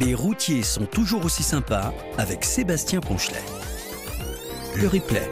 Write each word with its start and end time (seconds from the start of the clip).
Les 0.00 0.14
routiers 0.14 0.62
sont 0.62 0.86
toujours 0.86 1.24
aussi 1.24 1.42
sympas 1.42 1.92
avec 2.18 2.44
Sébastien 2.44 3.00
Ponchelet. 3.00 3.42
Le 4.76 4.88
replay. 4.88 5.30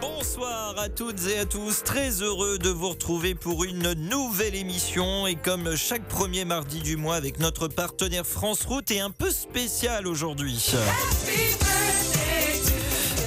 Bonsoir 0.00 0.78
à 0.78 0.88
toutes 0.88 1.26
et 1.26 1.38
à 1.38 1.46
tous, 1.46 1.82
très 1.82 2.22
heureux 2.22 2.58
de 2.58 2.70
vous 2.70 2.90
retrouver 2.90 3.34
pour 3.34 3.64
une 3.64 3.92
nouvelle 3.94 4.54
émission 4.54 5.26
et 5.26 5.34
comme 5.34 5.76
chaque 5.76 6.06
premier 6.08 6.44
mardi 6.44 6.80
du 6.80 6.96
mois 6.96 7.16
avec 7.16 7.38
notre 7.38 7.68
partenaire 7.68 8.26
France 8.26 8.64
Route 8.64 8.90
et 8.90 9.00
un 9.00 9.10
peu 9.10 9.30
spécial 9.30 10.06
aujourd'hui. 10.06 10.72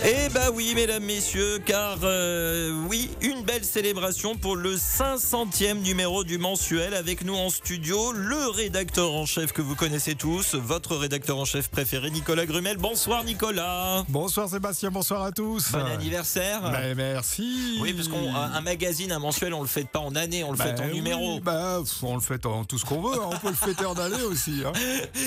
Eh 0.06 0.30
bah 0.30 0.48
oui, 0.54 0.72
mesdames, 0.76 1.04
messieurs, 1.04 1.60
car 1.66 1.98
euh, 2.04 2.72
oui, 2.88 3.10
une 3.22 3.42
belle 3.44 3.66
célébration 3.66 4.36
pour 4.38 4.56
le 4.56 4.76
500e 4.78 5.82
numéro 5.82 6.24
du 6.24 6.38
mensuel 6.38 6.94
avec 6.94 7.26
nous 7.26 7.36
en 7.36 7.50
studio, 7.50 8.14
le 8.14 8.48
rédacteur 8.50 9.12
en 9.14 9.26
chef 9.26 9.52
que 9.52 9.62
vous 9.62 9.76
connaissez 9.76 10.16
tous, 10.16 10.56
votre 10.56 10.96
rédacteur 10.96 11.38
en 11.38 11.44
chef 11.44 11.68
préféré, 11.68 12.12
Nicolas 12.12 12.46
Grumel. 12.46 12.78
Bonsoir 12.78 13.26
Nicolas. 13.26 14.06
Bonsoir 14.08 14.48
Sébastien, 14.48 14.90
bonsoir 14.90 15.22
à 15.22 15.34
tous. 15.34 15.74
Bon 15.74 15.80
anniversaire. 15.86 16.62
Ben, 16.72 16.96
merci. 16.96 17.78
Oui, 17.82 17.92
parce 17.92 18.08
qu'un 18.08 18.62
magazine, 18.62 19.12
un 19.12 19.20
mensuel, 19.20 19.54
on 19.54 19.62
le 19.62 19.68
fait 19.68 19.84
pas 19.86 20.00
en 20.00 20.16
année, 20.16 20.46
on 20.46 20.52
le 20.52 20.58
fait 20.58 20.80
en 20.80 20.86
Ben 20.86 20.94
numéro. 20.94 21.42
ben, 21.42 21.84
on 22.04 22.16
le 22.16 22.22
fait 22.22 22.46
en 22.46 22.64
tout 22.64 22.78
ce 22.80 22.86
qu'on 22.86 23.02
veut, 23.02 23.20
hein. 23.20 23.30
on 23.34 23.38
peut 23.38 23.50
le 23.50 23.54
fêter 23.54 23.86
en 23.86 23.96
année 23.96 24.22
aussi. 24.24 24.64
hein. 24.66 24.72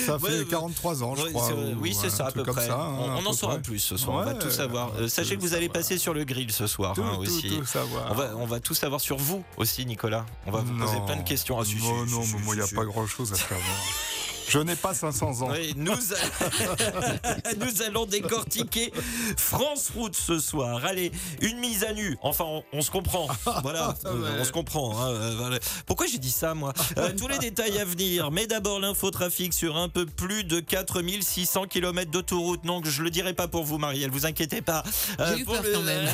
Ça 0.07 0.17
fait 0.19 0.25
Ouais, 0.33 0.39
ouais. 0.39 0.45
43 0.49 1.03
ans, 1.03 1.13
je 1.15 1.23
Ouais, 1.25 1.31
crois. 1.31 1.51
ou 1.53 1.75
oui, 1.79 1.95
c'est 1.99 2.09
ça 2.09 2.25
à 2.27 2.31
peu 2.31 2.43
comme 2.43 2.55
près. 2.55 2.65
ça, 2.65 2.73
hein, 2.73 2.95
on 2.99 3.03
à 3.11 3.15
on 3.17 3.25
en 3.27 3.29
peu 3.29 3.35
saura 3.37 3.53
près. 3.53 3.61
plus 3.61 3.79
ce 3.79 3.97
soir, 3.97 4.15
on 4.17 4.19
va 4.25 4.33
Ouais, 4.33 4.39
savoir. 4.63 4.91
Euh, 4.99 5.07
sachez 5.07 5.35
que 5.35 5.41
vous 5.41 5.53
allez 5.53 5.69
passer 5.69 5.97
sur 5.97 6.13
le 6.13 6.23
grill 6.23 6.51
ce 6.51 6.67
soir 6.67 6.93
Tout, 6.95 7.01
hein, 7.03 7.13
tout, 7.15 7.21
aussi. 7.21 7.49
tout 7.49 7.65
savoir. 7.65 8.11
On 8.11 8.13
va, 8.15 8.31
on 8.37 8.45
va 8.45 8.59
tout 8.59 8.73
savoir 8.73 9.01
sur 9.01 9.17
vous 9.17 9.43
aussi, 9.57 9.85
Nicolas. 9.85 10.25
On 10.45 10.51
va 10.51 10.59
vous 10.61 10.77
poser 10.77 10.97
plein 11.05 11.17
de 11.17 11.27
questions. 11.27 11.59
Ah, 11.59 11.65
si, 11.65 11.75
non, 11.75 12.05
si, 12.07 12.13
non, 12.13 12.23
si, 12.23 12.35
mais 12.35 12.41
moi, 12.41 12.55
il 12.55 12.57
n'y 12.57 12.63
a 12.63 12.67
pas 12.75 12.81
si. 12.81 12.87
grand 12.87 13.07
chose 13.07 13.31
à 13.33 13.35
savoir. 13.35 13.59
Je 14.53 14.59
n'ai 14.59 14.75
pas 14.75 14.93
500 14.93 15.41
ans. 15.41 15.49
Oui, 15.51 15.73
nous, 15.75 15.91
a- 15.93 17.55
nous 17.57 17.81
allons 17.81 18.05
décortiquer 18.05 18.93
France 19.35 19.89
Route 19.95 20.15
ce 20.15 20.37
soir. 20.37 20.85
Allez, 20.85 21.11
une 21.41 21.57
mise 21.57 21.83
à 21.83 21.91
nu. 21.93 22.15
Enfin, 22.21 22.43
on, 22.47 22.63
on 22.71 22.81
se 22.81 22.91
comprend. 22.91 23.27
Voilà, 23.63 23.95
euh, 24.05 24.37
on 24.39 24.43
se 24.43 24.51
comprend. 24.51 24.95
hein, 25.01 25.09
euh, 25.09 25.33
voilà. 25.39 25.57
Pourquoi 25.87 26.05
j'ai 26.05 26.19
dit 26.19 26.29
ça, 26.29 26.53
moi 26.53 26.71
Euh, 26.99 27.09
Tous 27.17 27.27
les 27.27 27.39
détails 27.39 27.79
à 27.79 27.85
venir. 27.85 28.29
Mais 28.29 28.45
d'abord, 28.45 28.79
l'infotrafic 28.79 29.55
sur 29.55 29.75
un 29.75 29.89
peu 29.89 30.05
plus 30.05 30.43
de 30.43 30.59
4600 30.59 31.65
km 31.65 32.11
d'autoroute. 32.11 32.63
Non, 32.63 32.79
je 32.83 33.01
le 33.01 33.09
dirai 33.09 33.33
pas 33.33 33.47
pour 33.47 33.63
vous, 33.63 33.79
Marielle, 33.79 34.11
vous 34.11 34.27
inquiétez 34.27 34.61
pas. 34.61 34.83
Euh, 35.19 35.33
J'ai 35.35 35.41
eu 35.41 35.45
pour 35.45 35.55
peur 35.55 35.63
le- 35.63 35.73
quand 35.73 35.81
même. 35.81 36.07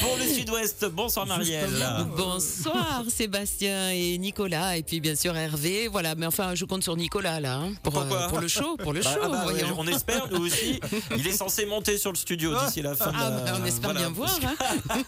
Pour 0.00 0.16
le 0.16 0.24
sud-ouest, 0.34 0.84
bonsoir 0.86 1.26
Marielle. 1.26 1.70
Bonsoir 2.16 3.04
Sébastien 3.08 3.90
et 3.90 4.18
Nicolas 4.18 4.76
et 4.76 4.82
puis 4.82 4.98
bien 4.98 5.14
sûr 5.14 5.36
Hervé. 5.36 5.75
Voilà, 5.90 6.14
mais 6.14 6.26
enfin 6.26 6.54
je 6.54 6.64
compte 6.64 6.82
sur 6.82 6.96
Nicolas 6.96 7.40
là 7.40 7.56
hein, 7.56 7.72
pour, 7.82 7.92
Pourquoi 7.92 8.28
pour 8.28 8.40
le 8.40 8.48
show, 8.48 8.76
pour 8.76 8.92
le 8.92 9.00
Bah, 9.00 9.10
show. 9.14 9.20
ah 9.22 9.28
bah, 9.28 9.46
ouais, 9.46 9.62
on 9.76 9.86
espère, 9.86 10.28
nous 10.30 10.44
aussi. 10.46 10.80
Il 11.16 11.26
est 11.26 11.32
censé 11.32 11.66
monter 11.66 11.98
sur 11.98 12.10
le 12.12 12.16
studio 12.16 12.54
d'ici 12.64 12.82
la 12.82 12.94
fin. 12.94 13.10
de 13.12 13.16
Ah, 13.18 13.30
la- 13.30 13.52
bah, 13.52 13.58
on 13.60 13.64
espère 13.64 13.90
voilà. 13.92 14.00
bien 14.00 14.10
voir. 14.10 14.38
hein. 14.42 15.02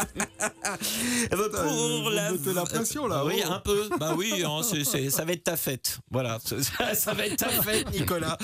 Eh 1.32 1.36
pour 1.36 2.10
la... 2.10 2.32
mettez 2.32 2.52
la 2.52 2.64
pression, 2.64 3.06
là, 3.06 3.24
Oui, 3.24 3.42
oh. 3.46 3.52
un 3.52 3.58
peu. 3.60 3.88
Bah 3.98 4.14
oui, 4.16 4.42
hein, 4.44 4.60
ça 4.62 5.24
va 5.24 5.32
être 5.32 5.44
ta 5.44 5.56
fête. 5.56 5.98
Voilà, 6.10 6.38
ça, 6.44 6.94
ça 6.94 7.14
va 7.14 7.26
être 7.26 7.36
ta 7.36 7.48
fête, 7.48 7.90
Nicolas. 7.92 8.36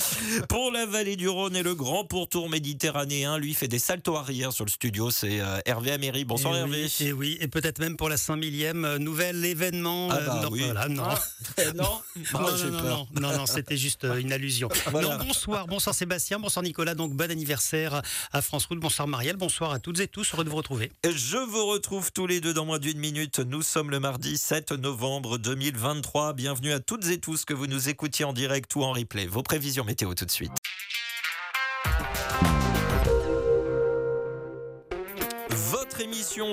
Pour 0.48 0.70
la 0.72 0.86
vallée 0.86 1.16
du 1.16 1.28
Rhône 1.28 1.56
et 1.56 1.62
le 1.62 1.74
grand 1.74 2.04
pourtour 2.04 2.48
méditerranéen, 2.48 3.38
lui 3.38 3.54
fait 3.54 3.68
des 3.68 3.78
saltos 3.78 4.16
arrière 4.16 4.52
sur 4.52 4.64
le 4.64 4.70
studio. 4.70 5.10
C'est 5.10 5.40
euh, 5.40 5.58
Hervé 5.66 5.92
Améry. 5.92 6.24
Bonsoir 6.24 6.54
et 6.56 6.60
Hervé. 6.60 6.86
Oui, 7.00 7.06
et 7.06 7.12
oui, 7.12 7.38
et 7.40 7.48
peut-être 7.48 7.78
même 7.78 7.96
pour 7.96 8.08
la 8.08 8.16
5 8.16 8.36
millième 8.36 8.84
euh, 8.84 8.98
nouvel 8.98 9.44
événement. 9.44 10.08
Ah 10.10 10.20
bah 10.20 10.40
non, 10.42 10.48
oui. 10.50 10.62
voilà, 10.64 10.88
non. 10.88 11.04
Eh, 11.10 11.16
non, 11.74 12.00
Non, 12.32 12.40
non, 12.40 12.70
non, 12.70 12.80
peur. 12.80 13.06
non, 13.12 13.20
non, 13.20 13.36
non, 13.38 13.46
c'était 13.46 13.76
juste 13.76 14.04
euh, 14.04 14.16
une 14.16 14.32
allusion. 14.32 14.68
Voilà. 14.90 15.18
Non, 15.18 15.24
bonsoir, 15.24 15.66
bonsoir 15.66 15.94
Sébastien, 15.94 16.38
bonsoir 16.38 16.62
Nicolas, 16.62 16.94
donc 16.94 17.12
bon 17.12 17.30
anniversaire 17.30 18.02
à 18.32 18.42
France 18.42 18.66
Route, 18.66 18.78
bonsoir 18.80 19.08
Marielle, 19.08 19.36
bonsoir 19.36 19.72
à 19.72 19.78
toutes 19.78 20.00
et 20.00 20.08
tous, 20.08 20.32
heureux 20.32 20.44
de 20.44 20.50
vous 20.50 20.56
retrouver. 20.56 20.92
Je 21.04 21.36
vous 21.38 21.66
retrouve 21.66 22.12
tous 22.12 22.26
les 22.26 22.40
deux 22.40 22.54
dans 22.54 22.64
moins 22.64 22.78
d'une 22.78 22.98
minute. 22.98 23.40
Nous 23.40 23.62
sommes 23.62 23.90
le 23.90 24.00
mardi 24.00 24.38
7 24.38 24.72
novembre 24.72 25.38
2023. 25.38 26.32
Bienvenue 26.34 26.72
à 26.72 26.80
toutes 26.80 27.06
et 27.08 27.18
tous 27.18 27.44
que 27.44 27.54
vous 27.54 27.66
nous 27.66 27.88
écoutiez 27.88 28.24
en 28.24 28.32
direct 28.32 28.74
ou 28.76 28.82
en 28.82 28.92
replay. 28.92 29.26
Vos 29.26 29.42
prévisions 29.42 29.84
météo 29.84 30.14
tout 30.14 30.24
de 30.24 30.30
suite. 30.30 30.52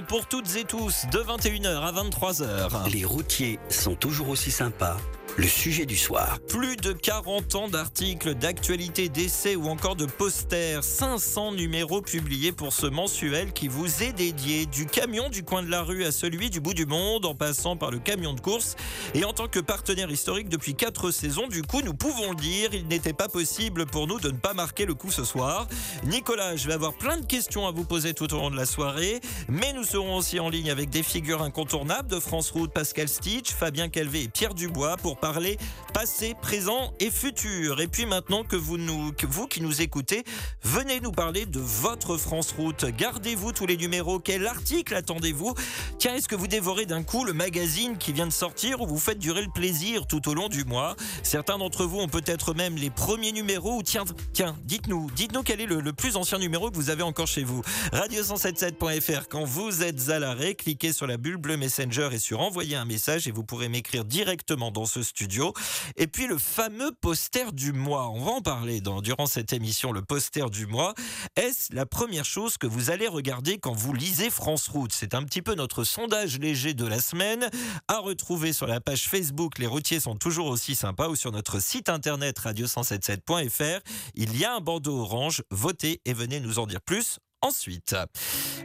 Pour 0.08 0.28
toutes 0.28 0.56
et 0.56 0.66
tous 0.66 1.06
de 1.12 1.20
21h 1.20 1.82
à 1.82 1.92
23h. 1.92 2.92
Les 2.92 3.04
routiers 3.06 3.60
sont 3.70 3.96
toujours 3.96 4.30
aussi 4.30 4.52
sympas. 4.52 4.98
Le 5.36 5.48
sujet 5.48 5.88
du 5.88 5.98
soir. 5.98 6.38
Plus 6.48 6.78
de 6.78 6.94
40 6.94 7.56
ans 7.56 7.68
d'articles, 7.68 8.36
d'actualités, 8.36 9.10
d'essais 9.10 9.56
ou 9.56 9.68
encore 9.68 9.96
de 9.96 10.06
posters. 10.06 10.84
500 10.84 11.54
numéros 11.54 12.04
publiés 12.04 12.52
pour 12.52 12.72
ce 12.72 12.86
mensuel 12.86 13.52
qui 13.52 13.68
vous 13.68 14.04
est 14.04 14.14
dédié 14.14 14.68
du 14.68 14.86
camion 14.86 15.30
du 15.30 15.44
coin 15.44 15.64
de 15.64 15.72
la 15.72 15.82
rue 15.82 16.06
à 16.06 16.12
celui 16.12 16.52
du 16.52 16.60
bout 16.60 16.76
du 16.76 16.86
monde 16.86 17.26
en 17.26 17.34
passant 17.34 17.76
par 17.76 17.90
le 17.90 17.98
camion 17.98 18.34
de 18.34 18.42
course. 18.42 18.76
Et 19.16 19.26
en 19.26 19.34
tant 19.34 19.48
que 19.48 19.60
partenaire 19.60 20.12
historique 20.12 20.50
depuis 20.50 20.76
4 20.76 21.10
saisons, 21.10 21.48
du 21.48 21.64
coup, 21.64 21.82
nous 21.82 21.96
pouvons 21.96 22.30
le 22.30 22.36
dire, 22.36 22.70
il 22.76 22.88
n'était 22.88 23.14
pas 23.14 23.28
possible 23.28 23.88
pour 23.88 24.06
nous 24.06 24.20
de 24.20 24.30
ne 24.30 24.38
pas 24.38 24.54
marquer 24.54 24.86
le 24.86 24.94
coup 24.94 25.10
ce 25.10 25.24
soir. 25.24 25.68
Nicolas, 26.04 26.56
je 26.58 26.68
vais 26.68 26.74
avoir 26.76 26.94
plein 26.94 27.18
de 27.18 27.26
questions 27.26 27.66
à 27.66 27.72
vous 27.72 27.86
poser 27.86 28.14
tout 28.14 28.32
au 28.36 28.38
long 28.38 28.52
de 28.52 28.56
la 28.56 28.68
soirée, 28.68 29.20
mais 29.50 29.74
nous 29.74 29.84
serons 29.84 30.16
aussi 30.16 30.40
en 30.40 30.50
ligne 30.50 30.70
avec 30.70 30.92
des 30.92 31.02
figures 31.02 31.42
incontournables 31.42 32.08
de 32.08 32.20
France 32.20 32.52
Route, 32.52 32.72
Pascal 32.72 33.08
Stitch, 33.08 33.52
Fabien 33.52 33.90
Calvé 33.90 34.22
et 34.22 34.28
Pierre 34.28 34.54
Dubois 34.54 34.96
pour 34.98 35.18
parler 35.24 35.58
passé, 35.94 36.36
présent 36.42 36.92
et 37.00 37.10
futur. 37.10 37.80
Et 37.80 37.88
puis 37.88 38.06
maintenant 38.06 38.44
que 38.44 38.58
vous, 38.58 38.78
nous, 38.78 39.14
vous 39.30 39.48
qui 39.48 39.62
nous 39.62 39.82
écoutez, 39.82 40.26
venez 40.64 41.00
nous 41.00 41.14
parler 41.14 41.46
de 41.46 41.62
votre 41.62 42.18
France 42.18 42.52
Route. 42.52 42.84
Gardez-vous 42.84 43.54
tous 43.54 43.66
les 43.66 43.78
numéros. 43.78 44.20
Quel 44.20 44.46
article 44.46 44.96
attendez-vous? 44.96 45.54
Tiens, 45.98 46.16
est-ce 46.16 46.28
que 46.28 46.36
vous 46.36 46.48
dévorez 46.48 46.86
d'un 46.86 47.04
coup 47.04 47.24
le 47.24 47.32
magazine 47.32 47.98
qui 47.98 48.12
vient 48.12 48.28
de 48.28 48.34
sortir 48.34 48.82
ou 48.82 48.86
vous 48.86 48.98
faites 48.98 49.20
durer 49.20 49.44
le 49.44 49.52
plaisir 49.54 50.08
tout 50.08 50.28
au 50.28 50.34
long 50.34 50.50
du 50.50 50.66
mois? 50.66 50.98
Certains 51.22 51.58
d'entre 51.58 51.86
vous 51.86 52.00
ont 52.00 52.10
peut-être 52.10 52.54
même 52.54 52.76
les 52.76 52.90
premiers 52.90 53.32
numéros. 53.32 53.78
Ou 53.78 53.84
tiens, 53.84 54.04
tiens, 54.34 54.58
dites-nous, 54.66 55.10
dites-nous 55.16 55.44
quel 55.44 55.62
est 55.62 55.68
le, 55.68 55.80
le 55.80 55.94
plus 55.94 56.18
ancien 56.18 56.38
numéro 56.38 56.70
que 56.70 56.76
vous 56.76 56.90
avez 56.90 57.04
encore 57.04 57.28
chez 57.28 57.46
vous. 57.46 57.62
Radio177.fr. 57.94 59.30
Quand 59.30 59.46
vous 59.46 59.84
êtes 59.84 60.10
à 60.10 60.20
l'arrêt, 60.20 60.56
cliquez 60.56 60.92
sur 60.92 61.08
la 61.08 61.16
bulle 61.16 61.38
bleue 61.38 61.56
Messenger 61.56 62.10
et 62.12 62.20
sur 62.20 62.42
envoyer 62.42 62.76
un 62.76 62.86
message 62.86 63.30
et 63.30 63.32
vous 63.32 63.46
pourrez 63.46 63.70
m'écrire 63.70 64.04
directement 64.04 64.72
dans 64.72 64.86
ce 64.86 65.02
studio. 65.14 65.54
Et 65.96 66.08
puis 66.08 66.26
le 66.26 66.40
fameux 66.40 66.92
poster 66.92 67.52
du 67.52 67.72
mois. 67.72 68.10
On 68.10 68.20
va 68.24 68.32
en 68.32 68.42
parler 68.42 68.82
dans, 68.82 69.02
durant 69.02 69.28
cette 69.28 69.54
émission, 69.54 69.92
le 69.92 70.02
poster 70.02 70.50
du 70.50 70.66
mois. 70.66 70.96
Est-ce 71.36 71.74
la 71.76 71.86
première 71.86 72.26
chose 72.26 72.58
que 72.58 72.66
vous 72.66 72.90
allez 72.90 73.08
regarder 73.08 73.60
quand 73.60 73.74
vous 73.74 73.94
lisez 73.94 74.32
France 74.32 74.68
Route? 74.68 74.92
C'est 74.92 75.14
un 75.14 75.24
petit 75.24 75.44
peu 75.44 75.54
notre 75.54 75.84
sondage 75.84 76.40
léger 76.40 76.74
de 76.74 76.86
la 76.86 77.00
semaine 77.00 77.48
à 77.88 78.00
retrouver 78.00 78.54
sur 78.54 78.66
la 78.66 78.82
page 78.82 79.08
Facebook 79.08 79.60
Les 79.60 79.68
routiers 79.68 80.00
sont 80.00 80.16
toujours 80.16 80.48
aussi 80.48 80.74
sympas 80.74 81.10
ou 81.10 81.16
sur 81.16 81.32
notre 81.32 81.62
site 81.62 81.90
internet 81.90 82.40
radio177.fr. 82.40 83.82
Il 84.16 84.36
y 84.36 84.46
a 84.46 84.56
un 84.56 84.62
bandeau 84.62 85.02
orange. 85.02 85.44
Votez 85.52 86.02
et 86.06 86.14
venez 86.14 86.40
nous 86.40 86.58
en 86.58 86.66
dire 86.66 86.82
plus. 86.82 87.20
Ensuite, 87.44 87.96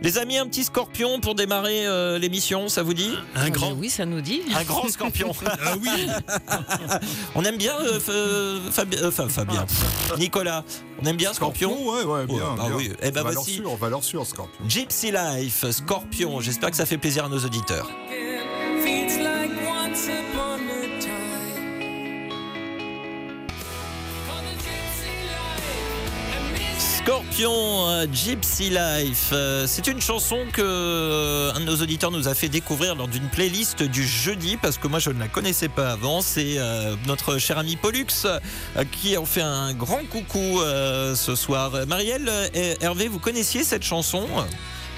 les 0.03 0.19
amis, 0.19 0.39
un 0.39 0.47
petit 0.47 0.63
scorpion 0.63 1.19
pour 1.21 1.35
démarrer 1.35 1.85
euh, 1.87 2.17
l'émission, 2.19 2.69
ça 2.69 2.83
vous 2.85 2.95
dit 2.95 3.11
Un 3.35 3.47
Ah, 3.47 3.51
grand. 3.51 3.73
Oui, 3.73 3.91
ça 3.91 4.07
nous 4.07 4.21
dit. 4.21 4.43
Un 4.55 4.63
grand 4.65 4.89
scorpion. 4.89 5.33
Ah 5.45 5.75
oui, 5.83 6.07
On 7.35 7.45
aime 7.45 7.57
bien 7.57 7.75
euh, 7.81 7.99
euh, 8.09 8.71
Fabi- 8.71 8.97
euh, 9.03 9.11
Fabien. 9.11 9.67
Nicolas, 10.19 10.65
on 11.03 11.07
aime 11.07 11.17
bien 11.17 11.33
Scorpion, 11.33 11.73
Ouais, 11.91 12.05
ouais, 12.05 12.27
bien. 12.27 12.37
Ouais, 12.37 12.43
bah 12.57 12.65
bien. 12.69 12.77
oui. 12.77 12.93
Eh 13.03 13.11
ben 13.11 13.23
valeur 13.23 13.43
voici. 13.43 13.57
sûre, 13.57 13.77
valeur 13.77 14.05
sûre, 14.05 14.25
Scorpion. 14.27 14.69
Gypsy 14.69 15.11
Life, 15.11 15.69
Scorpion. 15.71 16.41
J'espère 16.41 16.71
que 16.71 16.77
ça 16.77 16.87
fait 16.87 16.99
plaisir 16.99 17.25
à 17.25 17.29
nos 17.29 17.39
auditeurs. 17.45 17.91
Scorpion, 27.09 27.89
euh, 27.89 28.07
Gypsy 28.13 28.69
Life. 28.69 29.31
Euh, 29.33 29.65
C'est 29.67 29.87
une 29.87 29.99
chanson 29.99 30.41
que 30.53 30.61
euh, 30.61 31.55
un 31.55 31.61
de 31.61 31.65
nos 31.65 31.77
auditeurs 31.77 32.11
nous 32.11 32.29
a 32.29 32.35
fait 32.35 32.51
découvrir 32.51 32.97
lors 32.97 33.09
d'une 33.09 33.31
playlist 33.31 33.83
du 33.83 34.07
jeudi 34.07 34.59
parce 34.59 34.77
que 34.77 34.89
moi 34.89 34.99
je 34.99 35.09
ne 35.09 35.19
la 35.19 35.27
connaissais 35.27 35.71
pas 35.71 35.93
avant. 35.93 36.21
C'est 36.21 36.59
notre 37.07 37.39
cher 37.39 37.57
ami 37.57 37.77
Pollux 37.77 38.27
qui 38.93 39.17
en 39.17 39.25
fait 39.25 39.41
un 39.41 39.73
grand 39.73 40.05
coucou 40.11 40.61
ce 40.61 41.35
soir. 41.35 41.73
Marielle, 41.87 42.31
Hervé, 42.83 43.09
vous 43.09 43.19
connaissiez 43.19 43.65
cette 43.65 43.85
chanson? 43.85 44.27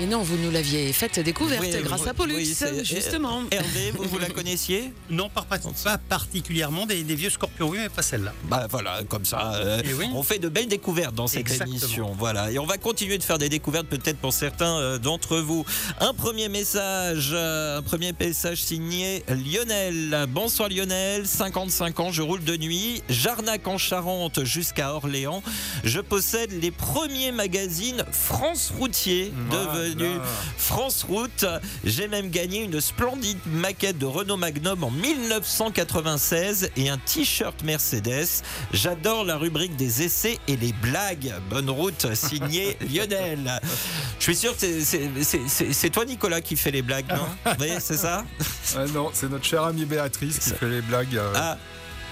Et 0.01 0.07
non, 0.07 0.23
vous 0.23 0.39
nous 0.39 0.51
l'aviez 0.51 0.95
faite 0.95 1.21
découverte 1.21 1.61
Oui, 1.63 1.83
grâce 1.83 2.07
à 2.07 2.15
Pollux, 2.15 2.37
oui, 2.37 2.47
c'est- 2.47 2.83
justement. 2.85 3.43
Hervé, 3.51 3.91
vous, 3.95 4.05
vous 4.05 4.19
la 4.19 4.31
connaissiez 4.31 4.95
Non, 5.11 5.29
pas, 5.29 5.43
pas 5.43 5.59
particulièrement 6.09 6.87
des, 6.87 7.03
des 7.05 7.15
vieux 7.15 7.29
scorpions, 7.29 7.69
oui, 7.69 7.77
mais 7.79 7.91
pas 7.91 8.01
celle-là. 8.01 8.33
Bah 8.45 8.67
voilà, 8.71 9.01
comme 9.11 9.27
ça, 9.27 9.53
euh, 9.57 9.83
oui. 9.99 10.07
on 10.15 10.23
fait 10.23 10.39
de 10.39 10.49
belles 10.49 10.69
découvertes 10.69 11.15
dans 11.15 11.27
cette 11.27 11.41
Exactement. 11.41 11.71
émission. 11.77 12.17
Voilà, 12.19 12.51
et 12.51 12.59
on 12.59 12.65
va 12.65 12.79
continuer 12.79 13.19
de 13.19 13.23
faire 13.23 13.37
des 13.37 13.51
découvertes 13.51 13.89
peut-être 13.89 14.17
pour 14.17 14.33
certains 14.33 14.79
euh, 14.79 14.99
d'entre 14.99 15.37
vous. 15.37 15.67
Un 16.01 16.15
premier 16.15 16.49
message, 16.49 17.33
euh, 17.35 17.79
un 17.79 17.83
premier 17.83 18.15
message 18.19 18.63
signé 18.63 19.23
Lionel. 19.29 20.25
Bonsoir 20.31 20.71
Lionel, 20.71 21.27
55 21.27 22.01
ans, 22.01 22.11
je 22.11 22.23
roule 22.23 22.43
de 22.43 22.57
nuit, 22.57 23.03
Jarnac 23.11 23.69
en 23.69 23.77
Charente 23.77 24.45
jusqu'à 24.45 24.95
Orléans. 24.95 25.43
Je 25.85 26.01
possède 26.01 26.53
les 26.53 26.71
premiers 26.71 27.33
magazines 27.33 28.03
France 28.13 28.73
Routier 28.79 29.31
devenus 29.51 29.90
Voilà. 29.99 30.23
France 30.59 31.05
Route. 31.09 31.45
J'ai 31.85 32.09
même 32.09 32.31
gagné 32.31 32.63
une 32.65 32.81
splendide 32.81 33.39
maquette 33.47 33.99
de 33.99 34.07
Renault 34.07 34.37
Magnum 34.37 34.85
en 34.85 34.91
1996 34.91 36.71
et 36.77 36.89
un 36.89 36.99
t-shirt 36.99 37.63
Mercedes. 37.63 38.43
J'adore 38.73 39.25
la 39.25 39.37
rubrique 39.37 39.77
des 39.77 40.03
essais 40.03 40.39
et 40.49 40.57
les 40.57 40.73
blagues. 40.73 41.33
Bonne 41.49 41.71
route, 41.71 42.15
signé 42.15 42.77
Lionel. 42.93 43.61
Je 44.19 44.25
suis 44.25 44.37
sûr 44.37 44.57
que 44.57 44.67
c'est- 44.81 45.91
toi, 45.91 46.05
Nicolas, 46.05 46.41
qui 46.41 46.57
fait 46.57 46.71
les 46.71 46.83
blagues, 46.83 47.09
non 47.09 47.27
Vous 47.47 47.57
voyez, 47.59 47.81
c'est 47.81 47.97
ça 47.97 48.25
Ah 48.77 48.85
non, 48.87 49.11
c'est 49.13 49.29
notre 49.31 49.45
chère 49.45 49.65
amie 49.65 49.85
Béatrice 49.85 50.39
qui 50.39 50.51
fait 50.51 50.69
les 50.69 50.83
blagues 50.83 51.17
euh, 51.17 51.33
Ah, 51.35 51.59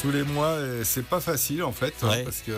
tous 0.00 0.10
les 0.10 0.22
mois 0.22 0.56
c'est 0.84 1.04
pas 1.04 1.20
facile 1.20 1.62
en 1.62 1.72
fait 1.72 1.94
hein, 2.02 2.08
Ouais. 2.08 2.22
parce 2.24 2.38
que 2.46 2.52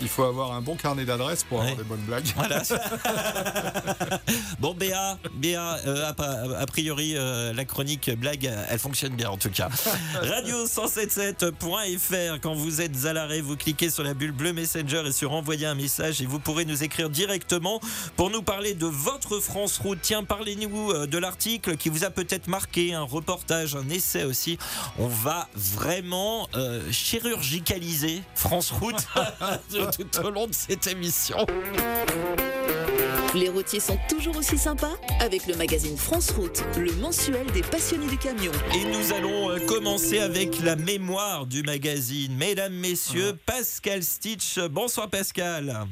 il 0.00 0.08
faut 0.08 0.24
avoir 0.24 0.52
un 0.52 0.60
bon 0.60 0.76
carnet 0.76 1.04
d'adresses 1.04 1.44
pour 1.44 1.58
avoir 1.60 1.72
Ouais. 1.72 1.78
des 1.82 1.88
bonnes 1.88 2.00
blagues. 2.00 2.26
voilà. 2.36 2.62
bon, 4.58 4.74
Béa, 4.74 5.18
Béa, 5.34 5.76
euh, 5.86 6.10
a, 6.10 6.14
a 6.60 6.66
priori, 6.66 7.14
euh, 7.16 7.52
la 7.52 7.64
chronique 7.64 8.10
blague, 8.16 8.50
elle 8.68 8.78
fonctionne 8.78 9.14
bien 9.14 9.30
en 9.30 9.36
tout 9.36 9.50
cas. 9.50 9.68
Radio177.fr, 10.22 12.40
quand 12.40 12.54
vous 12.54 12.80
êtes 12.80 13.04
à 13.04 13.12
l'arrêt, 13.12 13.40
vous 13.40 13.56
cliquez 13.56 13.90
sur 13.90 14.02
la 14.02 14.14
bulle 14.14 14.32
bleue 14.32 14.52
Messenger 14.52 15.02
et 15.06 15.12
sur 15.12 15.32
envoyer 15.32 15.66
un 15.66 15.74
message 15.74 16.20
et 16.22 16.26
vous 16.26 16.38
pourrez 16.40 16.64
nous 16.64 16.82
écrire 16.82 17.10
directement 17.10 17.80
pour 18.16 18.30
nous 18.30 18.42
parler 18.42 18.74
de 18.74 18.86
votre 18.86 19.40
France 19.40 19.78
Route. 19.78 19.98
Tiens, 20.02 20.24
parlez-nous 20.24 20.90
euh, 20.92 21.06
de 21.06 21.18
l'article 21.18 21.76
qui 21.76 21.88
vous 21.88 22.04
a 22.04 22.10
peut-être 22.10 22.48
marqué, 22.48 22.94
un 22.94 23.02
reportage, 23.02 23.76
un 23.76 23.88
essai 23.88 24.24
aussi. 24.24 24.58
On 24.98 25.06
va 25.08 25.48
vraiment 25.54 26.48
euh, 26.54 26.80
chirurgicaliser 26.90 28.22
France 28.34 28.70
Route 28.70 29.06
tout 29.96 30.20
au 30.24 30.30
long 30.30 30.46
de 30.46 30.54
cette 30.54 30.86
émission. 30.86 31.46
Les 33.34 33.48
routiers 33.48 33.78
sont 33.78 33.98
toujours 34.08 34.36
aussi 34.36 34.58
sympas 34.58 34.96
avec 35.20 35.46
le 35.46 35.54
magazine 35.54 35.96
France 35.96 36.30
Route, 36.32 36.64
le 36.76 36.92
mensuel 36.94 37.46
des 37.52 37.62
passionnés 37.62 38.08
du 38.08 38.16
camion. 38.16 38.50
Et 38.74 38.84
nous 38.84 39.12
allons 39.12 39.50
euh, 39.50 39.58
commencer 39.66 40.18
avec 40.18 40.60
la 40.60 40.74
mémoire 40.74 41.46
du 41.46 41.62
magazine. 41.62 42.34
Mesdames, 42.36 42.74
messieurs, 42.74 43.38
Pascal 43.46 44.02
Stitch. 44.02 44.58
Bonsoir 44.58 45.08
Pascal. 45.08 45.86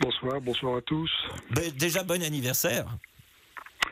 Bonsoir, 0.00 0.40
bonsoir 0.40 0.76
à 0.78 0.80
tous. 0.80 1.10
Ben, 1.50 1.70
déjà 1.72 2.02
bon 2.02 2.22
anniversaire. 2.22 2.86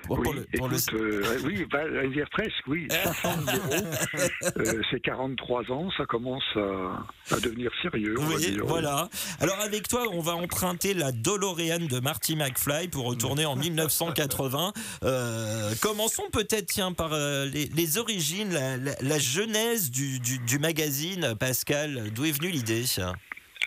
Oui, 0.09 0.17
le- 0.33 0.59
pour 0.59 0.69
le- 0.69 0.77
euh, 0.95 1.39
oui, 1.45 1.67
bah, 1.71 1.85
vient 2.07 2.25
presque, 2.31 2.67
oui, 2.67 2.89
500 2.91 3.29
euros. 3.55 3.85
Euh, 4.59 4.83
c'est 4.91 5.01
43 5.01 5.71
ans, 5.71 5.91
ça 5.97 6.05
commence 6.07 6.45
à, 6.57 7.35
à 7.35 7.41
devenir 7.41 7.71
sérieux. 7.83 8.15
dire. 8.39 8.65
voilà. 8.65 9.09
Alors 9.41 9.59
avec 9.61 9.87
toi, 9.89 10.05
on 10.13 10.21
va 10.21 10.35
emprunter 10.35 10.95
la 10.95 11.13
DeLorean 11.13 11.87
de 11.87 12.01
Marty 12.01 12.37
McFly 12.37 12.89
pour 12.89 13.05
retourner 13.07 13.45
en 13.47 13.57
1980. 13.67 14.73
Euh, 15.05 15.73
commençons 15.83 16.29
peut-être 16.33 16.67
tiens 16.67 16.93
par 16.93 17.13
euh, 17.13 17.45
les, 17.47 17.67
les 17.67 17.99
origines, 17.99 18.53
la, 18.53 18.77
la- 18.77 18.97
la 19.01 19.19
genèse 19.19 19.91
du, 19.91 20.19
du- 20.21 20.39
du 20.39 20.59
magazine. 20.59 21.35
Pascal, 21.39 22.11
d'où 22.15 22.25
est 22.25 22.33
venue 22.33 22.51
l'idée? 22.51 22.85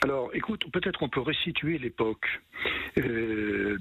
Alors, 0.03 0.29
écoute, 0.33 0.63
peut-être 0.73 1.01
on 1.03 1.09
peut 1.09 1.21
resituer 1.21 1.77
l'époque. 1.77 2.25
Euh, 2.97 3.77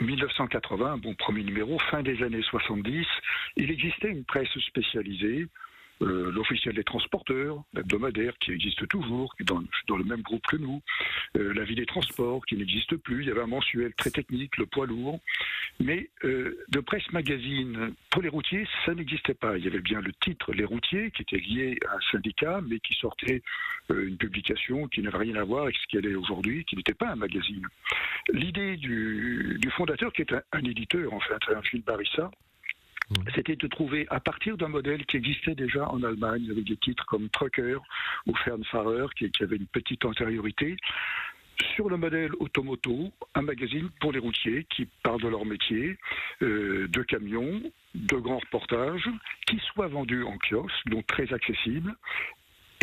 1980, 0.00 0.98
bon, 0.98 1.14
premier 1.14 1.42
numéro, 1.42 1.78
fin 1.90 2.02
des 2.02 2.22
années 2.22 2.42
70, 2.42 3.06
il 3.56 3.70
existait 3.70 4.10
une 4.10 4.24
presse 4.24 4.48
spécialisée, 4.66 5.46
euh, 6.02 6.32
l'officiel 6.32 6.74
des 6.74 6.84
transporteurs, 6.84 7.62
l'hebdomadaire 7.72 8.36
qui 8.38 8.52
existe 8.52 8.86
toujours, 8.88 9.34
qui 9.36 9.42
est 9.42 9.46
dans, 9.46 9.96
le 9.96 10.04
même 10.04 10.22
groupe 10.22 10.46
que 10.46 10.56
nous, 10.56 10.82
euh, 11.36 11.52
la 11.54 11.64
vie 11.64 11.74
des 11.74 11.86
transports 11.86 12.44
qui 12.46 12.56
n'existe 12.56 12.96
plus, 12.96 13.22
il 13.22 13.28
y 13.28 13.30
avait 13.30 13.42
un 13.42 13.46
mensuel 13.46 13.94
très 13.94 14.10
technique, 14.10 14.56
le 14.56 14.66
poids 14.66 14.86
lourd, 14.86 15.20
mais 15.80 16.08
euh, 16.24 16.64
de 16.68 16.80
presse 16.80 17.10
magazine 17.12 17.94
pour 18.10 18.22
les 18.22 18.28
routiers, 18.28 18.66
ça 18.84 18.94
n'existait 18.94 19.34
pas. 19.34 19.58
Il 19.58 19.64
y 19.64 19.66
avait 19.66 19.80
bien 19.80 20.00
le 20.00 20.12
titre 20.12 20.52
Les 20.52 20.64
routiers 20.64 21.10
qui 21.10 21.22
était 21.22 21.38
lié 21.38 21.78
à 21.88 21.96
un 21.96 22.00
syndicat, 22.12 22.60
mais 22.68 22.78
qui 22.80 22.94
sortait 22.94 23.42
euh, 23.90 24.08
une 24.08 24.16
publication 24.16 24.86
qui 24.88 25.02
n'avait 25.02 25.18
rien 25.18 25.36
à 25.36 25.44
voir 25.44 25.64
avec 25.64 25.76
ce 25.76 25.86
qu'elle 25.88 26.06
est 26.06 26.14
aujourd'hui, 26.14 26.64
qui 26.64 26.76
n'était 26.76 26.94
pas 26.94 27.10
un 27.10 27.16
magazine. 27.16 27.66
L'idée 28.32 28.76
du, 28.76 29.60
fondateur, 29.76 30.12
qui 30.12 30.22
est 30.22 30.32
un, 30.52 30.64
éditeur 30.64 31.12
en 31.12 31.20
fait, 31.20 31.54
un 31.54 31.62
Phil 31.62 31.82
Barissa, 31.82 32.30
c'était 33.34 33.56
de 33.56 33.66
trouver, 33.66 34.06
à 34.10 34.20
partir 34.20 34.56
d'un 34.56 34.68
modèle 34.68 35.04
qui 35.06 35.16
existait 35.16 35.54
déjà 35.54 35.88
en 35.88 36.02
Allemagne, 36.02 36.48
avec 36.50 36.64
des 36.64 36.76
titres 36.76 37.04
comme 37.06 37.28
Trucker 37.30 37.78
ou 38.26 38.34
Fernfahrer, 38.36 39.06
qui, 39.16 39.30
qui 39.30 39.42
avait 39.42 39.56
une 39.56 39.66
petite 39.66 40.04
antériorité, 40.04 40.76
sur 41.74 41.88
le 41.88 41.96
modèle 41.96 42.32
Automoto, 42.40 43.12
un 43.34 43.42
magazine 43.42 43.88
pour 44.00 44.12
les 44.12 44.18
routiers 44.18 44.66
qui 44.70 44.86
parle 45.02 45.22
de 45.22 45.28
leur 45.28 45.44
métier, 45.44 45.96
euh, 46.42 46.88
de 46.88 47.02
camions, 47.02 47.62
de 47.94 48.16
grands 48.16 48.38
reportages, 48.38 49.08
qui 49.46 49.58
soit 49.72 49.88
vendu 49.88 50.24
en 50.24 50.36
kiosque, 50.38 50.86
donc 50.86 51.06
très 51.06 51.32
accessible, 51.32 51.94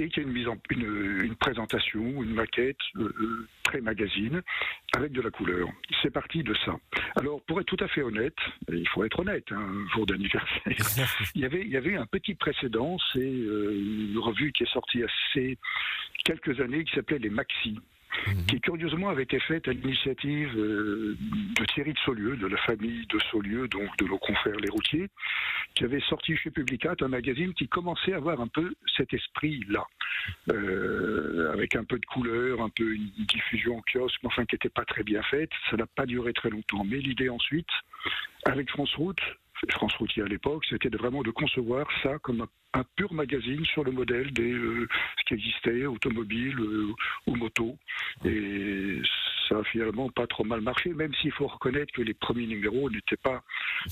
et 0.02 0.10
qui 0.10 0.20
a 0.20 0.24
une 0.24 0.32
mise 0.32 0.48
en 0.48 0.58
une, 0.70 1.22
une 1.24 1.36
présentation, 1.36 2.02
une 2.02 2.34
maquette 2.34 2.78
euh, 2.98 3.14
euh, 3.20 3.48
très 3.64 3.82
magazine 3.82 4.42
avec 4.96 5.12
de 5.12 5.22
la 5.22 5.30
couleur. 5.30 5.68
C'est 6.02 6.12
parti 6.12 6.44
de 6.44 6.56
ça. 6.66 6.76
Alors 7.16 7.42
pour 7.44 7.60
être 7.60 7.68
tout 7.68 7.84
à 7.84 7.88
fait 7.88 8.02
honnête, 8.02 8.38
et 8.72 8.76
il 8.76 8.88
faut 8.88 9.04
être 9.04 9.20
honnête, 9.20 9.46
hein, 9.52 9.60
un 9.60 9.94
jour 9.94 10.06
d'anniversaire, 10.06 10.62
il 11.36 11.42
y 11.42 11.46
avait 11.46 11.62
il 11.62 11.72
y 11.72 11.78
avait 11.78 11.96
un 11.96 12.06
petit 12.06 12.36
précédent, 12.36 12.98
c'est 13.14 13.20
euh, 13.20 13.72
une 14.12 14.18
revue 14.18 14.52
qui 14.52 14.64
est 14.64 14.72
sortie 14.74 15.04
assez 15.04 15.58
quelques 16.26 16.60
années 16.60 16.84
qui 16.84 16.96
s'appelait 16.96 17.20
les 17.20 17.30
Maxi 17.30 17.80
qui 18.48 18.60
curieusement 18.60 19.10
avait 19.10 19.24
été 19.24 19.40
faite 19.40 19.68
à 19.68 19.74
l'initiative 19.74 20.56
euh, 20.58 21.18
de 21.58 21.66
Thierry 21.66 21.94
de 21.94 22.00
Saulieu, 22.00 22.36
de 22.38 22.48
la 22.48 22.58
famille 22.58 23.06
de 23.08 23.20
Saulieu, 23.32 23.68
donc 23.68 23.96
de 23.98 24.06
nos 24.06 24.18
confrères 24.18 24.58
les 24.58 24.70
routiers, 24.70 25.08
qui 25.76 25.84
avait 25.84 26.02
sorti 26.02 26.36
chez 26.36 26.52
Publicat 26.52 26.96
un 27.02 27.08
magazine 27.08 27.54
qui 27.54 27.68
commençait 27.68 28.14
à 28.14 28.18
avoir 28.18 28.42
un 28.42 28.48
peu 28.48 28.74
cet 28.98 29.14
esprit-là, 29.14 29.86
euh, 30.52 31.54
avec 31.54 31.76
un 31.76 31.84
peu 31.84 31.98
de 32.00 32.06
couleur, 32.06 32.62
un 32.62 32.70
peu 32.70 32.94
une 32.94 33.10
diffusion 33.28 33.78
en 33.78 33.82
kiosque, 33.82 34.20
mais 34.24 34.28
enfin 34.28 34.46
qui 34.46 34.56
n'était 34.56 34.70
pas 34.70 34.86
très 34.86 35.04
bien 35.04 35.22
faite. 35.24 35.52
Ça 35.70 35.78
n'a 35.78 35.88
pas 35.88 36.06
duré 36.06 36.34
très 36.34 36.50
longtemps. 36.50 36.84
Mais 36.84 36.98
l'idée 36.98 37.30
ensuite, 37.30 37.70
avec 38.46 38.70
France 38.70 38.94
Route, 38.96 39.22
France 39.70 39.94
Routier 39.96 40.24
à 40.24 40.28
l'époque, 40.28 40.66
c'était 40.70 40.90
vraiment 40.90 41.22
de 41.22 41.32
concevoir 41.32 41.88
ça 42.04 42.18
comme 42.20 42.42
un, 42.42 42.48
un 42.74 42.84
pur 42.96 43.14
magazine 43.14 43.66
sur 43.66 43.84
le 43.84 43.92
modèle 43.92 44.32
des 44.32 44.52
euh, 44.54 44.88
ce 45.20 45.24
qui 45.28 45.34
existait, 45.34 45.86
automobile 45.86 46.58
euh, 46.60 46.94
ou 47.28 47.36
moto. 47.36 47.78
Et 48.26 49.02
ça 49.50 49.58
a 49.58 49.64
finalement 49.66 50.10
pas 50.10 50.28
trop 50.28 50.44
mal 50.46 50.62
marché, 50.62 50.94
même 50.94 51.14
s'il 51.16 51.32
faut 51.34 51.48
reconnaître 51.48 51.92
que 51.94 52.02
les 52.02 52.14
premiers 52.14 52.48
numéros 52.48 52.90
n'étaient 52.90 53.18
pas. 53.18 53.44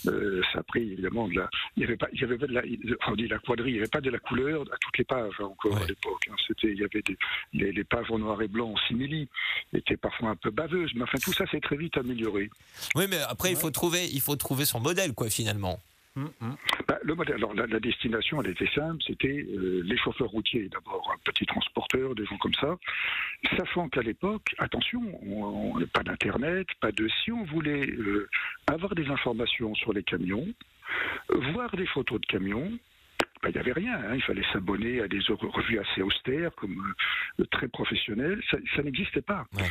euh, 0.08 0.42
ça 0.54 0.60
a 0.60 0.64
pris 0.64 0.94
évidemment 0.94 1.28
de 1.28 1.36
la. 1.36 1.50
Il 1.76 1.82
y 1.82 1.86
avait 1.86 1.98
pas. 1.98 2.08
Il 2.14 2.22
y 2.22 2.24
avait 2.24 2.38
pas 2.38 2.48
de 2.48 2.54
la. 2.54 2.62
on 3.08 3.16
dit 3.16 3.28
la 3.28 3.40
quadrille. 3.40 3.72
Il 3.74 3.76
n'y 3.76 3.80
avait 3.80 3.90
pas 3.90 4.02
de 4.02 4.10
la 4.10 4.20
couleur 4.20 4.62
à 4.72 4.78
toutes 4.80 4.98
les 4.98 5.04
pages 5.04 5.34
hein, 5.40 5.46
encore 5.46 5.76
à 5.78 5.86
l'époque. 5.86 6.28
hein. 6.30 6.36
C'était. 6.48 6.70
Il 6.72 6.78
y 6.80 6.84
avait 6.84 7.02
des, 7.02 7.18
les, 7.54 7.72
les 7.72 7.84
pages 7.84 8.10
en 8.12 8.20
noir 8.20 8.42
et 8.42 8.48
blanc 8.48 8.70
en 8.72 8.78
simili 8.88 9.28
étaient 9.74 9.98
parfois 9.98 10.30
un 10.30 10.36
peu 10.36 10.52
baveuses, 10.52 10.92
mais 10.96 11.04
enfin 11.04 11.18
tout 11.22 11.34
ça 11.34 11.46
s'est 11.48 11.60
très 11.60 11.76
vite 11.76 11.98
amélioré. 11.98 12.50
Oui, 12.96 13.06
mais 13.10 13.18
après, 13.28 13.52
il 13.52 13.58
faut 13.58 13.72
trouver, 13.72 14.06
il 14.08 14.22
faut 14.22 14.36
trouver 14.36 14.66
son 14.66 14.80
modèle, 14.80 15.14
quoi, 15.14 15.30
finalement. 15.30 15.80
Hum, 16.16 16.32
hum. 16.42 16.56
Bah, 16.88 16.98
le 17.04 17.14
modèle, 17.16 17.36
alors 17.36 17.54
la, 17.54 17.80
destination, 17.80 18.42
était 18.42 18.70
simple, 18.74 19.02
c'était 19.06 19.46
euh, 19.48 19.82
les 19.86 19.98
chauffeurs 19.98 20.30
routiers, 20.30 20.68
d'abord 20.70 21.12
un 21.14 21.20
petit 21.24 21.46
transporteur, 21.46 22.16
des 22.16 22.26
gens 22.26 22.38
comme 22.38 22.54
ça, 22.56 22.78
sachant 23.58 23.88
qu'à 23.90 24.02
l'époque, 24.02 24.56
attention, 24.58 25.02
on, 25.24 25.76
on- 25.78 25.86
pas 25.88 26.04
d'internet, 26.04 26.68
pas 26.82 26.92
de. 26.92 27.08
Si 27.24 27.32
on 27.32 27.44
voulait 27.46 27.88
euh, 27.90 28.28
avoir 28.68 28.96
des 28.96 29.08
informations 29.08 29.76
sur 29.76 29.94
les 29.94 30.04
camions, 30.04 30.48
voir 31.54 31.76
des 31.76 31.86
photos 31.88 32.20
de 32.20 32.26
camions, 32.26 32.72
ben, 33.42 33.50
il 33.50 33.54
n'y 33.54 33.60
avait 33.60 33.72
rien. 33.74 33.94
hein. 33.96 34.16
Il 34.16 34.22
fallait 34.24 34.44
s'abonner 34.52 35.02
à 35.02 35.08
des 35.08 35.20
revues 35.30 35.80
assez 35.80 36.02
austères, 36.02 36.54
comme 36.56 36.94
euh, 37.40 37.46
très 37.52 37.68
professionnelles. 37.68 38.42
Ça, 38.52 38.58
ça 38.76 38.84
n'existait 38.84 39.22
pas. 39.22 39.46
Ouais. 39.58 39.64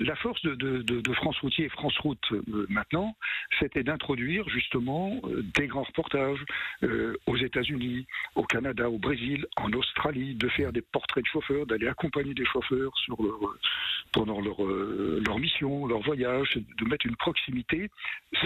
La 0.00 0.14
force 0.16 0.40
de, 0.42 0.54
de- 0.54 0.82
de- 0.82 1.00
de 1.00 1.12
France 1.14 1.38
Routier 1.40 1.64
et 1.66 1.68
France 1.68 1.96
Route 1.98 2.24
euh, 2.32 2.66
maintenant, 2.68 3.16
c'était 3.58 3.82
d'introduire 3.82 4.48
justement 4.48 5.20
euh, 5.24 5.42
des 5.54 5.66
grands 5.66 5.82
reportages 5.82 6.44
aux 7.26 7.36
États-Unis, 7.36 8.06
au 8.34 8.44
Canada, 8.44 8.88
au 8.90 8.98
Brésil, 8.98 9.46
en 9.56 9.72
Australie, 9.72 10.34
de 10.34 10.48
faire 10.48 10.72
des 10.72 10.82
portraits 10.82 11.24
de 11.24 11.28
chauffeurs, 11.28 11.66
d'aller 11.66 11.88
accompagner 11.88 12.34
des 12.34 12.44
chauffeurs 12.44 12.96
sur 12.98 13.20
leur, 13.22 13.38
pendant 14.12 14.40
leur, 14.40 14.62
leur 14.64 15.38
mission, 15.38 15.86
leur 15.86 16.00
voyage, 16.00 16.56
de 16.56 16.84
mettre 16.84 17.06
une 17.06 17.16
proximité, 17.16 17.90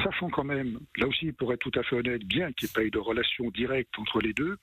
sachant 0.04 0.30
quand 0.30 0.44
même, 0.44 0.78
là 0.96 1.06
aussi 1.06 1.32
pour 1.32 1.52
être 1.52 1.60
tout 1.60 1.78
à 1.78 1.82
fait 1.82 1.96
honnête, 1.96 2.24
bien 2.24 2.52
qu'il 2.52 2.66
n'y 2.66 2.70
ait 2.70 2.74
pas 2.74 2.84
eu 2.84 2.90
de 2.90 2.98
relation 2.98 3.50
directe 3.50 3.98
entre 3.98 4.20
les 4.20 4.32
deux, 4.32 4.56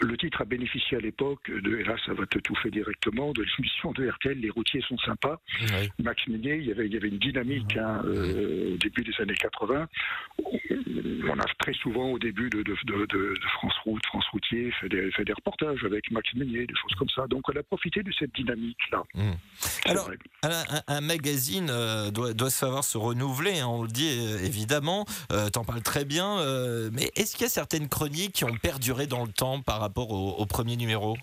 le 0.00 0.16
titre 0.16 0.40
a 0.42 0.44
bénéficié 0.44 0.96
à 0.96 1.00
l'époque 1.00 1.50
de, 1.50 1.78
et 1.78 1.84
là 1.84 1.96
ça 2.06 2.12
va 2.14 2.26
te 2.26 2.38
tout 2.38 2.54
fait 2.56 2.70
directement, 2.70 3.32
de 3.32 3.42
l'émission 3.42 3.92
de 3.92 4.08
RTL, 4.08 4.38
Les 4.38 4.50
routiers 4.50 4.82
sont 4.88 4.98
sympas. 4.98 5.40
Oui. 5.60 5.88
Max 6.02 6.26
Minier, 6.28 6.56
il 6.56 6.66
y 6.66 6.70
avait, 6.72 6.86
il 6.86 6.94
y 6.94 6.96
avait 6.96 7.08
une 7.08 7.18
dynamique 7.18 7.76
hein, 7.76 8.00
euh, 8.04 8.74
au 8.74 8.76
début 8.78 9.02
des 9.02 9.12
années 9.20 9.34
80. 9.34 9.88
On 11.30 11.38
a 11.38 11.44
très 11.58 11.72
souvent 11.74 12.10
au 12.12 12.18
début 12.18 12.48
de, 12.50 12.62
de- 12.62 12.76
de- 12.84 13.06
de- 13.06 13.34
de 13.34 13.40
France 13.54 13.74
Route, 13.84 14.04
France 14.06 14.24
Routier, 14.32 14.70
fait 14.80 14.88
des, 14.88 15.10
fait 15.12 15.24
des 15.24 15.32
reportages 15.32 15.82
avec 15.84 16.10
Max 16.10 16.32
Minier, 16.34 16.66
des 16.66 16.74
choses 16.74 16.94
comme 16.98 17.08
ça. 17.10 17.26
Donc 17.28 17.48
on 17.48 17.56
a 17.58 17.62
profité 17.62 18.02
de 18.02 18.12
cette 18.18 18.34
dynamique-là. 18.34 19.02
Mm. 19.14 19.32
C'est 19.58 19.90
Alors. 19.90 20.10
Un, 20.86 21.00
magazine 21.00 21.68
euh, 21.70 22.10
doit, 22.10 22.32
doit 22.34 22.50
savoir 22.50 22.84
se 22.84 22.98
renouveler, 22.98 23.60
hein, 23.60 23.66
on 23.66 23.82
le 23.82 23.88
dit 23.88 24.08
euh, 24.20 24.38
évidemment, 24.44 25.04
euh, 25.32 25.48
t'en 25.50 25.64
parles 25.64 25.82
très 25.82 26.04
bien, 26.04 26.38
mais 26.92 27.10
est-ce 27.16 27.32
qu'il 27.34 27.42
y 27.42 27.46
a 27.46 27.48
certaines 27.50 27.88
chroniques 27.88 28.32
qui 28.32 28.44
ont 28.44 28.56
perduré 28.56 29.06
dans 29.06 29.24
le 29.24 29.32
temps 29.32 29.60
par 29.62 29.80
rapport 29.88 30.10
au, 30.10 30.30
au 30.32 30.46
premier 30.46 30.76
numéro? 30.76 31.16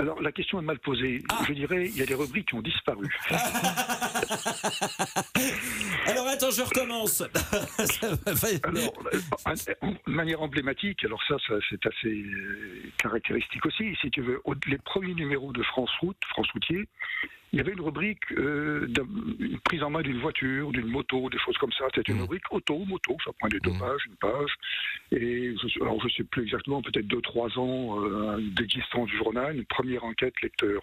Alors 0.00 0.22
la 0.22 0.30
question 0.30 0.60
est 0.60 0.62
mal 0.64 0.78
posée. 0.78 1.22
Ah. 1.28 1.42
Je 1.48 1.52
dirais, 1.54 1.86
il 1.86 1.96
y 1.96 2.02
a 2.02 2.06
des 2.06 2.14
rubriques 2.14 2.48
qui 2.48 2.54
ont 2.54 2.62
disparu. 2.62 3.06
Alors 6.06 6.26
attends, 6.28 6.50
je 6.50 6.62
recommence 6.62 7.22
Alors, 8.64 8.94
euh, 9.12 9.54
de 10.06 10.12
manière 10.12 10.40
emblématique, 10.42 11.04
alors 11.04 11.22
ça, 11.26 11.36
ça, 11.46 11.54
c'est 11.68 11.84
assez 11.86 12.08
euh, 12.22 12.82
caractéristique 12.98 13.64
aussi, 13.66 13.94
si 14.00 14.10
tu 14.10 14.22
veux, 14.22 14.40
les 14.66 14.78
premiers 14.78 15.14
numéros 15.14 15.52
de 15.52 15.62
France 15.62 15.90
Route, 16.00 16.16
France 16.30 16.48
Routier, 16.52 16.84
il 17.52 17.56
y 17.56 17.60
avait 17.60 17.72
une 17.72 17.80
rubrique 17.80 18.20
euh, 18.32 18.86
une 19.40 19.58
prise 19.60 19.82
en 19.82 19.88
main 19.88 20.02
d'une 20.02 20.20
voiture, 20.20 20.70
d'une 20.70 20.86
moto, 20.86 21.30
des 21.30 21.38
choses 21.38 21.56
comme 21.56 21.72
ça. 21.72 21.86
C'était 21.94 22.12
une 22.12 22.18
Mhm. 22.18 22.22
rubrique 22.24 22.44
auto, 22.52 22.84
moto, 22.84 23.16
ça 23.24 23.30
prenait 23.40 23.58
deux 23.60 23.70
Mhm. 23.70 23.78
pages, 23.78 24.02
une 24.06 24.16
page. 24.16 24.50
Et 25.12 25.54
je, 25.56 25.80
alors 25.82 25.98
je 26.06 26.08
sais 26.14 26.24
plus 26.24 26.42
exactement, 26.42 26.82
peut-être 26.82 27.06
deux, 27.06 27.22
trois 27.22 27.48
ans 27.58 28.04
euh, 28.04 28.36
d'existence 28.54 29.08
du 29.08 29.16
journal, 29.16 29.56
une 29.56 29.64
première 29.64 29.87
enquête 29.96 30.34
lecteur. 30.42 30.80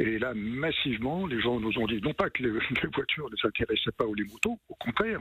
Et 0.00 0.18
là, 0.18 0.32
massivement, 0.34 1.26
les 1.26 1.40
gens 1.40 1.58
nous 1.58 1.76
ont 1.78 1.86
dit, 1.86 2.00
non 2.02 2.14
pas 2.14 2.30
que 2.30 2.42
les, 2.44 2.50
les 2.82 2.88
voitures 2.94 3.28
ne 3.30 3.36
s'intéressaient 3.36 3.90
pas 3.96 4.04
aux 4.04 4.14
les 4.14 4.24
motos, 4.24 4.58
au 4.68 4.74
contraire, 4.76 5.20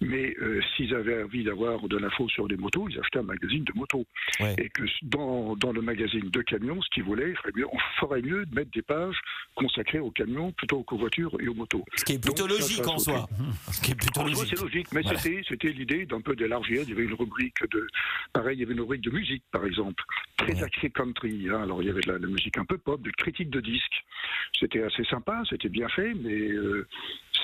mais 0.00 0.34
euh, 0.40 0.60
s'ils 0.76 0.94
avaient 0.94 1.24
envie 1.24 1.42
d'avoir 1.42 1.88
de 1.88 1.96
l'info 1.98 2.28
sur 2.28 2.46
les 2.46 2.56
motos, 2.56 2.88
ils 2.88 2.98
achetaient 3.00 3.18
un 3.18 3.22
magazine 3.24 3.64
de 3.64 3.72
motos. 3.74 4.06
Ouais. 4.40 4.54
Et 4.58 4.68
que 4.68 4.84
dans, 5.02 5.56
dans 5.56 5.72
le 5.72 5.82
magazine 5.82 6.30
de 6.30 6.42
camions, 6.42 6.80
ce 6.82 6.88
qu'ils 6.90 7.02
voulaient, 7.02 7.34
mieux- 7.56 7.66
on 7.72 7.78
ferait 8.00 8.22
mieux 8.22 8.46
de 8.46 8.54
mettre 8.54 8.70
des 8.70 8.82
pages 8.82 9.18
consacrées 9.56 9.98
aux 9.98 10.10
camions 10.12 10.52
plutôt 10.52 10.82
qu'aux 10.84 10.98
voitures 10.98 11.36
et 11.40 11.48
aux 11.48 11.54
motos. 11.54 11.84
Ce 11.96 12.04
qui 12.04 12.12
est 12.12 12.18
plutôt 12.22 12.46
Donc, 12.46 12.50
logique 12.60 12.84
ça, 12.84 12.90
en 12.90 12.98
soi. 12.98 13.28
Ce 13.72 13.80
qui 13.80 13.90
est 13.90 13.94
plutôt 13.96 14.20
en 14.20 14.24
logique. 14.26 14.46
c'est 14.56 14.60
logique, 14.62 14.86
mais 14.92 15.02
Voilà. 15.02 15.18
c'était, 15.18 15.42
c'était 15.48 15.72
l'idée 15.72 16.06
d'un 16.06 16.20
peu 16.20 16.36
d'élargir. 16.36 16.82
Il 16.84 16.90
y 16.90 16.92
avait 16.92 17.04
une 17.04 17.14
rubrique 17.14 17.56
de, 17.72 17.86
pareil, 18.32 18.56
il 18.58 18.60
y 18.60 18.64
avait 18.64 18.74
une 18.74 18.80
rubrique 18.80 19.02
de 19.02 19.10
musique, 19.10 19.42
par 19.50 19.64
exemple, 19.66 20.04
très 20.36 20.54
Ouais. 20.54 20.62
axée 20.62 20.90
country. 20.90 21.48
hein. 21.50 21.62
Alors 21.62 21.82
il 21.82 21.86
y 21.86 21.90
avait 21.90 22.00
de 22.02 22.12
la, 22.12 22.18
la 22.18 22.26
musique 22.28 22.56
un 22.58 22.64
peu 22.64 22.78
pop, 22.78 23.00
de 23.02 23.10
critique 23.10 23.50
de 23.50 23.60
C'était 24.60 24.82
assez 24.84 25.04
sympa, 25.10 25.42
c'était 25.50 25.68
bien 25.68 25.88
fait, 25.88 26.12
mais 26.14 26.30
euh, 26.52 26.86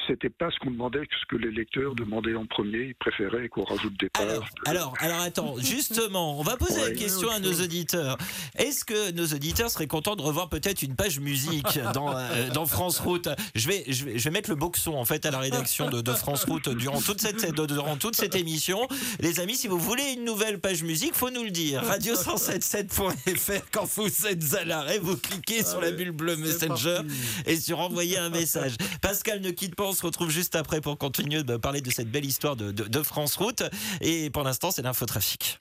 c'était 0.07 0.29
pas 0.31 0.51
ce 0.53 0.59
qu'on 0.61 0.71
demandait, 0.71 1.01
ce 1.21 1.27
que 1.27 1.37
les 1.37 1.51
lecteurs 1.51 1.95
demandaient 1.97 2.35
en 2.37 2.47
premier. 2.47 2.85
Ils 2.89 2.95
préféraient 2.95 3.49
qu'on 3.49 3.65
rajoute 3.65 3.99
des 3.99 4.09
pages. 4.09 4.29
Alors, 4.29 4.43
de- 4.45 4.71
alors, 4.71 4.95
alors 5.01 5.21
attends, 5.23 5.55
justement, 5.59 6.39
on 6.39 6.43
va 6.43 6.57
poser 6.57 6.81
la 6.81 6.87
Ouais. 6.89 6.95
question 6.95 7.29
à 7.31 7.41
nos 7.41 7.53
auditeurs. 7.53 8.17
Est-ce 8.57 8.85
que 8.85 9.11
nos 9.13 9.27
auditeurs 9.27 9.69
seraient 9.71 9.89
contents 9.89 10.15
de 10.17 10.23
revoir 10.23 10.49
peut-être 10.49 10.83
une 10.83 10.95
page 10.95 11.19
musique 11.19 11.79
dans, 11.95 12.17
euh, 12.17 12.51
dans 12.55 12.67
France 12.67 13.01
Route? 13.01 13.29
Je 13.57 13.67
vais, 13.69 13.85
je, 13.89 14.05
vais, 14.05 14.19
je 14.19 14.25
vais 14.25 14.31
mettre 14.31 14.51
le 14.51 14.57
boxon 14.57 14.95
en 14.95 15.05
fait 15.05 15.27
à 15.27 15.31
la 15.33 15.39
rédaction 15.41 15.91
de, 15.91 16.01
de 16.01 16.13
France 16.13 16.45
Route 16.45 16.69
durant 16.69 17.01
toute, 17.01 17.21
cette, 17.21 17.53
de- 17.53 17.67
durant 17.67 17.97
toute 17.97 18.15
cette 18.15 18.37
émission. 18.37 18.87
Les 19.19 19.41
amis, 19.41 19.57
si 19.57 19.67
vous 19.67 19.79
voulez 19.81 20.13
une 20.17 20.25
nouvelle 20.25 20.61
page 20.61 20.85
musique, 20.85 21.15
faut 21.15 21.31
nous 21.31 21.43
le 21.45 21.51
dire. 21.51 21.83
Radio177.fr, 21.83 23.65
quand 23.73 23.85
vous 23.97 24.27
êtes 24.27 24.55
à 24.55 24.65
l'arrêt, 24.65 24.99
vous 24.99 25.17
cliquez 25.17 25.65
sur 25.65 25.81
la 25.81 25.91
bulle 25.91 26.13
bleue 26.19 26.37
Messenger 26.37 27.01
et 27.47 27.59
sur 27.59 27.81
envoyer 27.81 28.19
un 28.19 28.29
message. 28.29 28.77
Pascal 29.01 29.41
ne 29.41 29.51
quitte 29.51 29.75
pas, 29.75 29.85
on 29.85 29.93
se 29.95 30.05
retrouve 30.05 30.29
juste 30.31 30.55
après 30.55 30.81
pour 30.83 30.99
continuer 30.99 31.43
de 31.43 31.57
parler 31.57 31.81
de 31.81 31.91
cette 31.91 32.11
belle 32.11 32.27
histoire 32.27 32.57
de, 32.57 32.71
de- 32.73 32.85
de 32.85 33.03
France 33.03 33.37
Route. 33.37 33.63
Et 34.03 34.29
pour 34.31 34.43
l'instant, 34.43 34.71
c'est 34.71 34.83
l'infotrafic. 34.83 35.61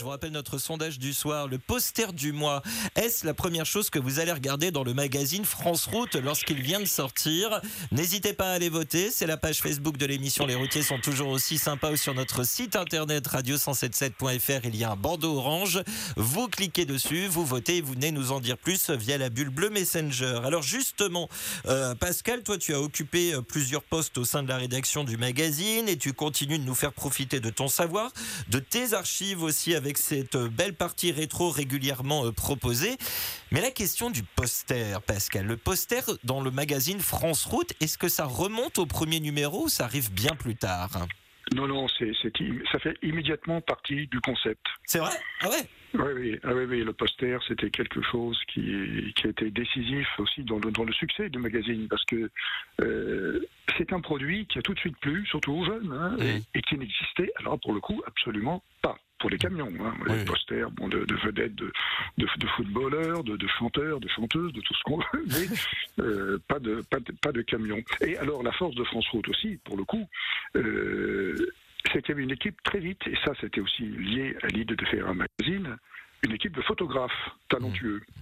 Je 0.00 0.04
vous 0.06 0.10
rappelle 0.12 0.32
notre 0.32 0.56
sondage 0.56 0.98
du 0.98 1.12
soir, 1.12 1.46
le 1.46 1.58
poster 1.58 2.14
du 2.14 2.32
mois. 2.32 2.62
Est-ce 2.96 3.26
la 3.26 3.34
première 3.34 3.66
chose 3.66 3.90
que 3.90 3.98
vous 3.98 4.18
allez 4.18 4.32
regarder 4.32 4.70
dans 4.70 4.82
le 4.82 4.94
magazine 4.94 5.44
France 5.44 5.84
Route 5.84 6.14
lorsqu'il 6.14 6.62
vient 6.62 6.80
de 6.80 6.86
sortir? 6.86 7.60
N'hésitez 7.92 8.32
pas 8.32 8.46
à 8.46 8.52
aller 8.52 8.70
voter. 8.70 9.10
C'est 9.10 9.26
la 9.26 9.36
page 9.36 9.58
Facebook 9.58 9.98
de 9.98 10.06
l'émission 10.06 10.46
Les 10.46 10.54
routiers 10.54 10.82
sont 10.82 10.98
toujours 11.00 11.28
aussi 11.28 11.58
sympas 11.58 11.90
ou 11.90 11.96
sur 11.98 12.14
notre 12.14 12.44
site 12.44 12.76
internet 12.76 13.28
radio177.fr. 13.28 14.60
Il 14.64 14.74
y 14.74 14.84
a 14.84 14.92
un 14.92 14.96
bandeau 14.96 15.36
orange. 15.36 15.82
Vous 16.16 16.48
cliquez 16.48 16.86
dessus, 16.86 17.26
vous 17.26 17.44
votez 17.44 17.76
et 17.76 17.80
vous 17.82 17.92
venez 17.92 18.10
nous 18.10 18.32
en 18.32 18.40
dire 18.40 18.56
plus 18.56 18.88
via 18.88 19.18
la 19.18 19.28
bulle 19.28 19.50
bleue 19.50 19.68
Messenger. 19.68 20.40
Alors 20.46 20.62
justement, 20.62 21.28
euh, 21.66 21.94
Pascal, 21.94 22.42
toi 22.42 22.56
tu 22.56 22.72
as 22.72 22.80
occupé 22.80 23.34
euh, 23.34 23.42
plusieurs 23.42 23.82
postes 23.82 24.16
au 24.16 24.24
sein 24.24 24.42
de 24.42 24.48
la 24.48 24.56
rédaction 24.56 25.04
du 25.04 25.18
magazine 25.18 25.90
et 25.90 25.98
tu 25.98 26.14
continues 26.14 26.58
de 26.58 26.64
nous 26.64 26.74
faire 26.74 26.94
profiter 26.94 27.38
de 27.38 27.50
ton 27.50 27.68
savoir, 27.68 28.10
de 28.48 28.60
tes 28.60 28.94
archives 28.94 29.42
aussi 29.42 29.74
avec 29.74 29.89
cette 29.98 30.36
euh, 30.36 30.48
belle 30.48 30.74
partie 30.74 31.12
rétro 31.12 31.50
régulièrement 31.50 32.26
euh, 32.26 32.32
proposée. 32.32 32.96
Mais 33.52 33.60
la 33.60 33.70
question 33.70 34.10
du 34.10 34.22
poster, 34.22 35.00
Pascal, 35.02 35.46
le 35.46 35.56
poster 35.56 36.02
dans 36.24 36.40
le 36.40 36.50
magazine 36.50 37.00
France 37.00 37.44
Route, 37.44 37.72
est-ce 37.80 37.98
que 37.98 38.08
ça 38.08 38.24
remonte 38.24 38.78
au 38.78 38.86
premier 38.86 39.20
numéro 39.20 39.64
ou 39.64 39.68
ça 39.68 39.84
arrive 39.84 40.12
bien 40.12 40.34
plus 40.34 40.56
tard? 40.56 41.06
Non, 41.54 41.66
non, 41.66 41.88
c'est, 41.98 42.12
ça 42.70 42.78
fait 42.78 42.96
immédiatement 43.02 43.60
partie 43.60 44.06
du 44.06 44.20
concept. 44.20 44.64
C'est 44.84 45.00
vrai? 45.00 45.10
Ah 45.40 45.48
ouais? 45.48 45.68
Oui, 45.94 46.12
oui, 46.14 46.38
ah 46.44 46.54
oui, 46.54 46.64
oui, 46.68 46.84
le 46.84 46.92
poster, 46.92 47.36
c'était 47.48 47.70
quelque 47.70 48.00
chose 48.02 48.38
qui, 48.46 49.12
qui 49.16 49.26
a 49.26 49.30
été 49.30 49.50
décisif 49.50 50.06
aussi 50.18 50.44
dans 50.44 50.60
le, 50.60 50.70
dans 50.70 50.84
le 50.84 50.92
succès 50.92 51.28
du 51.28 51.40
magazine, 51.40 51.88
parce 51.88 52.04
que 52.04 52.30
euh, 52.80 53.40
c'est 53.76 53.92
un 53.92 54.00
produit 54.00 54.46
qui 54.46 54.60
a 54.60 54.62
tout 54.62 54.74
de 54.74 54.78
suite 54.78 54.96
plu, 54.98 55.26
surtout 55.26 55.52
aux 55.52 55.64
jeunes, 55.64 55.90
hein, 55.92 56.16
et, 56.20 56.42
et 56.56 56.62
qui 56.62 56.78
n'existait, 56.78 57.32
alors 57.40 57.58
pour 57.58 57.72
le 57.72 57.80
coup, 57.80 58.00
absolument 58.06 58.62
pas 58.82 58.96
pour 59.20 59.30
les 59.30 59.38
camions. 59.38 59.72
Hein, 59.80 59.94
Oui. 60.06 60.18
Les 60.18 60.24
posters 60.24 60.70
bon, 60.72 60.88
de, 60.88 61.04
de 61.04 61.14
vedettes, 61.16 61.54
de, 61.54 61.70
de, 62.18 62.26
de 62.38 62.46
footballeurs, 62.56 63.22
de, 63.22 63.36
de 63.36 63.46
chanteurs, 63.46 64.00
de 64.00 64.08
chanteuses, 64.08 64.52
de 64.52 64.60
tout 64.60 64.74
ce 64.74 64.82
qu'on 64.82 64.96
veut, 64.96 65.24
mais 65.26 66.04
euh, 66.04 66.38
pas, 66.48 66.58
de, 66.58 66.82
pas, 66.90 66.98
de, 66.98 67.12
pas 67.12 67.30
de 67.30 67.42
camions. 67.42 67.82
Et 68.00 68.16
alors, 68.16 68.42
la 68.42 68.52
force 68.52 68.74
de 68.74 68.84
France 68.84 69.06
Route 69.08 69.28
aussi, 69.28 69.58
pour 69.64 69.76
le 69.76 69.84
coup, 69.84 70.08
euh, 70.56 71.36
c'est 71.92 72.02
qu'il 72.02 72.10
y 72.10 72.12
avait 72.12 72.24
une 72.24 72.32
équipe 72.32 72.60
très 72.62 72.80
vite, 72.80 73.06
et 73.06 73.16
ça 73.24 73.32
c'était 73.40 73.60
aussi 73.60 73.84
lié 73.84 74.36
à 74.42 74.48
l'idée 74.48 74.76
de 74.76 74.84
faire 74.86 75.08
un 75.08 75.14
magazine, 75.14 75.76
une 76.22 76.32
équipe 76.32 76.56
de 76.56 76.62
photographes 76.62 77.30
talentueux. 77.48 78.00
Mmh. 78.00 78.20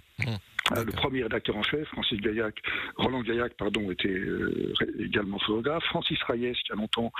Ah, 0.70 0.84
le 0.84 0.92
premier 0.92 1.22
rédacteur 1.22 1.56
en 1.56 1.62
chef, 1.62 1.88
Francis 1.88 2.20
Gaillac, 2.20 2.60
Roland 2.96 3.22
Gaillac, 3.22 3.54
pardon, 3.54 3.90
était 3.90 4.08
euh, 4.08 4.74
également 4.98 5.38
photographe. 5.38 5.84
Francis 5.84 6.22
Reyes, 6.24 6.52
qui 6.64 6.72
a 6.72 6.74
longtemps 6.74 7.10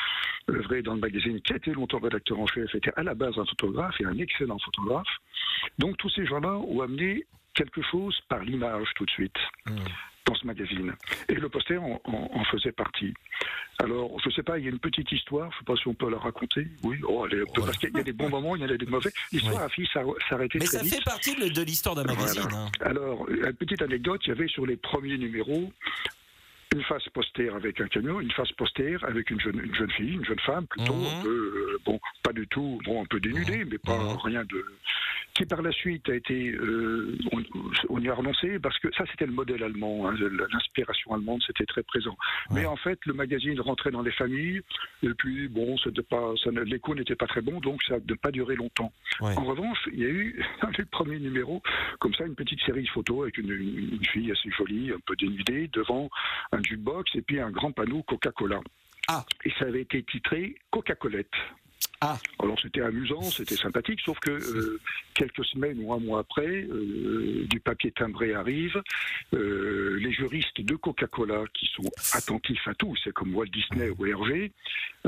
œuvré 0.51 0.83
dans 0.83 0.95
le 0.95 1.01
magazine, 1.01 1.41
qui 1.41 1.55
a 1.55 1.57
été 1.57 1.73
longtemps 1.73 1.99
rédacteur 1.99 2.39
en 2.39 2.47
chef, 2.47 2.75
était 2.75 2.93
à 2.97 3.03
la 3.03 3.15
base 3.15 3.39
un 3.39 3.47
photographe 3.47 3.99
et 4.01 4.05
un 4.05 4.19
excellent 4.19 4.59
photographe. 4.59 5.09
Donc 5.79 5.97
tous 5.97 6.11
ces 6.11 6.27
gens-là 6.27 6.59
ont 6.59 6.83
amené 6.83 7.25
quelque 7.55 7.81
chose 7.83 8.19
par 8.29 8.45
l'image 8.45 8.89
tout 8.97 9.07
de 9.07 9.11
suite 9.11 9.39
Mmh. 9.69 9.77
Dans 10.29 10.35
ce 10.35 10.47
magazine. 10.47 10.93
Et 11.29 11.35
le 11.35 11.49
poster 11.49 11.79
en, 11.79 12.01
en- 12.05 12.31
en 12.33 12.45
faisait 12.45 12.73
partie. 12.73 13.15
Alors, 13.81 14.19
je 14.21 14.29
ne 14.29 14.35
sais 14.35 14.43
pas, 14.43 14.59
il 14.59 14.65
y 14.65 14.67
a 14.67 14.71
une 14.71 14.79
petite 14.81 15.11
histoire, 15.13 15.51
je 15.53 15.57
ne 15.57 15.59
sais 15.61 15.65
pas 15.65 15.77
si 15.77 15.89
on 15.89 15.95
peut 15.95 16.11
la 16.11 16.19
raconter. 16.19 16.67
Oui, 16.83 16.99
oh, 17.07 17.27
elle 17.31 17.39
est- 17.41 17.45
parce 17.55 17.77
qu'il 17.79 17.91
y 17.95 17.99
a 18.01 18.03
des 18.03 18.13
bons 18.13 18.29
moments, 18.29 18.57
il 18.57 18.63
y 18.63 18.65
en 18.65 18.69
a 18.69 18.77
des 18.77 18.87
mauvais. 18.87 19.11
L'histoire 19.33 19.63
a 19.63 19.69
fini 19.69 19.87
s'ar- 19.93 20.05
s'arrêter 20.29 20.59
Mais 20.59 20.65
très 20.67 20.79
ça 20.79 20.83
vite. 20.85 20.95
fait 20.97 21.05
partie 21.05 21.35
de, 21.37 21.49
de 21.49 21.63
l'histoire 21.63 21.95
d'un 21.95 22.05
magazine. 22.05 22.43
Voilà. 22.43 22.65
hein. 22.65 22.71
Alors, 22.81 23.29
une 23.31 23.53
petite 23.55 23.81
anecdote, 23.83 24.21
il 24.27 24.29
y 24.31 24.33
avait 24.33 24.49
sur 24.49 24.67
les 24.67 24.77
premiers 24.77 25.17
numéros 25.17 25.73
une 26.75 26.83
face 26.83 27.09
poster 27.15 27.49
avec 27.55 27.81
un 27.81 27.89
camion, 27.89 28.21
une 28.21 28.31
face 28.33 28.53
poster 28.53 28.97
avec 29.05 29.31
une 29.31 29.41
jeune, 29.41 29.61
une 29.65 29.75
jeune 29.75 29.91
fille, 29.93 30.15
une 30.15 30.25
jeune 30.25 30.39
femme 30.41 30.67
plutôt, 30.67 30.95
Mhm. 30.95 31.07
un 31.07 31.23
peu, 31.23 31.29
euh, 31.75 31.79
bon, 31.85 31.99
pas 32.23 32.33
du 32.33 32.47
tout, 32.49 32.79
bon, 32.85 33.03
un 33.03 33.07
peu 33.07 33.21
dénudée, 33.21 33.65
mais 33.65 33.79
pas 33.79 33.97
Mhm. 33.99 34.17
rien 34.25 34.45
de 34.45 34.65
qui 35.35 35.45
par 35.47 35.63
la 35.63 35.71
suite 35.71 36.09
a 36.09 36.17
été, 36.17 36.51
euh, 36.51 37.17
on, 37.31 37.43
on 37.91 38.01
y 38.01 38.09
a 38.09 38.15
renoncé 38.15 38.59
parce 38.59 38.77
que 38.81 38.89
ça 38.97 39.05
c'était 39.13 39.27
le 39.27 39.31
modèle 39.33 39.63
allemand, 39.63 40.09
hein, 40.09 40.15
l'inspiration 40.51 41.15
allemande 41.15 41.41
c'était 41.47 41.67
très 41.67 41.85
présent. 41.85 42.17
Mais 42.51 42.67
en 42.67 42.75
fait 42.77 42.99
le 43.07 43.13
magazine 43.13 43.61
rentrait 43.61 43.93
dans 43.93 44.03
les 44.03 44.11
familles 44.11 44.61
et 45.05 45.11
puis 45.17 45.47
bon, 45.47 45.77
pas, 46.11 46.33
l'écho 46.65 46.95
n'était 46.97 47.15
pas 47.15 47.27
très 47.29 47.41
bon, 47.41 47.61
donc 47.61 47.81
ça 47.85 47.99
n'a 47.99 48.17
pas 48.21 48.33
duré 48.33 48.57
longtemps. 48.57 48.93
Ouais. 49.21 49.33
En 49.37 49.45
revanche, 49.45 49.79
il 49.93 50.01
y 50.01 50.05
a 50.07 50.09
eu 50.09 50.43
dans 50.63 50.71
les 50.77 50.85
premiers 50.87 51.21
numéros 51.21 51.63
comme 52.01 52.15
ça 52.15 52.25
une 52.25 52.35
petite 52.35 52.61
série 52.63 52.83
de 52.83 52.89
photos 52.89 53.23
avec 53.23 53.39
une, 53.39 53.51
une- 53.53 53.95
une 53.95 54.05
fille 54.07 54.33
assez 54.33 54.51
jolie, 54.51 54.91
un 54.91 55.01
peu 55.07 55.15
dénudée 55.15 55.69
devant 55.73 56.11
un 56.51 56.58
jukebox 56.63 57.15
et 57.15 57.23
puis 57.23 57.41
un 57.41 57.51
grand 57.51 57.73
panneau 57.73 58.03
Coca-Cola. 58.03 58.61
Ah. 59.09 59.25
Et 59.45 59.51
ça 59.59 59.67
avait 59.67 59.83
été 59.83 60.03
titré 60.03 60.57
Coca-Colette. 60.71 61.33
Ah. 62.01 62.17
Alors 62.39 62.57
c'était 62.61 62.81
amusant, 62.83 63.23
c'était 63.23 63.57
sympathique, 63.57 64.01
sauf 64.05 64.19
que 64.21 64.31
euh, 64.31 64.81
quelques 65.15 65.45
semaines 65.47 65.79
ou 65.83 65.93
un 65.93 65.99
mois 65.99 66.21
après, 66.21 66.47
euh, 66.47 67.45
du 67.51 67.59
papier 67.59 67.91
timbré 67.91 68.35
arrive, 68.35 68.81
euh, 69.35 69.99
les 69.99 70.13
juristes 70.13 70.61
de 70.61 70.77
Coca-Cola 70.77 71.43
qui 71.55 71.67
sont 71.75 71.91
attentifs 72.15 72.69
à 72.69 72.75
tout, 72.75 72.95
c'est 73.03 73.13
comme 73.13 73.35
Walt 73.35 73.47
Disney 73.47 73.91
ou 73.91 74.07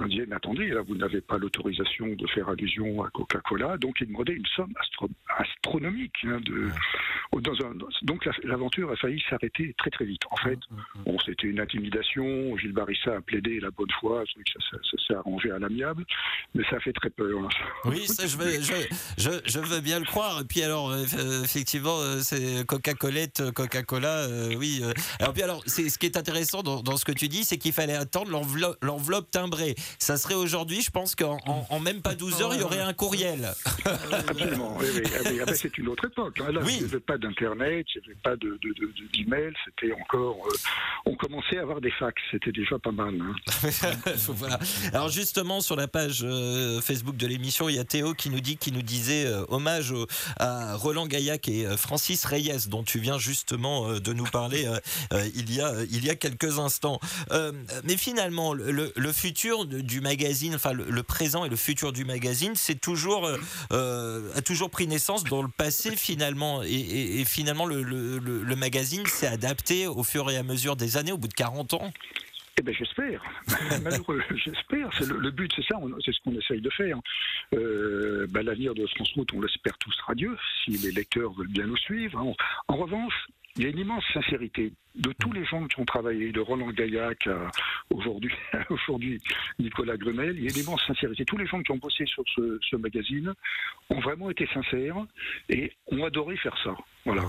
disait 0.09 0.27
mais 0.27 0.35
attendez, 0.37 0.69
là 0.69 0.81
vous 0.83 0.97
n'avez 0.97 1.21
pas 1.21 1.39
l'autorisation 1.39 2.09
de 2.09 2.27
faire 2.29 2.49
allusion 2.49 3.05
à 3.05 3.11
Coca-Cola, 3.11 3.77
donc 3.79 4.01
ils 4.01 4.09
demandaient 4.09 4.35
une 4.35 4.47
somme 4.57 4.73
astro- 4.81 5.11
astronomique. 5.39 6.17
hein, 6.25 6.41
de, 6.45 6.69
dans 7.41 7.67
un- 7.67 7.75
donc 8.03 8.25
la- 8.25 8.33
l'aventure 8.43 8.91
a 8.91 8.97
failli 8.97 9.23
s'arrêter 9.31 9.75
très 9.79 9.91
très 9.91 10.05
vite. 10.07 10.23
En 10.31 10.37
fait, 10.37 10.59
bon, 11.05 11.17
c'était 11.21 11.47
une 11.47 11.61
intimidation, 11.61 12.57
Gilles 12.57 12.73
Barissa 12.73 13.17
a 13.17 13.21
plaidé 13.21 13.61
la 13.61 13.71
bonne 13.71 13.91
foi, 14.01 14.25
ça- 14.27 14.77
ça 14.83 14.97
s'est 15.07 15.15
arrangé 15.15 15.51
à 15.53 15.59
l'amiable, 15.61 16.05
mais 16.55 16.65
ça 16.65 16.80
fait 16.81 16.93
très 16.93 17.11
peur. 17.11 17.27
hein. 17.43 17.49
Oui, 17.85 18.07
ça, 18.07 18.27
je, 18.27 18.37
veux, 18.37 18.61
je, 18.61 18.73
je, 19.19 19.31
je 19.45 19.59
veux 19.61 19.81
bien 19.81 19.99
le 19.99 20.05
croire. 20.05 20.41
Et 20.41 20.45
puis 20.45 20.63
alors, 20.63 20.91
euh, 20.91 21.05
effectivement, 21.45 21.99
euh, 22.01 22.21
c'est 22.23 22.65
Coca-Cola, 22.67 23.27
Coca-Cola, 23.55 24.09
euh, 24.29 24.55
oui. 24.57 24.81
euh. 24.83 24.93
Alors 25.19 25.33
puis 25.33 25.43
alors, 25.43 25.63
ce 25.67 25.83
qui 25.99 26.07
est 26.07 26.17
intéressant 26.17 26.63
dans, 26.63 26.83
dans 26.83 26.97
ce 26.97 27.05
que 27.05 27.13
tu 27.13 27.29
dis, 27.29 27.45
c'est 27.45 27.59
qu'il 27.59 27.73
fallait 27.73 27.95
attendre 27.95 28.31
l'enveloppe, 28.31 28.77
l'enveloppe 28.83 29.31
timbrée. 29.31 29.75
Ça 29.99 30.17
serait 30.17 30.35
aujourd'hui, 30.35 30.81
je 30.83 30.91
pense 30.91 31.15
qu'en 31.15 31.39
en, 31.47 31.67
en 31.71 31.81
même 31.81 32.03
pas 32.03 32.15
12 32.15 32.43
heures, 32.43 32.55
il 32.55 32.61
y 32.61 32.65
aurait 32.65 32.81
un 32.81 32.93
courriel. 32.93 33.53
Absolument. 33.85 34.77
oui, 34.81 34.87
oui. 34.95 35.03
Ah, 35.07 35.23
oui, 35.31 35.39
ah, 35.43 35.45
ben, 35.47 35.55
c'est 35.55 35.77
une 35.79 35.89
autre 35.89 36.07
époque. 36.07 36.41
hein. 36.41 36.53
Là, 36.53 36.61
Oui. 36.65 36.75
il 36.77 36.85
n'y 36.87 36.91
avait 36.91 37.01
pas 37.01 37.19
d'internet, 37.19 37.87
il 37.95 38.01
n'y 38.01 38.07
avait 38.07 38.21
pas 38.23 38.37
de, 38.37 38.59
de, 38.63 38.69
de- 38.75 38.93
de- 38.93 39.09
d'email. 39.25 39.53
C'était 39.65 39.93
encore. 39.93 40.37
euh, 40.47 40.57
on 41.07 41.15
commençait 41.17 41.59
à 41.59 41.63
avoir 41.63 41.81
des 41.81 41.91
fax. 41.93 42.21
C'était 42.31 42.53
déjà 42.53 42.79
pas 42.79 42.93
mal. 42.93 43.15
hein. 43.21 43.35
voilà. 44.29 44.59
Alors 44.93 45.09
justement 45.09 45.61
sur 45.61 45.77
la 45.77 45.89
page 45.89 46.21
euh, 46.25 46.70
Facebook 46.81 47.17
de 47.17 47.27
l'émission, 47.27 47.69
il 47.69 47.77
y 47.77 47.79
a 47.79 47.85
Théo 47.85 48.15
qui 48.15 48.31
nous 48.31 48.41
dit, 48.41 48.57
qui 48.57 48.71
nous 48.73 48.83
disait 48.83 49.25
euh, 49.27 49.45
hommage 49.49 49.95
à 50.39 50.77
Roland 50.77 51.07
Gaillac 51.07 51.49
et 51.49 51.67
euh, 51.67 51.77
Francis 51.77 52.25
Reyes, 52.25 52.69
dont 52.69 52.83
tu 52.85 52.99
viens 52.99 53.19
justement 53.19 53.89
euh, 53.89 54.01
de 54.01 54.13
nous 54.13 54.25
parler 54.25 54.67
euh, 54.67 54.79
euh, 55.13 55.29
il 55.35 55.53
y 55.55 55.61
a 55.61 55.73
il 55.91 56.05
y 56.05 56.11
a 56.11 56.15
quelques 56.15 56.59
instants. 56.59 57.01
Euh, 57.33 57.53
mais 57.85 57.97
finalement, 57.97 58.53
le, 58.53 58.71
le- 58.95 59.13
futur 59.13 59.67
du 59.67 60.01
magazine, 60.01 60.55
enfin 60.55 60.73
le, 60.73 61.03
présent 61.03 61.45
et 61.45 61.49
le 61.49 61.57
futur 61.57 61.93
du 61.93 62.05
magazine, 62.05 62.53
c'est 62.55 62.81
toujours 62.81 63.27
euh, 63.27 63.39
euh, 63.73 64.31
a 64.37 64.43
toujours 64.43 64.71
pris 64.71 64.87
naissance 64.87 65.25
dans 65.25 65.43
le 65.43 65.49
passé 65.49 65.97
finalement, 65.97 66.63
et, 66.63 67.21
et- 67.21 67.25
finalement 67.25 67.65
le, 67.67 67.83
le- 67.83 68.19
le- 68.19 68.43
le 68.43 68.57
magazine 68.57 69.05
s'est 69.07 69.27
adapté 69.27 69.87
au 69.87 70.03
fur 70.05 70.31
et 70.31 70.37
à 70.37 70.43
mesure 70.43 70.77
des 70.77 70.97
années, 70.97 71.13
au 71.13 71.19
bout 71.19 71.29
de 71.29 71.35
40 71.35 71.75
ans. 71.75 71.93
Eh 72.61 72.63
ben 72.63 72.75
j'espère. 72.75 73.23
Malheureux, 73.83 74.21
j'espère. 74.45 74.91
C'est 74.93 75.09
le, 75.09 75.17
le 75.17 75.31
but, 75.31 75.51
c'est 75.57 75.65
ça. 75.65 75.77
C'est 76.05 76.13
ce 76.13 76.21
qu'on 76.21 76.39
essaye 76.39 76.61
de 76.61 76.69
faire. 76.69 76.99
Euh, 77.55 78.27
ben, 78.29 78.43
L'avenir 78.43 78.75
de 78.75 78.87
France 78.89 79.11
Route, 79.15 79.33
on 79.33 79.41
l'espère 79.41 79.79
tous 79.79 79.99
radieux, 80.07 80.37
si 80.63 80.73
les 80.73 80.93
lecteurs 80.93 81.33
veulent 81.33 81.49
bien 81.49 81.67
nous 81.67 81.79
suivre. 81.79 82.23
En 82.69 82.77
revanche, 82.77 83.15
il 83.57 83.63
y 83.63 83.67
a 83.67 83.71
une 83.71 83.79
immense 83.79 84.05
sincérité 84.13 84.75
de 84.95 85.13
tous 85.19 85.33
les 85.33 85.45
gens 85.45 85.67
qui 85.67 85.81
ont 85.81 85.85
travaillé, 85.85 86.33
de 86.33 86.41
Roland 86.41 86.71
Gaillac 86.71 87.27
à 87.27 87.51
aujourd'hui, 87.91 88.33
aujourd'hui 88.71 89.21
Nicolas 89.59 89.97
Grumel. 89.97 90.37
Il 90.37 90.45
y 90.45 90.49
a 90.49 90.51
une 90.51 90.79
sincérité. 90.79 91.25
Tous 91.25 91.37
les 91.37 91.47
gens 91.47 91.63
qui 91.63 91.73
ont 91.73 91.77
bossé 91.77 92.05
sur 92.07 92.25
ce, 92.35 92.77
magazine 92.77 93.33
ont 93.91 94.01
vraiment 94.01 94.31
été 94.31 94.47
sincères 94.55 94.97
et 95.49 95.73
ont 95.89 96.05
adoré 96.05 96.37
faire 96.37 96.57
ça. 96.65 96.75
Voilà. 97.05 97.23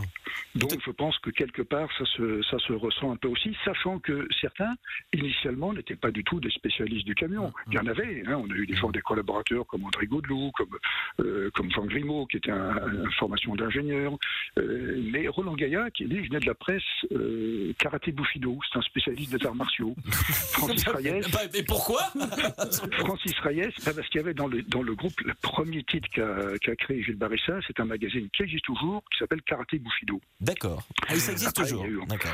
Donc 0.55 0.73
je 0.85 0.91
pense 0.91 1.17
que 1.19 1.29
quelque 1.29 1.61
part 1.61 1.89
ça 1.97 2.05
se, 2.05 2.41
ça 2.43 2.59
se 2.59 2.73
ressent 2.73 3.11
un 3.11 3.15
peu 3.15 3.27
aussi, 3.27 3.55
sachant 3.63 3.99
que 3.99 4.27
certains 4.39 4.73
initialement 5.13 5.73
n'étaient 5.73 5.95
pas 5.95 6.11
du 6.11 6.23
tout 6.23 6.39
des 6.39 6.51
spécialistes 6.51 7.05
du 7.05 7.15
camion. 7.15 7.53
Il 7.67 7.75
y 7.75 7.79
en 7.79 7.87
avait, 7.87 8.23
hein, 8.27 8.41
on 8.43 8.49
a 8.51 8.55
eu 8.55 8.65
des 8.65 8.75
fois 8.75 8.91
des 8.91 9.01
collaborateurs 9.01 9.65
comme 9.67 9.85
André 9.85 10.07
Gaudelou, 10.07 10.51
comme, 10.51 10.77
euh, 11.21 11.49
comme 11.53 11.71
Jean 11.71 11.85
Grimaud 11.85 12.25
qui 12.27 12.37
était 12.37 12.51
une 12.51 13.11
formation 13.17 13.55
d'ingénieur. 13.55 14.17
Euh, 14.59 15.01
mais 15.11 15.27
Roland 15.27 15.55
Gaillac, 15.55 15.99
lui, 15.99 16.27
venait 16.27 16.39
de 16.39 16.45
la 16.45 16.55
presse 16.55 16.83
euh, 17.11 17.50
karaté 17.77 18.11
Bushido, 18.11 18.57
c'est 18.71 18.79
un 18.79 18.81
spécialiste 18.81 19.35
des 19.35 19.45
arts 19.45 19.55
martiaux. 19.55 19.95
Francis 20.51 20.87
Reyes, 20.87 21.21
Bah, 21.31 21.39
mais 21.53 21.63
pourquoi 21.63 22.01
Francis 22.99 23.37
Reyes, 23.39 23.73
bah, 23.85 23.91
parce 23.95 24.07
qu'il 24.09 24.21
y 24.21 24.23
avait 24.23 24.33
dans 24.33 24.47
le, 24.47 24.61
dans 24.63 24.81
le 24.81 24.95
groupe 24.95 25.19
le 25.21 25.33
premier 25.41 25.83
titre 25.83 26.07
qu'a 26.11 26.75
créé 26.75 27.03
Gilles 27.03 27.15
Barissa, 27.17 27.59
c'est 27.67 27.79
un 27.79 27.85
magazine 27.85 28.27
qui 28.35 28.43
existe 28.43 28.65
toujours, 28.65 29.03
qui 29.11 29.19
s'appelle 29.19 29.41
Karaté 29.43 29.79
Bushido. 29.79 30.19
D'accord. 30.39 30.83
Ah, 31.07 31.15
ça 31.15 31.31
existe 31.31 31.57
Après, 31.57 31.69
toujours. 31.69 32.05
D'accord. 32.07 32.31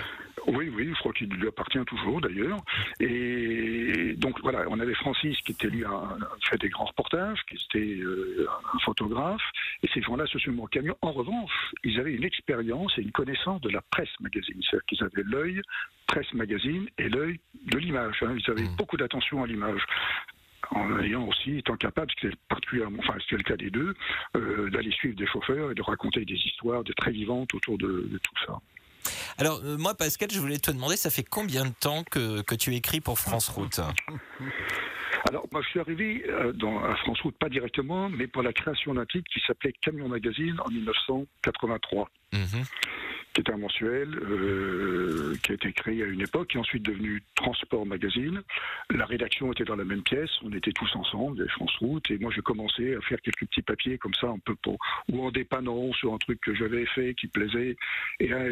Oui, 0.47 0.69
oui, 0.73 0.89
je 0.93 0.99
crois 0.99 1.11
qu'il 1.13 1.27
lui 1.29 1.47
appartient 1.47 1.83
toujours 1.85 2.21
d'ailleurs. 2.21 2.57
Et 3.01 4.13
donc 4.17 4.39
voilà, 4.41 4.63
on 4.69 4.79
avait 4.79 4.93
Francis 4.95 5.37
qui 5.41 5.51
était 5.51 5.67
lui 5.69 5.83
un, 5.83 6.17
fait 6.49 6.57
des 6.59 6.69
grands 6.69 6.85
reportages, 6.85 7.39
qui 7.49 7.55
était 7.55 7.99
euh, 8.01 8.47
un 8.73 8.79
photographe, 8.79 9.41
et 9.83 9.87
ces 9.93 10.01
gens-là 10.01 10.25
se 10.27 10.39
sont 10.39 10.51
mis 10.51 10.61
en 10.61 10.67
camion. 10.67 10.95
En 11.01 11.11
revanche, 11.11 11.51
ils 11.83 11.99
avaient 11.99 12.13
une 12.13 12.23
expérience 12.23 12.97
et 12.97 13.01
une 13.01 13.11
connaissance 13.11 13.59
de 13.61 13.69
la 13.69 13.81
presse 13.91 14.09
magazine, 14.21 14.61
c'est-à-dire 14.61 14.85
qu'ils 14.85 15.03
avaient 15.03 15.23
l'œil 15.25 15.61
presse 16.07 16.33
magazine 16.33 16.87
et 16.97 17.09
l'œil 17.09 17.39
de 17.65 17.77
l'image. 17.77 18.23
hein. 18.23 18.33
Ils 18.37 18.49
avaient 18.51 18.63
Mm. 18.63 18.75
beaucoup 18.77 18.95
d'attention 18.97 19.43
à 19.43 19.47
l'image 19.47 19.81
en 20.71 20.99
ayant 20.99 21.25
aussi 21.27 21.57
étant 21.59 21.75
capable, 21.77 22.11
ce 22.11 22.15
qui 22.21 22.27
est 22.27 22.35
particulièrement, 22.49 22.97
enfin, 22.99 23.15
est 23.17 23.31
le 23.31 23.43
cas 23.43 23.55
des 23.57 23.69
deux, 23.69 23.93
euh, 24.35 24.69
d'aller 24.69 24.91
suivre 24.91 25.15
des 25.15 25.27
chauffeurs 25.27 25.71
et 25.71 25.75
de 25.75 25.81
raconter 25.81 26.25
des 26.25 26.33
histoires 26.35 26.83
très 26.97 27.11
vivantes 27.11 27.53
autour 27.53 27.77
de, 27.77 28.07
de 28.11 28.17
tout 28.17 28.35
ça. 28.45 28.57
Alors, 29.37 29.61
euh, 29.63 29.77
moi, 29.77 29.93
Pascal, 29.95 30.29
je 30.31 30.39
voulais 30.39 30.57
te 30.57 30.71
demander, 30.71 30.97
ça 30.97 31.09
fait 31.09 31.23
combien 31.23 31.65
de 31.65 31.73
temps 31.79 32.03
que, 32.03 32.41
que 32.41 32.55
tu 32.55 32.75
écris 32.75 33.01
pour 33.01 33.19
France 33.19 33.49
Route 33.49 33.79
Alors, 35.29 35.45
moi, 35.51 35.61
je 35.63 35.67
suis 35.69 35.79
arrivé 35.79 36.23
euh, 36.29 36.53
dans, 36.53 36.83
à 36.83 36.95
France 36.97 37.19
Route, 37.21 37.35
pas 37.37 37.49
directement, 37.49 38.09
mais 38.09 38.27
pour 38.27 38.43
la 38.43 38.53
création 38.53 38.93
d'un 38.93 39.05
titre 39.05 39.25
qui 39.33 39.41
s'appelait 39.45 39.73
Camion 39.81 40.07
Magazine 40.07 40.55
en 40.65 40.69
1983, 40.69 42.09
Mhm. 42.33 42.65
Qui 43.43 43.51
un 43.51 43.57
mensuel 43.57 44.15
euh, 44.15 45.35
qui 45.43 45.51
a 45.51 45.55
été 45.55 45.71
créé 45.71 46.03
à 46.03 46.05
une 46.05 46.21
époque, 46.21 46.49
qui 46.49 46.57
est 46.57 46.59
ensuite 46.59 46.83
devenu 46.83 47.21
Transport 47.35 47.85
Magazine. 47.85 48.41
La 48.89 49.05
rédaction 49.05 49.51
était 49.51 49.63
dans 49.63 49.75
la 49.75 49.85
même 49.85 50.01
pièce, 50.01 50.29
on 50.43 50.51
était 50.53 50.71
tous 50.71 50.95
ensemble, 50.95 51.47
France 51.49 51.75
Route, 51.79 52.09
et 52.09 52.17
moi, 52.17 52.31
j'ai 52.33 52.41
commencé 52.41 52.95
à 52.95 53.01
faire 53.01 53.21
quelques 53.21 53.45
petits 53.45 53.61
papiers 53.61 53.97
comme 53.97 54.13
ça, 54.15 54.27
un 54.27 54.39
peu 54.39 54.55
pour, 54.55 54.77
ou 55.11 55.25
en 55.25 55.31
dépannant 55.31 55.93
sur 55.93 56.13
un 56.13 56.17
truc 56.17 56.39
que 56.41 56.55
j'avais 56.55 56.85
fait, 56.87 57.13
qui 57.13 57.27
plaisait. 57.27 57.75
Et 58.19 58.27
là, 58.27 58.49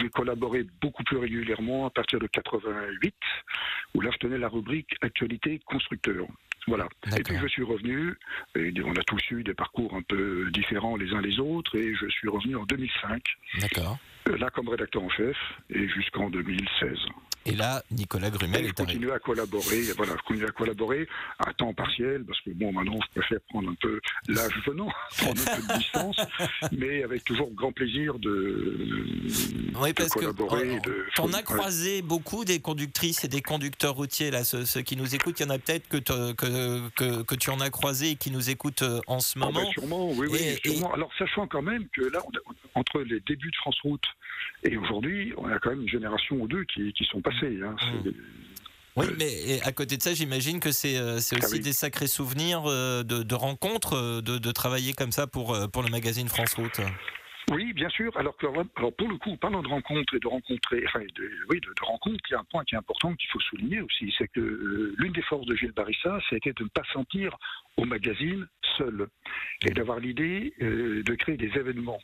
j'ai 0.00 0.08
collaboré 0.10 0.66
beaucoup 0.80 1.04
plus 1.04 1.18
régulièrement 1.18 1.86
à 1.86 1.90
partir 1.90 2.18
de 2.18 2.26
88, 2.26 3.14
où 3.94 4.00
là, 4.00 4.10
je 4.12 4.18
tenais 4.18 4.38
la 4.38 4.48
rubrique 4.48 4.96
Actualité 5.00 5.60
constructeur. 5.66 6.26
Voilà. 6.68 6.88
Et 7.16 7.22
puis 7.22 7.36
je 7.40 7.46
suis 7.48 7.62
revenu, 7.62 8.14
et 8.54 8.72
on 8.84 8.92
a 8.92 9.02
tous 9.04 9.22
eu 9.30 9.42
des 9.42 9.54
parcours 9.54 9.94
un 9.94 10.02
peu 10.02 10.50
différents 10.52 10.96
les 10.96 11.12
uns 11.12 11.20
les 11.20 11.38
autres, 11.40 11.76
et 11.76 11.94
je 11.94 12.06
suis 12.08 12.28
revenu 12.28 12.56
en 12.56 12.64
2005, 12.64 13.22
D'accord. 13.60 13.98
euh, 14.28 14.36
là 14.36 14.50
comme 14.50 14.68
rédacteur 14.68 15.02
en 15.02 15.08
chef, 15.08 15.36
et 15.70 15.88
jusqu'en 15.88 16.30
2016. 16.30 16.98
Et 17.48 17.56
là, 17.56 17.82
Nicolas 17.90 18.30
Grumel 18.30 18.66
est 18.66 18.80
arrivé. 18.80 18.94
continue 18.98 19.10
à 19.12 19.18
collaborer, 19.18 19.80
voilà, 19.96 20.12
je 20.16 20.22
continue 20.22 20.44
à 20.46 20.50
collaborer 20.50 21.08
à 21.38 21.52
temps 21.54 21.72
partiel, 21.72 22.24
parce 22.24 22.40
que 22.42 22.50
bon, 22.50 22.72
maintenant 22.72 22.98
je 23.06 23.20
préfère 23.20 23.40
prendre 23.48 23.70
un 23.70 23.74
peu 23.80 24.00
l'âge 24.28 24.52
venant, 24.66 24.88
prendre 25.18 25.40
un 25.40 25.56
peu 25.56 25.62
de 25.74 25.78
distance, 25.78 26.16
mais 26.72 27.02
avec 27.02 27.24
toujours 27.24 27.50
grand 27.52 27.72
plaisir 27.72 28.18
de, 28.18 28.86
Oui, 29.80 29.88
de 29.88 29.94
parce 29.94 30.10
que 30.10 30.18
collaborer. 30.20 30.74
et 30.74 30.78
on- 31.18 31.26
de 31.28 31.32
ouais. 31.34 31.42
croisé 31.42 32.02
beaucoup 32.02 32.44
des 32.44 32.60
conductrices 32.60 33.24
et 33.24 33.28
des 33.28 33.42
conducteurs 33.42 33.94
routiers, 33.94 34.30
là, 34.30 34.44
ceux, 34.44 34.64
ceux 34.64 34.82
qui 34.82 34.96
nous 34.96 35.14
écoutent. 35.14 35.40
Il 35.40 35.44
y 35.44 35.46
en 35.46 35.50
a 35.50 35.58
peut-être 35.58 35.88
que, 35.88 35.96
que, 35.98 36.88
que, 36.90 37.22
que 37.22 37.34
tu 37.34 37.50
en 37.50 37.60
as 37.60 37.70
croisé 37.70 38.10
et 38.10 38.16
qui 38.16 38.30
nous 38.30 38.50
écoutent 38.50 38.82
euh, 38.82 39.00
en 39.06 39.20
ce 39.20 39.38
Ah 39.38 39.46
bah, 39.46 39.52
moment. 39.52 39.70
sûrement, 39.72 40.10
oui, 40.12 40.28
oui, 40.30 40.38
Et- 40.64 40.68
sûrement. 40.68 40.92
Alors, 40.94 41.10
sachant 41.18 41.46
quand 41.46 41.62
même 41.62 41.86
que 41.94 42.02
là, 42.02 42.20
on 42.26 42.30
a- 42.30 42.78
entre 42.80 43.00
les 43.00 43.20
débuts 43.20 43.50
de 43.50 43.56
France 43.56 43.78
Route 43.82 44.04
et 44.64 44.76
aujourd'hui, 44.76 45.32
on 45.36 45.46
a 45.48 45.58
quand 45.58 45.70
même 45.70 45.82
une 45.82 45.88
génération 45.88 46.36
ou 46.36 46.48
deux 46.48 46.64
qui, 46.64 46.92
qui 46.92 47.04
sont 47.04 47.20
hein. 47.46 47.76
C'est- 48.04 48.12
Oui, 48.96 49.06
mais 49.18 49.60
à 49.62 49.70
côté 49.72 49.96
de 49.96 50.02
ça, 50.02 50.12
j'imagine 50.12 50.58
que 50.58 50.72
c'est 50.72 50.96
euh, 50.96 51.18
Ah 51.32 51.36
aussi 51.46 51.60
des 51.60 51.72
sacrés 51.72 52.08
souvenirs 52.08 52.62
euh, 52.66 53.04
de, 53.04 53.22
de 53.22 53.34
rencontres, 53.34 53.94
euh, 53.94 54.20
de, 54.20 54.38
de 54.38 54.50
travailler 54.50 54.92
comme 54.92 55.12
ça 55.12 55.26
pour, 55.28 55.56
pour 55.72 55.82
le 55.82 55.88
magazine 55.90 56.28
France 56.28 56.54
Route. 56.54 56.80
Oui, 57.50 57.72
bien 57.72 57.88
sûr. 57.88 58.14
Alors, 58.18 58.36
que, 58.36 58.46
alors 58.46 58.92
pour 58.92 59.08
le 59.08 59.16
coup, 59.16 59.36
parlant 59.36 59.62
de 59.62 59.68
rencontres 59.68 60.14
et 60.14 60.18
de 60.18 60.26
rencontrer, 60.28 60.82
enfin, 60.86 61.00
de, 61.00 61.30
oui, 61.48 61.60
de, 61.60 61.68
de 61.68 61.82
rencontres, 61.86 62.22
il 62.28 62.32
y 62.32 62.36
a 62.36 62.40
un 62.40 62.44
point 62.44 62.62
qui 62.64 62.74
est 62.74 62.78
important 62.78 63.14
qu'il 63.14 63.30
faut 63.30 63.40
souligner 63.40 63.80
aussi, 63.80 64.12
c'est 64.18 64.28
que 64.28 64.40
euh, 64.40 64.94
l'une 64.98 65.12
des 65.12 65.22
forces 65.22 65.46
de 65.46 65.54
Gilles 65.56 65.72
Barissa, 65.72 66.18
c'était 66.28 66.52
de 66.52 66.64
ne 66.64 66.68
pas 66.68 66.82
sentir 66.92 67.34
au 67.78 67.84
magazine 67.86 68.46
seul 68.76 69.06
et 69.66 69.70
d'avoir 69.70 69.98
l'idée 69.98 70.52
euh, 70.60 71.02
de 71.04 71.14
créer 71.14 71.36
des 71.38 71.52
événements. 71.56 72.00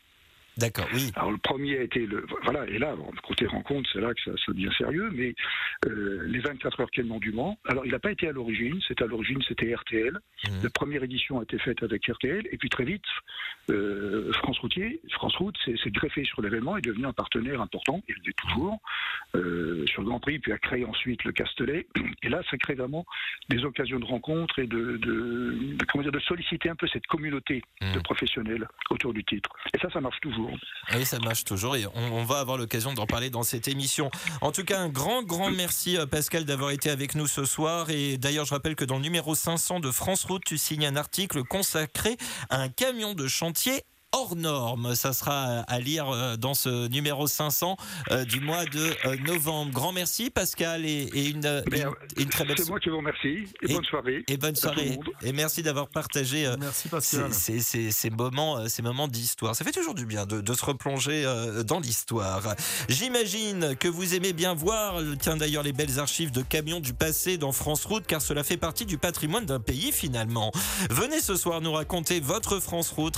D'accord, 0.57 0.87
oui. 0.95 1.11
Alors 1.17 1.33
le 1.33 1.39
premier 1.39 1.79
a 1.79 1.83
été 1.83 2.07
le 2.07 2.25
voilà 2.45 2.65
et 2.69 2.79
là 2.79 2.95
côté 3.27 3.47
rencontre 3.47 3.89
c'est 3.93 4.01
là 4.01 4.15
que 4.15 4.21
ça, 4.25 4.31
ça 4.47 4.53
devient 4.53 4.71
sérieux 4.79 5.11
mais 5.13 5.35
euh, 5.87 6.23
les 6.27 6.39
24 6.39 6.81
heures 6.81 6.91
Clément 6.93 7.19
du 7.19 7.33
Mans 7.33 7.59
alors 7.67 7.85
il 7.87 7.91
n'a 7.93 7.99
pas 7.99 8.13
été 8.13 8.29
à 8.29 8.33
l'origine 8.33 8.81
c'était 8.87 9.03
à 9.05 9.07
l'origine 9.09 9.43
c'était 9.49 9.75
RTL 9.75 10.19
Mhm. 10.47 10.63
la 10.63 10.71
première 10.71 11.03
édition 11.03 11.41
a 11.41 11.43
été 11.43 11.59
faite 11.59 11.83
avec 11.83 12.07
RTL 12.07 12.47
et 12.53 12.59
puis 12.59 12.69
très 12.69 12.85
vite 12.85 13.03
euh, 13.71 14.31
France 14.35 14.59
Routier 14.59 15.01
France 15.13 15.35
Route 15.37 15.57
s'est 15.65 15.91
greffé 15.91 16.25
sur 16.25 16.43
l'événement 16.43 16.77
est 16.77 16.83
devenu 16.83 17.07
un 17.07 17.13
partenaire 17.15 17.61
important 17.63 18.03
il 18.09 18.15
l'est 18.27 18.37
toujours 18.37 18.79
euh, 19.35 19.87
sur 19.87 20.03
le 20.03 20.09
Grand 20.09 20.21
Prix 20.21 20.39
puis 20.39 20.53
a 20.53 20.59
créé 20.59 20.85
ensuite 20.85 21.25
le 21.25 21.33
Castellet 21.33 21.87
et 22.23 22.29
là 22.29 22.43
ça 22.51 22.57
crée 22.59 22.75
vraiment 22.75 23.07
des 23.49 23.65
occasions 23.65 23.99
de 23.99 24.05
rencontres 24.05 24.59
et 24.59 24.67
de, 24.67 24.99
de, 24.99 25.55
de- 25.79 25.85
comment 25.87 26.03
dire 26.03 26.13
de 26.13 26.21
solliciter 26.21 26.69
un 26.69 26.77
peu 26.77 26.87
cette 26.89 27.07
communauté 27.07 27.63
de 27.81 27.87
Mhm. 27.97 28.03
professionnels 28.03 28.67
autour 28.91 29.13
du 29.15 29.25
titre 29.25 29.51
et 29.75 29.79
ça 29.79 29.89
ça 29.91 30.01
marche 30.01 30.21
toujours 30.21 30.44
Oui, 30.95 31.05
ça 31.07 31.19
marche 31.19 31.45
toujours 31.45 31.77
et 31.77 31.87
on, 31.87 32.13
on 32.13 32.25
va 32.25 32.41
avoir 32.41 32.59
l'occasion 32.59 32.93
d'en 32.93 33.07
parler 33.07 33.31
dans 33.31 33.43
cette 33.43 33.69
émission. 33.69 34.11
En 34.41 34.53
tout 34.53 34.65
cas, 34.65 34.81
un 34.81 34.89
grand, 34.89 35.23
grand 35.23 35.51
merci 35.51 35.97
euh, 35.97 36.07
Pascal 36.07 36.45
d'avoir 36.45 36.71
été 36.71 36.91
avec 36.91 37.15
nous 37.15 37.27
ce 37.27 37.45
soir. 37.45 37.91
Et 37.91 38.19
d'ailleurs, 38.19 38.45
je 38.45 38.55
rappelle 38.55 38.77
que 38.77 38.85
dans 38.85 38.97
le 38.97 39.03
numéro 39.03 39.35
500 39.35 39.81
de 39.81 39.91
France 39.91 40.25
Route, 40.25 40.43
tu 40.45 40.59
signes 40.59 40.87
un 40.87 40.97
article 40.97 41.43
consacré 41.45 42.17
à 42.51 42.61
un 42.61 42.69
camion 42.69 43.15
de 43.15 43.27
chantier 43.27 43.83
hors 44.15 44.37
norme. 44.37 44.95
Ça 44.95 45.13
sera 45.13 45.61
à 45.61 45.81
lire 45.81 46.09
euh, 46.11 46.37
dans 46.37 46.55
ce 46.55 46.89
numéro 46.89 47.27
500 47.27 47.77
euh, 48.11 48.25
du 48.25 48.41
mois 48.41 48.65
de 48.65 48.91
euh, 49.07 49.17
novembre. 49.27 49.73
Grand 49.73 49.93
merci 49.93 50.31
Pascal 50.31 50.85
et, 50.87 51.09
et 51.15 51.29
une, 51.31 51.63
Mais, 51.71 51.81
une- 51.81 52.23
une 52.23 52.29
très 52.29 52.45
belle 52.45 52.57
C'est 52.59 52.69
moi 52.69 52.81
qui 52.81 52.89
vous 52.91 52.99
remercie 52.99 53.45
et, 53.63 53.71
Et- 53.71 53.75
bonne 53.75 53.85
soirée. 53.85 54.25
et 54.29 54.37
bonne 54.37 54.57
soirée. 54.57 54.99
Et 55.23 55.33
merci 55.33 55.63
d'avoir 55.63 55.89
partagé 55.89 56.51
Merci 56.59 56.83
ces, 56.83 56.89
Pascal. 56.89 57.33
ces- 57.35 57.61
ces- 57.61 57.91
ces 57.91 58.11
moments, 58.11 58.69
ces 58.69 58.83
moments 58.83 59.09
d'histoire. 59.09 59.55
Ça 59.57 59.65
fait 59.65 59.73
toujours 59.73 59.95
du 59.95 60.07
bien 60.07 60.27
de, 60.27 60.41
de 60.41 60.55
se 60.55 60.65
replonger 60.65 61.25
dans 61.67 61.81
l'histoire. 61.81 62.55
J'imagine 62.89 63.77
que 63.77 63.89
vous 63.89 64.15
aimez 64.15 64.33
bien 64.33 64.55
voir, 64.55 64.97
tiens 65.21 65.37
d'ailleurs 65.37 65.63
les 65.63 65.73
belles 65.73 65.99
archives 65.99 66.31
de 66.31 66.43
camions 66.43 66.81
du 66.81 66.95
passé 66.95 67.37
dans 67.39 67.53
France 67.53 67.85
Route, 67.85 68.05
car 68.07 68.23
cela 68.23 68.45
fait 68.45 68.57
partie 68.57 68.87
du 68.87 68.99
patrimoine 68.99 69.45
d'un 69.47 69.61
pays 69.61 69.91
finalement. 69.93 70.53
Venez 70.91 71.21
ce 71.21 71.37
soir 71.37 71.61
nous 71.61 71.73
raconter 71.73 72.21
votre 72.21 72.61
France 72.61 72.91
Route, 72.91 73.17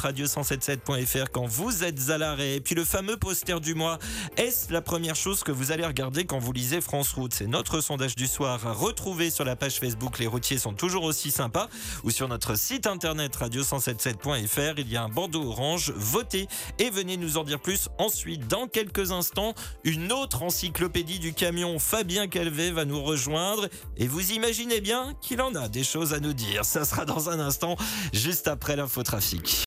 radio177.fr 0.86 1.30
quand 1.32 1.46
vous 1.46 1.84
êtes 1.84 2.10
à 2.10 2.18
l'arrêt. 2.18 2.56
Et 2.56 2.60
puis 2.60 2.74
le 2.74 2.84
fameux 2.84 3.16
poster 3.16 3.60
du 3.60 3.74
mois, 3.74 3.98
est-ce 4.36 4.72
la 4.72 4.80
première 4.80 5.16
chose 5.16 5.42
que 5.42 5.52
vous 5.52 5.72
allez 5.72 5.84
regarder 5.84 6.24
quand 6.24 6.38
vous 6.38 6.52
lisez 6.52 6.80
France 6.80 7.12
Route 7.12 7.34
C'est 7.34 7.46
notre 7.46 7.80
sondage 7.80 8.14
du 8.14 8.26
soir 8.26 8.66
à 8.66 8.72
retrouver 8.72 9.30
sur 9.30 9.44
la 9.44 9.56
page 9.56 9.78
Facebook 9.78 10.18
Les 10.18 10.26
routiers 10.26 10.58
sont 10.58 10.72
toujours 10.72 11.04
aussi 11.04 11.30
sympas 11.30 11.68
ou 12.04 12.10
sur 12.10 12.28
notre 12.28 12.56
site 12.56 12.86
internet 12.86 13.36
radio177.fr. 13.36 14.74
Il 14.78 14.88
y 14.90 14.96
a 14.96 15.02
un 15.02 15.08
bandeau 15.08 15.48
orange. 15.48 15.92
Votez 15.96 16.48
et 16.78 16.90
venez 16.90 17.16
nous 17.16 17.38
en 17.38 17.44
dire 17.44 17.60
plus. 17.60 17.88
Ensuite, 17.98 18.46
dans 18.48 18.68
quelques 18.68 19.10
instants, 19.10 19.54
une 19.84 20.12
autre 20.12 20.42
encyclopédie 20.42 21.18
du 21.18 21.32
camion, 21.32 21.78
Fabien 21.78 22.28
Calvet, 22.28 22.70
va 22.70 22.84
nous 22.84 23.02
rejoindre. 23.02 23.68
Et 23.96 24.06
vous 24.06 24.32
imaginez 24.32 24.80
bien 24.80 25.14
qu'il 25.20 25.40
en 25.40 25.54
a 25.54 25.68
des 25.68 25.84
choses 25.84 26.14
à 26.14 26.20
nous 26.20 26.32
dire. 26.32 26.64
Ça 26.64 26.84
sera 26.84 27.04
dans 27.04 27.30
un 27.30 27.40
instant, 27.40 27.76
juste 28.12 28.48
après 28.48 28.76
l'infotrafic. 28.76 29.66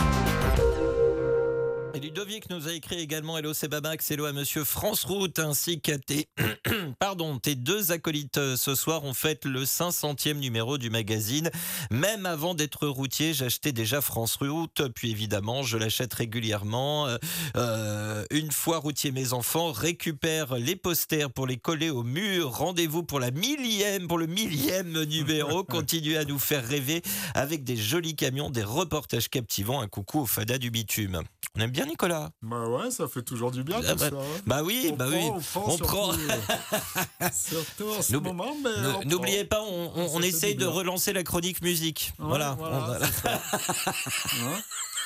Ludovic 2.11 2.49
nous 2.49 2.67
a 2.67 2.73
écrit 2.73 2.99
également 2.99 3.37
Hello 3.37 3.53
c'est 3.53 3.71
hello 4.11 4.25
à 4.25 4.33
monsieur 4.33 4.65
France 4.65 5.05
Route 5.05 5.39
ainsi 5.39 5.79
qu'à 5.79 5.97
tes, 5.97 6.27
pardon, 6.99 7.39
tes 7.39 7.55
deux 7.55 7.93
acolytes 7.93 8.37
euh, 8.37 8.57
ce 8.57 8.75
soir 8.75 9.05
ont 9.05 9.13
fait 9.13 9.45
le 9.45 9.63
500e 9.63 10.33
numéro 10.33 10.77
du 10.77 10.89
magazine. 10.89 11.49
Même 11.89 12.25
avant 12.25 12.53
d'être 12.53 12.85
routier, 12.85 13.33
j'achetais 13.33 13.71
déjà 13.71 14.01
France 14.01 14.35
Route, 14.41 14.89
puis 14.93 15.09
évidemment 15.09 15.63
je 15.63 15.77
l'achète 15.77 16.13
régulièrement. 16.13 17.07
Euh, 17.07 17.17
euh, 17.55 18.25
une 18.29 18.51
fois 18.51 18.79
routier 18.79 19.13
mes 19.13 19.31
enfants, 19.31 19.71
récupère 19.71 20.55
les 20.55 20.75
posters 20.75 21.31
pour 21.31 21.47
les 21.47 21.55
coller 21.55 21.91
au 21.91 22.03
mur. 22.03 22.51
Rendez-vous 22.57 23.03
pour 23.03 23.21
la 23.21 23.31
millième, 23.31 24.09
pour 24.09 24.17
le 24.17 24.27
millième 24.27 25.01
numéro. 25.05 25.63
Continuez 25.69 26.17
à 26.17 26.25
nous 26.25 26.39
faire 26.39 26.67
rêver 26.67 27.03
avec 27.35 27.63
des 27.63 27.77
jolis 27.77 28.17
camions, 28.17 28.49
des 28.49 28.63
reportages 28.63 29.29
captivants. 29.29 29.79
Un 29.79 29.87
coucou 29.87 30.19
au 30.19 30.25
Fada 30.25 30.57
du 30.57 30.71
bitume. 30.71 31.21
On 31.55 31.61
aime 31.61 31.71
bien 31.71 31.85
Nicolas. 31.85 32.00
Bah 32.41 32.67
ouais, 32.67 32.89
ça 32.91 33.07
fait 33.07 33.21
toujours 33.21 33.51
du 33.51 33.63
bien 33.63 33.77
Ah 33.85 33.91
tout 33.93 33.99
bah, 33.99 34.09
ça. 34.09 34.15
hein. 34.15 34.41
Bah 34.45 34.61
oui, 34.63 34.89
On 34.91 34.95
bah 34.95 35.05
prend, 35.05 35.15
oui. 35.15 35.23
on 35.33 35.39
prend, 35.39 35.63
on 35.67 35.77
surtout, 35.77 35.83
prend. 35.95 36.13
euh, 36.13 37.27
surtout 37.33 37.89
en 37.97 38.01
ce 38.01 38.15
moment, 38.17 38.55
mais 38.63 39.05
N'oubliez 39.05 39.45
pas, 39.45 39.61
on, 39.61 40.21
essaye 40.21 40.55
de 40.55 40.65
relancer 40.65 41.13
la 41.13 41.23
chronique 41.23 41.61
musique. 41.61 42.13
Ouais, 42.19 42.25
voilà. 42.27 42.57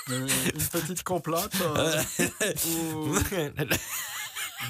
Une 0.07 0.27
petite 0.71 1.03
complate. 1.03 1.51
euh, 1.61 2.01
ou- 2.95 3.15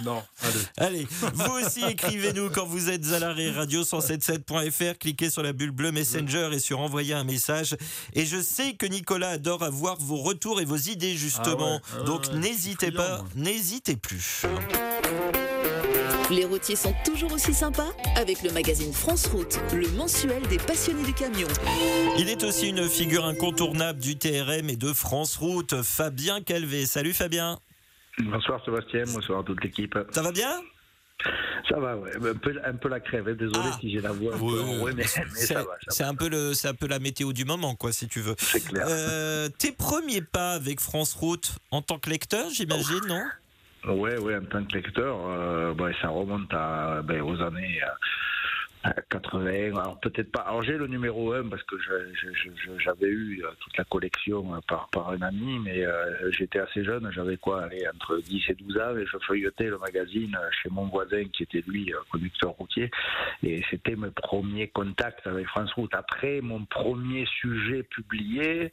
Non, 0.04 0.24
allez. 0.41 0.60
Allez, 0.78 1.08
vous 1.34 1.65
aussi 1.65 1.84
écrivez-nous 1.84 2.50
quand 2.50 2.65
vous 2.65 2.89
êtes 2.89 3.12
à 3.12 3.19
l'arrêt 3.19 3.52
radio177.fr, 3.52 4.98
cliquez 4.98 5.30
sur 5.30 5.43
la 5.43 5.54
bulle 5.54 5.71
bleue 5.71 5.91
Messenger 5.91 6.50
et 6.54 6.60
sur 6.60 6.80
envoyer 6.80 7.13
un 7.13 7.24
message. 7.24 7.76
Et 8.13 8.26
je 8.26 8.41
sais 8.41 8.74
que 8.74 8.86
Nicolas 8.86 9.30
adore 9.30 9.63
avoir 9.63 9.98
vos 9.98 10.17
retours 10.17 10.62
et 10.62 10.65
vos 10.65 10.76
idées 10.76 11.15
justement. 11.15 11.80
Ah 11.84 11.98
ouais, 11.98 12.02
ah 12.02 12.04
Donc 12.04 12.28
ouais, 12.28 12.39
n'hésitez 12.39 12.91
pas, 12.91 13.24
n'hésitez 13.36 13.95
plus. 13.95 14.43
Les 16.32 16.43
routiers 16.43 16.76
sont 16.76 16.93
toujours 17.06 17.32
aussi 17.34 17.54
sympas 17.54 17.91
avec 18.15 18.41
le 18.41 18.52
magazine 18.52 18.91
France 18.91 19.28
Route, 19.28 19.60
le 19.74 19.88
mensuel 19.89 20.41
des 20.48 20.58
passionnés 20.58 21.04
du 21.04 21.13
camion. 21.13 21.48
Il 22.17 22.30
est 22.30 22.43
aussi 22.43 22.69
une 22.69 22.89
figure 22.89 23.26
incontournable 23.26 24.00
du 24.00 24.17
TRM 24.17 24.69
et 24.69 24.76
de 24.76 24.91
France 24.91 25.36
Route, 25.38 25.84
Fabien 25.84 26.41
Calvé. 26.41 26.88
Salut 26.88 27.13
Fabien, 27.13 27.60
Bonsoir 28.23 28.63
Sébastien, 28.63 29.04
bonsoir 29.13 29.39
à 29.39 29.43
toute 29.43 29.63
l'équipe. 29.63 29.97
ça 30.12 30.21
va 30.21 30.32
bien? 30.32 30.62
Ça 31.69 31.80
va, 31.80 31.97
ouais. 31.97 32.12
un, 32.15 32.36
peu, 32.36 32.54
un 32.63 32.73
peu 32.75 32.89
la 32.89 32.99
crève, 32.99 33.28
hein. 33.28 33.36
désolé 33.38 33.69
Ah. 33.73 33.78
si 33.80 33.89
j'ai 33.91 34.01
la 34.01 34.12
voix 34.12 34.36
un 34.36 34.38
peu 34.38 34.43
enrouée, 34.62 34.93
mais, 34.95 35.04
mais 35.04 35.23
C'est 35.34 35.54
ça 35.54 35.63
va. 35.63 35.71
c'est 35.88 36.04
un 36.04 36.13
peu 36.13 36.30
le, 36.30 36.54
c'est 36.54 36.67
un 36.67 36.73
peu 36.73 36.88
la 36.88 36.99
météo 36.99 37.32
du 37.34 37.45
moment, 37.45 37.75
quoi, 37.75 37.91
si 37.91 38.08
tu 38.08 38.19
veux. 38.21 38.36
C'est 38.38 38.60
clair. 38.65 38.86
Euh, 38.89 39.49
tes 39.49 39.71
premiers 39.71 40.21
pas 40.21 40.51
avec 40.51 40.80
France 40.82 41.13
Route 41.13 41.58
en 41.71 41.82
tant 41.82 41.99
que 41.99 42.10
lecteur, 42.10 42.49
j'imagine, 42.51 43.01
non? 43.08 43.23
Ouais, 43.93 44.17
ouais, 44.17 44.36
en 44.36 44.45
tant 44.45 44.63
que 44.65 44.73
lecteur, 44.75 45.17
euh, 45.28 45.73
bah, 45.73 45.89
ça 46.01 46.10
remonte 46.10 46.54
à, 46.54 47.01
ben, 47.04 47.21
aux 47.21 47.39
années 47.41 47.80
euh, 47.84 47.88
80. 49.10 49.78
Alors 49.78 50.00
peut-être 50.00 50.32
pas. 50.32 50.41
Alors 50.41 50.63
j'ai 50.63 50.78
le 50.78 50.88
numéro 50.88 51.34
1 51.34 51.50
parce 51.50 51.63
que 51.63 51.76
j'avais 52.80 53.08
eu 53.08 53.43
euh, 53.43 53.50
toute 53.60 53.78
la 53.78 53.84
collection 53.86 54.54
euh, 54.54 54.60
par, 54.67 54.89
par 54.89 55.10
un 55.10 55.21
ami, 55.21 55.60
mais 55.60 55.86
euh, 55.86 56.32
j'étais 56.32 56.60
assez 56.60 56.84
jeune, 56.84 57.10
j'avais 57.12 57.38
quoi, 57.38 57.63
allez, 57.63 57.88
entre 57.88 58.17
10 58.17 58.43
et 58.50 58.54
12 58.54 58.78
ans, 58.78 58.98
et 58.98 59.06
je 59.06 59.17
feuilletais 59.28 59.65
le 59.65 59.78
magazine 59.78 60.38
chez 60.62 60.69
mon 60.69 60.88
voisin 60.88 61.24
qui 61.34 61.43
était 61.43 61.63
lui 61.67 61.91
conducteur 62.12 62.52
routier, 62.52 62.91
et 63.43 63.63
c'était 63.69 63.95
mes 63.95 64.12
premiers 64.12 64.67
contacts 64.67 65.26
avec 65.26 65.48
France 65.48 65.71
Route. 65.74 65.93
Après, 65.93 66.41
mon 66.41 66.65
premier 66.65 67.26
sujet 67.26 67.84
publié, 67.84 68.71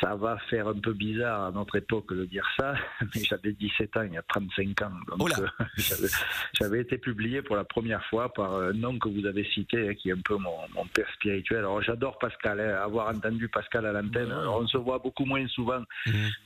ça 0.00 0.14
va 0.14 0.36
faire 0.50 0.68
un 0.68 0.78
peu 0.78 0.92
bizarre 0.92 1.44
à 1.46 1.50
notre 1.52 1.76
époque 1.76 2.12
de 2.12 2.24
dire 2.24 2.48
ça, 2.58 2.74
mais 3.00 3.22
j'avais 3.22 3.52
17 3.52 3.96
ans, 3.96 4.02
il 4.02 4.14
y 4.14 4.18
a 4.18 4.22
35 4.22 4.82
ans. 4.82 4.90
Donc, 5.08 5.22
Oh 5.22 5.28
euh, 5.40 5.46
j'avais 6.52 6.80
été 6.80 6.98
publié 6.98 7.42
pour 7.42 7.56
la 7.56 7.64
première 7.64 8.04
fois 8.06 8.32
par 8.32 8.54
un 8.56 8.72
nom 8.72 8.98
que 8.98 9.08
vous 9.08 9.26
avez 9.26 9.31
cité, 9.44 9.88
hein, 9.88 9.94
qui 9.94 10.10
est 10.10 10.12
un 10.12 10.20
peu 10.24 10.36
mon, 10.36 10.56
mon 10.74 10.84
père 10.86 11.08
spirituel. 11.14 11.60
Alors 11.60 11.82
j'adore 11.82 12.18
Pascal, 12.18 12.60
hein, 12.60 12.76
avoir 12.82 13.08
entendu 13.08 13.48
Pascal 13.48 13.86
à 13.86 13.92
l'antenne. 13.92 14.30
Alors, 14.30 14.60
on 14.62 14.66
se 14.66 14.76
voit 14.76 14.98
beaucoup 14.98 15.24
moins 15.24 15.46
souvent 15.48 15.82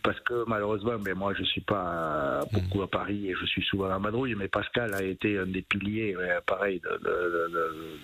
parce 0.02 0.20
que 0.20 0.44
malheureusement, 0.46 0.98
ben, 0.98 1.14
moi 1.16 1.34
je 1.36 1.42
suis 1.44 1.60
pas 1.60 2.40
beaucoup 2.52 2.82
à 2.82 2.90
Paris 2.90 3.30
et 3.30 3.34
je 3.34 3.46
suis 3.46 3.62
souvent 3.62 3.90
à 3.90 3.98
Madrouille, 3.98 4.34
mais 4.36 4.48
Pascal 4.48 4.94
a 4.94 5.02
été 5.02 5.38
un 5.38 5.46
des 5.46 5.62
piliers, 5.62 6.16
pareil, 6.46 6.80
de, 6.80 6.88
de- 6.88 7.48
de- 7.48 7.52
de- 7.54 7.98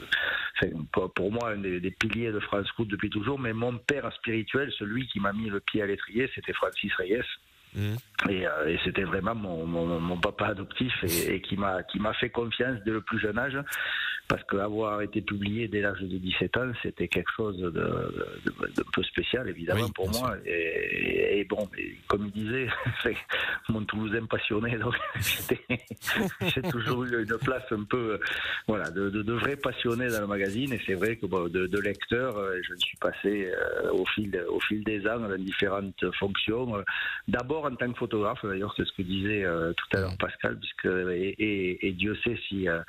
enfin, 0.56 1.08
pour- 1.14 1.32
moi 1.32 1.50
un 1.50 1.58
des, 1.58 1.80
des 1.80 1.90
piliers 1.92 2.32
de 2.32 2.40
France 2.40 2.70
Route 2.76 2.88
depuis 2.88 3.10
toujours. 3.10 3.38
Mais 3.38 3.52
mon 3.52 3.76
père 3.78 4.12
spirituel, 4.14 4.72
celui 4.78 5.06
qui 5.06 5.20
m'a 5.20 5.32
mis 5.32 5.48
le 5.48 5.60
pied 5.60 5.82
à 5.82 5.86
l'étrier, 5.86 6.28
c'était 6.34 6.52
Francis 6.52 6.92
Reyes. 6.96 7.22
Et, 8.28 8.46
euh, 8.46 8.66
et 8.68 8.78
c'était 8.84 9.04
vraiment 9.04 9.34
mon, 9.34 9.64
mon, 9.64 9.98
mon 9.98 10.18
papa 10.18 10.48
adoptif 10.48 10.92
et, 11.04 11.36
et 11.36 11.40
qui 11.40 11.56
m'a 11.56 11.82
qui 11.84 11.98
m'a 12.00 12.12
fait 12.12 12.28
confiance 12.28 12.78
dès 12.84 12.90
le 12.90 13.00
plus 13.00 13.18
jeune 13.18 13.38
âge 13.38 13.58
parce 14.32 14.44
qu'avoir 14.44 15.02
été 15.02 15.20
publié 15.20 15.68
dès 15.68 15.82
l'âge 15.82 16.00
de 16.00 16.16
17 16.16 16.56
ans 16.56 16.72
c'était 16.82 17.06
quelque 17.06 17.30
chose 17.36 17.58
de, 17.58 17.68
de- 17.70 18.26
de- 18.46 18.72
d'un 18.76 18.82
peu 18.94 19.02
spécial 19.02 19.46
évidemment 19.46 19.82
Oui, 19.84 19.92
pour 19.94 20.10
moi 20.10 20.36
et, 20.46 21.44
bon, 21.44 21.68
comme 22.08 22.30
il 22.34 22.44
disait, 22.44 22.68
mon 23.68 23.84
Toulousain 23.84 24.24
passionné, 24.26 24.78
donc 24.78 24.94
j'ai 26.54 26.62
toujours 26.62 27.04
eu 27.04 27.22
une 27.22 27.38
place 27.38 27.64
un 27.72 27.84
peu, 27.84 28.18
voilà, 28.68 28.90
de, 28.90 29.32
vrai 29.32 29.56
passionné 29.56 30.08
dans 30.08 30.20
le 30.20 30.26
magazine. 30.26 30.72
Et 30.72 30.80
c'est 30.86 30.94
vrai 30.94 31.16
que 31.16 31.26
bon, 31.26 31.48
de, 31.48 31.78
lecteur, 31.80 32.36
euh, 32.36 32.58
je 32.62 32.74
suis 32.76 32.96
passé 32.98 33.50
euh, 33.50 33.90
au 33.92 34.04
fil, 34.06 34.30
au 34.48 34.60
fil 34.60 34.84
des 34.84 35.06
ans 35.08 35.18
dans 35.18 35.36
différentes 35.36 36.04
fonctions. 36.18 36.72
D'abord 37.28 37.64
en 37.64 37.74
tant 37.74 37.90
que 37.92 37.98
photographe, 37.98 38.40
d'ailleurs, 38.44 38.72
c'est 38.76 38.84
ce 38.86 38.92
que 38.92 39.02
disait 39.02 39.44
euh, 39.44 39.72
tout 39.72 39.96
à 39.96 40.00
l'heure 40.00 40.16
Pascal, 40.18 40.58
puisque 40.58 40.86
et, 41.10 41.34
et- 41.38 41.88
et 41.88 41.92
Dieu 41.92 42.16
sait 42.24 42.38
si 42.48 42.68
euh, 42.68 42.80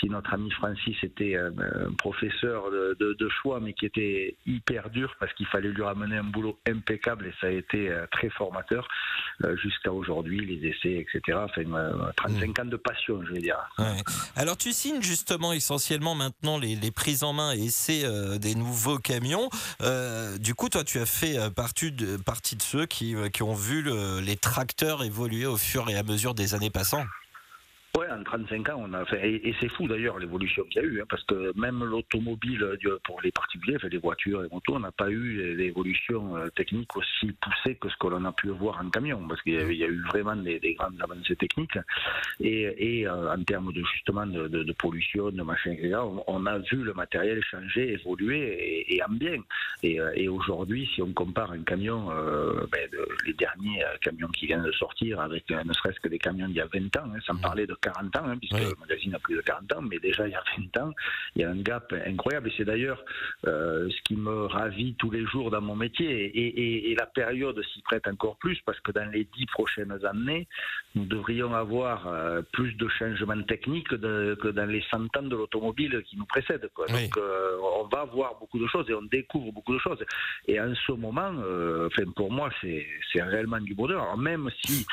si 0.00 0.08
notre 0.08 0.34
ami 0.34 0.50
Francis 0.50 0.96
était 1.02 1.36
euh, 1.36 1.50
un 1.88 1.92
professeur 1.94 2.70
de, 2.70 2.96
de- 3.00 3.14
de 3.18 3.28
choix, 3.28 3.60
mais 3.60 3.72
qui 3.72 3.86
était 3.86 4.36
hyper 4.46 4.90
dur 4.90 5.14
parce 5.20 5.32
qu'il 5.34 5.46
fallait 5.46 5.70
lui 5.70 5.82
ramener 5.82 6.16
un 6.16 6.24
boulot 6.24 6.58
impeccable 6.68 7.26
et 7.26 7.32
ça 7.40 7.46
a 7.46 7.50
été 7.50 7.88
euh, 7.90 8.06
très 8.10 8.28
formateur 8.30 8.86
euh, 9.44 9.56
jusqu'à 9.56 9.92
aujourd'hui, 9.92 10.44
les 10.44 10.68
essais, 10.68 10.94
etc. 11.06 11.38
Enfin, 11.42 11.62
euh, 11.74 12.10
35 12.16 12.58
ans 12.60 12.64
de 12.66 12.76
passion, 12.76 13.22
je 13.26 13.32
vais 13.32 13.40
dire. 13.40 13.58
Ouais. 13.78 13.84
Alors 14.36 14.56
tu 14.56 14.72
signes 14.72 15.02
justement 15.02 15.52
essentiellement 15.52 16.14
maintenant 16.14 16.58
les, 16.58 16.74
les 16.76 16.90
prises 16.90 17.24
en 17.24 17.32
main 17.32 17.54
et 17.54 17.64
essais 17.66 18.02
euh, 18.04 18.38
des 18.38 18.54
nouveaux 18.54 18.98
camions. 18.98 19.48
Euh, 19.82 20.38
du 20.38 20.54
coup, 20.54 20.68
toi, 20.68 20.84
tu 20.84 20.98
as 20.98 21.06
fait 21.06 21.36
partie 21.54 21.92
de, 21.92 22.16
partie 22.16 22.56
de 22.56 22.62
ceux 22.62 22.86
qui, 22.86 23.14
qui 23.32 23.42
ont 23.42 23.54
vu 23.54 23.82
le- 23.82 24.20
les 24.20 24.36
tracteurs 24.36 25.04
évoluer 25.04 25.46
au 25.46 25.56
fur 25.56 25.88
et 25.88 25.96
à 25.96 26.02
mesure 26.02 26.34
des 26.34 26.54
années 26.54 26.70
passant. 26.70 27.04
Ouais, 27.96 28.06
en 28.10 28.22
35 28.22 28.68
ans, 28.68 28.84
on 28.86 28.92
a 28.92 29.04
fait, 29.06 29.26
et, 29.30 29.48
et 29.48 29.54
c'est 29.58 29.68
fou 29.70 29.88
d'ailleurs 29.88 30.18
l'évolution 30.18 30.64
qu'il 30.64 30.82
y 30.82 30.84
a 30.84 30.88
eu, 30.88 31.00
hein, 31.00 31.04
parce 31.08 31.24
que 31.24 31.58
même 31.58 31.82
l'automobile 31.82 32.62
euh, 32.62 32.98
pour 33.04 33.22
les 33.22 33.30
particuliers, 33.32 33.78
les 33.90 33.96
voitures, 33.96 34.42
les 34.42 34.48
motos, 34.50 34.74
on 34.74 34.80
n'a 34.80 34.92
pas 34.92 35.08
eu 35.08 35.54
l'évolution 35.56 36.36
euh, 36.36 36.48
technique 36.50 36.94
aussi 36.94 37.32
poussée 37.40 37.76
que 37.76 37.88
ce 37.88 37.96
que 37.96 38.08
l'on 38.08 38.22
a 38.26 38.32
pu 38.32 38.48
voir 38.48 38.82
en 38.84 38.90
camion, 38.90 39.26
parce 39.26 39.40
qu'il 39.40 39.54
y, 39.54 39.58
a- 39.58 39.70
il 39.72 39.78
y 39.78 39.84
a 39.84 39.88
eu 39.88 40.02
vraiment 40.08 40.36
des, 40.36 40.60
des 40.60 40.74
grandes 40.74 41.00
avancées 41.00 41.36
techniques, 41.36 41.78
et, 42.40 42.98
et, 43.00 43.06
euh, 43.08 43.32
en 43.34 43.42
termes 43.44 43.72
de 43.72 43.82
justement 43.94 44.26
de, 44.26 44.46
de- 44.48 44.62
de 44.64 44.72
pollution, 44.72 45.30
de 45.30 45.42
machin, 45.42 45.70
etc., 45.72 45.94
on, 46.02 46.22
on 46.26 46.44
a 46.44 46.58
vu 46.58 46.82
le 46.82 46.92
matériel 46.92 47.42
changer, 47.44 47.92
évoluer, 47.92 48.40
et, 48.90 48.96
et 48.96 49.02
en 49.04 49.08
bien. 49.08 49.40
Et, 49.82 49.98
et 50.16 50.28
aujourd'hui, 50.28 50.86
si 50.94 51.00
on 51.00 51.12
compare 51.14 51.52
un 51.52 51.62
camion, 51.62 52.10
euh, 52.10 52.66
ben, 52.70 52.90
de- 52.90 53.08
les 53.24 53.32
derniers 53.32 53.82
camions 54.02 54.28
qui 54.28 54.46
viennent 54.46 54.64
de 54.64 54.72
sortir, 54.72 55.18
avec 55.20 55.50
euh, 55.50 55.62
ne 55.64 55.72
serait-ce 55.72 56.00
que 56.00 56.08
des 56.08 56.18
camions 56.18 56.46
d'il 56.48 56.56
y 56.56 56.60
a 56.60 56.66
20 56.66 56.94
ans, 56.98 57.10
hein, 57.14 57.18
sans 57.24 57.36
parler 57.36 57.66
de 57.66 57.74
40 57.86 58.16
ans, 58.18 58.24
hein, 58.28 58.38
puisque 58.38 58.54
Oui. 58.54 58.70
le 58.72 58.80
magazine 58.80 59.14
a 59.14 59.18
plus 59.26 59.36
de 59.36 59.40
40 59.42 59.72
ans, 59.74 59.82
mais 59.82 59.98
déjà 59.98 60.26
il 60.28 60.32
y 60.32 60.34
a 60.34 60.44
20 60.58 60.76
ans, 60.82 60.92
il 61.34 61.42
y 61.42 61.44
a 61.44 61.50
un 61.50 61.60
gap 61.70 61.92
incroyable. 62.12 62.48
Et 62.48 62.54
c'est 62.56 62.64
d'ailleurs 62.64 63.00
euh, 63.46 63.88
ce 63.94 64.00
qui 64.06 64.16
me 64.16 64.46
ravit 64.46 64.94
tous 64.98 65.10
les 65.16 65.24
jours 65.26 65.50
dans 65.50 65.60
mon 65.60 65.76
métier. 65.76 66.10
Et, 66.26 66.46
et- 66.64 66.90
et 66.90 66.94
la 66.94 67.06
période 67.06 67.58
s'y 67.72 67.80
prête 67.82 68.06
encore 68.08 68.36
plus, 68.38 68.58
parce 68.66 68.80
que 68.80 68.92
dans 68.92 69.08
les 69.16 69.24
dix 69.36 69.46
prochaines 69.46 69.96
années, 70.12 70.46
nous 70.94 71.04
devrions 71.04 71.52
avoir 71.54 72.06
euh, 72.06 72.42
plus 72.56 72.72
de 72.82 72.88
changements 72.98 73.42
techniques 73.54 73.92
de- 73.94 74.36
que 74.42 74.48
dans 74.48 74.66
les 74.76 74.82
100 74.90 75.04
ans 75.16 75.22
de 75.22 75.36
l'automobile 75.36 76.02
qui 76.06 76.16
nous 76.16 76.26
précèdent. 76.26 76.70
quoi. 76.74 76.86
Oui. 76.88 77.04
Donc 77.04 77.16
euh, 77.18 77.56
on 77.80 77.84
va 77.88 78.04
voir 78.04 78.30
beaucoup 78.40 78.58
de 78.58 78.66
choses 78.66 78.88
et 78.90 78.94
on 78.94 79.02
découvre 79.02 79.52
beaucoup 79.52 79.74
de 79.74 79.78
choses. 79.78 80.02
Et 80.48 80.60
en 80.60 80.74
ce 80.86 80.92
moment, 80.92 81.30
enfin, 81.86 82.04
pour 82.16 82.30
moi, 82.32 82.48
c'est 82.60 82.86
c'est 83.12 83.22
réellement 83.22 83.60
du 83.60 83.74
bonheur. 83.74 84.02
Alors, 84.02 84.18
même 84.18 84.48
si 84.62 84.86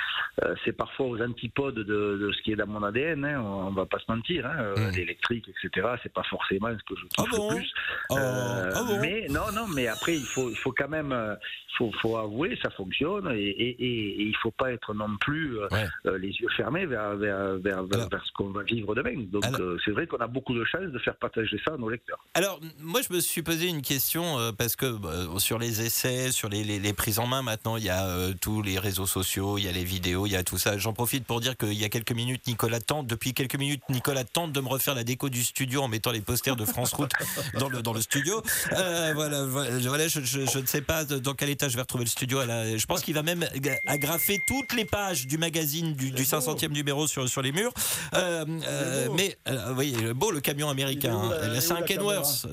c'est 0.63 0.73
parfois 0.83 1.05
aux 1.07 1.21
antipodes 1.21 1.75
de, 1.75 1.83
de 2.23 2.31
ce 2.35 2.41
qui 2.43 2.51
est 2.53 2.55
dans 2.55 2.67
mon 2.67 2.82
ADN, 2.83 3.25
hein, 3.25 3.41
on, 3.41 3.67
on 3.67 3.71
va 3.71 3.85
pas 3.85 3.99
se 3.99 4.05
mentir, 4.11 4.45
hein, 4.45 4.55
euh, 4.59 4.91
l'électrique, 4.91 5.45
etc., 5.49 5.87
c'est 6.03 6.13
pas 6.13 6.23
forcément 6.23 6.69
ce 6.69 6.83
que 6.93 6.99
je 6.99 7.05
Ah 7.17 7.23
bon 7.31 7.49
le 7.51 7.55
plus. 7.57 7.71
Oh, 8.09 8.17
Euh, 8.17 8.71
ah 8.75 8.83
bon 8.83 8.99
mais 8.99 9.27
non, 9.29 9.51
non, 9.53 9.67
mais 9.67 9.87
après, 9.87 10.15
il 10.15 10.25
faut, 10.25 10.49
il 10.49 10.57
faut 10.57 10.71
quand 10.77 10.89
même, 10.89 11.11
euh, 11.11 11.35
faut, 11.77 11.91
faut 12.01 12.17
avouer, 12.17 12.57
ça 12.61 12.69
fonctionne 12.71 13.31
et, 13.35 13.39
et, 13.41 13.69
et- 13.83 14.21
et 14.21 14.23
il 14.23 14.35
faut 14.37 14.51
pas 14.51 14.71
être 14.71 14.93
non 14.93 15.17
plus 15.19 15.57
Ouais. 15.71 15.87
euh, 16.05 16.17
les 16.17 16.29
yeux 16.29 16.47
fermés 16.55 16.85
vers, 16.85 17.15
vers, 17.15 17.57
vers, 17.57 17.83
vers- 17.83 17.93
Alors- 17.93 18.09
vers 18.09 18.23
ce 18.25 18.31
qu'on 18.33 18.49
va 18.51 18.63
vivre 18.63 18.93
demain. 18.95 19.13
Donc, 19.31 19.43
euh, 19.59 19.77
c'est 19.83 19.91
vrai 19.91 20.05
qu'on 20.07 20.17
a 20.17 20.27
beaucoup 20.27 20.53
de 20.53 20.63
chance 20.65 20.91
de 20.91 20.99
faire 20.99 21.15
partager 21.15 21.59
ça 21.65 21.73
à 21.73 21.77
nos 21.77 21.89
lecteurs. 21.89 22.19
Alors, 22.35 22.59
moi, 22.79 23.01
je 23.07 23.13
me 23.13 23.19
suis 23.19 23.41
posé 23.41 23.67
une 23.67 23.81
question 23.81 24.39
euh, 24.39 24.51
parce 24.51 24.75
que 24.75 24.85
bah, 24.97 25.09
sur 25.39 25.57
les 25.59 25.81
essais, 25.85 26.31
sur 26.31 26.49
les, 26.49 26.63
les- 26.63 26.79
les 26.79 26.93
prises 26.93 27.19
en 27.19 27.27
main, 27.27 27.41
maintenant, 27.41 27.77
il 27.77 27.83
y 27.83 27.89
a 27.89 28.05
euh, 28.07 28.33
tous 28.39 28.61
les 28.61 28.77
réseaux 28.79 29.07
sociaux, 29.07 29.57
il 29.57 29.65
y 29.65 29.67
a 29.67 29.71
les 29.71 29.83
vidéos, 29.83 30.25
il 30.27 30.31
y 30.33 30.35
a 30.35 30.43
tout 30.43 30.57
ça. 30.57 30.77
J'en 30.77 30.93
profite 30.93 31.25
pour 31.25 31.39
dire 31.39 31.57
qu'il 31.57 31.73
y 31.73 31.83
a 31.85 31.89
quelques 31.89 32.11
minutes, 32.11 32.45
Nicolas 32.47 32.72
tente, 32.79 33.07
depuis 33.07 33.33
quelques 33.33 33.55
minutes, 33.55 33.81
Nicolas 33.89 34.23
tente 34.23 34.51
de 34.51 34.59
me 34.61 34.67
refaire 34.67 34.95
la 34.95 35.03
déco 35.03 35.29
du 35.29 35.43
studio 35.43 35.81
en 35.81 35.87
mettant 35.87 36.11
les 36.11 36.21
posters 36.21 36.55
de 36.55 36.65
France 36.65 36.93
Route 36.93 37.11
dans 37.59 37.69
le, 37.69 37.81
dans 37.81 37.93
le 37.93 38.01
studio. 38.01 38.41
Euh, 38.73 39.11
voilà, 39.15 39.45
voilà, 39.45 40.07
je- 40.07 40.59
ne 40.59 40.65
sais 40.65 40.81
pas 40.81 41.03
dans 41.05 41.33
quel 41.33 41.49
état 41.49 41.69
je 41.69 41.75
vais 41.75 41.81
retrouver 41.81 42.03
le 42.05 42.09
studio. 42.09 42.39
à 42.39 42.45
la- 42.45 42.77
je 42.77 42.85
pense 42.85 43.01
qu'il 43.01 43.13
va 43.13 43.23
même 43.23 43.47
agrafer 43.87 44.39
toutes 44.47 44.73
les 44.73 44.85
pages 44.85 45.27
du 45.27 45.37
magazine 45.37 45.93
du, 45.93 46.11
du 46.11 46.23
500e 46.23 46.69
numéro 46.71 47.07
sur, 47.07 47.27
sur 47.29 47.41
les 47.41 47.51
murs. 47.51 47.73
Euh, 48.13 48.45
euh, 48.67 49.07
beau. 49.07 49.13
mais, 49.13 49.37
euh, 49.47 49.73
oui, 49.77 49.95
beau 50.15 50.31
le 50.31 50.41
camion 50.41 50.69
américain. 50.69 51.19
C'est 51.59 51.71
un 51.73 51.81
Kenworth. 51.81 52.47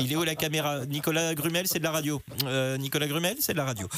Il 0.00 0.12
est 0.12 0.16
où 0.16 0.24
la 0.24 0.34
caméra 0.34 0.84
Nicolas 0.86 1.34
Grumel, 1.34 1.66
c'est 1.68 1.78
de 1.78 1.84
la 1.84 1.90
radio. 1.92 2.20
Euh, 2.44 2.76
Nicolas 2.78 3.06
Grumel, 3.08 3.36
c'est 3.40 3.52
de 3.52 3.58
la 3.58 3.64
radio. 3.64 3.88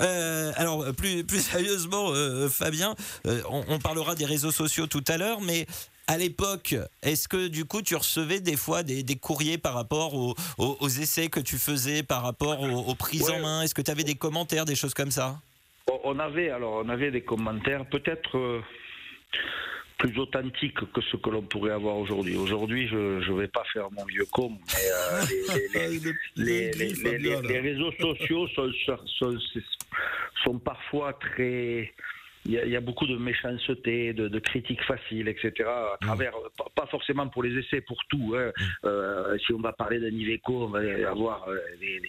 Euh, 0.00 0.52
alors, 0.56 0.92
plus, 0.94 1.24
plus 1.24 1.40
sérieusement, 1.42 2.08
euh, 2.10 2.48
Fabien, 2.48 2.94
euh, 3.26 3.42
on, 3.50 3.64
on 3.68 3.78
parlera 3.78 4.14
des 4.14 4.24
réseaux 4.24 4.50
sociaux 4.52 4.86
tout 4.92 5.04
à 5.08 5.16
l'heure, 5.16 5.40
mais 5.40 5.64
à 6.06 6.18
l'époque, 6.18 6.74
est-ce 7.02 7.26
que 7.26 7.48
du 7.48 7.64
coup 7.64 7.80
tu 7.80 7.96
recevais 7.96 8.40
des 8.40 8.56
fois 8.56 8.82
des, 8.82 9.02
des 9.02 9.16
courriers 9.16 9.56
par 9.56 9.72
rapport 9.72 10.12
aux, 10.14 10.34
aux- 10.58 10.76
aux 10.80 10.88
essais 10.88 11.28
que 11.28 11.40
tu 11.40 11.56
faisais, 11.56 12.02
par 12.02 12.22
rapport 12.22 12.60
aux, 12.60 12.90
aux 12.90 12.94
prises 12.94 13.30
Ouais. 13.30 13.36
en 13.36 13.40
main? 13.40 13.62
Est-ce 13.62 13.74
que 13.74 13.80
tu 13.80 13.90
avais 13.90 14.04
des 14.04 14.16
commentaires, 14.16 14.66
des 14.66 14.74
choses 14.76 14.92
comme 14.92 15.10
ça? 15.10 15.40
On- 16.04 16.18
avait 16.18 16.50
alors 16.50 16.82
on 16.84 16.88
avait 16.90 17.10
des 17.10 17.22
commentaires 17.22 17.86
peut-être 17.86 18.36
euh, 18.36 18.60
plus 19.98 20.18
authentiques 20.18 20.78
que 20.92 21.00
ce 21.10 21.16
que 21.16 21.30
l'on 21.30 21.42
pourrait 21.42 21.72
avoir 21.72 21.96
aujourd'hui. 21.96 22.36
Aujourd'hui, 22.36 22.86
je 22.88 22.96
ne 23.30 23.40
vais 23.40 23.48
pas 23.48 23.64
faire 23.72 23.90
mon 23.92 24.04
vieux 24.04 24.26
con, 24.30 24.58
mais 26.36 26.70
les, 26.70 27.60
réseaux 27.60 27.92
sociaux 28.00 28.46
sont, 28.48 28.70
sont- 28.86 28.98
sont- 29.18 29.38
sont 30.44 30.58
parfois 30.58 31.12
très. 31.14 31.92
Il 32.44 32.52
y, 32.52 32.58
a, 32.58 32.64
il 32.64 32.70
y 32.72 32.76
a 32.76 32.80
beaucoup 32.80 33.06
de 33.06 33.16
méchanceté, 33.16 34.12
de, 34.12 34.26
de 34.28 34.38
critiques 34.40 34.82
faciles, 34.82 35.28
etc. 35.28 35.52
À 35.68 35.96
travers, 36.00 36.32
pas, 36.58 36.66
pas 36.74 36.86
forcément 36.86 37.28
pour 37.28 37.42
les 37.44 37.56
essais, 37.58 37.80
pour 37.82 37.98
tout. 38.08 38.34
hein. 38.36 38.50
Euh, 38.84 39.38
si 39.46 39.52
on 39.52 39.60
va 39.60 39.72
parler 39.72 40.00
d'un 40.00 40.08
Iveco, 40.08 40.64
on 40.64 40.68
va 40.68 40.80
avoir 41.08 41.48
euh, 41.48 41.56
les- 41.80 42.02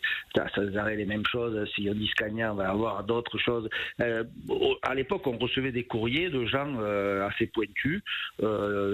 sans 0.56 0.76
arrêt 0.78 0.96
les 0.96 1.06
mêmes 1.06 1.26
choses. 1.32 1.70
Si 1.76 1.88
on 1.90 1.94
dit 1.94 2.08
Scania, 2.08 2.52
on 2.52 2.56
va 2.56 2.70
avoir 2.70 3.04
d'autres 3.04 3.38
choses. 3.38 3.70
Euh, 4.02 4.24
à 4.82 4.96
l'époque, 4.96 5.26
on 5.28 5.38
recevait 5.38 5.72
des 5.72 5.84
courriers 5.84 6.30
de 6.30 6.46
gens 6.46 6.74
euh, 6.80 7.28
assez 7.28 7.48
pointus, 7.48 8.02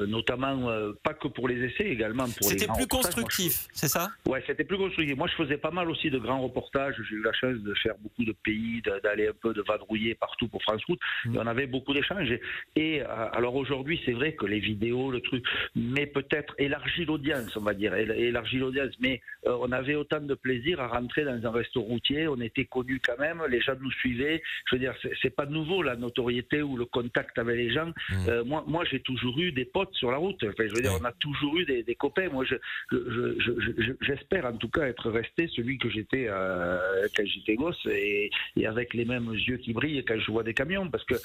notamment 0.07 0.93
pas 1.03 1.13
que 1.13 1.27
pour 1.27 1.47
les 1.47 1.63
essais, 1.65 1.85
également 1.85 2.25
pour 2.25 2.49
les 2.49 2.59
C'était 2.59 2.71
plus 2.73 2.87
constructif, 2.87 3.67
c'est 3.73 3.87
ça? 3.87 4.09
Ouais, 4.27 4.43
c'était 4.47 4.63
plus 4.63 4.77
construit. 4.77 5.13
Moi, 5.15 5.27
je 5.27 5.35
faisais 5.43 5.57
pas 5.57 5.71
mal 5.71 5.89
aussi 5.89 6.09
de 6.09 6.17
grands 6.17 6.41
reportages. 6.41 6.95
J'ai 7.09 7.15
eu 7.15 7.23
la 7.23 7.33
chance 7.33 7.57
de 7.57 7.73
faire 7.75 7.95
beaucoup 7.99 8.23
de 8.25 8.33
pays, 8.43 8.81
d'aller 9.03 9.27
un 9.27 9.33
peu 9.41 9.53
de 9.53 9.61
vadrouiller 9.61 10.15
partout 10.15 10.47
pour 10.47 10.61
France 10.63 10.83
Route. 10.87 10.99
Et 11.33 11.37
on 11.37 11.47
avait 11.47 11.67
beaucoup 11.67 11.93
d'échanges. 11.93 12.31
Et, 12.75 13.01
euh, 13.01 13.05
alors 13.31 13.55
aujourd'hui, 13.55 14.01
c'est 14.05 14.11
vrai 14.13 14.33
que 14.33 14.45
les 14.45 14.59
vidéos, 14.59 15.11
le 15.11 15.21
truc, 15.21 15.43
mais 15.75 16.05
peut-être 16.05 16.53
élargit 16.57 17.05
l'audience, 17.05 17.55
on 17.57 17.61
va 17.61 17.73
dire, 17.73 17.93
éla- 17.93 18.15
élargit 18.17 18.57
l'audience. 18.57 18.93
Mais 18.99 19.21
euh, 19.47 19.57
on 19.61 19.71
avait 19.71 19.95
autant 19.95 20.19
de 20.21 20.33
plaisir 20.35 20.79
à 20.79 20.87
rentrer 20.87 21.23
dans 21.23 21.39
un 21.45 21.51
resto 21.51 21.81
routier. 21.81 22.27
On 22.27 22.39
était 22.41 22.65
connus 22.65 22.99
quand 23.05 23.17
même. 23.19 23.41
Les 23.49 23.61
gens 23.61 23.75
nous 23.79 23.91
suivaient. 23.91 24.41
Je 24.69 24.75
veux 24.75 24.79
dire, 24.79 24.93
c'est- 25.21 25.29
pas 25.29 25.45
nouveau 25.45 25.83
la 25.83 25.95
notoriété 25.95 26.61
ou 26.63 26.75
le 26.75 26.85
contact 26.85 27.37
avec 27.37 27.55
les 27.55 27.71
gens. 27.71 27.91
Euh, 28.27 28.43
moi, 28.43 28.63
moi, 28.67 28.83
j'ai 28.89 28.99
toujours 28.99 29.39
eu 29.39 29.51
des 29.51 29.65
potes 29.65 29.93
sur 29.93 30.09
la 30.11 30.17
route. 30.17 30.43
Enfin, 30.43 30.65
je 30.67 30.73
veux 30.75 30.81
dire, 30.81 30.91
on 30.99 31.05
a 31.05 31.11
toujours 31.13 31.57
eu 31.59 31.65
des, 31.65 31.83
des 31.83 31.95
copains. 31.95 32.29
Moi, 32.29 32.43
je, 32.45 32.55
je- 32.91 33.35
je- 33.39 33.81
je- 33.83 33.93
j'espère 34.01 34.45
en 34.45 34.57
tout 34.57 34.69
cas 34.69 34.83
être 34.87 35.09
resté 35.11 35.47
celui 35.55 35.77
que 35.77 35.89
j'étais 35.89 36.25
euh, 36.27 37.07
quand 37.15 37.25
j'étais 37.25 37.55
gosse 37.55 37.79
et, 37.85 38.29
et 38.57 38.65
avec 38.67 38.93
les 38.93 39.05
mêmes 39.05 39.31
yeux 39.33 39.57
qui 39.57 39.71
brillent 39.73 40.03
quand 40.03 40.19
je 40.19 40.31
vois 40.31 40.43
des 40.43 40.53
camions. 40.53 40.89
Parce 40.89 41.03
que 41.05 41.15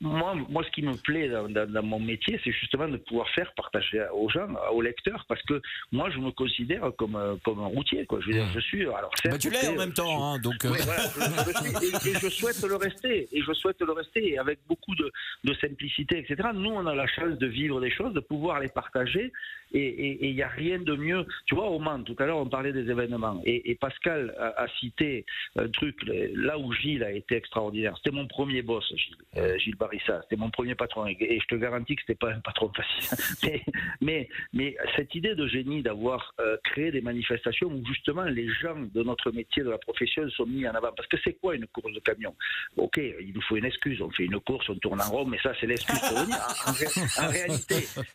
moi, 0.00 0.34
moi 0.48 0.62
ce 0.64 0.70
qui 0.70 0.82
me 0.82 0.94
plaît 0.94 1.28
dans, 1.28 1.48
dans- 1.48 1.70
dans 1.70 1.82
mon 1.82 1.98
métier, 1.98 2.38
c'est 2.44 2.52
justement 2.52 2.88
de 2.88 2.98
pouvoir 2.98 3.28
faire 3.30 3.52
partager 3.54 4.04
aux 4.12 4.28
gens, 4.28 4.48
aux 4.72 4.82
lecteurs, 4.82 5.24
parce 5.28 5.40
que 5.42 5.60
moi, 5.92 6.10
je 6.10 6.18
me 6.18 6.30
considère 6.30 6.90
comme, 6.98 7.16
euh, 7.16 7.36
comme 7.44 7.60
un 7.60 7.66
routier. 7.66 8.04
Quoi. 8.06 8.20
Je 8.20 8.26
veux 8.26 8.32
dire, 8.34 8.46
je 8.54 8.60
suis. 8.60 8.82
Alors, 8.82 9.10
Bah, 9.24 9.38
Tu 9.38 9.48
l'es 9.50 9.68
en 9.68 9.76
même 9.76 9.92
temps, 9.94 10.22
hein, 10.34 10.38
donc. 10.38 10.54
oui, 10.64 10.78
voilà, 10.84 11.02
je- 11.04 11.52
je 11.52 11.58
suis- 11.58 12.08
et, 12.10 12.10
et 12.10 12.18
je 12.20 12.28
souhaite 12.28 12.62
le 12.62 12.76
rester, 12.76 13.28
et 13.32 13.40
je 13.42 13.52
souhaite 13.54 13.80
le 13.80 13.92
rester, 13.92 14.32
et 14.32 14.38
avec 14.38 14.58
beaucoup 14.68 14.94
de, 14.94 15.10
de 15.44 15.54
simplicité, 15.54 16.18
etc. 16.18 16.50
Nous, 16.54 16.70
on 16.70 16.86
a 16.86 16.94
la 16.94 17.06
chance 17.06 17.38
de 17.38 17.46
vivre 17.46 17.80
des 17.80 17.90
choses, 17.90 18.12
de 18.12 18.20
pouvoir 18.20 18.60
les 18.60 18.68
partager, 18.68 19.32
et 19.72 20.28
il 20.28 20.34
n'y 20.34 20.42
a 20.42 20.48
rien 20.48 20.78
de 20.80 20.94
mieux. 20.94 21.24
Tu 21.46 21.54
vois, 21.54 21.70
au 21.70 21.78
Mans, 21.78 22.02
tout 22.02 22.16
à 22.18 22.26
l'heure, 22.26 22.36
on 22.38 22.46
parlait 22.48 22.72
des 22.74 22.90
événements, 22.90 23.40
et, 23.46 23.70
et 23.70 23.74
Pascal 23.74 24.34
a, 24.38 24.62
a 24.64 24.68
cité 24.80 25.24
un 25.56 25.68
truc, 25.68 25.96
là 26.34 26.58
où 26.58 26.72
Gilles 26.74 27.02
a 27.04 27.10
été 27.12 27.36
extraordinaire. 27.36 27.94
C'était 27.96 28.14
mon 28.14 28.26
premier 28.26 28.60
boss, 28.62 28.86
Gilles. 28.94 29.16
Euh, 29.36 29.56
Gilles 29.58 29.76
Barissa. 29.76 30.20
C'était 30.22 30.36
mon 30.36 30.50
premier 30.50 30.74
patron 30.74 31.06
et, 31.06 31.16
et 31.20 31.40
je 31.40 31.46
te 31.46 31.54
garantis 31.54 31.96
que 31.96 32.02
c'était 32.02 32.14
pas 32.18 32.32
un 32.32 32.40
patron 32.40 32.70
facile. 32.74 33.16
mais, 33.42 33.62
mais, 34.00 34.28
mais 34.52 34.76
cette 34.96 35.14
idée 35.14 35.34
de 35.34 35.46
génie 35.46 35.82
d'avoir 35.82 36.34
euh, 36.40 36.56
créé 36.64 36.90
des 36.90 37.00
manifestations 37.00 37.68
où 37.68 37.84
justement 37.86 38.24
les 38.24 38.48
gens 38.48 38.76
de 38.94 39.02
notre 39.02 39.30
métier, 39.30 39.62
de 39.62 39.70
la 39.70 39.78
profession 39.78 40.28
sont 40.30 40.46
mis 40.46 40.66
en 40.68 40.74
avant. 40.74 40.92
Parce 40.96 41.08
que 41.08 41.16
c'est 41.24 41.34
quoi 41.34 41.54
une 41.54 41.66
course 41.68 41.92
de 41.92 42.00
camion? 42.00 42.34
Ok, 42.76 42.98
il 42.98 43.32
nous 43.34 43.42
faut 43.42 43.56
une 43.56 43.64
excuse. 43.64 44.00
On 44.02 44.10
fait 44.10 44.24
une 44.24 44.40
course, 44.40 44.68
on 44.68 44.76
tourne 44.76 45.00
en 45.00 45.10
rond, 45.10 45.24
mais 45.26 45.38
ça 45.42 45.52
c'est 45.60 45.66
l'excuse 45.66 45.98
pour 46.00 46.18
venir. 46.20 46.36
En, 46.66 46.70
en 46.70 46.74
ré- 46.74 47.26
en 47.26 47.28
réalité, 47.30 47.74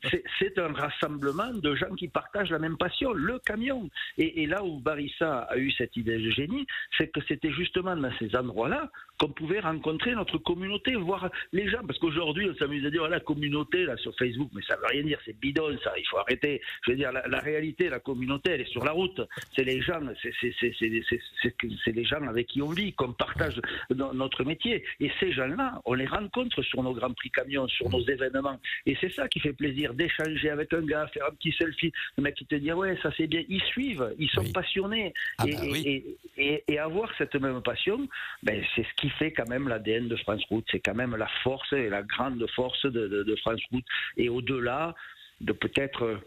c'est- 0.09 0.23
c'est 0.39 0.57
un 0.59 0.73
rassemblement 0.73 1.51
de 1.53 1.75
gens 1.75 1.93
qui 1.95 2.07
partagent 2.07 2.51
la 2.51 2.59
même 2.59 2.77
passion, 2.77 3.13
le 3.13 3.39
camion. 3.39 3.89
Et, 4.17 4.43
et 4.43 4.47
là 4.47 4.63
où 4.63 4.79
Barissa 4.79 5.39
a 5.49 5.57
eu 5.57 5.71
cette 5.71 5.95
idée 5.97 6.17
de 6.17 6.29
génie, 6.31 6.65
c'est 6.97 7.07
que 7.11 7.19
c'était 7.27 7.51
justement 7.51 7.95
dans 7.95 8.11
ces 8.19 8.35
endroits-là 8.35 8.89
qu'on 9.19 9.29
pouvait 9.29 9.59
rencontrer 9.59 10.13
notre 10.15 10.37
communauté, 10.37 10.95
voir 10.95 11.29
les 11.51 11.69
gens. 11.69 11.81
Parce 11.85 11.99
qu'aujourd'hui, 11.99 12.47
on 12.49 12.55
s'amuse 12.55 12.85
à 12.85 12.89
dire 12.89 13.07
la 13.07 13.19
communauté 13.19 13.83
là 13.85 13.97
sur 13.97 14.15
Facebook, 14.17 14.49
mais 14.53 14.61
ça 14.67 14.75
veut 14.75 14.85
rien 14.89 15.03
dire, 15.03 15.19
c'est 15.25 15.37
bidon 15.39 15.77
ça, 15.83 15.93
il 15.97 16.05
faut 16.07 16.17
arrêter. 16.17 16.61
Je 16.85 16.91
veux 16.91 16.97
dire, 16.97 17.11
la, 17.11 17.27
la 17.27 17.39
réalité, 17.39 17.89
la 17.89 17.99
communauté, 17.99 18.51
elle 18.51 18.61
est 18.61 18.71
sur 18.71 18.83
la 18.85 18.91
route. 18.91 19.21
C'est 19.55 19.63
les 19.63 19.81
gens, 19.81 19.99
c'est 20.21 21.91
les 21.93 22.03
gens 22.05 22.21
avec 22.27 22.47
qui 22.47 22.61
on 22.61 22.69
vit, 22.69 22.93
qu'on 22.93 23.13
partage 23.13 23.59
no- 23.95 24.13
notre 24.13 24.43
métier. 24.43 24.83
Et 24.99 25.11
ces 25.19 25.31
gens-là, 25.31 25.81
on 25.85 25.93
les 25.93 26.05
rencontre 26.05 26.61
sur 26.61 26.83
nos 26.83 26.93
grands 26.93 27.13
prix 27.13 27.31
camions, 27.31 27.67
sur 27.67 27.89
nos 27.89 28.01
événements. 28.07 28.59
Et 28.85 28.95
c'est 28.99 29.11
ça 29.11 29.27
qui 29.27 29.39
fait 29.39 29.53
plaisir, 29.53 29.93
d'échanger 29.93 30.49
avec 30.49 30.73
un 30.73 30.81
gars, 30.81 31.07
faire 31.07 31.25
un 31.29 31.33
petit 31.35 31.51
selfie, 31.53 31.91
le 32.17 32.23
mec 32.23 32.35
qui 32.35 32.45
te 32.45 32.55
dit 32.55 32.69
ah 32.71 32.75
ouais, 32.77 32.97
ça 33.01 33.11
c'est 33.17 33.27
bien. 33.27 33.43
Ils 33.49 33.61
suivent, 33.63 34.13
ils 34.19 34.29
sont 34.29 34.41
Oui. 34.41 34.51
passionnés. 34.51 35.13
Ah 35.37 35.45
et, 35.47 35.51
bah 35.51 35.57
oui. 35.71 35.83
et- 35.85 36.17
et- 36.53 36.63
et 36.67 36.79
avoir 36.79 37.11
cette 37.17 37.35
même 37.35 37.61
passion, 37.61 38.07
ben, 38.43 38.63
c'est 38.75 38.83
ce 38.83 38.93
qui 38.95 39.06
fait 39.11 39.31
quand 39.31 39.47
même 39.49 39.67
l'ADN 39.67 40.07
de 40.07 40.15
France 40.17 40.43
Route. 40.49 40.65
C'est 40.71 40.79
quand 40.79 40.95
même 40.95 41.15
la 41.15 41.27
force 41.43 41.71
et 41.73 41.89
la 41.89 42.03
grande 42.03 42.45
force 42.55 42.85
de, 42.85 43.07
de- 43.07 43.23
de 43.23 43.35
France 43.37 43.61
Route. 43.71 43.85
Et 44.17 44.29
au-delà 44.29 44.95
de 45.41 45.53
peut-être 45.53 46.19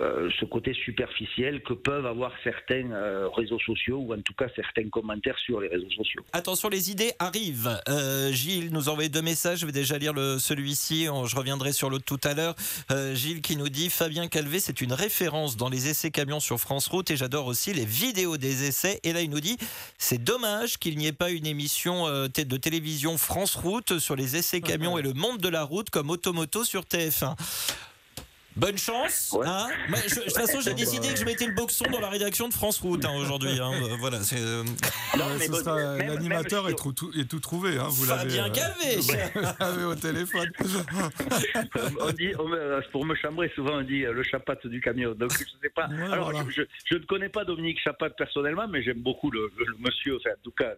euh, 0.00 0.28
ce 0.40 0.44
côté 0.44 0.72
superficiel 0.74 1.62
que 1.62 1.72
peuvent 1.72 2.06
avoir 2.06 2.32
certains 2.42 2.90
euh, 2.90 3.28
réseaux 3.28 3.58
sociaux 3.60 3.98
ou 3.98 4.14
en 4.14 4.20
tout 4.22 4.34
cas 4.34 4.46
certains 4.56 4.88
commentaires 4.88 5.38
sur 5.38 5.60
les 5.60 5.68
réseaux 5.68 5.90
sociaux. 5.90 6.22
Attention, 6.32 6.68
les 6.68 6.90
idées 6.90 7.12
arrivent. 7.18 7.78
Euh, 7.88 8.32
Gilles 8.32 8.70
nous 8.72 8.88
a 8.88 8.92
envoyé 8.92 9.08
deux 9.08 9.22
messages. 9.22 9.60
Je 9.60 9.66
vais 9.66 9.72
déjà 9.72 9.98
lire 9.98 10.14
celui-ci. 10.38 11.06
On- 11.10 11.26
Je 11.26 11.36
reviendrai 11.36 11.72
sur 11.72 11.90
l'autre 11.90 12.04
tout 12.04 12.20
à 12.24 12.34
l'heure. 12.34 12.54
Euh, 12.90 13.14
Gilles 13.14 13.40
qui 13.42 13.56
nous 13.56 13.68
dit 13.68 13.90
Fabien 13.90 14.28
Calvé, 14.28 14.60
c'est 14.60 14.80
une 14.80 14.92
référence 14.92 15.56
dans 15.56 15.68
les 15.68 15.88
essais 15.88 16.10
camions 16.10 16.40
sur 16.40 16.58
France 16.58 16.86
Route 16.88 17.10
et 17.10 17.16
j'adore 17.16 17.46
aussi 17.46 17.72
les 17.72 17.84
vidéos 17.86 18.36
des 18.36 18.66
essais. 18.68 19.00
Et 19.04 19.12
là, 19.12 19.20
il 19.22 19.30
nous 19.30 19.40
dit 19.40 19.56
c'est 19.98 20.22
dommage 20.22 20.78
qu'il 20.78 20.96
n'y 20.98 21.06
ait 21.06 21.12
pas 21.12 21.30
une 21.30 21.46
émission 21.46 22.06
euh, 22.06 22.28
de 22.28 22.56
télévision 22.56 23.16
France 23.18 23.54
Route 23.56 23.98
sur 23.98 24.16
les 24.16 24.36
essais 24.36 24.60
camions 24.60 24.98
et 24.98 25.02
le 25.02 25.12
monde 25.12 25.38
de 25.38 25.48
la 25.48 25.62
route 25.62 25.90
comme 25.90 26.10
Automoto 26.10 26.64
sur 26.64 26.82
TF1. 26.82 27.34
Bonne 28.56 28.78
chance. 28.78 29.34
Ouais. 29.36 29.46
hein. 29.48 29.66
Je- 30.06 30.14
de 30.16 30.20
toute 30.24 30.32
façon, 30.36 30.60
j'ai 30.60 30.74
décidé 30.84 31.08
que 31.12 31.18
je 31.18 31.24
mettais 31.24 31.46
le 31.46 31.54
boxon 31.54 31.84
dans 31.90 32.00
la 32.00 32.08
rédaction 32.08 32.48
de 32.48 32.54
France 32.54 32.78
Route 32.80 33.04
hein, 33.04 33.12
aujourd'hui. 33.16 33.58
hein. 33.60 33.70
Euh, 33.82 33.96
Voilà, 33.98 34.20
c'est 34.22 34.38
euh, 34.40 34.62
L'animateur 35.98 36.68
est, 36.68 36.74
tout, 36.74 37.10
est 37.18 37.28
tout 37.28 37.40
trouvé. 37.40 37.78
Hein, 37.78 37.88
vous 37.90 38.06
l'avez 38.06 38.30
Fabien 38.30 38.46
euh, 38.46 38.50
Calvé. 38.50 38.96
vous 39.34 39.40
l'avez 39.60 39.84
au 39.84 39.94
téléphone. 39.94 40.50
on 42.00 42.10
dit, 42.12 42.30
on 42.38 42.44
pour 42.92 43.04
me 43.04 43.14
chambrer, 43.16 43.50
souvent 43.54 43.78
on 43.78 43.82
dit 43.82 44.04
euh, 44.04 44.12
le 44.12 44.22
chapat 44.22 44.56
du 44.64 44.80
camion. 44.80 45.14
Donc 45.14 45.32
je 45.32 45.38
sais 45.62 45.70
pas. 45.74 45.88
Ouais, 45.88 46.02
Alors 46.12 46.30
voilà. 46.30 46.44
je, 46.48 46.62
je- 46.62 46.66
je 46.86 46.94
ne 46.94 47.04
connais 47.04 47.28
pas 47.28 47.44
Dominique 47.44 47.80
Chapat 47.80 48.10
personnellement, 48.10 48.68
mais 48.68 48.82
j'aime 48.82 49.00
beaucoup 49.00 49.30
le, 49.30 49.50
le- 49.58 49.64
le 49.64 49.76
monsieur, 49.78 50.16
enfin, 50.16 50.30
en 50.30 50.42
tout 50.42 50.52
cas 50.52 50.72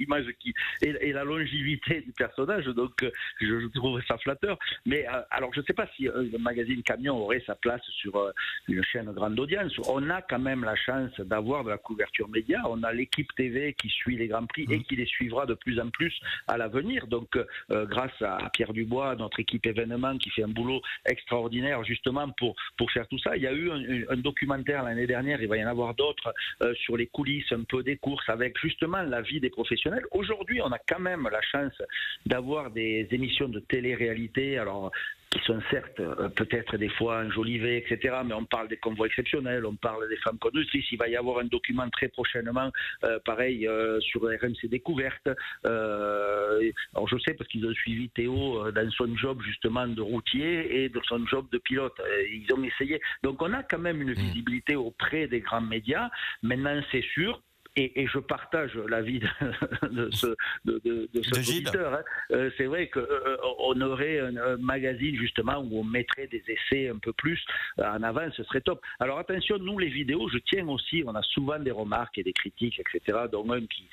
l'image 0.00 0.26
qui 0.40 0.54
et, 0.82 0.94
et 1.00 1.12
la 1.12 1.24
longévité 1.24 2.00
du 2.00 2.12
personnage. 2.12 2.64
Donc 2.66 3.02
euh, 3.02 3.10
je, 3.40 3.60
je 3.60 3.66
trouve 3.74 4.00
ça 4.08 4.16
flatteur. 4.18 4.58
Mais 4.86 5.06
euh, 5.08 5.20
alors 5.30 5.52
je 5.54 5.60
ne 5.60 5.64
sais 5.66 5.72
pas 5.74 5.86
si 5.96 6.08
euh, 6.08 6.26
le 6.32 6.38
magazine 6.38 6.82
Camion 6.86 7.18
aurait 7.18 7.42
sa 7.46 7.54
place 7.54 7.82
sur 8.00 8.16
euh, 8.16 8.32
une 8.68 8.82
chaîne 8.82 9.12
grande 9.12 9.38
audience. 9.38 9.72
On 9.88 10.08
a 10.08 10.22
quand 10.22 10.38
même 10.38 10.64
la 10.64 10.76
chance 10.76 11.12
d'avoir 11.20 11.64
de 11.64 11.70
la 11.70 11.78
couverture 11.78 12.28
média. 12.28 12.62
On 12.68 12.82
a 12.82 12.92
l'équipe 12.92 13.34
TV 13.36 13.74
qui 13.74 13.88
suit 13.88 14.16
les 14.16 14.28
grands 14.28 14.46
prix 14.46 14.66
et 14.70 14.82
qui 14.82 14.96
les 14.96 15.06
suivra 15.06 15.46
de 15.46 15.54
plus 15.54 15.78
en 15.80 15.90
plus 15.90 16.14
à 16.46 16.56
l'avenir. 16.56 17.06
Donc, 17.08 17.36
euh, 17.36 17.86
grâce 17.86 18.22
à 18.22 18.38
Pierre 18.52 18.72
Dubois, 18.72 19.16
notre 19.16 19.40
équipe 19.40 19.66
événement 19.66 20.16
qui 20.16 20.30
fait 20.30 20.44
un 20.44 20.48
boulot 20.48 20.80
extraordinaire 21.04 21.84
justement 21.84 22.30
pour, 22.38 22.54
pour 22.78 22.90
faire 22.90 23.06
tout 23.08 23.18
ça. 23.18 23.36
Il 23.36 23.42
y 23.42 23.46
a 23.46 23.52
eu 23.52 23.70
un, 23.70 23.96
un 24.08 24.16
documentaire 24.16 24.84
l'année 24.84 25.06
dernière, 25.06 25.40
il 25.42 25.48
va 25.48 25.56
y 25.56 25.64
en 25.64 25.68
avoir 25.68 25.94
d'autres 25.94 26.32
euh, 26.62 26.74
sur 26.74 26.96
les 26.96 27.06
coulisses 27.06 27.50
un 27.52 27.64
peu 27.64 27.82
des 27.82 27.96
courses 27.96 28.28
avec 28.28 28.58
justement 28.58 29.02
la 29.02 29.22
vie 29.22 29.40
des 29.40 29.50
professionnels. 29.50 30.04
Aujourd'hui, 30.12 30.60
on 30.62 30.72
a 30.72 30.78
quand 30.78 31.00
même 31.00 31.28
la 31.30 31.42
chance 31.42 31.80
d'avoir 32.24 32.70
des 32.70 33.06
émissions 33.10 33.48
de 33.48 33.60
télé-réalité. 33.60 34.58
Alors, 34.58 34.90
qui 35.30 35.40
sont 35.44 35.60
certes 35.70 36.00
euh, 36.00 36.28
peut-être 36.28 36.76
des 36.76 36.88
fois 36.88 37.18
enjolivées, 37.24 37.78
etc. 37.78 38.16
Mais 38.24 38.34
on 38.34 38.44
parle 38.44 38.68
des 38.68 38.76
convois 38.76 39.06
exceptionnels, 39.06 39.66
on 39.66 39.74
parle 39.74 40.08
des 40.08 40.16
femmes 40.18 40.38
conductrices. 40.38 40.86
Il 40.92 40.98
va 40.98 41.08
y 41.08 41.16
avoir 41.16 41.38
un 41.38 41.44
document 41.44 41.88
très 41.90 42.08
prochainement, 42.08 42.70
euh, 43.04 43.18
pareil, 43.24 43.66
euh, 43.66 44.00
sur 44.00 44.22
RMC 44.22 44.68
Découverte. 44.68 45.28
Euh, 45.66 46.70
alors 46.94 47.08
je 47.08 47.18
sais 47.18 47.34
parce 47.34 47.48
qu'ils 47.50 47.66
ont 47.66 47.74
suivi 47.74 48.08
Théo 48.10 48.70
dans 48.70 48.90
son 48.90 49.16
job 49.16 49.42
justement 49.42 49.86
de 49.86 50.00
routier 50.00 50.84
et 50.84 50.88
de 50.88 51.00
son 51.08 51.26
job 51.26 51.46
de 51.50 51.58
pilote. 51.58 52.00
Ils 52.30 52.52
ont 52.54 52.62
essayé. 52.62 53.00
Donc 53.22 53.42
on 53.42 53.52
a 53.52 53.62
quand 53.62 53.78
même 53.78 54.00
une 54.00 54.12
visibilité 54.12 54.76
auprès 54.76 55.26
des 55.26 55.40
grands 55.40 55.60
médias. 55.60 56.08
Maintenant, 56.42 56.80
c'est 56.92 57.02
sûr. 57.02 57.40
Et, 57.78 58.00
et 58.02 58.06
je 58.06 58.18
partage 58.18 58.74
l'avis 58.88 59.20
de, 59.20 60.10
ce, 60.10 60.28
de, 60.64 60.80
de, 60.84 61.08
de 61.12 61.22
ce 61.22 61.30
De 61.30 61.40
Gilles. 61.40 61.68
auditeur, 61.68 61.94
hein. 61.94 62.02
Euh, 62.30 62.50
c'est 62.56 62.64
vrai 62.64 62.88
qu'on 62.88 63.80
aurait 63.82 64.18
un, 64.18 64.34
un 64.36 64.56
magazine 64.56 65.14
justement 65.16 65.58
où 65.58 65.80
on 65.80 65.84
mettrait 65.84 66.26
des 66.26 66.42
essais 66.48 66.88
un 66.88 66.98
peu 66.98 67.12
plus 67.12 67.44
euh, 67.78 67.84
en 67.84 68.02
avant, 68.02 68.30
ce 68.32 68.42
serait 68.44 68.62
top. 68.62 68.80
Alors 68.98 69.18
attention, 69.18 69.58
nous 69.58 69.78
les 69.78 69.88
vidéos, 69.88 70.28
je 70.28 70.38
tiens 70.38 70.66
aussi, 70.68 71.04
on 71.06 71.14
a 71.14 71.22
souvent 71.22 71.58
des 71.58 71.70
remarques 71.70 72.16
et 72.16 72.22
des 72.22 72.32
critiques, 72.32 72.80
etc. 72.80 73.18
dont 73.30 73.50
un 73.52 73.60
qui, 73.66 73.86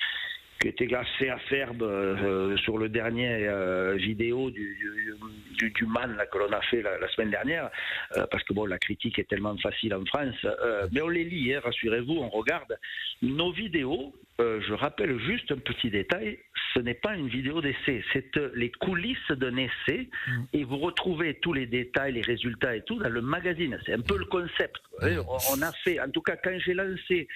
qui 0.64 0.68
était 0.68 0.94
assez 0.94 1.28
acerbe 1.28 1.82
euh, 1.82 2.56
sur 2.56 2.78
le 2.78 2.88
dernier 2.88 3.46
euh, 3.46 3.96
vidéo 3.96 4.50
du, 4.50 4.74
du, 4.78 5.14
du, 5.58 5.70
du 5.70 5.84
man 5.84 6.16
là, 6.16 6.24
que 6.24 6.38
l'on 6.38 6.50
a 6.52 6.62
fait 6.62 6.80
la, 6.80 6.96
la 6.96 7.06
semaine 7.08 7.28
dernière, 7.28 7.68
euh, 8.16 8.24
parce 8.30 8.42
que 8.44 8.54
bon, 8.54 8.64
la 8.64 8.78
critique 8.78 9.18
est 9.18 9.28
tellement 9.28 9.54
facile 9.58 9.92
en 9.94 10.02
France, 10.06 10.34
euh, 10.44 10.88
mais 10.90 11.02
on 11.02 11.08
les 11.08 11.24
lit, 11.24 11.52
hein, 11.52 11.60
rassurez-vous, 11.62 12.14
on 12.14 12.30
regarde. 12.30 12.78
Nos 13.20 13.52
vidéos, 13.52 14.14
je 14.38 14.72
rappelle 14.72 15.18
juste 15.20 15.52
un 15.52 15.58
petit 15.58 15.90
détail, 15.90 16.38
ce 16.72 16.80
n'est 16.80 16.94
pas 16.94 17.14
une 17.14 17.28
vidéo 17.28 17.60
d'essai, 17.60 18.02
c'est 18.14 18.34
les 18.54 18.70
coulisses 18.70 19.30
d'un 19.32 19.56
essai, 19.58 20.08
et 20.54 20.64
vous 20.64 20.78
retrouvez 20.78 21.34
tous 21.34 21.52
les 21.52 21.66
détails, 21.66 22.12
les 22.14 22.22
résultats 22.22 22.74
et 22.74 22.82
tout 22.82 22.98
dans 22.98 23.10
le 23.10 23.20
magazine. 23.20 23.78
C'est 23.84 23.92
un 23.92 24.00
peu 24.00 24.16
le 24.16 24.24
concept. 24.24 24.80
Hein, 25.02 25.18
On 25.28 25.58
on 25.58 25.62
a 25.62 25.72
fait, 25.72 26.00
en 26.00 26.08
tout 26.10 26.22
cas 26.22 26.36
quand 26.36 26.58
j'ai 26.58 26.72
lancé 26.72 27.28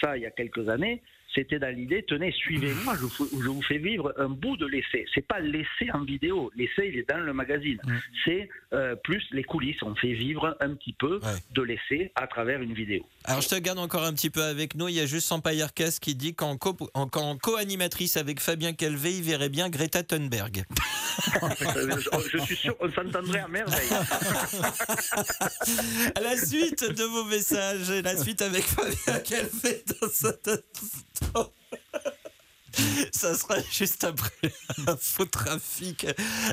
ça 0.00 0.16
il 0.16 0.24
y 0.24 0.26
a 0.26 0.30
quelques 0.30 0.68
années, 0.68 1.00
c'était 1.34 1.58
dans 1.58 1.74
l'idée, 1.74 2.04
tenez, 2.06 2.32
suivez-moi, 2.32 2.94
je, 3.00 3.06
vous- 3.06 3.28
je 3.42 3.48
vous 3.48 3.62
fais 3.62 3.78
vivre 3.78 4.12
un 4.18 4.28
bout 4.28 4.56
de 4.56 4.66
l'essai. 4.66 5.04
C'est 5.14 5.26
pas 5.26 5.40
l'essai 5.40 5.90
en 5.94 6.04
vidéo, 6.04 6.50
l'essai 6.56 6.88
il 6.92 6.98
est 6.98 7.08
dans 7.08 7.18
le 7.18 7.32
magazine. 7.32 7.80
C'est 8.24 8.48
euh, 8.72 8.94
plus 8.96 9.22
les 9.32 9.44
coulisses, 9.44 9.82
on 9.82 9.94
fait 9.94 10.12
vivre 10.14 10.56
un 10.60 10.74
petit 10.74 10.92
peu 10.98 11.18
Ouais. 11.22 11.30
de 11.54 11.62
l'essai 11.62 12.12
à 12.16 12.26
travers 12.26 12.60
une 12.62 12.74
vidéo. 12.74 13.06
Alors 13.24 13.40
je 13.40 13.48
te 13.48 13.54
garde 13.58 13.78
encore 13.78 14.02
un 14.04 14.12
petit 14.14 14.30
peu 14.30 14.42
avec 14.42 14.74
nous. 14.74 14.88
Il 14.88 14.94
y 14.96 15.00
a 15.00 15.06
juste 15.06 15.26
Sampaïarkas 15.28 15.98
qui 16.00 16.14
dit 16.14 16.34
qu'en 16.34 16.56
co- 16.56 16.76
en- 16.94 17.06
qu'en 17.08 17.36
co-animatrice 17.36 18.16
avec 18.16 18.40
Fabien 18.40 18.72
Calvé, 18.72 19.16
il 19.16 19.22
verrait 19.22 19.48
bien 19.48 19.68
Greta 19.70 20.02
Thunberg. 20.02 20.64
Je 22.32 22.38
suis 22.38 22.56
sûr 22.56 22.76
qu'on 22.78 22.90
s'entendrait 22.90 23.40
à 23.40 23.48
merveille. 23.48 23.90
À 26.14 26.20
la 26.20 26.36
suite 26.36 26.84
de 26.90 27.02
vos 27.04 27.24
messages, 27.24 27.90
et 27.90 28.02
la 28.02 28.16
suite 28.16 28.40
avec 28.42 28.62
Fabien 28.64 29.20
Calvé 29.20 29.82
dans 30.00 30.08
cet 30.08 30.48
Ça 33.12 33.34
sera 33.36 33.56
juste 33.70 34.04
après 34.04 34.30
Trafic. 35.30 36.06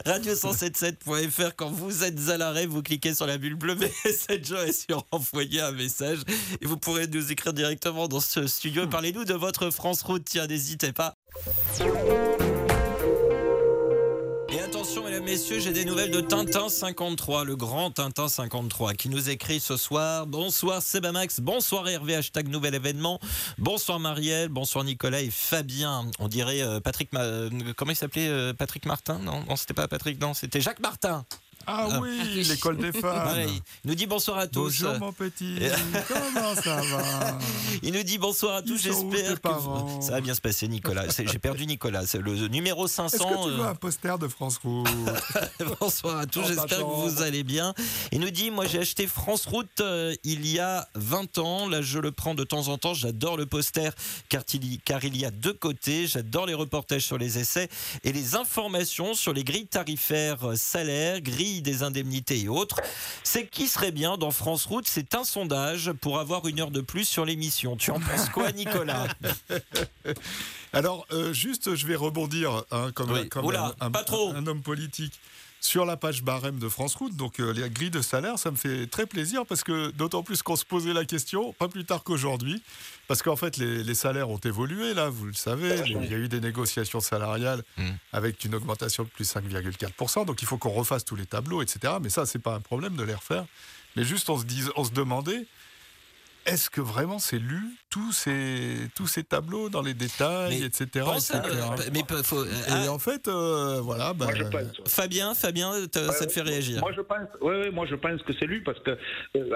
Radio177.fr. 0.06 1.52
Quand 1.56 1.70
vous 1.70 2.04
êtes 2.04 2.30
à 2.30 2.38
l'arrêt, 2.38 2.66
vous 2.66 2.84
cliquez 2.84 3.14
sur 3.14 3.26
la 3.26 3.38
bulle 3.38 3.56
bleue 3.56 3.76
Messenger 4.06 4.68
et 4.68 4.74
sur 4.74 5.06
envoyer 5.12 5.62
un 5.62 5.72
message. 5.72 6.20
Et 6.62 6.66
vous 6.66 6.78
pourrez 6.78 7.08
nous 7.08 7.32
écrire 7.32 7.54
directement 7.54 8.08
dans 8.08 8.20
ce 8.20 8.48
studio. 8.48 8.88
Parlez-nous 8.88 9.26
de 9.26 9.34
votre 9.34 9.70
France 9.70 10.02
Route. 10.02 10.24
Tiens, 10.26 10.48
n'hésitez 10.48 10.92
pas. 10.92 11.16
Attention, 14.90 15.06
mesdames, 15.08 15.24
messieurs, 15.24 15.60
j'ai 15.60 15.72
des 15.72 15.86
nouvelles 15.86 16.10
de 16.10 16.20
Tintin 16.20 16.68
53, 16.68 17.44
le 17.44 17.56
grand 17.56 17.92
Tintin 17.92 18.28
53, 18.28 18.96
qui 18.96 19.10
nous 19.10 19.30
écrit 19.30 19.60
ce 19.60 19.78
soir. 19.78 20.26
Bonsoir 20.26 20.82
Sebamax, 20.82 21.42
bonsoir 21.42 21.88
Hervé, 21.88 22.16
hashtag 22.16 22.48
nouvel 22.48 22.74
événement. 22.74 23.20
Bonsoir 23.60 24.00
Marielle, 24.00 24.50
bonsoir 24.50 24.84
Nicolas 24.84 25.22
et 25.22 25.30
Fabien. 25.30 26.10
On 26.18 26.28
dirait 26.28 26.64
euh, 26.64 26.80
Patrick, 26.80 27.14
Ma- 27.14 27.22
euh, 27.22 27.52
comment 27.78 27.92
il 27.92 27.96
s'appelait 27.96 28.30
euh, 28.30 28.52
Patrick 28.52 28.88
Martin? 28.88 29.20
Non, 29.20 29.44
non 29.48 29.56
c'était 29.58 29.76
pas 29.76 29.88
Patrick, 29.88 30.20
non, 30.20 30.34
c'était 30.34 30.60
Jacques 30.60 30.80
Martin. 30.80 31.24
Ah 31.68 32.00
oui, 32.02 32.44
l'école 32.48 32.78
des 32.78 32.92
femmes. 33.00 33.38
Il 33.84 33.90
nous 33.90 33.96
dit 33.96 34.08
bonsoir 34.08 34.38
à 34.40 34.48
tous. 34.48 34.82
Bonjour 34.82 35.00
mon 35.00 35.14
petit, 35.14 35.58
comment 36.08 36.56
ça 36.56 36.82
va 36.82 37.38
Il 37.84 37.94
nous 37.94 38.04
dit 38.04 38.18
bonsoir 38.18 38.56
à 38.56 38.62
tous, 38.62 38.78
j'espère 38.82 39.40
que 39.42 39.50
vous- 39.50 40.02
ça 40.02 40.14
va 40.14 40.22
bien 40.22 40.34
se 40.34 40.42
passer 40.42 40.68
Nicolas. 40.68 41.06
J'ai 41.10 41.38
perdu 41.40 41.66
Nicolas, 41.68 42.06
c'est 42.08 42.18
le 42.20 42.48
numéro 42.48 42.86
Est-ce 42.86 42.96
500. 42.96 43.18
que 43.18 43.44
tu 43.50 43.56
veux 43.58 43.64
euh, 43.64 43.70
un 43.70 43.76
poster 43.76 44.18
de 44.18 44.28
France 44.28 44.58
Route 44.64 44.88
Bonsoir 45.80 46.18
à 46.18 46.26
tous, 46.26 46.44
j'espère 46.48 46.80
que 46.80 46.84
vous 46.84 47.22
allez 47.22 47.44
bien. 47.44 47.74
Il 48.12 48.20
nous 48.20 48.32
dit, 48.32 48.50
moi 48.52 48.66
j'ai 48.66 48.80
acheté 48.80 49.06
France 49.06 49.46
Route 49.46 49.68
euh, 49.82 50.16
il 50.24 50.48
y 50.48 50.60
a 50.60 50.88
20 50.96 51.38
ans, 51.38 51.68
là 51.70 51.82
je 51.82 52.00
le 52.00 52.12
prends 52.12 52.34
de 52.36 52.44
temps 52.44 52.68
en 52.70 52.78
temps, 52.78 52.94
j'adore 52.94 53.38
le 53.38 53.46
poster 53.46 53.92
car 54.30 54.42
il, 54.54 54.74
y- 54.74 54.80
car 54.80 55.04
il 55.06 55.16
y 55.18 55.26
a 55.26 55.32
deux 55.32 55.54
côtés, 55.54 56.08
j'adore 56.08 56.46
les 56.48 56.54
reportages 56.56 57.06
sur 57.06 57.18
les 57.18 57.38
essais 57.38 57.70
et 58.04 58.12
les 58.12 58.36
informations 58.36 59.14
sur 59.14 59.34
les 59.34 59.44
grilles 59.44 59.68
tarifaires, 59.68 60.40
salaires, 60.56 61.22
grilles 61.22 61.59
des 61.62 61.84
indemnités 61.84 62.40
et 62.40 62.48
autres. 62.50 62.78
C'est 63.24 63.48
qui 63.48 63.68
serait 63.68 63.92
bien 63.92 64.18
dans 64.18 64.32
France 64.32 64.66
Route, 64.66 64.88
c'est 64.88 65.16
un 65.16 65.24
sondage 65.24 65.92
pour 66.02 66.20
avoir 66.20 66.48
une 66.48 66.60
heure 66.60 66.72
de 66.72 66.82
plus 66.82 67.06
sur 67.06 67.26
l'émission. 67.26 67.76
Tu 67.76 67.92
en 67.92 68.00
penses 68.00 68.30
quoi 68.30 68.52
Nicolas? 68.52 69.08
Alors, 70.74 71.06
euh, 71.12 71.34
juste, 71.34 71.76
je 71.76 71.88
vais 71.88 71.96
rebondir 71.96 72.64
hein, 72.72 72.92
comme, 72.94 73.12
Oui. 73.12 73.28
comme 73.30 73.46
Oula, 73.46 73.74
un, 73.80 73.88
un- 73.88 73.92
pas 73.92 74.04
trop. 74.04 74.32
un 74.34 74.46
homme 74.48 74.62
politique 74.62 75.14
sur 75.62 75.86
la 75.86 75.98
page 75.98 76.24
barème 76.24 76.58
de 76.58 76.70
France 76.70 76.96
Route. 76.96 77.16
Donc, 77.16 77.40
euh, 77.40 77.52
les 77.52 77.70
grilles 77.70 77.90
de 77.90 78.02
salaire, 78.02 78.40
ça 78.40 78.50
me 78.50 78.56
fait 78.56 78.88
très 78.88 79.06
plaisir 79.06 79.46
parce 79.46 79.64
que 79.64 79.92
d'autant 79.92 80.24
plus 80.24 80.42
qu'on 80.42 80.56
se 80.56 80.64
posait 80.66 80.94
la 80.94 81.04
question, 81.06 81.52
pas 81.54 81.68
plus 81.68 81.84
tard 81.86 82.04
qu'aujourd'hui, 82.04 82.64
parce 83.08 83.22
qu'en 83.22 83.36
fait, 83.36 83.58
les, 83.58 83.84
les 83.84 83.96
salaires 83.96 84.30
ont 84.30 84.38
évolué, 84.38 84.94
là, 84.94 85.10
vous 85.10 85.26
le 85.26 85.34
savez. 85.34 85.82
Il 85.86 86.06
y 86.10 86.14
a 86.14 86.18
eu 86.18 86.30
des 86.30 86.40
négociations 86.40 87.00
salariales 87.02 87.64
Mm. 87.78 87.90
avec 88.14 88.44
une 88.46 88.56
augmentation 88.56 89.04
de 89.04 89.10
plus 89.10 89.30
5,4%. 89.30 90.26
Donc, 90.26 90.42
il 90.42 90.48
faut 90.48 90.58
qu'on 90.58 90.70
refasse 90.70 91.04
tous 91.06 91.16
les 91.16 91.26
tableaux, 91.26 91.62
etc. 91.62 91.94
Mais 92.02 92.10
ça, 92.10 92.26
c'est 92.26 92.40
pas 92.40 92.56
un 92.56 92.62
problème 92.62 92.96
de 92.96 93.04
les 93.04 93.14
refaire. 93.14 93.46
Mais 93.96 94.04
juste, 94.04 94.30
on 94.30 94.38
se, 94.40 94.46
on 94.76 94.84
se 94.84 94.92
demandait. 94.92 95.46
Est-ce 96.46 96.70
que 96.70 96.82
vraiment 96.82 97.20
c'est 97.20 97.38
lu 97.38 97.62
tous 97.90 98.12
ces, 98.12 98.76
tous 98.96 99.08
ces 99.08 99.24
tableaux 99.24 99.70
dans 99.70 99.82
les 99.82 99.94
détails, 99.96 100.60
Mais 100.60 100.66
etc. 100.66 101.04
Pense 101.06 101.32
etc. 101.32 101.42
mais 101.92 102.02
faut- 102.24 102.46
Et 102.46 102.50
ah, 102.70 102.92
en 102.92 103.00
fait, 103.00 103.28
euh, 103.28 103.80
voilà, 103.82 104.14
bah, 104.14 104.26
Moi, 104.26 104.36
je 104.36 104.44
pense. 104.44 104.82
Fabien, 104.88 105.34
Fabien, 105.34 105.72
ça 105.92 106.26
te 106.28 106.32
fait 106.32 106.42
réagir 106.42 106.80
Moi, 106.82 106.92
je 106.96 107.02
pense, 107.02 107.28
ouais, 107.42 107.60
ouais, 107.62 107.72
moi, 107.72 107.88
je 107.90 107.96
pense 107.96 108.22
que 108.22 108.34
c'est 108.40 108.46
lui 108.46 108.62
parce 108.62 108.80
que, 108.82 108.92
euh, 109.36 109.56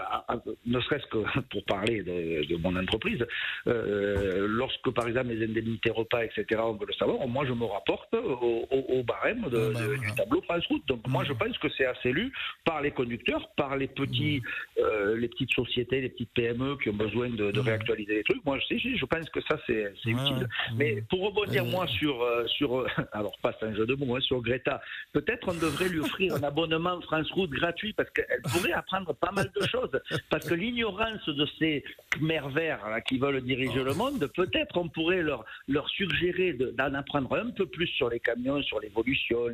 ne 0.65 0.79
serait-ce 0.81 1.05
que 1.07 1.17
pour 1.51 1.63
parler 1.65 2.01
de, 2.01 2.45
de 2.47 2.55
mon 2.57 2.75
entreprise, 2.75 3.23
euh, 3.67 4.47
lorsque, 4.49 4.89
par 4.91 5.07
exemple, 5.07 5.27
les 5.29 5.45
indemnités 5.45 5.91
repas, 5.91 6.23
etc., 6.23 6.45
on 6.63 6.73
veut 6.73 6.88
le 6.88 6.93
savoir, 6.93 7.27
moi, 7.27 7.45
je 7.47 7.53
me 7.53 7.65
rapporte 7.65 8.13
au, 8.15 8.67
au- 8.71 8.99
au 8.99 9.03
barème 9.03 9.41
de- 9.49 9.71
Ah 9.71 9.73
bah 9.73 9.79
de- 9.79 9.86
voilà. 9.86 9.97
du 9.99 10.15
tableau 10.15 10.41
France 10.41 10.65
Route. 10.67 10.86
Donc, 10.88 11.07
moi, 11.07 11.23
je 11.23 11.34
pense 11.34 11.57
que 11.59 11.67
c'est 11.77 11.86
assez 11.86 12.11
lu 12.11 12.31
par 12.65 12.81
les 12.81 12.91
conducteurs, 12.91 13.47
par 13.55 13.75
les 13.77 13.88
petits, 13.88 14.41
euh, 14.79 15.15
les 15.17 15.27
petites 15.27 15.53
sociétés, 15.53 16.01
les 16.01 16.09
petites 16.09 16.31
PME 16.34 16.77
qui 16.81 16.89
ont 16.89 16.93
besoin 16.93 17.29
de, 17.29 17.51
de 17.51 17.59
Mhm. 17.59 17.65
réactualiser 17.67 18.22
trucs. 18.24 18.43
Moi, 18.45 18.57
je, 18.59 19.05
pense 19.05 19.30
que 19.30 19.41
ça, 19.41 19.59
c'est 19.67 19.84
Ouais, 19.84 19.91
utile. 20.11 20.36
ouais. 20.38 20.47
Mais 20.78 21.03
pour 21.09 21.21
rebondir, 21.28 21.63
Euh, 21.63 21.67
moi, 21.69 21.88
sur, 21.88 22.21
euh, 22.21 22.45
sur 22.47 22.80
euh, 22.80 22.88
alors 23.11 23.38
pas 23.41 23.55
c'est 23.59 23.65
un 23.67 23.76
jeu 23.76 23.86
de 23.86 23.93
mots, 23.95 24.15
hein, 24.15 24.21
sur 24.21 24.41
Greta, 24.41 24.82
peut-être 25.11 25.47
on 25.49 25.53
devrait 25.53 25.89
lui 25.89 25.99
offrir 25.99 26.36
un 26.36 26.43
abonnement 26.43 26.99
France 27.01 27.30
Route 27.32 27.51
gratuit 27.51 27.93
parce 27.93 28.09
qu'elle 28.11 28.41
pourrait 28.51 28.71
apprendre 28.74 29.13
pas 29.13 29.32
mal 29.32 29.49
de 29.59 29.65
choses. 29.67 29.91
Parce 30.30 30.47
que 30.47 30.53
l'ignorance 30.53 31.28
de 31.28 31.45
ces 31.59 31.84
Khmer 32.11 32.41
verts 32.53 32.88
là, 32.89 33.01
qui 33.01 33.17
veulent 33.17 33.41
diriger 33.41 33.84
le 33.84 33.93
monde, 33.93 34.26
peut-être 34.36 34.78
on 34.78 34.88
pourrait 34.89 35.21
leur, 35.21 35.45
leur 35.67 35.88
suggérer 35.89 36.53
de- 36.53 36.71
d'en 36.71 36.93
apprendre 36.93 37.34
un 37.36 37.49
peu 37.51 37.65
plus 37.65 37.88
sur 37.88 38.09
les 38.09 38.19
camions, 38.19 38.61
sur 38.63 38.80
l'évolution, 38.80 39.47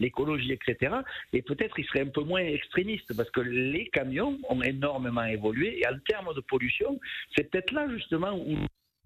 l'écologie, 0.00 0.52
etc. 0.52 0.94
Et 1.32 1.42
peut-être 1.42 1.78
ils 1.78 1.84
seraient 1.86 2.00
un 2.02 2.06
peu 2.08 2.22
moins 2.22 2.40
extrémistes 2.40 3.14
parce 3.16 3.30
que 3.30 3.40
les 3.40 3.86
camions 3.88 4.38
ont 4.48 4.62
énormément 4.62 5.24
évolué 5.24 5.80
et 5.80 5.86
en 5.86 5.98
termes 6.08 6.34
de 6.34 6.40
pollution, 6.40 6.98
c'est 7.36 7.50
peut-être 7.50 7.72
là 7.72 7.86
justement 7.96 8.36
où 8.36 8.56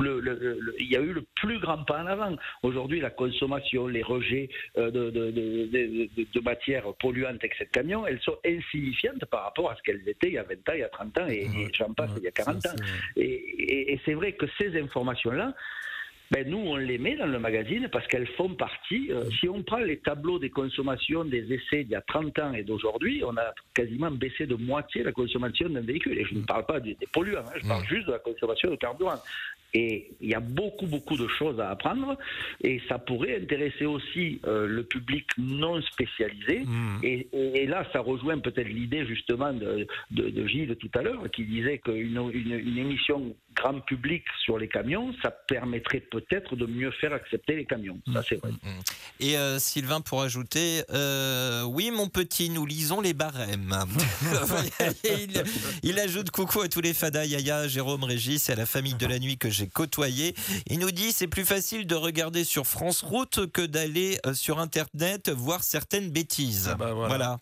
le- 0.02 0.18
le- 0.20 0.34
le- 0.58 0.74
il 0.80 0.90
y 0.90 0.96
a 0.96 1.00
eu 1.00 1.12
le 1.12 1.24
plus 1.36 1.58
grand 1.58 1.84
pas 1.84 2.02
en 2.02 2.06
avant. 2.06 2.34
Aujourd'hui, 2.62 3.00
la 3.00 3.10
consommation, 3.10 3.86
les 3.86 4.02
rejets 4.02 4.48
euh, 4.78 4.90
de, 4.90 5.10
de, 5.10 5.30
de, 5.30 5.66
de- 5.66 6.08
de- 6.16 6.26
de 6.32 6.40
matières 6.40 6.84
polluantes 6.98 7.36
avec 7.40 7.54
ces 7.58 7.66
camions, 7.66 8.06
elles 8.06 8.20
sont 8.20 8.38
insignifiantes 8.46 9.22
par 9.26 9.42
rapport 9.44 9.70
à 9.70 9.76
ce 9.76 9.82
qu'elles 9.82 10.08
étaient 10.08 10.28
il 10.28 10.34
y 10.34 10.38
a 10.38 10.42
20 10.42 10.54
ans, 10.70 10.72
il 10.72 10.80
y 10.80 10.82
a 10.84 10.88
30 10.88 11.18
ans 11.18 11.28
et, 11.28 11.42
et 11.44 11.68
j'en 11.74 11.92
passe, 11.92 12.12
il 12.16 12.22
y 12.22 12.28
a 12.28 12.30
40 12.30 12.62
ça, 12.62 12.72
ans. 12.72 12.76
c'est- 13.14 13.20
Et, 13.20 13.26
et- 13.28 13.92
et 13.92 14.00
c'est 14.06 14.14
vrai 14.14 14.32
que 14.32 14.46
ces 14.58 14.74
informations-là, 14.80 15.54
ben 16.30 16.48
nous, 16.48 16.58
on 16.58 16.76
les 16.76 16.98
met 16.98 17.16
dans 17.16 17.26
le 17.26 17.38
magazine 17.40 17.88
parce 17.90 18.06
qu'elles 18.06 18.28
font 18.28 18.54
partie. 18.54 19.10
euh, 19.10 19.24
si 19.40 19.48
on 19.48 19.62
prend 19.62 19.78
les 19.78 19.98
tableaux 19.98 20.38
des 20.38 20.50
consommations 20.50 21.24
des 21.24 21.52
essais 21.52 21.82
d'il 21.84 21.90
y 21.92 21.94
a 21.96 22.00
30 22.02 22.38
ans 22.38 22.52
et 22.52 22.62
d'aujourd'hui, 22.62 23.22
on 23.26 23.36
a 23.36 23.52
quasiment 23.74 24.10
baissé 24.12 24.46
de 24.46 24.54
moitié 24.54 25.02
la 25.02 25.12
consommation 25.12 25.68
d'un 25.68 25.80
véhicule. 25.80 26.18
Et 26.18 26.24
je 26.24 26.34
ne 26.34 26.42
parle 26.44 26.66
pas 26.66 26.78
des, 26.78 26.96
polluants, 27.12 27.40
hein, 27.40 27.58
je 27.62 27.66
parle 27.66 27.84
juste 27.86 28.06
de 28.06 28.12
la 28.12 28.18
consommation 28.20 28.70
de 28.70 28.76
carburant. 28.76 29.20
Et 29.72 30.10
il 30.20 30.28
y 30.28 30.34
a 30.34 30.40
beaucoup, 30.40 30.86
beaucoup 30.86 31.16
de 31.16 31.28
choses 31.28 31.60
à 31.60 31.70
apprendre 31.70 32.18
et 32.60 32.80
ça 32.88 32.98
pourrait 32.98 33.36
intéresser 33.40 33.86
aussi 33.86 34.40
euh, 34.44 34.66
le 34.66 34.82
public 34.82 35.26
non 35.38 35.80
spécialisé. 35.82 36.60
Mhm. 36.64 36.98
Et, 37.04 37.28
et- 37.32 37.62
et 37.62 37.66
là, 37.66 37.86
ça 37.92 38.00
rejoint 38.00 38.38
peut-être 38.40 38.66
l'idée 38.68 39.06
justement 39.06 39.52
de, 39.52 39.86
de- 40.10 40.28
de 40.30 40.46
Gilles 40.48 40.74
tout 40.74 40.90
à 40.94 41.02
l'heure, 41.02 41.22
qui 41.30 41.44
disait 41.44 41.78
qu'une 41.78 42.18
une, 42.32 42.52
une 42.58 42.78
émission 42.78 43.32
grand 43.54 43.80
public 43.80 44.24
sur 44.44 44.58
les 44.58 44.68
camions, 44.68 45.12
ça 45.22 45.30
permettrait 45.30 46.00
peut-être 46.00 46.56
de 46.56 46.66
mieux 46.66 46.90
faire 46.92 47.12
accepter 47.12 47.56
les 47.56 47.64
camions. 47.66 47.98
Ça, 48.12 48.22
c'est 48.26 48.36
vrai. 48.36 48.50
Et 49.18 49.36
euh, 49.36 49.58
Sylvain 49.58 50.00
pour 50.00 50.22
ajouter, 50.22 50.82
euh, 50.90 51.62
oui 51.64 51.90
mon 51.90 52.08
petit, 52.08 52.48
nous 52.48 52.64
lisons 52.64 53.00
les 53.00 53.12
barèmes. 53.12 53.74
Il, 55.04 55.42
il 55.82 55.98
ajoute 55.98 56.30
coucou 56.30 56.60
à 56.60 56.68
tous 56.68 56.80
les 56.80 56.94
fadas, 56.94 57.24
Yaya, 57.24 57.68
Jérôme, 57.68 58.04
Régis 58.04 58.48
et 58.48 58.52
à 58.52 58.56
la 58.56 58.66
famille 58.66 58.94
de 58.94 59.06
la 59.06 59.18
nuit 59.18 59.36
que 59.36 59.50
j'ai 59.50 59.66
côtoyé. 59.66 60.34
Il 60.68 60.78
nous 60.78 60.90
dit 60.90 61.12
c'est 61.12 61.26
plus 61.26 61.44
facile 61.44 61.86
de 61.86 61.94
regarder 61.94 62.44
sur 62.44 62.66
France 62.66 63.02
Route 63.02 63.50
que 63.52 63.62
d'aller 63.62 64.18
euh, 64.26 64.34
sur 64.34 64.58
Internet 64.58 65.30
voir 65.30 65.62
certaines 65.62 66.10
bêtises. 66.10 66.68
Ah 66.72 66.76
bah 66.76 66.92
voilà. 66.94 67.38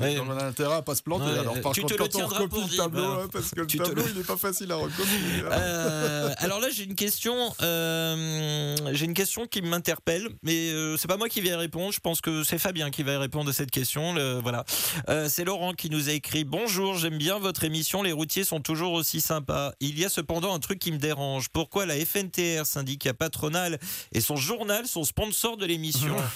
On 0.00 0.30
a 0.30 0.44
intérêt 0.44 0.76
à 0.76 0.82
pas 0.82 0.94
se 0.94 1.02
planter. 1.02 1.26
Ouais, 1.26 1.38
alors, 1.38 1.60
par 1.60 1.72
tu 1.72 1.82
te 1.82 1.86
contre, 1.86 1.92
le 1.94 1.98
quand 1.98 2.04
on 2.04 2.08
tiendras 2.18 2.38
recopie 2.38 2.48
pour 2.54 2.62
le 2.62 2.68
dire, 2.68 2.82
tableau, 2.84 3.02
bah, 3.02 3.20
hein, 3.24 3.28
parce 3.32 3.50
que 3.50 3.60
le 3.60 3.66
te 3.66 3.76
tableau, 3.76 4.02
le- 4.02 4.10
il 4.10 4.18
n'est 4.18 4.24
pas 4.24 4.36
facile 4.36 4.72
à 4.72 4.76
recopier. 4.76 5.15
Euh, 5.50 6.32
alors 6.38 6.60
là, 6.60 6.68
j'ai 6.70 6.84
une 6.84 6.94
question. 6.94 7.34
euh, 7.62 8.76
j'ai 8.92 9.04
une 9.04 9.14
question 9.14 9.46
qui 9.46 9.62
m'interpelle, 9.62 10.28
mais 10.42 10.70
euh, 10.70 10.96
c'est 10.96 11.08
pas 11.08 11.16
moi 11.16 11.28
qui 11.28 11.40
vais 11.40 11.48
y 11.50 11.54
répondre. 11.54 11.92
Je 11.92 12.00
pense 12.00 12.20
que 12.20 12.42
c'est 12.44 12.58
Fabien 12.58 12.90
qui 12.90 13.02
va 13.02 13.12
y 13.12 13.16
répondre 13.16 13.50
à 13.50 13.52
cette 13.52 13.70
question. 13.70 14.14
Le- 14.14 14.38
voilà. 14.40 14.64
Euh, 15.08 15.28
c'est 15.28 15.44
Laurent 15.44 15.72
qui 15.72 15.90
nous 15.90 16.08
a 16.08 16.12
écrit 16.12 16.44
Bonjour, 16.44 16.96
j'aime 16.96 17.18
bien 17.18 17.38
votre 17.38 17.64
émission. 17.64 18.02
Les 18.02 18.12
routiers 18.12 18.44
sont 18.44 18.60
toujours 18.60 18.92
aussi 18.92 19.20
sympas. 19.20 19.72
Il 19.80 19.98
y 19.98 20.04
a 20.04 20.08
cependant 20.08 20.54
un 20.54 20.58
truc 20.60 20.78
qui 20.78 20.92
me 20.92 20.98
dérange. 20.98 21.48
Pourquoi 21.50 21.86
la 21.86 21.94
FNTR, 21.96 22.64
syndicat 22.66 23.14
patronal, 23.14 23.78
et 24.12 24.20
son 24.20 24.36
journal 24.36 24.86
sont 24.86 25.04
sponsors 25.04 25.56
de 25.56 25.66
l'émission? 25.66 26.14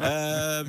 Euh, 0.00 0.64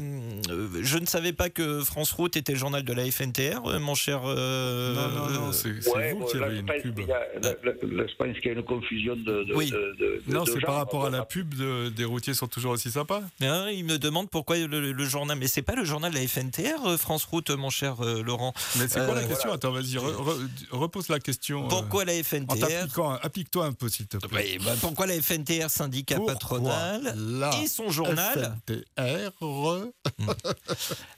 Je 0.82 0.97
ne 0.97 1.05
savais 1.05 1.34
pas 1.34 1.49
que 1.49 1.84
France 1.84 2.12
Route 2.12 2.36
était 2.36 2.53
le 2.53 2.57
journal 2.57 2.84
de 2.84 2.93
la 2.93 3.10
FNTR, 3.10 3.80
mon 3.80 3.95
cher. 3.95 4.22
euh, 4.26 4.93
non, 4.95 5.10
non, 5.10 5.30
non, 5.47 5.51
c'est 5.51 5.70
Ouais, 5.89 6.14
vous 6.14 6.20
bon, 6.20 6.26
qui 6.26 6.38
avez 6.38 6.57
une 6.60 6.66
pub. 6.66 6.98
Je 7.07 8.15
pense 8.17 8.35
qu'il 8.37 8.45
y 8.45 8.49
a 8.49 8.53
une 8.53 8.63
confusion 8.63 9.15
de. 9.15 9.43
de- 9.43 9.53
Oui. 9.55 9.69
de- 9.71 9.95
de- 9.99 10.21
Non, 10.33 10.45
c'est 10.45 10.59
par 10.61 10.75
rapport 10.75 11.05
à 11.05 11.09
la 11.09 11.23
pub 11.25 11.53
de- 11.55 11.89
des 11.89 12.05
routiers 12.05 12.33
sont 12.33 12.47
toujours 12.47 12.71
aussi 12.73 12.91
sympas. 12.91 13.21
Hein, 13.41 13.69
il 13.71 13.85
me 13.85 13.97
demande 13.97 14.29
pourquoi 14.29 14.57
le, 14.57 14.91
le 14.91 15.05
journal. 15.05 15.37
Mais 15.37 15.47
c'est 15.47 15.61
pas 15.61 15.75
le 15.75 15.83
journal 15.83 16.11
de 16.11 16.17
la 16.17 16.27
FNTR, 16.27 16.85
euh, 16.85 16.97
France 16.97 17.25
Route, 17.25 17.49
mon 17.51 17.69
cher 17.69 17.95
euh, 18.01 18.21
Laurent. 18.23 18.53
Mais 18.77 18.87
c'est 18.87 18.99
quoi 19.05 19.15
Euh, 19.15 19.21
la 19.21 19.23
question 19.23 19.51
Attends, 19.51 19.71
vas-y, 19.71 19.95
re- 19.95 20.15
re- 20.15 20.47
repose 20.71 21.09
la 21.09 21.19
question. 21.19 21.65
euh, 21.65 21.69
Pourquoi 21.69 22.05
la 22.05 22.13
FNTR 22.23 22.99
applique-toi 23.21 23.65
un 23.65 23.73
peu, 23.73 23.89
s'il 23.89 24.07
te 24.07 24.17
plaît. 24.17 24.57
Bah, 24.63 24.71
Pourquoi 24.81 25.07
la 25.07 25.19
FNTR, 25.21 25.69
syndicat 25.69 26.15
Pourquoi 26.15 26.33
patronal 26.33 27.13
la 27.17 27.51
et 27.61 27.67
son 27.67 27.89
journal 27.89 28.55
FNTR 28.67 29.31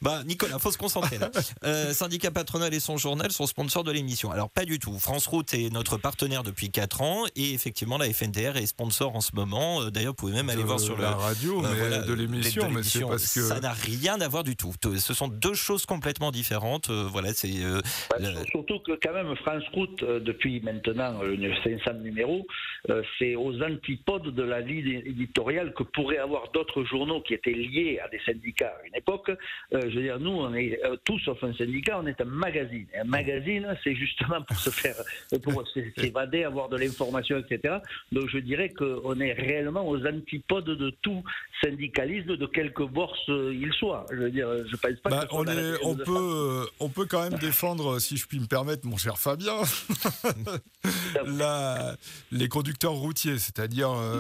Bah 0.02 0.24
Nicolas, 0.26 0.60
faut 0.60 0.72
se 0.72 0.78
concentrer 0.78 1.18
là. 1.18 1.30
Euh, 1.64 1.94
syndicat 1.94 2.32
patronal 2.32 2.74
et 2.74 2.80
son 2.80 2.98
journal 2.98 3.32
sont 3.32 3.46
sponsors 3.46 3.84
de 3.84 3.92
l'émission. 3.92 4.32
Alors 4.32 4.50
pas 4.50 4.66
du 4.66 4.80
tout. 4.80 4.98
France 5.00 5.28
Route 5.28 5.54
est 5.54 5.70
notre 5.72 5.98
partenaire 5.98 6.44
depuis 6.44 6.70
4 6.70 7.02
ans 7.02 7.24
et 7.36 7.54
effectivement 7.54 7.98
la 7.98 8.06
FNTR 8.12 8.58
est 8.58 8.66
sponsor 8.66 9.16
en 9.16 9.22
ce 9.22 9.36
moment. 9.36 9.82
Euh, 9.82 9.90
D'ailleurs, 9.90 10.12
vous 10.12 10.16
pouvez 10.18 10.34
même 10.34 10.50
aller 10.50 10.62
de 10.62 10.68
voir 10.68 10.80
sur 10.80 10.96
le 10.98 11.04
la 11.04 11.12
radio, 11.12 11.64
Euh, 11.64 11.68
mais 11.72 11.80
voilà, 11.80 12.00
de 12.04 12.14
l'émission, 12.14 12.64
de 12.64 12.68
mais 12.76 12.84
c'est 12.84 13.00
l'émission. 13.00 13.08
parce 13.10 13.34
que 13.34 13.42
ça 13.42 13.60
n'a 13.60 13.72
rien 13.74 14.20
à 14.22 14.28
voir 14.28 14.44
du 14.44 14.56
tout. 14.56 14.74
Ce 14.98 15.14
sont 15.14 15.28
deux 15.28 15.54
choses 15.54 15.86
complètement 15.86 16.32
différentes. 16.32 16.90
Euh, 16.90 17.08
voilà, 17.10 17.34
c'est 17.34 17.64
euh, 17.64 17.82
Bah, 18.10 18.18
le- 18.20 18.26
sur- 18.26 18.48
Surtout 18.52 18.80
que 18.80 18.92
quand 19.02 19.14
même 19.14 19.36
France 19.38 19.64
Route, 19.74 20.04
depuis 20.04 20.62
maintenant 20.62 21.24
une 21.24 21.54
500 21.64 21.94
numéros, 22.02 22.46
euh, 22.90 23.02
c'est 23.18 23.36
aux 23.36 23.62
antipodes 23.62 24.34
de 24.36 24.44
la 24.44 24.60
ligne 24.62 25.02
éditoriale 25.06 25.74
que 25.74 25.84
pourraient 25.84 26.18
avoir 26.18 26.52
d'autres 26.52 26.84
journaux 26.84 27.22
qui 27.22 27.34
étaient 27.34 27.52
liés 27.54 28.00
à 28.04 28.08
des 28.10 28.20
syndicats 28.26 28.74
à 28.82 28.88
une 28.88 28.96
époque. 28.96 29.30
Euh, 29.30 29.82
je 29.90 29.96
veux 29.96 30.02
dire, 30.04 30.20
nous, 30.20 30.32
on 30.32 30.54
est 30.54 30.80
euh, 30.86 30.96
tous 31.06 31.20
sauf 31.20 31.44
un 31.44 31.54
syndicat, 31.54 32.00
on 32.02 32.08
est 32.08 32.20
un 32.22 32.26
magazine. 32.26 32.86
Et 32.94 33.00
un 33.00 33.04
magazine, 33.06 33.68
c'est 33.84 33.96
justement 33.96 34.42
pour 34.42 34.58
se 34.58 34.70
faire, 34.70 34.96
pour 35.44 35.61
s'évader, 35.98 36.44
avoir 36.44 36.70
de 36.70 36.78
l'information, 36.78 37.38
etc. 37.38 37.76
Donc 38.12 38.30
je 38.30 38.38
dirais 38.40 38.70
qu'on 38.70 39.20
est 39.20 39.34
réellement 39.34 39.88
aux 39.88 40.06
antipodes 40.06 40.66
de 40.66 40.90
tout 41.02 41.24
syndicalisme, 41.64 42.38
de 42.38 42.46
quelque 42.46 42.84
bord 42.84 43.16
ce- 43.26 43.54
il 43.54 43.72
soit. 43.74 44.06
Je 44.12 44.18
veux 44.18 44.32
dire, 44.32 44.48
je 44.68 44.76
pense 44.76 45.00
pas 45.04 45.10
Bah, 45.10 45.26
que 45.26 45.36
on, 45.36 45.46
est, 45.46 45.74
on, 45.84 45.96
peut, 45.96 46.04
euh, 46.18 46.66
on 46.80 46.90
peut 46.90 47.06
quand 47.06 47.30
même 47.30 47.40
défendre, 47.40 48.00
si 48.00 48.18
je 48.18 48.26
puis 48.28 48.40
me 48.40 48.48
permettre, 48.48 48.86
mon 48.88 48.98
cher 48.98 49.18
Fabien, 49.18 49.56
la- 51.26 51.96
les 52.32 52.48
conducteurs 52.48 52.94
routiers. 52.94 53.38
C'est-à-dire, 53.38 53.90
euh, 53.92 54.20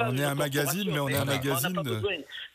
on, 0.00 0.16
est 0.16 0.24
un 0.24 0.34
magazine, 0.34 0.90
mais 0.90 0.98
on 0.98 1.08
est 1.08 1.16
un 1.16 1.24
magazine. 1.24 1.82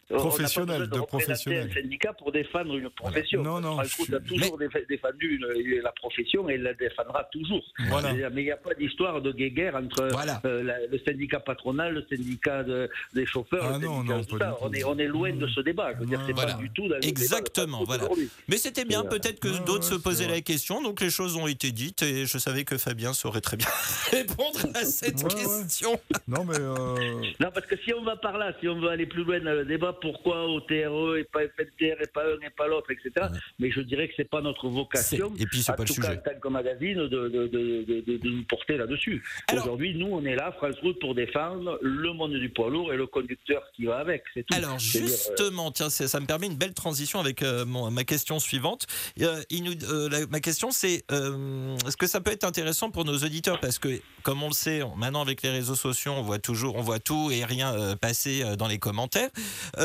De- 0.09 0.15
pas 0.15 0.19
professionnel, 0.19 0.87
de 0.87 0.99
représenter 0.99 1.07
professionnel. 1.07 1.69
un 1.71 1.73
syndicat 1.81 2.13
pour 2.13 2.31
défendre 2.31 2.75
une 2.77 2.89
profession. 2.91 3.41
Non, 3.43 3.59
non, 3.59 3.81
je 3.83 4.15
a 4.15 4.19
toujours 4.19 4.59
déf- 4.59 4.87
défendu 4.87 5.35
une- 5.37 5.81
la 5.81 5.91
profession 5.93 6.47
et 6.49 6.55
il 6.55 6.61
la 6.63 6.73
défendra 6.73 7.23
toujours. 7.31 7.63
Voilà. 7.87 8.13
Mais 8.29 8.41
il 8.41 8.45
n'y 8.45 8.51
a 8.51 8.57
pas 8.57 8.73
d'histoire 8.75 9.21
de 9.21 9.31
guéguerre 9.31 9.75
entre 9.75 10.07
Voilà. 10.11 10.41
euh, 10.45 10.63
la- 10.63 10.85
le 10.85 10.99
syndicat 10.99 11.39
patronal, 11.39 11.93
le 11.95 12.05
syndicat 12.15 12.63
de- 12.63 12.89
des 13.13 13.25
chauffeurs, 13.25 13.63
Ah 13.65 13.77
le 13.79 13.85
non, 13.85 14.03
non, 14.03 14.19
de 14.19 14.25
tout 14.25 14.37
ça. 14.37 14.55
On 14.61 14.71
est, 14.73 14.83
on 14.83 14.97
est 14.97 15.07
loin 15.07 15.33
de 15.33 15.47
ce 15.47 15.61
débat. 15.61 15.93
Je 15.95 15.99
veux 16.01 16.05
dire, 16.05 16.21
Voilà. 16.33 16.53
pas 16.53 16.59
du 16.59 16.69
tout 16.71 16.83
dans 16.83 16.87
débat 16.89 16.99
de 16.99 17.05
Exactement, 17.07 17.83
voilà. 17.83 18.07
Mais 18.47 18.57
c'était 18.57 18.85
bien, 18.85 19.03
euh, 19.03 19.09
peut-être 19.09 19.39
que 19.39 19.47
d'autres 19.65 19.89
ouais, 19.89 19.95
se 19.97 20.01
posaient 20.01 20.27
la 20.27 20.41
question, 20.41 20.81
donc 20.83 21.01
les 21.01 21.09
choses 21.09 21.35
ont 21.35 21.47
été 21.47 21.71
dites 21.71 22.03
et 22.03 22.25
je 22.25 22.37
savais 22.37 22.63
que 22.63 22.77
Fabien 22.77 23.13
saurait 23.13 23.41
très 23.41 23.57
bien 23.57 23.67
répondre 24.11 24.59
à 24.75 24.83
cette 24.85 25.17
Ouais, 25.23 25.33
ouais. 25.33 25.41
question. 25.61 25.99
Non, 26.27 26.43
mais. 26.45 26.59
euh, 26.59 26.75
Non, 27.39 27.49
parce 27.53 27.65
que 27.65 27.75
si 27.83 27.93
on 27.93 28.03
va 28.03 28.15
par 28.15 28.37
là, 28.37 28.53
si 28.59 28.67
on 28.67 28.79
veut 28.79 28.89
aller 28.89 29.05
plus 29.05 29.23
loin 29.23 29.39
dans 29.39 29.53
le 29.53 29.65
débat, 29.65 29.93
pourquoi 30.01 30.45
au 30.47 30.59
TRE 30.61 31.17
et 31.17 31.23
pas 31.23 31.41
FNTR 31.41 32.01
et 32.01 32.07
pas 32.13 32.23
un 32.25 32.45
et 32.45 32.49
pas 32.55 32.67
l'autre, 32.67 32.91
etc. 32.91 33.27
Mais 33.59 33.71
je 33.71 33.81
dirais 33.81 34.07
que 34.07 34.13
c'est 34.17 34.29
pas 34.29 34.41
notre 34.41 34.67
vocation. 34.69 35.31
Et 35.39 35.45
puis 35.45 35.61
c'est 35.61 35.75
pas 35.75 35.83
le 35.83 35.87
tout 35.87 35.95
cas, 36.01 36.09
sujet. 36.09 36.19
en 36.19 36.31
tant 36.33 36.39
que 36.39 36.47
magazine, 36.47 36.95
de, 36.95 37.07
de, 37.07 37.27
de, 37.29 37.47
de- 37.47 38.01
de- 38.01 38.17
de 38.17 38.29
nous 38.29 38.43
porter 38.43 38.77
là-dessus. 38.77 39.23
Alors- 39.47 39.65
Aujourd'hui, 39.65 39.95
nous, 39.95 40.07
on 40.07 40.23
est 40.25 40.35
là, 40.35 40.51
France 40.57 40.75
Route, 40.81 40.99
pour 40.99 41.15
défendre 41.15 41.79
le 41.81 42.13
monde 42.13 42.33
du 42.33 42.49
poids 42.49 42.69
lourd 42.69 42.93
et 42.93 42.97
le 42.97 43.07
conducteur 43.07 43.63
qui 43.75 43.85
va 43.85 43.97
avec. 43.97 44.23
C'est 44.33 44.43
tout. 44.45 44.55
Alors 44.55 44.75
euh, 44.75 44.79
justement, 44.79 45.71
tiens, 45.71 45.89
ça 45.89 46.19
me 46.19 46.25
permet 46.25 46.47
une 46.47 46.55
belle 46.57 46.73
transition 46.73 47.19
avec 47.19 47.41
euh, 47.41 47.65
mon- 47.65 47.89
ma 47.91 48.03
question 48.03 48.39
suivante. 48.39 48.85
Euh, 49.21 49.41
il 49.49 49.63
nous- 49.63 49.83
euh, 49.91 50.09
la- 50.09 50.27
ma 50.27 50.39
question, 50.39 50.71
c'est 50.71 51.03
euh, 51.11 51.75
est-ce 51.87 51.97
que 51.97 52.07
ça 52.07 52.21
peut 52.21 52.31
être 52.31 52.43
intéressant 52.43 52.91
pour 52.91 53.05
nos 53.05 53.17
auditeurs? 53.17 53.59
Parce 53.59 53.79
que, 53.79 53.99
comme 54.23 54.43
on 54.43 54.47
le 54.47 54.53
sait, 54.53 54.81
maintenant 54.95 55.21
avec 55.21 55.41
les 55.41 55.49
réseaux 55.49 55.75
sociaux, 55.75 56.13
on 56.13 56.21
voit 56.21 56.39
toujours, 56.39 56.75
on 56.75 56.81
voit 56.81 56.99
tout 56.99 57.31
et 57.31 57.43
rien 57.45 57.73
euh, 57.75 57.95
passer 57.95 58.43
dans 58.57 58.67
les 58.67 58.77
commentaires. 58.79 59.29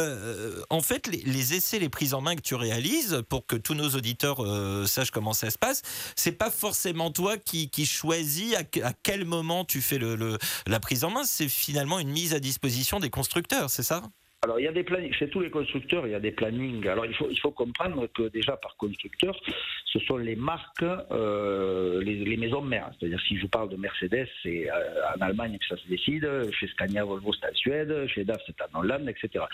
Euh, 0.00 0.62
en 0.70 0.80
fait, 0.80 1.06
les, 1.06 1.54
essais, 1.54 1.78
les 1.78 1.88
prises 1.88 2.14
en 2.14 2.20
main 2.20 2.34
que 2.36 2.40
tu 2.40 2.54
réalises 2.54 3.22
pour 3.28 3.46
que 3.46 3.56
tous 3.56 3.74
nos 3.74 3.90
auditeurs 3.90 4.44
euh, 4.44 4.86
sachent 4.86 5.10
comment 5.10 5.32
ça 5.32 5.50
se 5.50 5.58
passe, 5.58 5.82
c'est 6.16 6.32
pas 6.32 6.50
forcément 6.50 7.10
toi 7.10 7.36
qui, 7.38 7.70
choisis 7.86 8.54
à, 8.54 8.64
que- 8.64 8.80
à 8.80 8.92
quel 9.02 9.24
moment 9.24 9.64
tu 9.64 9.80
fais 9.80 9.98
le- 9.98 10.38
la 10.66 10.80
prise 10.80 11.04
en 11.04 11.10
main. 11.10 11.24
C'est 11.24 11.48
finalement 11.48 11.98
une 11.98 12.10
mise 12.10 12.34
à 12.34 12.40
disposition 12.40 13.00
des 13.00 13.10
constructeurs, 13.10 13.70
c'est 13.70 13.82
ça? 13.82 14.02
Alors, 14.42 14.58
il 14.58 14.64
y 14.64 14.68
a 14.68 14.72
des 14.72 14.84
plannings, 14.84 15.12
chez 15.12 15.28
tous 15.28 15.40
les 15.40 15.50
constructeurs, 15.50 16.06
il 16.06 16.12
y 16.12 16.14
a 16.14 16.20
des 16.20 16.30
plannings. 16.30 16.86
Alors, 16.88 17.04
il 17.04 17.14
faut, 17.14 17.28
il 17.30 17.38
faut 17.38 17.50
comprendre 17.50 18.06
que 18.06 18.28
déjà, 18.28 18.56
par 18.56 18.74
constructeur, 18.78 19.38
ce 19.84 19.98
sont 19.98 20.16
les 20.16 20.34
marques, 20.34 20.82
euh, 20.82 22.02
les, 22.02 22.24
les 22.24 22.36
maisons 22.38 22.62
mères. 22.62 22.90
C'est-à-dire, 22.98 23.20
si 23.28 23.36
je 23.36 23.46
parle 23.46 23.68
de 23.68 23.76
Mercedes, 23.76 24.26
c'est 24.42 24.70
euh, 24.70 25.14
en 25.14 25.20
Allemagne 25.20 25.58
que 25.58 25.66
ça 25.66 25.76
se 25.76 25.86
décide, 25.88 26.26
chez 26.52 26.68
Scania, 26.68 27.04
Volvo, 27.04 27.34
c'est 27.34 27.50
en 27.50 27.54
Suède, 27.54 28.06
chez 28.06 28.24
DAF, 28.24 28.40
c'est 28.46 28.56
en 28.62 28.80
Hollande, 28.80 29.10
etc. 29.10 29.44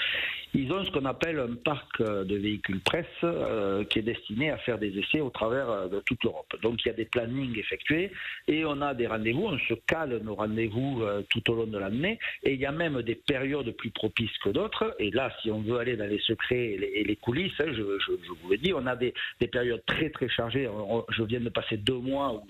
Ils 0.54 0.72
ont 0.72 0.84
ce 0.84 0.90
qu'on 0.92 1.04
appelle 1.04 1.40
un 1.40 1.56
parc 1.56 2.00
de 2.00 2.36
véhicules 2.36 2.80
presse 2.80 3.06
euh, 3.24 3.84
qui 3.84 3.98
est 3.98 4.02
destiné 4.02 4.50
à 4.50 4.58
faire 4.58 4.78
des 4.78 4.96
essais 4.98 5.20
au 5.20 5.30
travers 5.30 5.68
euh, 5.68 5.88
de 5.88 6.00
toute 6.00 6.22
l'Europe. 6.22 6.54
Donc, 6.62 6.84
il 6.84 6.88
y 6.88 6.90
a 6.90 6.94
des 6.94 7.04
plannings 7.04 7.58
effectués 7.58 8.12
et 8.46 8.64
on 8.64 8.80
a 8.80 8.94
des 8.94 9.06
rendez-vous, 9.06 9.46
on 9.46 9.58
se 9.58 9.74
cale 9.86 10.20
nos 10.22 10.34
rendez-vous 10.34 11.02
euh, 11.02 11.22
tout 11.28 11.50
au 11.50 11.54
long 11.56 11.66
de 11.66 11.78
l'année 11.78 12.18
et 12.42 12.54
il 12.54 12.60
y 12.60 12.66
a 12.66 12.72
même 12.72 13.02
des 13.02 13.14
périodes 13.14 13.70
plus 13.72 13.90
propices 13.90 14.36
que 14.44 14.50
d'autres. 14.50 14.75
Et 14.98 15.10
là, 15.10 15.32
si 15.42 15.50
on 15.50 15.60
veut 15.60 15.78
aller 15.78 15.96
dans 15.96 16.06
les 16.06 16.18
secrets 16.20 16.72
et 16.72 17.04
les, 17.04 17.16
coulisses, 17.16 17.58
hein, 17.60 17.72
je, 17.72 17.82
vous 17.82 18.50
le 18.50 18.56
dis, 18.56 18.72
on 18.74 18.86
a 18.86 18.96
des, 18.96 19.14
des 19.40 19.48
périodes 19.48 19.84
très 19.86 20.10
très 20.10 20.28
chargées. 20.28 20.68
Je 21.10 21.22
viens 21.22 21.40
de 21.40 21.48
passer 21.48 21.76
deux 21.76 21.98
mois 21.98 22.34
où 22.34 22.46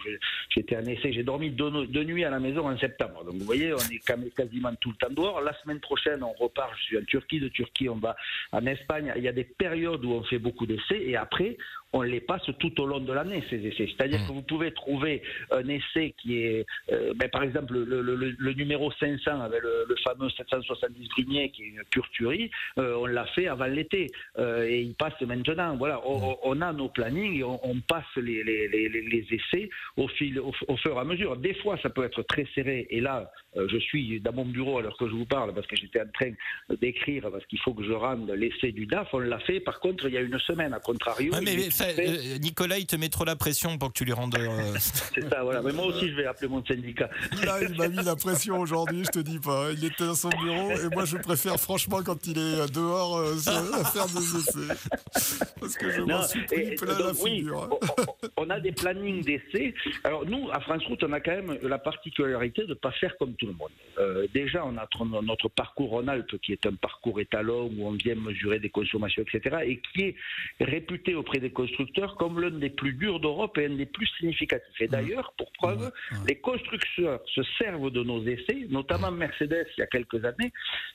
j'étais 0.50 0.76
en 0.76 0.84
essai, 0.84 1.12
j'ai 1.12 1.22
dormi 1.22 1.50
deux, 1.50 1.70
nuits 2.04 2.24
à 2.24 2.30
la 2.30 2.40
maison 2.40 2.68
en 2.68 2.78
septembre. 2.78 3.24
Donc 3.24 3.34
vous 3.34 3.44
voyez, 3.44 3.72
on 3.72 3.78
est 3.78 4.34
quasiment 4.34 4.74
tout 4.80 4.90
le 4.90 4.96
temps 4.96 5.12
dehors. 5.12 5.40
La 5.40 5.54
semaine 5.62 5.80
prochaine, 5.80 6.22
on 6.22 6.32
repart, 6.32 6.72
je 6.78 6.82
suis 6.84 6.98
en 6.98 7.04
Turquie, 7.04 7.40
de 7.40 7.48
Turquie, 7.48 7.88
on 7.88 7.96
va 7.96 8.16
en 8.52 8.64
Espagne. 8.66 9.12
Il 9.16 9.22
y 9.22 9.28
a 9.28 9.32
des 9.32 9.44
périodes 9.44 10.04
où 10.04 10.12
on 10.12 10.22
fait 10.24 10.38
beaucoup 10.38 10.66
d'essais 10.66 11.00
et 11.00 11.16
après, 11.16 11.56
on 11.96 12.02
les 12.02 12.20
passe 12.20 12.42
tout 12.58 12.80
au 12.80 12.86
long 12.86 13.00
de 13.00 13.12
l'année, 13.12 13.42
ces 13.50 13.56
essais. 13.66 13.88
C'est-à-dire 13.96 14.20
que 14.26 14.32
vous 14.32 14.42
pouvez 14.42 14.70
trouver 14.72 15.22
un 15.50 15.66
essai 15.68 16.14
qui 16.20 16.36
est, 16.42 16.66
euh, 16.92 17.12
ben, 17.16 17.28
par 17.30 17.42
exemple, 17.42 17.72
le, 17.74 17.84
le- 18.02 18.14
le- 18.16 18.36
le 18.38 18.52
numéro 18.52 18.90
500 18.92 19.40
avec 19.40 19.62
le, 19.62 19.94
fameux 20.04 20.28
770 20.30 21.08
Grumier 21.08 21.50
qui 21.50 21.62
est 21.62 21.68
une 21.68 21.82
pure 21.90 22.08
tuerie, 22.10 22.50
euh, 22.78 22.94
on 22.96 23.06
l'a 23.06 23.24
fait 23.26 23.48
avant 23.48 23.66
l'été 23.66 24.08
euh, 24.38 24.64
et 24.68 24.80
il 24.82 24.94
passe 24.94 25.18
maintenant. 25.22 25.76
Voilà, 25.76 26.00
on, 26.06 26.16
on- 26.32 26.38
on 26.44 26.60
a 26.60 26.72
nos 26.72 26.88
plannings 26.88 27.38
et 27.38 27.44
on, 27.44 27.58
on 27.68 27.80
passe 27.80 28.04
les, 28.16 28.44
les- 28.44 28.68
les- 28.68 28.88
les- 28.88 29.02
les 29.02 29.26
essais 29.30 29.68
au, 29.96 30.06
fil, 30.08 30.38
au, 30.38 30.52
au 30.68 30.76
fur 30.76 30.94
et 30.96 30.98
à 30.98 31.04
mesure. 31.04 31.36
Des 31.36 31.54
fois, 31.54 31.78
ça 31.82 31.88
peut 31.90 32.04
être 32.04 32.22
très 32.22 32.46
serré 32.54 32.86
et 32.90 33.00
là, 33.00 33.30
euh, 33.56 33.66
je 33.70 33.78
suis 33.78 34.20
dans 34.20 34.32
mon 34.34 34.44
bureau 34.44 34.78
alors 34.78 34.96
que 34.98 35.06
je 35.08 35.12
vous 35.14 35.24
parle 35.26 35.54
parce 35.54 35.66
que 35.66 35.76
j'étais 35.76 36.00
en 36.02 36.10
train 36.12 36.32
d'écrire 36.80 37.28
parce 37.30 37.46
qu'il 37.46 37.58
faut 37.60 37.72
que 37.74 37.84
je 37.84 37.92
rende 37.92 38.30
l'essai 38.30 38.72
du 38.72 38.86
DAF. 38.86 39.08
On 39.12 39.18
l'a 39.20 39.38
fait, 39.40 39.60
par 39.60 39.80
contre, 39.80 40.06
il 40.08 40.14
y 40.14 40.18
a 40.18 40.20
une 40.20 40.38
semaine, 40.40 40.72
à 40.74 40.80
contrario. 40.80 41.32
Ouais, 41.32 41.40
mais. 41.44 41.52
Euh, 41.98 42.38
Nicolas, 42.38 42.78
il 42.78 42.86
te 42.86 42.96
met 42.96 43.08
trop 43.08 43.24
la 43.24 43.36
pression 43.36 43.78
pour 43.78 43.88
que 43.92 43.98
tu 43.98 44.04
lui 44.04 44.12
rendes. 44.12 44.36
euh, 44.38 44.74
C'est 44.78 45.28
ça, 45.28 45.42
voilà. 45.42 45.62
Mais 45.62 45.72
moi 45.72 45.86
aussi, 45.86 46.08
je 46.10 46.14
vais 46.16 46.26
appeler 46.26 46.48
mon 46.48 46.64
syndicat. 46.64 47.08
Là, 47.44 47.58
il 47.62 47.76
m'a 47.76 47.88
mis 47.88 48.02
la 48.04 48.16
pression 48.16 48.58
aujourd'hui, 48.58 49.04
je 49.04 49.10
te 49.10 49.18
dis 49.18 49.38
pas. 49.38 49.68
Il 49.72 49.84
était 49.84 50.04
dans 50.06 50.14
son 50.14 50.28
bureau 50.30 50.70
et 50.70 50.88
moi, 50.94 51.04
je 51.04 51.16
préfère 51.16 51.58
franchement 51.58 52.00
quand 52.04 52.26
il 52.26 52.38
est 52.38 52.72
dehors 52.72 53.16
euh, 53.18 53.36
se- 53.36 53.50
faire 53.92 54.06
des 54.06 54.36
essais. 54.36 55.50
Parce 55.60 55.76
que 55.76 55.90
je 55.90 56.00
m'en 56.02 56.22
suis 56.22 56.44
pris 56.44 56.60
et 56.72 56.74
plein 56.74 56.98
la 56.98 57.12
donc, 57.12 57.16
oui, 57.22 57.38
figure. 57.38 57.68
on, 57.70 58.02
on- 58.02 58.46
on 58.46 58.50
a 58.50 58.60
des 58.60 58.72
plannings 58.72 59.22
d'essais. 59.24 59.74
Alors 60.04 60.24
nous, 60.26 60.48
à 60.52 60.60
France 60.60 60.84
Route, 60.86 61.02
on 61.04 61.12
a 61.12 61.20
quand 61.20 61.32
même 61.32 61.58
la 61.62 61.78
particularité 61.78 62.62
de 62.62 62.68
ne 62.68 62.74
pas 62.74 62.92
faire 62.92 63.16
comme 63.18 63.34
tout 63.34 63.46
le 63.46 63.52
monde. 63.54 63.70
Euh, 63.98 64.26
déjà, 64.34 64.64
on 64.64 64.76
a 64.76 64.84
tr- 64.84 65.24
notre 65.24 65.48
parcours 65.48 65.90
Rhône-Alpes, 65.90 66.36
qui 66.42 66.52
est 66.52 66.66
un 66.66 66.74
parcours 66.74 67.20
étalon 67.20 67.70
où 67.76 67.86
on 67.86 67.92
vient 67.92 68.14
mesurer 68.14 68.58
des 68.58 68.68
consommations, 68.70 69.22
etc., 69.22 69.56
et 69.64 69.80
qui 69.92 70.02
est 70.02 70.16
réputé 70.60 71.14
auprès 71.14 71.38
des 71.38 71.50
constructeurs 71.70 72.16
comme 72.16 72.40
l'un 72.40 72.50
des 72.50 72.70
plus 72.70 72.92
durs 72.92 73.20
d'Europe 73.20 73.58
et 73.58 73.66
un 73.66 73.74
des 73.76 73.86
plus 73.86 74.06
significatifs. 74.18 74.80
Et 74.80 74.88
d'ailleurs, 74.88 75.32
pour 75.36 75.50
preuve, 75.52 75.90
les 76.26 76.36
constructeurs 76.36 77.20
se 77.34 77.42
servent 77.58 77.90
de 77.90 78.02
nos 78.02 78.24
essais, 78.26 78.66
notamment 78.70 79.10
Mercedes, 79.10 79.66
il 79.76 79.80
y 79.80 79.82
a 79.82 79.86
quelques 79.86 80.24
années, 80.24 80.52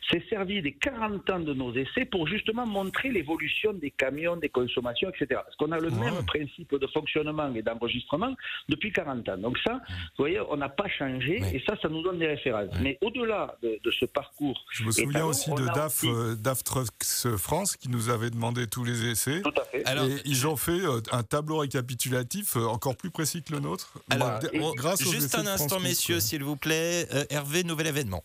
s'est 0.09 0.23
servi 0.29 0.61
des 0.61 0.73
40 0.73 1.29
ans 1.29 1.39
de 1.39 1.53
nos 1.53 1.73
essais 1.73 2.05
pour 2.05 2.27
justement 2.27 2.65
montrer 2.65 3.09
l'évolution 3.11 3.73
des 3.73 3.91
camions, 3.91 4.37
des 4.37 4.49
consommations, 4.49 5.09
etc. 5.09 5.41
Parce 5.45 5.55
qu'on 5.57 5.71
a 5.71 5.79
le 5.79 5.89
même 5.91 6.25
principe 6.25 6.73
de 6.75 6.87
fonctionnement 6.87 7.53
et 7.53 7.61
d'enregistrement 7.61 8.33
depuis 8.69 8.91
40 8.91 9.27
ans. 9.29 9.37
Donc 9.37 9.57
ça, 9.65 9.73
vous 9.89 10.19
voyez, 10.25 10.39
on 10.49 10.57
n'a 10.57 10.69
pas 10.69 10.87
changé 10.87 11.41
et 11.53 11.61
ça, 11.67 11.75
ça 11.81 11.89
nous 11.89 12.01
donne 12.01 12.19
des 12.19 12.27
références. 12.27 12.69
Mais 12.81 12.97
au-delà 13.01 13.55
de, 13.63 13.79
de 13.83 13.91
ce 13.91 14.05
parcours, 14.05 14.63
Je 14.71 14.83
me 14.83 14.91
souviens 14.91 15.09
étalon, 15.09 15.27
aussi 15.27 15.51
de 15.51 15.65
DAF, 15.65 15.85
aussi- 16.03 16.09
euh, 16.09 16.35
DAF 16.35 16.63
Trucks 16.63 16.87
France 17.37 17.75
qui 17.77 17.89
nous 17.89 18.09
avait 18.09 18.29
demandé 18.29 18.67
tous 18.67 18.83
les 18.83 19.05
essais. 19.11 19.41
Tout 19.41 19.53
à 19.59 19.65
fait. 19.65 19.85
Alors, 19.87 20.05
et 20.05 20.15
ils 20.25 20.47
ont 20.47 20.55
fait 20.61 20.71
euh, 20.71 21.01
un 21.11 21.23
tableau 21.23 21.57
récapitulatif 21.57 22.55
euh, 22.55 22.65
encore 22.65 22.95
plus 22.95 23.09
précis 23.09 23.41
que 23.43 23.51
le 23.53 23.59
nôtre. 23.59 23.93
alors, 24.09 24.39
grâce 24.75 25.01
juste 25.03 25.35
un 25.35 25.47
instant, 25.47 25.79
messieurs, 25.79 26.19
s'il 26.19 26.43
vous 26.43 26.55
plaît. 26.55 27.07
Euh, 27.13 27.25
Hervé, 27.29 27.63
nouvel 27.63 27.87
événement. 27.87 28.23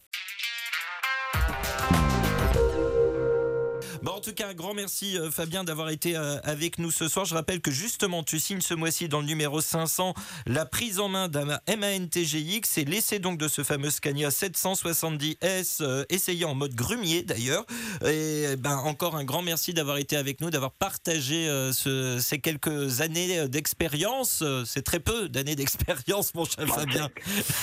Bon, 4.03 4.16
tout 4.27 4.35
cas, 4.35 4.49
un 4.49 4.55
grand 4.55 4.75
merci 4.75 5.17
euh, 5.17 5.31
Fabien 5.31 5.63
d'avoir 5.63 5.89
été 5.91 6.17
euh, 6.17 6.39
avec 6.43 6.79
nous 6.79 6.91
ce 6.91 7.07
soir. 7.07 7.25
Je 7.27 7.35
rappelle 7.35 7.61
que 7.61 7.71
justement, 7.71 8.25
tu 8.25 8.41
signes 8.41 8.61
ce 8.61 8.75
mois-ci 8.75 9.09
dans 9.09 9.21
le 9.21 9.27
numéro 9.27 9.61
500 9.61 10.15
la 10.47 10.67
prise 10.67 10.99
en 10.99 11.09
main 11.09 11.29
d'un 11.29 11.45
MAN-TGX 11.69 12.79
et 12.79 12.85
l'essai 12.85 13.21
donc 13.21 13.39
de 13.39 13.47
ce 13.47 13.63
fameux 13.63 13.91
Scania 13.91 14.31
770S, 14.31 15.79
euh, 15.81 16.05
essayé 16.09 16.45
en 16.45 16.57
mode 16.57 16.75
grumier 16.75 17.23
d'ailleurs. 17.23 17.65
Et 18.05 18.57
ben, 18.59 18.77
encore 18.79 19.15
un 19.15 19.23
grand 19.25 19.43
merci 19.43 19.73
d'avoir 19.75 19.99
été 19.99 20.17
avec 20.17 20.41
nous, 20.41 20.51
d'avoir 20.51 20.73
partagé 20.73 21.47
ce- 21.73 22.19
ces 22.21 22.41
quelques 22.41 23.01
années 23.03 23.49
d'expérience. 23.49 24.43
C'est 24.65 24.83
très 24.83 24.99
peu 25.01 25.29
d'années 25.29 25.55
d'expérience, 25.55 26.35
mon 26.35 26.45
cher 26.45 26.67
Fabien. 26.67 27.09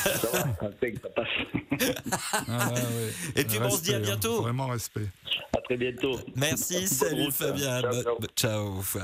Ça 0.03 0.11
va, 0.31 0.39
ça 0.71 1.09
passe. 1.13 1.27
Ah, 2.47 2.69
ouais. 2.71 3.13
Et 3.35 3.43
puis, 3.43 3.57
on 3.61 3.69
se 3.69 3.81
dit 3.81 3.93
à 3.93 3.97
hein, 3.97 4.01
bientôt. 4.01 4.41
Vraiment 4.41 4.67
respect. 4.67 5.07
À 5.55 5.61
très 5.61 5.77
bientôt. 5.77 6.19
Merci, 6.35 6.52
Bonne 6.55 6.87
salut. 6.87 7.31
Fabien. 7.31 7.81
Ciao, 8.35 8.81
ciao. 8.83 9.03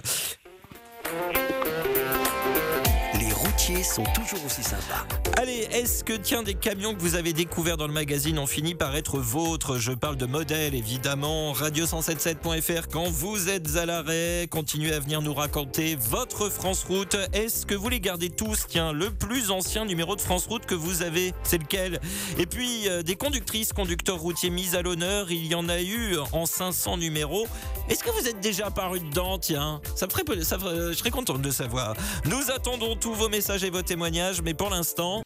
Sont 3.84 4.04
toujours 4.16 4.44
aussi 4.46 4.64
sympas. 4.64 5.06
Allez, 5.38 5.68
est-ce 5.72 6.04
que 6.04 6.14
tiens 6.14 6.44
des 6.44 6.54
camions 6.56 6.94
que 6.96 7.00
vous 7.00 7.16
avez 7.16 7.34
découverts 7.34 7.78
dans 7.78 7.88
le 7.88 7.94
magazine 7.94 8.40
ont 8.40 8.48
fini 8.48 8.74
par 8.76 8.96
être 8.96 9.20
vôtres? 9.20 9.78
Je 9.78 9.92
parle 9.92 10.18
de 10.18 10.26
modèles 10.26 10.74
évidemment. 10.76 11.54
Radio177.fr 11.54 12.88
quand 12.92 13.08
vous 13.10 13.48
êtes 13.50 13.76
à 13.78 13.86
l'arrêt, 13.86 14.48
continuez 14.50 14.94
à 14.94 15.00
venir 15.00 15.22
nous 15.22 15.34
raconter 15.34 15.96
votre 15.96 16.50
France 16.50 16.84
Route. 16.84 17.16
Est-ce 17.34 17.66
que 17.66 17.76
vous 17.76 17.90
les 17.90 18.00
gardez 18.00 18.30
tous? 18.30 18.66
Tiens, 18.68 18.92
le 18.92 19.12
plus 19.12 19.52
ancien 19.52 19.86
numéro 19.86 20.16
de 20.16 20.22
France 20.22 20.48
Route 20.48 20.66
que 20.66 20.76
vous 20.76 21.02
avez, 21.04 21.34
c'est 21.44 21.60
lequel? 21.60 22.00
Et 22.38 22.46
puis 22.48 22.90
euh, 22.90 23.04
des 23.04 23.16
conductrices, 23.16 23.72
conducteurs 23.72 24.20
routiers 24.20 24.50
mis 24.50 24.76
à 24.76 24.82
l'honneur, 24.82 25.32
il 25.32 25.46
y 25.46 25.56
en 25.56 25.70
a 25.70 25.80
eu 25.80 26.18
en 26.34 26.46
500 26.46 26.98
numéros. 26.98 27.48
Est-ce 27.90 28.04
que 28.04 28.10
vous 28.12 28.28
êtes 28.28 28.40
déjà 28.40 28.68
apparu 28.68 29.00
dedans? 29.00 29.38
Tiens, 29.40 29.80
ça 29.96 30.06
me 30.08 30.12
ferait, 30.12 30.44
ça 30.44 30.58
ferait- 30.60 30.90
je 30.94 30.98
serais 30.98 31.12
content 31.12 31.38
de 31.38 31.52
savoir. 31.52 31.96
Nous 32.26 32.52
attendons 32.52 32.96
tous 32.96 33.14
vos 33.14 33.30
messages 33.30 33.59
vos 33.68 33.82
témoignages, 33.82 34.42
mais 34.42 34.54
pour 34.54 34.70
l'instant, 34.70 35.22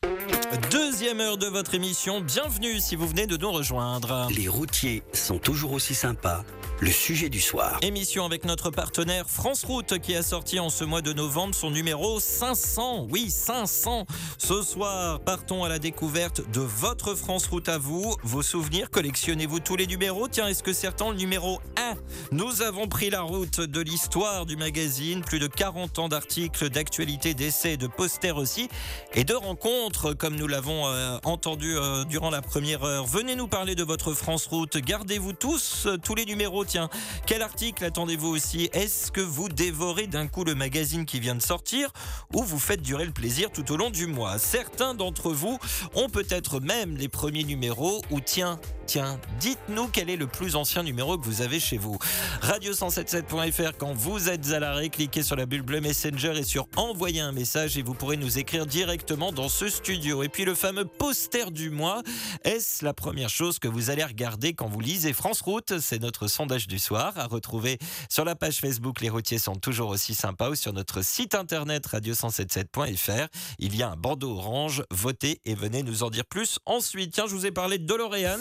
deuxième 0.72 1.20
heure 1.20 1.38
de 1.38 1.46
votre 1.46 1.76
émission. 1.76 2.20
Bienvenue 2.20 2.80
si 2.80 2.96
vous 2.96 3.08
venez 3.08 3.28
de 3.28 3.38
nous 3.38 3.52
rejoindre. 3.52 4.28
Les 4.36 4.48
routiers 4.48 5.04
sont 5.14 5.38
toujours 5.38 5.74
aussi 5.74 5.94
sympas. 5.94 6.44
Le 6.84 6.92
sujet 6.92 7.30
du 7.30 7.40
soir. 7.40 7.80
Émission 7.82 8.26
avec 8.26 8.44
notre 8.44 8.70
partenaire 8.70 9.30
France 9.30 9.64
Route 9.64 10.00
qui 10.00 10.18
a 10.18 10.22
sorti 10.22 10.60
en 10.60 10.70
ce 10.70 10.84
mois 10.84 11.02
de 11.02 11.14
novembre 11.14 11.56
son 11.56 11.72
numéro 11.72 12.20
500. 12.20 13.08
Oui, 13.10 13.30
500. 13.30 14.06
Ce 14.38 14.62
soir, 14.62 15.22
partons 15.22 15.64
à 15.64 15.70
la 15.70 15.80
découverte 15.80 16.42
de 16.52 16.60
votre 16.60 17.16
France 17.16 17.48
Route 17.48 17.70
à 17.70 17.78
vous. 17.78 18.14
Vos 18.24 18.42
souvenirs, 18.42 18.90
collectionnez-vous 18.92 19.62
tous 19.62 19.78
les 19.78 19.88
numéros. 19.88 20.28
Tiens, 20.28 20.50
est-ce 20.50 20.62
que 20.62 20.74
certains 20.74 21.12
le 21.12 21.16
numéro 21.16 21.62
1 21.78 21.94
Nous 22.34 22.62
avons 22.62 22.90
pris 22.90 23.10
la 23.10 23.22
route 23.22 23.62
de 23.62 23.80
l'histoire 23.80 24.46
du 24.46 24.58
magazine. 24.58 25.22
Plus 25.22 25.40
de 25.40 25.48
40 25.48 26.00
ans 26.00 26.10
d'articles, 26.10 26.70
d'actualités, 26.70 27.34
d'essais, 27.34 27.78
de 27.78 27.88
posters 27.88 28.36
aussi. 28.36 28.68
Et 29.14 29.24
de 29.24 29.36
rencontres, 29.36 30.12
comme 30.12 30.36
nous 30.36 30.48
l'avons 30.48 30.88
euh, 30.88 31.18
entendu 31.24 31.78
euh, 31.78 32.04
durant 32.04 32.30
la 32.30 32.42
première 32.42 32.84
heure. 32.84 33.06
Venez 33.06 33.38
nous 33.38 33.48
parler 33.48 33.76
de 33.76 33.84
votre 33.86 34.14
France 34.14 34.48
Route. 34.48 34.76
Gardez-vous 34.76 35.32
tous 35.32 35.86
euh, 35.86 35.96
tous 35.96 36.16
les 36.16 36.26
numéros. 36.26 36.66
Tiens, 36.74 36.90
quel 37.28 37.44
article 37.44 37.86
attendez-vous 37.86 38.30
aussi? 38.30 38.68
Est-ce 38.74 39.12
que 39.12 39.22
vous 39.22 39.48
dévorez 39.48 40.08
d'un 40.08 40.26
coup 40.26 40.44
le 40.44 40.56
magazine 40.56 41.06
qui 41.06 41.20
vient 41.20 41.36
de 41.36 41.42
sortir 41.44 41.94
ou 42.34 42.42
vous 42.42 42.58
faites 42.58 42.82
durer 42.82 43.06
le 43.06 43.12
plaisir 43.12 43.52
tout 43.52 43.72
au 43.72 43.78
long 43.78 43.92
du 43.92 44.08
mois? 44.08 44.40
Certains 44.40 44.96
d'entre 44.96 45.30
vous 45.30 45.60
ont 45.94 46.10
peut-être 46.10 46.60
même 46.60 46.98
les 46.98 47.10
premiers 47.10 47.44
numéros 47.44 48.02
ou 48.10 48.22
tiens, 48.22 48.60
tiens, 48.86 49.20
dites-nous 49.40 49.88
quel 49.88 50.10
est 50.10 50.16
le 50.16 50.28
plus 50.28 50.56
ancien 50.56 50.84
numéro 50.84 51.18
que 51.18 51.26
vous 51.26 51.42
avez 51.42 51.60
chez 51.60 51.78
vous. 51.78 51.98
Radio177.fr 52.42 53.78
quand 53.78 53.94
vous 53.94 54.30
êtes 54.30 54.52
à 54.52 54.60
l'arrêt, 54.60 54.90
cliquez 54.90 55.24
sur 55.24 55.36
la 55.36 55.46
bulle 55.46 55.62
bleue 55.62 55.82
Messenger 55.82 56.34
et 56.38 56.44
sur 56.44 56.68
envoyer 56.76 57.22
un 57.22 57.32
message 57.32 57.78
et 57.78 57.82
vous 57.82 57.94
pourrez 57.94 58.18
nous 58.18 58.40
écrire 58.40 58.66
directement 58.66 59.32
dans 59.32 59.50
ce 59.50 59.70
studio. 59.70 60.24
Et 60.24 60.30
puis 60.30 60.46
le 60.46 60.56
fameux 60.56 60.86
poster 60.86 61.52
du 61.52 61.70
mois, 61.70 62.04
est-ce 62.44 62.84
la 62.84 62.94
première 62.94 63.30
chose 63.30 63.60
que 63.60 63.68
vous 63.68 63.90
allez 63.90 64.04
regarder 64.04 64.54
quand 64.54 64.68
vous 64.68 64.80
lisez 64.80 65.14
France 65.14 65.42
Route? 65.42 65.80
C'est 65.80 66.00
notre 66.00 66.28
sondage 66.28 66.68
du 66.68 66.80
soir 66.80 67.14
à 67.18 67.26
retrouver 67.26 67.78
sur 68.10 68.26
la 68.26 68.36
page 68.36 68.58
Facebook 68.58 69.02
Les 69.02 69.10
routiers 69.10 69.40
sont 69.40 69.56
toujours 69.56 69.90
aussi 69.90 70.14
sympas 70.14 70.50
ou 70.50 70.56
sur 70.56 70.74
notre 70.74 71.04
site 71.04 71.36
internet 71.36 71.88
radio177.fr. 71.88 73.28
Il 73.60 73.76
y 73.76 73.84
a 73.84 73.90
un 73.90 73.98
bandeau 73.98 74.38
orange, 74.38 74.84
votez 74.92 75.42
et 75.46 75.56
venez 75.56 75.84
nous 75.84 76.04
en 76.04 76.10
dire 76.10 76.26
plus. 76.26 76.60
Ensuite, 76.66 77.14
tiens, 77.14 77.26
je 77.28 77.36
vous 77.36 77.46
ai 77.46 77.52
parlé 77.52 77.78
de 77.78 77.86
DeLorean. 77.86 78.40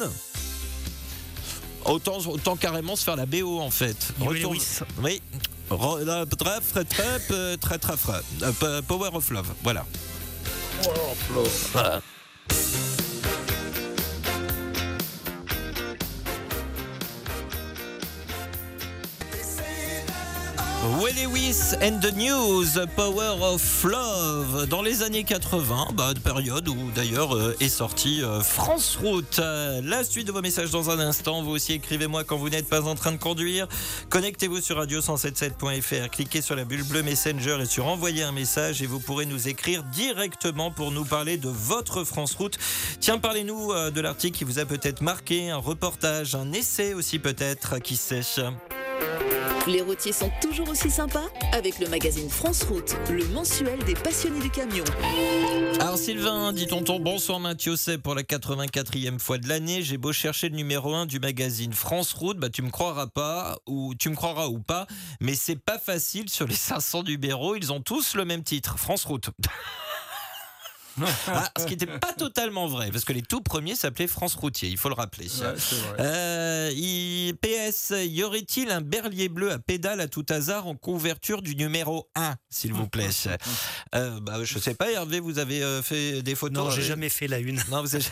Autant, 1.85 2.19
autant 2.27 2.57
carrément 2.57 2.97
se 2.97 3.05
faire 3.05 3.17
la 3.17 3.27
BO 3.27 3.61
en 3.61 3.71
fait. 3.71 3.97
Retourne-. 4.29 4.57
Oui. 5.03 5.21
La- 6.05 6.27
Très, 6.27 6.61
très, 6.61 6.85
très, 6.85 7.19
très, 7.21 7.57
très, 7.57 7.79
très, 7.79 7.97
très. 7.97 8.13
Euh, 8.43 8.53
P- 8.53 8.87
Power 8.87 9.11
of 9.15 9.31
Love. 9.31 9.49
Will 20.83 21.15
Lewis 21.15 21.77
and 21.81 22.01
the 22.01 22.13
News, 22.17 22.77
Power 22.97 23.41
of 23.41 23.85
Love. 23.85 24.67
Dans 24.67 24.83
les 24.83 25.05
années 25.05 25.23
80, 25.23 25.91
bah, 25.95 26.13
de 26.13 26.19
période 26.19 26.69
où 26.69 26.77
d'ailleurs 26.93 27.37
euh, 27.37 27.57
est 27.61 27.69
sorti 27.69 28.21
euh, 28.21 28.41
France 28.41 28.99
Route. 29.01 29.39
Euh, 29.39 29.81
la 29.85 30.03
suite 30.03 30.27
de 30.27 30.33
vos 30.33 30.43
messages 30.43 30.73
dans 30.73 30.91
un 30.91 30.99
instant. 30.99 31.45
Vous 31.45 31.53
aussi 31.53 31.75
écrivez-moi 31.75 32.25
quand 32.25 32.37
vous 32.37 32.49
n'êtes 32.49 32.69
pas 32.69 32.83
en 32.89 32.97
train 32.97 33.13
de 33.13 33.17
conduire. 33.17 33.69
Connectez-vous 34.11 34.61
sur 34.61 34.85
radio177.fr. 34.85 36.11
Cliquez 36.11 36.43
sur 36.43 36.57
la 36.57 36.65
bulle 36.65 36.83
bleue 36.83 37.05
Messenger 37.05 37.59
et 37.63 37.67
sur 37.67 37.87
envoyer 37.87 38.25
un 38.25 38.33
message 38.33 38.83
et 38.83 38.87
vous 38.87 38.99
pourrez 38.99 39.27
nous 39.27 39.47
écrire 39.47 39.85
directement 39.85 40.73
pour 40.73 40.91
nous 40.91 41.05
parler 41.05 41.37
de 41.37 41.49
votre 41.49 42.03
France 42.03 42.35
Route. 42.35 42.59
Tiens, 42.99 43.19
parlez-nous 43.19 43.73
de 43.93 44.01
l'article 44.01 44.37
qui 44.37 44.45
vous 44.45 44.59
a 44.59 44.65
peut-être 44.65 45.01
marqué, 45.01 45.49
un 45.51 45.59
reportage, 45.59 46.35
un 46.35 46.53
essai 46.53 46.93
aussi 46.93 47.21
peut-être, 47.21 47.79
qui 47.79 47.97
sait. 47.97 48.23
Les 49.69 49.81
routiers 49.81 50.13
sont 50.13 50.31
toujours 50.41 50.69
aussi 50.69 50.91
sympas 50.91 51.29
avec 51.53 51.79
le 51.79 51.89
magazine 51.89 52.29
France 52.29 52.65
Route, 52.65 52.97
le 53.11 53.25
mensuel 53.27 53.79
des 53.85 53.95
passionnés 53.95 54.41
du 54.41 54.51
camion. 54.51 54.83
Alors 55.79 55.97
Sylvain, 55.97 56.53
dit 56.53 56.67
tonton, 56.67 56.99
bonsoir 56.99 57.39
Mathieu, 57.39 57.77
c'est 57.77 57.99
pour 57.99 58.17
la 58.17 58.23
84e 58.23 59.21
fois 59.21 59.39
de 59.39 59.49
l'année. 59.49 59.83
J'ai 59.83 59.99
beau 59.99 60.13
chercher 60.13 60.49
le 60.49 60.57
numéro 60.57 60.95
1 60.95 61.07
du 61.07 61.21
magazine 61.21 61.73
France 61.73 62.13
Route, 62.13 62.39
bah 62.39 62.51
tu 62.51 62.63
me 62.63 62.71
croiras 62.71 63.07
pas, 63.07 63.59
ou 63.67 63.95
tu 63.95 64.11
me 64.11 64.17
croiras 64.17 64.49
ou 64.49 64.59
pas, 64.59 64.89
mais 65.21 65.35
c'est 65.35 65.61
pas 65.61 65.79
facile 65.79 66.29
sur 66.29 66.49
les 66.49 66.57
500 66.57 67.05
numéros, 67.05 67.55
ils 67.55 67.73
ont 67.73 67.81
tous 67.81 68.17
le 68.17 68.25
même 68.25 68.43
titre, 68.43 68.79
France 68.79 69.05
Route. 69.05 69.31
Ah, 71.29 71.51
ce 71.59 71.65
qui 71.65 71.71
n'était 71.73 71.99
pas 71.99 72.13
totalement 72.13 72.67
vrai, 72.67 72.91
parce 72.91 73.05
que 73.05 73.13
les 73.13 73.23
tout 73.23 73.41
premiers 73.41 73.75
s'appelaient 73.77 74.07
France 74.07 74.35
Routier, 74.35 74.69
il 74.69 74.77
faut 74.77 74.89
le 74.89 74.95
rappeler. 74.95 75.27
Ouais, 75.41 75.55
vrai. 75.55 75.97
Euh, 76.01 77.33
PS, 77.41 77.93
y 78.05 78.23
aurait-il 78.23 78.71
un 78.71 78.81
berlier 78.81 79.29
bleu 79.29 79.53
à 79.53 79.59
pédale 79.59 80.01
à 80.01 80.09
tout 80.09 80.27
hasard 80.29 80.67
en 80.67 80.75
couverture 80.75 81.43
du 81.43 81.57
numéro 81.57 82.09
1, 82.15 82.35
s'il 82.51 82.73
vous 82.73 82.87
plaît 82.87 83.09
euh, 83.95 84.21
bah, 84.21 84.45
Je 84.45 84.59
sais 84.59 84.75
pas, 84.75 84.91
Hervé, 84.91 85.21
vous 85.21 85.39
avez 85.39 85.63
euh, 85.63 85.83
fait 85.83 86.23
des 86.23 86.35
photos 86.35 86.65
Non, 86.65 86.71
j'ai 86.71 86.83
jamais 86.83 87.09
fait 87.09 87.29
la 87.29 87.39
une. 87.39 87.63
Non, 87.71 87.83
vous 87.83 87.95
avez- 87.95 88.05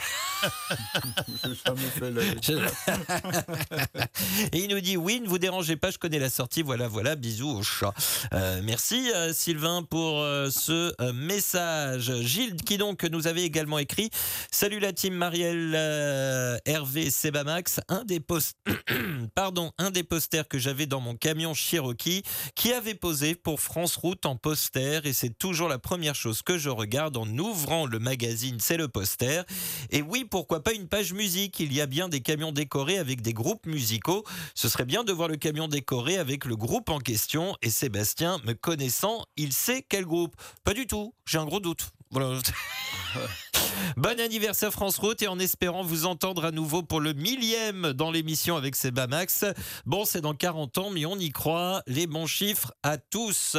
jamais 1.65 1.81
fait 1.99 2.11
la- 2.11 2.23
Et 4.53 4.59
il 4.59 4.69
nous 4.69 4.81
dit 4.81 4.97
oui, 4.97 5.21
ne 5.21 5.29
vous 5.29 5.39
dérangez 5.39 5.77
pas, 5.77 5.91
je 5.91 5.99
connais 5.99 6.19
la 6.19 6.31
sortie. 6.31 6.63
Voilà, 6.63 6.89
voilà, 6.89 7.17
bisous 7.17 7.51
au 7.51 7.63
chat. 7.63 7.93
Euh, 8.33 8.61
merci 8.65 9.11
Sylvain 9.33 9.83
pour 9.83 10.21
ce 10.51 11.13
message. 11.13 12.13
Gilles 12.23 12.57
qui 12.71 12.79
donc 12.79 13.03
nous 13.03 13.27
avait 13.27 13.43
également 13.43 13.81
écrit 13.81 14.11
Salut 14.53 14.79
la 14.79 14.93
team 14.93 15.13
Marielle, 15.13 15.73
euh, 15.75 16.57
Hervé, 16.67 17.11
Sebamax, 17.11 17.81
un 17.89 18.05
des 18.05 18.21
post- 18.21 18.57
pardon, 19.35 19.73
un 19.79 19.91
des 19.91 20.05
posters 20.05 20.47
que 20.47 20.57
j'avais 20.57 20.87
dans 20.87 21.01
mon 21.01 21.17
camion 21.17 21.53
Cherokee 21.53 22.23
qui 22.55 22.73
avait 22.73 22.95
posé 22.95 23.35
pour 23.35 23.59
France 23.61 23.97
Route 23.97 24.25
en 24.25 24.37
poster 24.37 25.05
et 25.05 25.13
c'est 25.13 25.37
toujours 25.37 25.69
la 25.69 25.81
première 25.81 26.15
chose 26.15 26.43
que 26.43 26.59
je 26.59 26.69
regarde 26.69 27.17
en 27.17 27.27
ouvrant 27.39 27.87
le 27.87 27.99
magazine, 27.99 28.59
c'est 28.61 28.77
le 28.77 28.87
poster. 28.87 29.43
Et 29.91 30.03
oui, 30.03 30.25
pourquoi 30.25 30.63
pas 30.63 30.73
une 30.73 30.87
page 30.87 31.13
musique? 31.13 31.59
Il 31.59 31.73
y 31.73 31.81
a 31.81 31.87
bien 31.87 32.09
des 32.09 32.21
camions 32.21 32.53
décorés 32.53 32.99
avec 32.99 33.21
des 33.21 33.33
groupes 33.33 33.67
musicaux. 33.67 34.23
Ce 34.55 34.69
serait 34.69 34.85
bien 34.85 35.03
de 35.03 35.13
voir 35.13 35.27
le 35.27 35.37
camion 35.37 35.67
décoré 35.67 36.19
avec 36.19 36.45
le 36.45 36.55
groupe 36.55 36.89
en 36.89 37.01
question. 37.01 37.57
Et 37.63 37.71
Sébastien, 37.71 38.39
me 38.45 38.53
connaissant, 38.53 39.25
il 39.37 39.53
sait 39.53 39.85
quel 39.89 40.05
groupe. 40.05 40.37
Pas 40.63 40.73
du 40.73 40.87
tout, 40.87 41.13
j'ai 41.27 41.39
un 41.39 41.47
gros 41.47 41.59
doute. 41.59 41.91
Bon 43.97 44.21
anniversaire 44.21 44.73
France 44.73 44.99
Route 44.99 45.23
et 45.23 45.29
en 45.29 45.39
espérant 45.39 45.83
vous 45.83 46.07
entendre 46.07 46.45
à 46.45 46.51
nouveau 46.51 46.83
pour 46.83 47.01
le 47.01 47.13
millième 47.13 47.93
dans 47.93 48.11
l'émission 48.11 48.57
avec 48.57 48.75
Sebamax. 48.75 49.45
Bon, 49.87 50.05
c'est 50.05 50.21
dans 50.21 50.35
40 50.35 50.79
ans, 50.79 50.91
mais 50.91 51.07
on 51.07 51.17
y 51.17 51.31
croit. 51.31 51.83
Les 51.87 52.07
bons 52.07 52.27
chiffres 52.27 52.73
à 52.83 52.99
tous. 52.99 53.57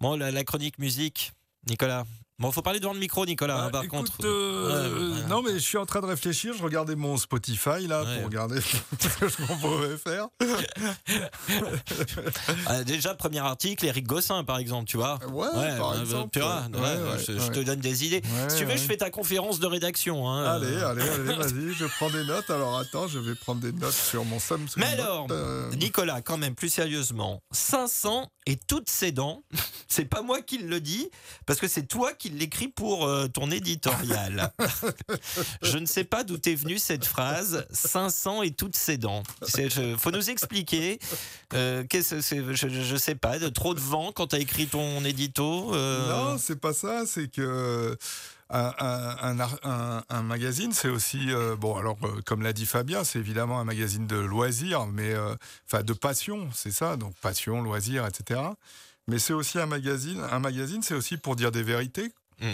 Bon, 0.00 0.16
la 0.16 0.44
chronique 0.44 0.78
musique, 0.78 1.32
Nicolas. 1.68 2.04
Bon, 2.40 2.50
faut 2.50 2.62
parler 2.62 2.80
devant 2.80 2.94
le 2.94 2.98
micro, 2.98 3.24
Nicolas, 3.26 3.64
hein, 3.66 3.70
par 3.70 3.84
écoute, 3.84 3.96
contre. 4.10 4.16
euh, 4.24 5.12
Ouais, 5.12 5.14
ouais. 5.20 5.26
Non, 5.28 5.40
mais 5.42 5.52
je 5.54 5.58
suis 5.58 5.78
en 5.78 5.86
train 5.86 6.00
de 6.00 6.06
réfléchir. 6.06 6.52
Je 6.58 6.62
regardais 6.64 6.96
mon 6.96 7.16
Spotify 7.16 7.86
là 7.86 8.04
pour 8.16 8.24
regarder 8.24 8.60
ce 8.98 9.06
que 9.08 9.28
je 9.28 9.36
pouvais 9.60 9.96
faire. 9.96 10.26
Ah, 12.66 12.82
déjà, 12.84 13.14
premier 13.14 13.38
article, 13.38 13.84
Eric 13.86 14.06
Gossin, 14.06 14.44
par 14.44 14.58
exemple, 14.58 14.86
tu 14.88 14.96
vois. 14.96 15.18
Ouais, 15.28 15.76
par 15.78 15.92
euh, 15.92 16.00
exemple, 16.00 16.30
tu 16.32 16.40
vois, 16.40 16.64
je, 17.18 17.38
je 17.38 17.50
te 17.52 17.60
donne 17.60 17.80
des 17.80 18.04
idées. 18.04 18.22
Si 18.48 18.58
tu 18.58 18.64
veux, 18.64 18.76
je 18.76 18.82
fais 18.82 18.96
ta 18.96 19.10
conférence 19.10 19.60
de 19.60 19.66
rédaction. 19.66 20.28
hein. 20.28 20.44
Allez, 20.44 20.76
allez, 20.82 21.02
allez, 21.02 21.34
vas-y, 21.34 21.72
je 21.74 21.84
prends 21.86 22.10
des 22.10 22.24
notes. 22.24 22.50
Alors 22.50 22.78
attends, 22.78 23.06
je 23.08 23.18
vais 23.18 23.34
prendre 23.34 23.60
des 23.60 23.72
notes 23.72 23.92
sur 23.94 24.24
mon 24.24 24.38
Samsung. 24.38 24.68
Mais 24.78 24.86
alors, 24.86 25.26
euh, 25.30 25.70
Nicolas, 25.76 26.20
quand 26.22 26.36
même, 26.38 26.54
plus 26.54 26.68
sérieusement, 26.68 27.40
500 27.52 28.28
et 28.46 28.56
toutes 28.56 28.90
ses 28.90 29.12
dents, 29.12 29.42
c'est 29.88 30.04
pas 30.04 30.22
moi 30.22 30.42
qui 30.42 30.58
le 30.58 30.80
dis, 30.80 31.08
parce 31.46 31.60
que 31.60 31.68
c'est 31.68 31.86
toi 31.86 32.12
qui 32.12 32.23
l'écris 32.30 32.68
pour 32.68 33.06
euh, 33.06 33.28
ton 33.28 33.50
éditorial. 33.50 34.50
je 35.62 35.78
ne 35.78 35.86
sais 35.86 36.04
pas 36.04 36.24
d'où 36.24 36.38
t'es 36.38 36.54
venue 36.54 36.78
cette 36.78 37.04
phrase, 37.04 37.66
500 37.70 38.42
et 38.42 38.50
toutes 38.52 38.76
ses 38.76 38.96
dents. 38.96 39.22
Je- 39.46 39.96
faut 39.96 40.10
nous 40.10 40.30
expliquer. 40.30 40.98
euh, 41.54 41.84
je, 41.90 42.52
je 42.68 42.96
sais 42.96 43.14
pas, 43.14 43.38
de 43.38 43.48
trop 43.48 43.74
de 43.74 43.80
vent 43.80 44.12
quand 44.12 44.28
t'as 44.28 44.38
écrit 44.38 44.66
ton 44.66 45.04
édito. 45.04 45.74
euh, 45.74 46.08
Non, 46.32 46.38
c'est 46.38 46.60
pas 46.60 46.72
ça. 46.72 47.04
C'est 47.06 47.28
que 47.30 47.96
un, 48.50 50.02
un- 50.10 50.22
magazine, 50.22 50.72
c'est 50.72 50.88
aussi, 50.88 51.30
euh, 51.32 51.56
bon, 51.56 51.76
alors, 51.76 51.96
euh, 52.04 52.20
comme 52.24 52.42
l'a 52.42 52.52
dit 52.52 52.66
Fabien, 52.66 53.02
c'est 53.04 53.18
évidemment 53.18 53.58
un 53.60 53.64
magazine 53.64 54.06
de 54.06 54.16
loisirs, 54.16 54.86
mais, 54.86 55.12
euh, 55.12 55.34
enfin, 55.66 55.82
de 55.82 55.92
passion, 55.92 56.48
c'est 56.54 56.70
ça, 56.70 56.96
donc 56.96 57.14
passion, 57.16 57.62
loisirs, 57.62 58.06
etc. 58.06 58.40
Mais 59.08 59.18
c'est 59.18 59.32
aussi 59.34 59.58
un 59.58 59.66
magazine, 59.66 60.20
un 60.30 60.38
magazine, 60.38 60.82
c'est 60.82 60.94
aussi 60.94 61.16
pour 61.16 61.36
dire 61.36 61.52
des 61.52 61.62
vérités. 61.62 62.12
Mm. 62.40 62.46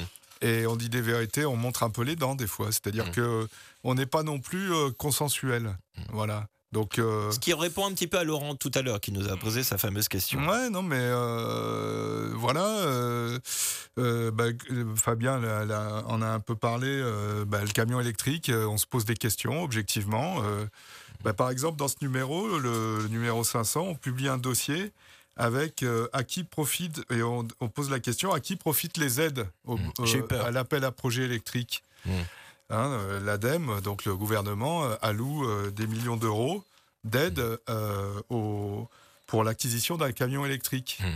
Et 0.43 0.67
on 0.67 0.75
dit 0.77 0.89
des 0.89 1.03
vérités, 1.03 1.45
on 1.45 1.57
montre 1.57 1.83
un 1.83 1.91
peu 1.91 2.03
les 2.03 2.17
dents 2.17 2.35
des 2.35 2.47
fois. 2.47 2.67
C'est-à-dire 2.73 3.07
Mm. 3.09 3.11
que 3.13 3.49
on 3.85 3.95
n'est 3.95 4.07
pas 4.07 4.23
non 4.23 4.39
plus 4.41 4.73
euh, 4.75 4.91
consensuel. 4.91 5.77
Voilà. 6.13 6.47
Donc, 6.73 6.99
euh, 7.01 7.31
Ce 7.33 7.41
qui 7.41 7.53
répond 7.53 7.85
un 7.87 7.93
petit 7.93 8.07
peu 8.07 8.17
à 8.19 8.23
Laurent 8.25 8.55
tout 8.55 8.71
à 8.75 8.83
l'heure 8.83 9.01
qui 9.01 9.11
nous 9.11 9.29
a 9.29 9.37
posé 9.37 9.65
sa 9.65 9.77
fameuse 9.77 10.07
question. 10.09 10.47
Ouais, 10.49 10.71
non, 10.71 10.83
mais 10.83 11.01
euh, 11.01 12.31
voilà. 12.37 12.65
euh, 12.65 13.39
euh, 13.99 14.31
bah, 14.31 14.45
euh, 14.71 14.95
Fabien 14.95 15.41
là, 15.41 15.65
là, 15.65 16.05
en 16.07 16.23
a 16.23 16.29
un 16.29 16.39
peu 16.41 16.55
parlé. 16.55 16.87
euh, 16.89 17.45
bah, 17.45 17.61
le 17.63 17.69
camion 17.73 18.01
électrique, 18.01 18.51
euh, 18.51 18.67
on 18.67 18.79
se 18.79 18.87
pose 18.87 19.05
des 19.05 19.17
questions 19.17 19.63
objectivement. 19.65 20.43
euh, 20.45 20.65
bah, 21.25 21.33
par 21.35 21.51
exemple, 21.51 21.77
dans 21.77 21.89
ce 21.89 21.97
numéro, 22.03 22.47
le, 22.59 22.99
le 23.03 23.09
numéro 23.09 23.43
500, 23.45 23.81
on 23.81 23.95
publie 23.97 24.29
un 24.29 24.39
dossier 24.39 24.93
avec 25.37 25.83
euh, 25.83 26.09
à 26.13 26.23
qui 26.25 26.45
profite 26.45 27.03
et 27.11 27.23
on, 27.23 27.47
on 27.61 27.69
pose 27.69 27.91
la 27.91 28.01
question 28.01 28.33
à 28.33 28.41
qui 28.41 28.57
profitent 28.57 28.97
les 28.99 29.21
aides 29.21 29.47
au- 29.65 29.77
Mmh, 29.79 29.93
eu 30.05 30.23
euh, 30.37 30.45
à 30.45 30.51
l'appel 30.51 30.85
à 30.85 30.91
projet 30.93 31.23
électrique. 31.23 31.83
Mmh. 32.07 32.11
Hein, 32.71 32.87
euh, 32.93 33.21
L'ADEME, 33.21 33.81
donc 33.81 34.05
le 34.05 34.15
gouvernement, 34.17 34.85
alloue 35.03 35.71
des 35.71 35.87
millions 35.87 36.17
d'euros 36.17 36.63
d'aide 37.05 37.41
au- 38.29 38.89
pour 39.27 39.45
l'acquisition 39.45 39.97
d'un 39.97 40.13
camion 40.13 40.45
électrique. 40.45 40.99
Mmh. 41.01 41.07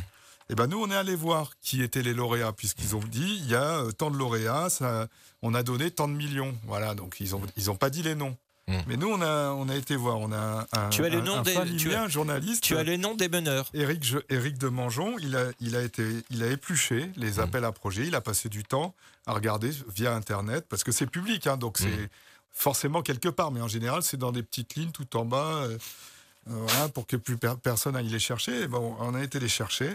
Et 0.50 0.54
ben 0.54 0.66
nous, 0.66 0.78
on 0.82 0.90
est 0.90 0.94
allé 0.96 1.16
voir 1.16 1.52
qui 1.62 1.82
étaient 1.82 2.02
les 2.02 2.12
lauréats, 2.12 2.52
puisqu'ils 2.52 2.94
ont 2.94 3.00
dit 3.00 3.40
il 3.42 3.48
y 3.50 3.54
a 3.54 3.82
tant 3.96 4.10
de 4.10 4.16
lauréats, 4.16 4.68
ça, 4.68 5.08
on 5.42 5.54
a 5.54 5.62
donné 5.62 5.90
tant 5.90 6.06
de 6.06 6.12
millions. 6.12 6.54
Voilà, 6.64 6.94
donc 6.94 7.16
ils 7.20 7.34
ont 7.34 7.40
ils 7.56 7.70
ont 7.70 7.76
pas 7.76 7.88
dit 7.90 8.02
les 8.02 8.14
noms. 8.14 8.36
Mmh. 8.66 8.74
Mais 8.86 8.96
nous, 8.96 9.08
on 9.08 9.20
a 9.20 9.50
on 9.50 9.68
a 9.68 9.74
été 9.76 9.94
voir, 9.94 10.18
on 10.18 10.32
a 10.32 10.66
un, 10.72 10.88
Tu 10.88 11.04
as 11.04 11.10
le 11.10 11.20
nom 11.20 11.36
un 11.38 11.42
des- 11.42 11.76
tu 11.76 11.94
as- 11.94 12.08
journaliste. 12.08 12.62
Tu 12.62 12.76
as 12.78 12.82
les 12.82 12.96
noms 12.96 13.14
des 13.14 13.28
meneurs. 13.28 13.68
Éric, 13.74 14.02
Je- 14.04 14.18
Éric 14.30 14.56
de 14.56 14.68
Mangeon, 14.68 15.16
il 15.20 15.36
a, 15.36 15.46
il, 15.60 15.76
a 15.76 15.82
été, 15.82 16.02
il 16.30 16.42
a 16.42 16.46
épluché 16.46 17.10
les 17.16 17.40
appels 17.40 17.64
à 17.64 17.72
projets, 17.72 18.06
il 18.06 18.14
a 18.14 18.22
passé 18.22 18.48
du 18.48 18.64
temps 18.64 18.94
à 19.26 19.34
regarder 19.34 19.70
via 19.94 20.14
Internet, 20.14 20.64
parce 20.68 20.82
que 20.82 20.92
c'est 20.92 21.06
public, 21.06 21.46
hein, 21.46 21.56
donc 21.58 21.76
c'est 21.78 21.86
Mmh. 21.88 22.08
forcément 22.52 23.02
quelque 23.02 23.28
part, 23.28 23.50
mais 23.50 23.60
en 23.60 23.68
général, 23.68 24.02
c'est 24.02 24.16
dans 24.16 24.32
des 24.32 24.42
petites 24.42 24.76
lignes 24.76 24.92
tout 24.92 25.14
en 25.16 25.24
bas, 25.26 25.64
euh, 25.64 25.76
euh, 26.50 26.52
voilà, 26.66 26.88
pour 26.88 27.06
que 27.06 27.16
plus 27.16 27.36
per- 27.36 27.54
personne 27.62 27.96
aille 27.96 28.08
les 28.08 28.18
chercher. 28.18 28.62
Et 28.62 28.66
bon, 28.66 28.96
on 28.98 29.14
a 29.14 29.22
été 29.22 29.40
les 29.40 29.48
chercher. 29.48 29.94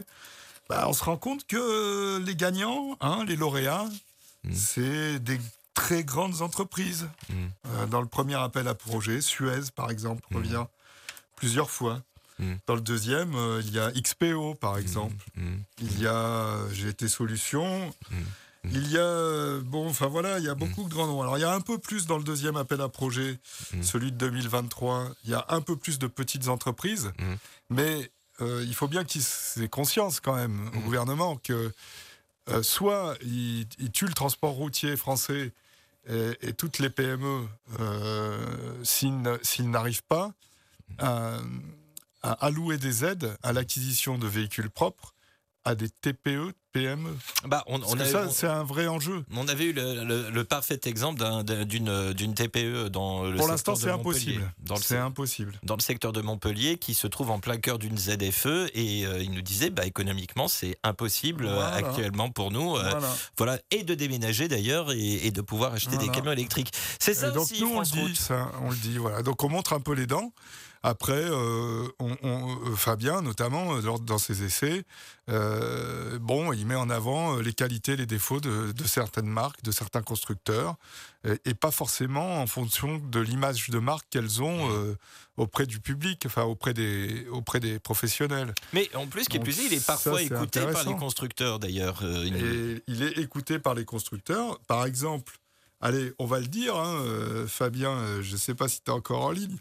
Bah, 0.70 0.86
on 0.88 0.94
se 0.94 1.04
rend 1.04 1.18
compte 1.18 1.48
que 1.48 2.20
les 2.24 2.36
gagnants, 2.36 2.96
hein, 3.02 3.24
les 3.28 3.36
lauréats, 3.36 3.86
Mmh. 4.44 4.54
c'est 4.54 5.20
des 5.20 5.40
très 5.80 6.04
grandes 6.04 6.42
entreprises. 6.42 7.08
Mmh. 7.30 7.34
Euh, 7.68 7.86
dans 7.88 8.02
le 8.02 8.08
premier 8.08 8.36
appel 8.36 8.68
à 8.68 8.76
projet, 8.76 9.22
Suez, 9.22 9.72
par 9.76 9.90
exemple, 9.90 10.22
Mmh. 10.32 10.36
revient 10.38 10.66
plusieurs 11.36 11.70
fois. 11.72 12.02
Mm. 12.40 12.54
Dans 12.68 12.76
le 12.76 12.82
deuxième, 12.82 13.36
euh, 13.36 13.62
il 13.66 13.72
y 13.74 13.80
a 13.80 13.92
XPO, 13.92 14.56
par 14.56 14.78
exemple. 14.78 15.16
Il 15.80 16.00
y 16.02 16.08
a 16.08 16.14
euh, 16.16 16.70
GT 16.74 17.08
Solutions. 17.10 17.94
Mm. 18.12 18.16
Il 18.72 18.92
y 18.92 18.98
a, 18.98 19.60
bon, 19.62 19.88
enfin 19.90 20.08
voilà, 20.08 20.38
il 20.40 20.46
y 20.46 20.50
a 20.50 20.56
beaucoup 20.56 20.84
de 20.84 20.90
grands 20.90 21.08
noms. 21.08 21.22
Alors 21.22 21.38
il 21.38 21.42
y 21.42 21.46
a 21.46 21.54
un 21.54 21.62
peu 21.62 21.78
plus 21.78 22.06
dans 22.08 22.18
le 22.18 22.24
deuxième 22.24 22.58
appel 22.58 22.82
à 22.82 22.90
projet, 22.90 23.40
Mm. 23.74 23.84
celui 23.84 24.12
de 24.12 24.18
2023. 24.18 25.10
Il 25.24 25.30
y 25.32 25.34
a 25.34 25.46
un 25.50 25.62
peu 25.62 25.76
plus 25.78 25.98
de 26.00 26.08
petites 26.08 26.48
entreprises, 26.50 27.12
Mm. 27.20 27.36
mais 27.70 28.12
euh, 28.42 28.64
il 28.68 28.74
faut 28.76 28.88
bien 28.90 29.04
qu'ils 29.06 29.24
aient 29.62 29.70
conscience 29.70 30.20
quand 30.20 30.36
même 30.36 30.68
au 30.74 30.80
Mm. 30.80 30.84
gouvernement 30.84 31.36
que 31.38 31.72
euh, 32.50 32.64
soit 32.64 33.16
ils 33.22 33.68
il 33.80 33.92
tuent 33.92 34.08
le 34.08 34.14
transport 34.14 34.52
routier 34.54 34.96
français 34.98 35.52
et, 36.08 36.54
toutes 36.54 36.80
les 36.80 36.90
PME 36.90 37.48
euh, 37.80 38.84
s'ils 38.84 39.70
n'arrivent 39.70 40.04
pas 40.04 40.34
à 40.98 41.42
allouer 42.22 42.78
des 42.78 43.06
aides 43.06 43.38
à 43.44 43.54
l'acquisition 43.54 44.18
de 44.18 44.28
véhicules 44.28 44.70
propres 44.70 45.14
à 45.66 45.76
des 45.76 45.90
TPE, 45.90 46.54
PME. 46.72 47.10
Bah, 47.46 47.64
on, 47.68 47.80
Parce 47.80 47.92
on 47.94 47.96
que 47.98 48.02
a- 48.02 48.06
ça, 48.06 48.30
c'est 48.30 48.48
un 48.48 48.64
vrai 48.64 48.88
enjeu. 48.88 49.24
On 49.36 49.48
avait 49.48 49.66
eu 49.66 49.74
le, 49.74 50.04
le- 50.04 50.30
le 50.30 50.44
parfait 50.44 50.80
exemple 50.86 51.20
d'un- 51.20 51.44
d'un- 51.44 51.66
d'une 51.66 52.14
d'une 52.14 52.34
TPE 52.36 52.90
dans 52.90 53.24
le 53.24 53.36
Pour 53.36 53.48
secteur 53.48 53.48
l'instant, 53.48 53.74
de 53.74 53.78
c'est 53.80 53.92
Montpellier. 53.92 54.36
impossible. 54.38 54.54
C'est 54.84 54.98
impossible. 54.98 55.60
dans 55.64 55.76
le 55.76 55.82
secteur 55.82 56.14
de 56.14 56.22
Montpellier, 56.22 56.78
qui 56.78 56.94
se 56.94 57.08
trouve 57.08 57.32
en 57.32 57.40
plein 57.40 57.58
cœur 57.58 57.80
d'une 57.80 57.98
ZFE, 57.98 58.70
et 58.74 59.06
euh, 59.06 59.22
il 59.22 59.32
nous 59.32 59.42
disait, 59.42 59.70
bah, 59.72 59.86
économiquement, 59.86 60.48
c'est 60.48 60.78
impossible 60.84 61.46
euh, 61.48 61.72
actuellement 61.74 62.30
pour 62.30 62.52
nous, 62.52 62.78
euh, 62.78 62.90
Voilà. 62.92 63.16
voilà, 63.38 63.60
et 63.72 63.84
de 63.84 63.96
déménager 63.96 64.48
d'ailleurs, 64.48 64.92
et, 64.92 65.26
et 65.28 65.32
de 65.32 65.42
pouvoir 65.42 65.74
acheter 65.74 65.98
des 65.98 66.08
camions 66.10 66.32
électriques. 66.32 66.72
C'est 67.00 67.14
ça 67.16 67.30
Et 67.30 67.32
donc 67.32 67.44
aussi, 67.44 67.62
nous, 67.62 67.74
on 67.76 67.80
le 67.80 67.86
dit, 67.86 68.16
ça, 68.16 68.52
on 68.62 68.70
le 68.70 68.76
dit, 68.78 68.98
voilà. 68.98 69.24
Donc 69.24 69.44
on 69.44 69.50
montre 69.50 69.74
un 69.74 69.80
peu 69.82 69.94
les 69.94 70.06
dents. 70.08 70.32
Après, 70.82 71.12
euh, 71.26 71.88
on- 72.00 72.16
on- 72.24 72.56
euh, 72.72 72.76
Fabien, 72.76 73.22
notamment, 73.22 73.76
euh, 73.76 73.82
lors- 73.82 74.00
dans 74.00 74.18
ses 74.18 74.44
essais, 74.44 74.86
bon, 76.22 76.54
il 76.54 76.66
met 76.66 76.76
en 76.76 76.90
avant 76.90 77.38
les 77.38 77.54
qualités, 77.54 77.96
les 77.96 78.06
défauts 78.06 78.40
de, 78.40 78.72
de 78.72 78.84
certaines 78.86 79.28
marques, 79.28 79.62
de 79.64 79.72
certains 79.72 80.02
constructeurs, 80.02 80.76
et, 81.28 81.38
et 81.50 81.54
pas 81.54 81.72
forcément 81.72 82.42
en 82.42 82.48
fonction 82.48 82.98
de 82.98 83.20
l'image 83.20 83.70
de 83.70 83.80
marque 83.80 84.08
qu'elles 84.10 84.42
ont 84.42 84.72
euh, 84.72 84.96
auprès 85.38 85.66
du 85.66 85.80
public, 85.80 86.24
enfin 86.26 86.44
auprès 86.44 86.74
des, 86.74 87.28
auprès 87.32 87.60
des 87.60 87.78
professionnels. 87.80 88.54
Mais 88.74 88.90
en 88.96 89.06
plus, 89.08 89.28
qui 89.28 89.38
est 89.38 89.42
plus 89.42 89.58
il 89.66 89.74
est 89.74 89.80
ça, 89.80 89.94
parfois 89.94 90.22
écouté 90.38 90.62
par 90.62 90.84
les 90.94 90.96
constructeurs 91.00 91.60
d'ailleurs. 91.60 92.00
euh, 92.04 92.80
il 92.88 93.04
est 93.04 93.18
écouté 93.18 93.60
par 93.60 93.76
les 93.76 93.86
constructeurs. 93.86 94.60
Par 94.62 94.86
exemple, 94.86 95.38
allez, 95.82 96.14
on 96.20 96.26
va 96.26 96.40
le 96.40 96.48
dire, 96.48 96.76
hein, 96.76 97.04
Fabien, 97.48 98.22
je 98.22 98.32
ne 98.34 98.38
sais 98.38 98.56
pas 98.56 98.68
si 98.68 98.82
tu 98.82 98.90
es 98.92 98.94
encore 98.94 99.26
en 99.26 99.32
ligne, 99.32 99.56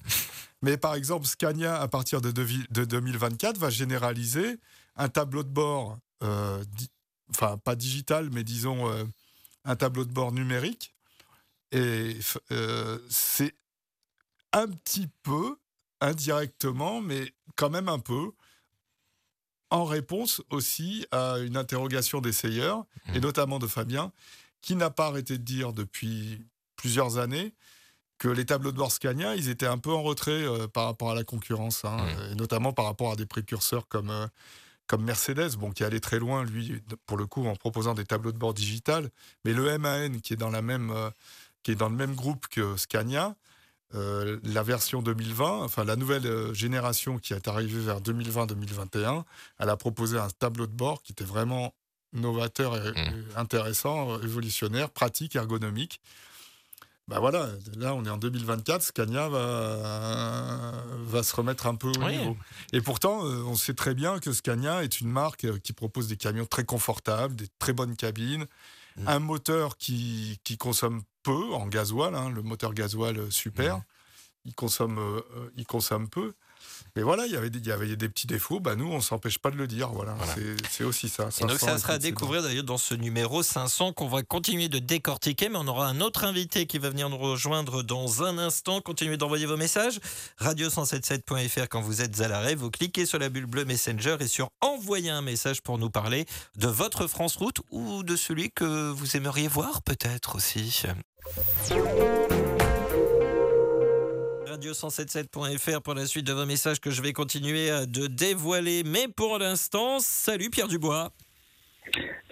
mais 0.63 0.77
par 0.77 0.95
exemple, 0.95 1.27
Scania, 1.27 1.81
à 1.81 1.89
partir 1.89 2.21
de, 2.21 2.31
devi- 2.31 2.67
de 2.71 2.85
2024, 2.85 3.59
va 3.59 3.71
généraliser 3.71 4.59
un 4.97 5.09
tableau 5.09 5.43
de 5.45 5.49
bord, 5.49 5.99
euh, 6.23 6.65
enfin 7.31 7.59
pas 7.59 7.77
digital, 7.77 8.31
mais 8.33 8.43
disons 8.45 8.89
euh, 8.91 9.05
un 9.65 9.77
tableau 9.77 10.05
de 10.05 10.13
bord 10.13 10.33
numérique. 10.33 10.95
Et 11.73 12.17
euh, 12.51 12.99
c'est 13.09 13.55
un 14.53 14.67
petit 14.69 15.09
peu, 15.23 15.57
indirectement, 16.01 17.01
mais 17.01 17.33
quand 17.57 17.71
même 17.71 17.89
un 17.89 17.99
peu, 17.99 18.31
en 19.71 19.85
réponse 19.85 20.41
aussi 20.51 21.07
à 21.11 21.39
une 21.39 21.57
interrogation 21.57 22.21
d'essayeurs, 22.21 22.85
et 23.15 23.21
notamment 23.21 23.59
de 23.59 23.67
Fabien, 23.67 24.13
qui 24.63 24.75
n'a 24.77 24.91
pas 24.91 25.07
arrêté 25.09 25.37
de 25.39 25.45
dire 25.45 25.73
depuis 25.73 26.43
plusieurs 26.77 27.19
années 27.19 27.53
que 28.19 28.29
les 28.29 28.45
tableaux 28.45 28.73
de 28.73 28.77
bord 28.77 28.93
Scania, 28.93 29.37
ils 29.37 29.49
étaient 29.49 29.67
un 29.67 29.79
peu 29.79 29.93
en 29.93 30.03
retrait 30.03 30.33
euh, 30.33 30.67
par 30.67 30.85
rapport 30.87 31.11
à 31.11 31.15
la 31.15 31.25
concurrence, 31.25 31.85
hein, 31.85 31.99
et 32.31 32.35
notamment 32.35 32.73
par 32.73 32.85
rapport 32.85 33.13
à 33.13 33.17
des 33.17 33.27
précurseurs 33.27 33.87
comme, 33.89 34.11
euh, 34.11 34.27
comme 34.89 35.05
Mercedes, 35.05 35.57
bon, 35.57 35.71
qui 35.71 35.85
allait 35.85 36.01
très 36.01 36.19
loin, 36.19 36.45
lui, 36.45 36.83
pour 37.07 37.17
le 37.17 37.27
coup, 37.27 37.47
en 37.47 37.55
proposant 37.55 37.95
des 37.95 38.05
tableaux 38.05 38.33
de 38.33 38.39
bord 38.39 38.55
digital. 38.55 39.11
Mais 39.45 39.53
le 39.53 39.79
MAN, 39.79 40.19
qui 40.21 40.33
est 40.33 40.37
dans, 40.37 40.51
la 40.51 40.63
même, 40.63 40.91
euh, 40.91 41.11
qui 41.63 41.71
est 41.71 41.77
dans 41.77 41.89
le 41.89 41.95
même 41.95 42.15
groupe 42.15 42.49
que 42.49 42.77
Scania, 42.77 43.37
euh, 43.95 44.39
la 44.43 44.63
version 44.63 45.01
2020, 45.01 45.63
enfin 45.63 45.85
la 45.85 45.97
nouvelle 45.97 46.53
génération 46.53 47.19
qui 47.19 47.33
est 47.33 47.49
arrivée 47.49 47.81
vers 47.81 48.01
2020-2021, 48.01 49.25
elle 49.59 49.69
a 49.69 49.77
proposé 49.77 50.19
un 50.19 50.29
tableau 50.29 50.67
de 50.67 50.73
bord 50.73 51.03
qui 51.03 51.13
était 51.13 51.25
vraiment 51.25 51.75
novateur 52.13 52.77
et, 52.77 52.89
et 52.89 53.37
intéressant, 53.37 54.09
révolutionnaire, 54.17 54.91
pratique, 54.91 55.37
ergonomique. 55.37 56.01
Ben 57.09 57.21
voilà, 57.21 57.49
là 57.77 57.95
on 57.95 58.05
est 58.05 58.11
en 58.11 58.19
2024, 58.19 58.83
Scania 58.83 59.29
va, 59.31 60.73
va 61.05 61.23
se 61.23 61.35
remettre 61.35 61.67
un 61.67 61.75
peu 61.75 61.89
au 61.89 62.05
Oui. 62.05 62.19
niveau. 62.19 62.37
Et 62.73 62.81
pourtant, 62.83 63.25
euh, 63.25 63.43
on 63.47 63.55
sait 63.55 63.73
très 63.75 63.95
bien 63.95 64.19
que 64.19 64.33
Scania 64.33 64.85
est 64.85 65.01
une 65.01 65.09
marque 65.09 65.45
euh, 65.45 65.59
qui 65.59 65.73
propose 65.73 66.07
des 66.09 66.17
camions 66.19 66.45
très 66.47 66.65
confortables, 66.65 67.35
des 67.35 67.49
très 67.59 67.73
bonnes 67.73 67.97
cabines, 67.97 68.47
Mm. 68.97 69.09
un 69.09 69.19
moteur 69.21 69.77
qui, 69.77 70.41
qui 70.43 70.57
consomme 70.59 71.03
peu 71.23 71.55
en 71.55 71.67
gasoil, 71.69 72.17
hein, 72.17 72.31
le 72.31 72.43
moteur 72.43 72.75
gasoil 72.75 73.17
euh, 73.17 73.31
super, 73.31 73.77
Mm. 73.77 73.83
il, 74.47 74.55
consomme, 74.55 74.99
euh, 74.99 75.21
il 75.57 75.67
consomme 75.67 76.09
peu. 76.11 76.33
Mais 76.97 77.03
voilà, 77.03 77.27
il 77.27 77.33
y 77.33 77.37
avait 77.37 77.51
des, 77.51 77.59
il 77.59 77.67
y 77.67 77.73
avait 77.73 77.97
des 77.97 78.09
petits 78.09 78.27
défauts, 78.27 78.61
bah, 78.61 78.75
nous 78.77 78.87
on 78.91 79.01
s'empêche 79.01 79.39
pas 79.39 79.51
de 79.51 79.57
le 79.57 79.67
dire. 79.67 79.89
Voilà, 79.91 80.15
Voilà. 80.15 80.35
C'est- 80.71 80.85
aussi 80.85 81.09
ça. 81.09 81.29
Et 81.41 81.45
donc 81.45 81.59
ça 81.59 81.77
sera 81.79 81.95
à 81.95 81.99
découvrir 81.99 82.43
d'ailleurs 82.43 82.65
dans 82.65 82.79
ce 82.79 82.95
numéro 82.95 83.43
500 83.43 83.93
qu'on 83.93 84.09
va 84.09 84.23
continuer 84.23 84.69
de 84.69 84.79
décortiquer, 84.79 85.49
mais 85.49 85.59
on 85.59 85.67
aura 85.69 85.87
un 85.89 86.01
autre 86.01 86.25
invité 86.25 86.67
qui 86.67 86.79
va 86.79 86.89
venir 86.91 87.09
nous 87.11 87.19
rejoindre 87.19 87.83
dans 87.83 88.23
un 88.23 88.39
instant. 88.39 88.81
Continuez 88.81 89.17
d'envoyer 89.17 89.47
vos 89.47 89.57
messages. 89.57 89.99
Radio177.fr 90.41 91.69
quand 91.69 91.81
vous 91.81 92.01
êtes 92.01 92.21
à 92.21 92.29
l'arrêt, 92.29 92.55
vous 92.55 92.71
cliquez 92.71 93.07
sur 93.07 93.19
la 93.19 93.29
bulle 93.29 93.47
bleue 93.47 93.65
Messenger 93.65 94.17
et 94.21 94.29
sur 94.29 94.51
envoyer 94.61 95.11
un 95.11 95.23
message 95.23 95.61
pour 95.63 95.79
nous 95.79 95.91
parler 95.91 96.27
de 96.57 96.69
votre 96.69 97.07
France 97.07 97.37
Route 97.37 97.61
ou 97.71 98.03
de 98.03 98.17
celui 98.17 98.51
que 98.51 98.91
vous 98.91 99.17
aimeriez 99.17 99.49
voir 99.49 99.83
peut-être 99.83 100.37
aussi. 100.37 100.83
Radio177.fr 104.49 105.81
pour 105.83 105.95
la 105.95 106.07
suite 106.07 106.27
de 106.27 106.33
vos 106.33 106.47
messages 106.47 106.81
que 106.81 106.91
je 106.91 107.03
vais 107.03 107.13
continuer 107.13 107.71
à 107.71 107.87
de 107.87 108.07
dévoiler. 108.07 108.83
Mais 108.85 109.07
pour 109.09 109.39
l'instant, 109.39 110.01
salut 110.01 110.51
Pierre 110.51 110.69
Dubois. 110.69 111.13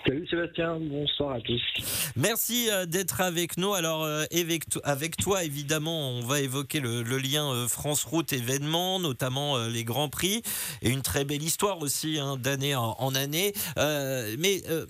Salut 0.07 0.27
Sébastien, 0.29 0.79
bonsoir 0.81 1.33
à 1.37 1.41
tous. 1.41 1.61
Merci 2.15 2.69
euh, 2.71 2.87
d'être 2.87 3.21
avec 3.21 3.57
nous. 3.57 3.75
Alors, 3.75 4.05
euh, 4.05 4.25
avec, 4.33 4.69
to- 4.69 4.81
avec 4.85 5.17
toi, 5.17 5.43
évidemment, 5.45 6.11
on 6.11 6.21
va 6.21 6.41
évoquer 6.41 6.79
le, 6.81 7.03
le 7.03 7.19
lien 7.19 7.51
euh, 7.51 7.67
France 7.67 8.05
Route 8.05 8.33
événements, 8.33 9.01
notamment 9.01 9.57
euh, 9.57 9.69
les 9.69 9.83
Grands 9.83 10.09
Prix, 10.09 10.43
et 10.83 10.91
une 10.91 11.03
très 11.03 11.25
belle 11.25 11.43
histoire 11.43 11.81
aussi, 11.81 12.19
hein, 12.21 12.37
d'année 12.37 12.75
en, 12.77 12.95
en 12.99 13.15
année. 13.15 13.53
Euh, 13.79 14.37
mais, 14.39 14.63
euh, 14.69 14.87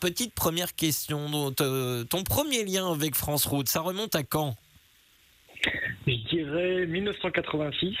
petite 0.00 0.34
première 0.34 0.74
question, 0.74 1.52
euh, 1.60 2.04
ton 2.04 2.22
premier 2.24 2.64
lien 2.64 2.90
avec 2.92 3.14
France 3.14 3.46
Route, 3.46 3.68
ça 3.68 3.80
remonte 3.80 4.14
à 4.16 4.22
quand? 4.22 4.54
Je 6.06 6.27
dirais 6.48 6.86
1986. 6.86 7.96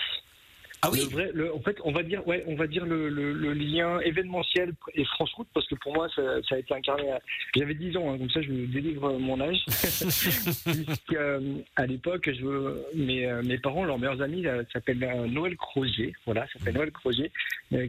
Ah 0.82 0.90
oui 0.92 0.98
Le 1.00 1.04
vrai, 1.10 1.30
le- 1.34 1.54
en 1.54 1.60
fait, 1.60 1.76
on 1.84 1.90
va 1.92 2.02
dire, 2.02 2.26
ouais, 2.28 2.44
on 2.46 2.54
va 2.54 2.66
dire 2.66 2.86
le, 2.86 3.08
lien 3.52 3.98
événementiel 4.00 4.72
et 4.94 5.04
France 5.04 5.32
Route, 5.34 5.48
parce 5.52 5.66
que 5.66 5.74
pour 5.76 5.92
moi, 5.94 6.08
ça, 6.14 6.22
ça 6.48 6.54
a 6.54 6.58
été 6.58 6.72
incarné. 6.74 7.10
à- 7.10 7.20
J'avais 7.56 7.74
10 7.74 7.96
ans, 7.96 8.12
hein, 8.12 8.18
comme 8.18 8.30
ça, 8.30 8.40
je 8.42 8.48
vous 8.48 8.66
délivre 8.66 9.12
mon 9.18 9.40
âge. 9.40 9.58
Euh, 11.14 11.40
à 11.76 11.86
l'époque, 11.86 12.30
je, 12.32 12.44
veux- 12.44 12.84
mes, 12.94 13.26
euh, 13.26 13.42
mes 13.42 13.58
parents, 13.58 13.84
leurs 13.84 13.98
meilleurs 13.98 14.20
amis, 14.22 14.46
euh, 14.46 14.62
s'appellent 14.72 14.98
Noël 15.30 15.56
Crozier. 15.56 16.12
Voilà, 16.26 16.46
s'appelle 16.52 16.74
Noël 16.74 16.90
Crozier, 16.92 17.30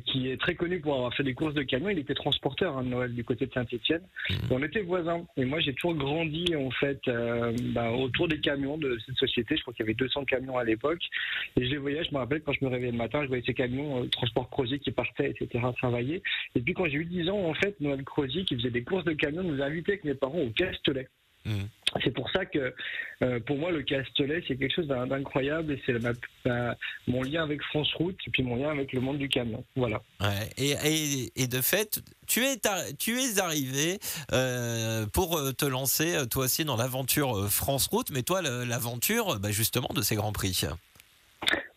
qui 0.05 0.29
est 0.29 0.37
très 0.39 0.55
connu 0.55 0.79
pour 0.79 0.95
avoir 0.95 1.13
fait 1.13 1.23
des 1.23 1.33
courses 1.33 1.53
de 1.53 1.61
camions. 1.63 1.89
Il 1.89 1.99
était 1.99 2.13
transporteur, 2.13 2.77
hein, 2.77 2.83
Noël, 2.83 3.13
du 3.13 3.23
côté 3.23 3.45
de 3.45 3.53
Saint-Etienne. 3.53 4.01
On 4.49 4.63
était 4.63 4.81
voisins. 4.81 5.25
Et 5.37 5.45
moi, 5.45 5.59
j'ai 5.59 5.73
toujours 5.73 5.95
grandi, 5.95 6.55
en 6.55 6.71
fait, 6.71 6.99
euh, 7.07 7.53
bah, 7.73 7.91
autour 7.91 8.27
des 8.27 8.39
camions 8.39 8.77
de 8.77 8.97
cette 9.05 9.15
société. 9.17 9.55
Je 9.57 9.61
crois 9.61 9.73
qu'il 9.73 9.83
y 9.83 9.87
avait 9.87 9.93
200 9.95 10.25
camions 10.25 10.57
à 10.57 10.63
l'époque. 10.63 11.01
Et 11.59 11.65
je 11.65 11.71
les 11.71 11.77
voyais, 11.77 12.03
je 12.03 12.11
me 12.13 12.17
rappelle, 12.19 12.41
quand 12.41 12.53
je 12.53 12.63
me 12.65 12.69
réveillais 12.79 12.91
le 12.91 12.97
matin, 12.97 13.21
je 13.23 13.27
voyais 13.27 13.43
ces 13.45 13.53
camions, 13.53 14.03
euh, 14.03 14.07
transport 14.07 14.49
Crozier 14.49 14.79
qui 14.79 14.91
partaient, 14.91 15.29
etc., 15.31 15.63
travailler. 15.77 16.21
Et 16.55 16.61
puis, 16.61 16.73
quand 16.73 16.85
j'ai 16.85 16.97
eu 16.97 17.05
10 17.05 17.29
ans, 17.29 17.39
en 17.49 17.53
fait, 17.53 17.79
Noël 17.79 18.03
Crozier, 18.03 18.43
qui 18.45 18.55
faisait 18.55 18.71
des 18.71 18.83
courses 18.83 19.05
de 19.05 19.13
camions, 19.13 19.43
nous 19.43 19.61
a 19.61 19.65
invités 19.65 19.93
avec 19.93 20.03
mes 20.03 20.15
parents 20.15 20.39
au 20.39 20.49
Castellet. 20.49 21.07
C'est 22.03 22.11
pour 22.13 22.29
ça 22.29 22.45
que, 22.45 22.75
euh, 23.23 23.39
pour 23.39 23.57
moi, 23.57 23.71
le 23.71 23.81
Castellet, 23.81 24.43
c'est 24.47 24.55
quelque 24.57 24.75
chose 24.75 24.85
d'in- 24.87 25.07
d'incroyable 25.07 25.73
et 25.73 25.81
c'est 25.85 25.93
mon 27.07 27.23
lien 27.23 27.41
avec 27.41 27.63
France 27.63 27.91
Route 27.95 28.17
et 28.27 28.29
puis 28.29 28.43
mon 28.43 28.55
lien 28.57 28.69
avec 28.69 28.93
le 28.93 29.01
monde 29.01 29.17
du 29.17 29.27
camion. 29.29 29.63
Voilà. 29.75 29.99
Ouais, 30.21 30.49
et, 30.57 30.75
et- 30.85 31.31
et 31.43 31.47
de 31.47 31.61
fait, 31.61 32.01
tu 32.27 32.41
es, 32.43 32.67
ar- 32.67 32.83
tu 32.99 33.19
es 33.19 33.39
arrivé 33.39 33.97
euh, 34.33 35.07
pour 35.07 35.37
euh, 35.37 35.51
te 35.51 35.65
lancer, 35.65 36.15
toi 36.29 36.45
aussi, 36.45 36.65
dans 36.65 36.77
l'aventure 36.77 37.49
France 37.49 37.87
Route, 37.87 38.11
mais 38.11 38.21
toi, 38.21 38.43
l'aventure, 38.43 39.39
bah, 39.39 39.49
justement, 39.49 39.89
de 39.95 40.01
ces 40.03 40.15
Grands 40.15 40.33
Prix. 40.33 40.65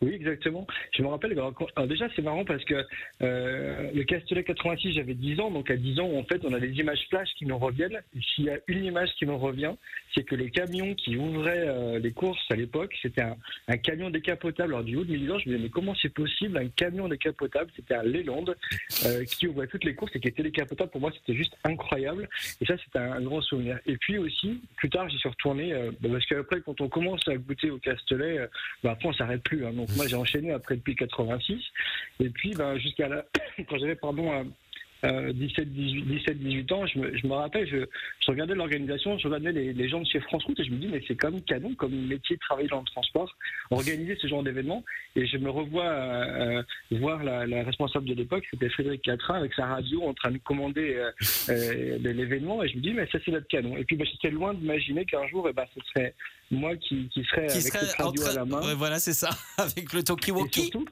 Oui, 0.03 0.13
exactement. 0.15 0.67
Je 0.91 1.01
me 1.01 1.07
rappelle, 1.07 1.33
quand- 1.55 1.67
alors 1.77 1.87
déjà 1.87 2.07
c'est 2.13 2.21
marrant 2.21 2.43
parce 2.43 2.63
que 2.65 2.85
euh, 3.21 3.89
le 3.93 4.03
Castellet 4.03 4.43
86, 4.43 4.91
j'avais 4.91 5.13
10 5.13 5.39
ans, 5.39 5.49
donc 5.49 5.71
à 5.71 5.77
10 5.77 5.97
ans, 6.01 6.11
en 6.13 6.23
fait, 6.25 6.41
on 6.43 6.51
a 6.51 6.59
des 6.59 6.71
images 6.71 7.07
flash 7.09 7.29
qui 7.37 7.45
nous 7.45 7.57
reviennent. 7.57 8.01
S'il 8.35 8.45
y 8.45 8.49
a 8.49 8.57
une 8.67 8.83
image 8.83 9.09
qui 9.17 9.25
nous 9.25 9.37
revient, 9.37 9.71
c'est 10.13 10.23
que 10.23 10.35
le 10.35 10.49
camion 10.49 10.93
qui 10.95 11.15
ouvrait 11.15 11.65
euh, 11.67 11.99
les 11.99 12.11
courses 12.11 12.43
à 12.49 12.55
l'époque, 12.55 12.93
c'était 13.01 13.21
un, 13.21 13.77
camion 13.77 14.09
décapotable. 14.09 14.73
Alors 14.73 14.83
du 14.83 14.97
haut 14.97 15.05
de 15.05 15.11
mes 15.11 15.19
10 15.19 15.31
ans, 15.31 15.39
je 15.39 15.49
me 15.49 15.53
disais, 15.55 15.63
mais 15.63 15.69
comment 15.69 15.95
c'est 16.01 16.13
possible 16.13 16.57
un 16.57 16.67
camion 16.67 17.07
décapotable? 17.07 17.71
C'était 17.75 17.95
un 17.95 18.03
Leyland 18.03 18.45
euh, 19.05 19.23
qui 19.23 19.47
ouvrait 19.47 19.67
toutes 19.67 19.85
les 19.85 19.95
courses 19.95 20.13
et 20.15 20.19
qui 20.19 20.27
était 20.27 20.43
décapotable. 20.43 20.91
Pour 20.91 20.99
moi, 21.01 21.11
c'était 21.15 21.37
juste 21.37 21.55
incroyable. 21.63 22.27
Et 22.59 22.65
ça, 22.65 22.75
c'était 22.83 22.99
un, 22.99 23.21
grand 23.21 23.39
souvenir. 23.41 23.79
Et 23.85 23.95
puis 23.95 24.17
aussi, 24.17 24.59
plus 24.75 24.89
tard, 24.89 25.07
j'y 25.07 25.17
suis 25.17 25.29
retourné, 25.29 25.73
parce 26.01 26.25
qu'après, 26.25 26.59
quand 26.59 26.81
on 26.81 26.89
commence 26.89 27.25
à 27.29 27.35
goûter 27.35 27.71
au 27.71 27.77
Castellet, 27.77 28.39
bah, 28.83 28.91
après, 28.91 29.07
on 29.07 29.13
s'arrête 29.13 29.41
plus. 29.43 29.65
hein. 29.65 29.71
Donc 29.73 29.87
moi, 29.95 30.07
j'ai 30.07 30.15
enchaîné 30.15 30.51
après 30.51 30.75
depuis 30.75 30.95
86. 30.95 31.61
Et 32.19 32.29
puis, 32.29 32.53
bah, 32.53 32.77
jusqu'à 32.77 33.07
la... 33.07 33.25
quand 33.69 33.77
j'avais, 33.77 33.95
pardon, 33.95 34.45
euh, 35.03 35.29
euh, 35.29 35.33
17, 35.33 35.73
18, 35.73 36.01
17, 36.03 36.39
18 36.39 36.71
ans, 36.71 36.85
je 36.87 36.99
me, 36.99 37.15
je 37.17 37.27
me 37.27 37.33
rappelle, 37.33 37.67
je, 37.67 37.77
je 38.25 38.31
regardais 38.31 38.55
l'organisation, 38.55 39.17
je 39.17 39.27
regardais 39.27 39.51
les, 39.51 39.73
les 39.73 39.89
gens 39.89 39.99
de 40.01 40.05
chez 40.07 40.19
France 40.21 40.43
Route 40.45 40.59
et 40.59 40.63
je 40.63 40.71
me 40.71 40.77
dis, 40.77 40.87
mais 40.87 41.01
c'est 41.07 41.15
comme 41.15 41.41
canon, 41.41 41.73
comme 41.75 41.93
métier 42.07 42.35
de 42.35 42.41
travailler 42.41 42.67
dans 42.69 42.79
le 42.79 42.85
transport, 42.85 43.35
organiser 43.71 44.17
ce 44.21 44.27
genre 44.27 44.43
d'événement. 44.43 44.83
Et 45.15 45.25
je 45.27 45.37
me 45.37 45.49
revois 45.49 45.85
euh, 45.85 46.63
voir 46.91 47.23
la, 47.23 47.45
la 47.45 47.63
responsable 47.63 48.05
de 48.07 48.13
l'époque, 48.15 48.45
c'était 48.49 48.69
Frédéric 48.69 49.01
Catrin, 49.03 49.35
avec 49.35 49.53
sa 49.53 49.65
radio 49.67 50.03
en 50.03 50.13
train 50.13 50.31
de 50.31 50.37
commander 50.39 50.95
euh, 50.95 51.11
euh, 51.49 51.97
l'événement. 51.99 52.63
Et 52.63 52.69
je 52.69 52.77
me 52.77 52.81
dis, 52.81 52.93
mais 52.93 53.07
ça, 53.11 53.19
c'est 53.23 53.31
notre 53.31 53.47
canon. 53.47 53.77
Et 53.77 53.83
puis, 53.83 53.95
bah, 53.95 54.05
j'étais 54.11 54.31
loin 54.31 54.53
d'imaginer 54.53 55.05
qu'un 55.05 55.27
jour, 55.27 55.47
eh 55.49 55.53
ben, 55.53 55.65
ce 55.75 55.81
serait 55.89 56.15
moi 56.51 56.75
qui, 56.77 57.07
qui 57.09 57.23
serait 57.25 57.47
Qui 57.47 57.53
avec 57.53 57.63
serait 57.63 58.03
radio 58.03 58.23
train- 58.23 58.31
à 58.31 58.35
la 58.35 58.45
main. 58.45 58.61
Ouais, 58.61 58.75
voilà, 58.75 58.99
c'est 58.99 59.13
ça, 59.13 59.29
avec 59.57 59.91
le 59.93 59.99
Et 59.99 60.03
Tokiwoki. 60.03 60.61
surtout, 60.63 60.85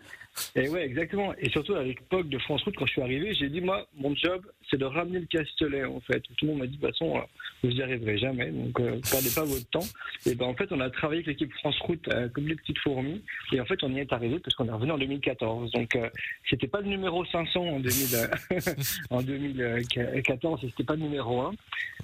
et 0.56 0.70
ouais, 0.70 0.86
exactement. 0.86 1.34
Et 1.38 1.50
surtout 1.50 1.76
à 1.76 1.84
l'époque 1.84 2.30
de 2.30 2.38
France 2.40 2.64
Route, 2.64 2.76
quand 2.78 2.86
je 2.86 2.94
suis 2.94 3.02
arrivé, 3.02 3.34
j'ai 3.34 3.50
dit 3.50 3.62
moi, 3.62 3.88
mon 3.96 4.16
job, 4.16 4.46
c'est 4.72 4.78
de 4.78 4.86
ramener 4.86 5.20
le 5.20 5.26
Castellet 5.26 5.84
en 5.84 6.00
fait. 6.00 6.22
Tout 6.38 6.46
le 6.46 6.48
monde 6.48 6.60
m'a 6.60 6.66
dit 6.68 6.78
de 6.78 6.82
toute 6.82 6.92
façon, 6.92 7.18
euh, 7.18 7.22
vous 7.64 7.70
n'y 7.70 7.82
arriverez 7.82 8.18
jamais, 8.18 8.50
donc 8.50 8.80
euh, 8.80 9.00
perdez 9.12 9.30
pas 9.36 9.44
votre 9.44 9.70
temps. 9.70 9.86
Et 10.26 10.34
ben 10.34 10.46
en 10.46 10.54
fait, 10.56 10.72
on 10.72 10.80
a 10.80 10.90
travaillé 10.90 11.20
avec 11.20 11.28
l'équipe 11.28 11.54
France 11.56 11.78
Route 11.82 12.08
euh, 12.08 12.30
comme 12.30 12.48
les 12.48 12.56
petites 12.56 12.80
fourmis. 12.80 13.22
Et 13.52 13.60
en 13.60 13.66
fait, 13.66 13.84
on 13.84 13.94
y 13.94 14.00
est 14.00 14.14
arrivé 14.14 14.40
parce 14.40 14.56
qu'on 14.56 14.68
est 14.68 14.72
revenu 14.72 14.92
en 14.92 14.98
2014. 14.98 15.72
Donc 15.72 15.96
euh, 15.96 16.10
c'était 16.50 16.68
pas 16.68 16.80
le 16.82 16.88
numéro 16.88 17.26
500 17.26 17.60
en 17.60 17.80
2000, 17.80 18.16
euh, 18.16 18.60
en 19.10 19.22
2014, 19.22 20.64
et 20.64 20.70
c'était 20.70 20.84
pas 20.84 20.96
le 20.96 21.02
numéro 21.02 21.42
1. 21.42 21.52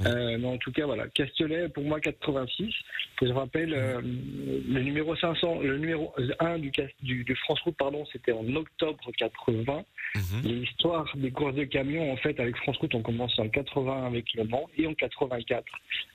Euh, 0.05 0.37
mais 0.37 0.47
en 0.47 0.57
tout 0.57 0.71
cas, 0.71 0.85
voilà, 0.85 1.07
Castellet 1.07 1.69
pour 1.69 1.83
moi 1.83 1.99
86. 2.01 2.73
Et 3.21 3.27
je 3.27 3.31
rappelle 3.33 3.69
le 3.69 4.81
numéro 4.81 5.15
500, 5.15 5.59
le 5.61 5.77
numéro 5.77 6.13
1 6.39 6.59
du, 6.59 6.71
Cas- 6.71 6.83
du, 7.01 7.23
du 7.23 7.35
France 7.35 7.59
Route, 7.61 7.75
pardon, 7.77 8.05
c'était 8.11 8.31
en 8.31 8.45
octobre 8.55 8.99
80. 9.17 9.83
L'histoire 10.43 11.05
des 11.15 11.31
courses 11.31 11.53
de 11.55 11.63
camions, 11.65 12.11
en 12.11 12.17
fait, 12.17 12.39
avec 12.39 12.55
France 12.57 12.77
Route, 12.77 12.95
on 12.95 13.01
commence 13.01 13.37
en 13.39 13.47
80 13.49 14.05
avec 14.07 14.25
Le 14.33 14.45
Mans 14.45 14.67
et 14.77 14.87
en 14.87 14.93
84 14.93 15.63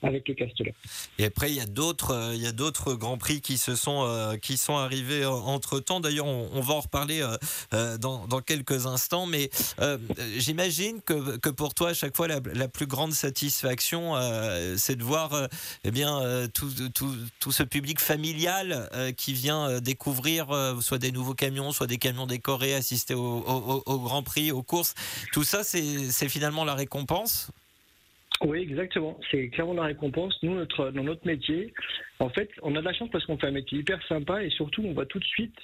avec 0.01 0.27
le 0.27 0.33
Castellet. 0.33 0.73
Et 1.19 1.25
après, 1.25 1.49
il 1.51 1.55
y 1.55 1.61
a 1.61 1.65
d'autres, 1.65 2.11
euh, 2.11 2.35
il 2.35 2.41
y 2.41 2.47
a 2.47 2.51
d'autres 2.51 2.93
grands 2.95 3.17
prix 3.17 3.39
qui 3.41 3.57
se 3.57 3.75
sont, 3.75 4.03
euh, 4.05 4.35
qui 4.37 4.57
sont 4.57 4.75
arrivés 4.75 5.25
entre 5.25 5.79
temps. 5.79 5.99
D'ailleurs, 5.99 6.25
on, 6.25 6.49
on 6.53 6.61
va 6.61 6.73
en 6.73 6.79
reparler 6.81 7.21
euh, 7.21 7.37
euh, 7.73 7.97
dans, 7.97 8.27
dans 8.27 8.41
quelques 8.41 8.85
instants. 8.87 9.25
Mais 9.25 9.49
euh, 9.79 9.97
j'imagine 10.37 11.01
que, 11.01 11.37
que 11.37 11.49
pour 11.49 11.73
toi, 11.73 11.89
à 11.89 11.93
chaque 11.93 12.15
fois, 12.15 12.27
la, 12.27 12.39
la 12.53 12.67
plus 12.67 12.87
grande 12.87 13.13
satisfaction, 13.13 14.15
euh, 14.15 14.75
c'est 14.77 14.95
de 14.95 15.03
voir, 15.03 15.33
euh, 15.33 15.47
eh 15.83 15.91
bien, 15.91 16.19
euh, 16.21 16.47
tout, 16.47 16.69
tout, 16.93 17.15
tout 17.39 17.51
ce 17.51 17.63
public 17.63 17.99
familial 17.99 18.89
euh, 18.93 19.11
qui 19.11 19.33
vient 19.33 19.69
euh, 19.69 19.79
découvrir 19.79 20.51
euh, 20.51 20.79
soit 20.81 20.97
des 20.97 21.11
nouveaux 21.11 21.33
camions, 21.35 21.71
soit 21.71 21.87
des 21.87 21.97
camions 21.97 22.25
décorés, 22.27 22.73
assister 22.73 23.13
au, 23.13 23.21
au, 23.21 23.73
au- 23.75 23.82
au 23.85 23.99
Grand 23.99 24.23
Prix, 24.23 24.51
aux 24.51 24.63
courses. 24.63 24.93
Tout 25.31 25.43
ça, 25.43 25.63
c'est 25.63 26.29
finalement 26.29 26.65
la 26.65 26.75
récompense. 26.75 27.51
Oui, 28.41 28.59
exactement. 28.59 29.17
C'est 29.31 29.49
clairement 29.49 29.73
la 29.73 29.83
récompense. 29.83 30.37
Nous, 30.43 30.53
notre, 30.53 30.91
dans 30.91 31.03
notre 31.03 31.25
métier, 31.25 31.73
en 32.19 32.29
fait, 32.29 32.49
on 32.61 32.75
a 32.75 32.79
de 32.79 32.85
la 32.85 32.93
chance 32.93 33.09
parce 33.11 33.25
qu'on 33.25 33.37
fait 33.37 33.47
un 33.47 33.51
métier 33.51 33.79
hyper 33.79 34.05
sympa 34.07 34.43
et 34.43 34.49
surtout, 34.49 34.83
on 34.83 34.93
voit 34.93 35.05
tout 35.05 35.19
de 35.19 35.25
suite 35.25 35.55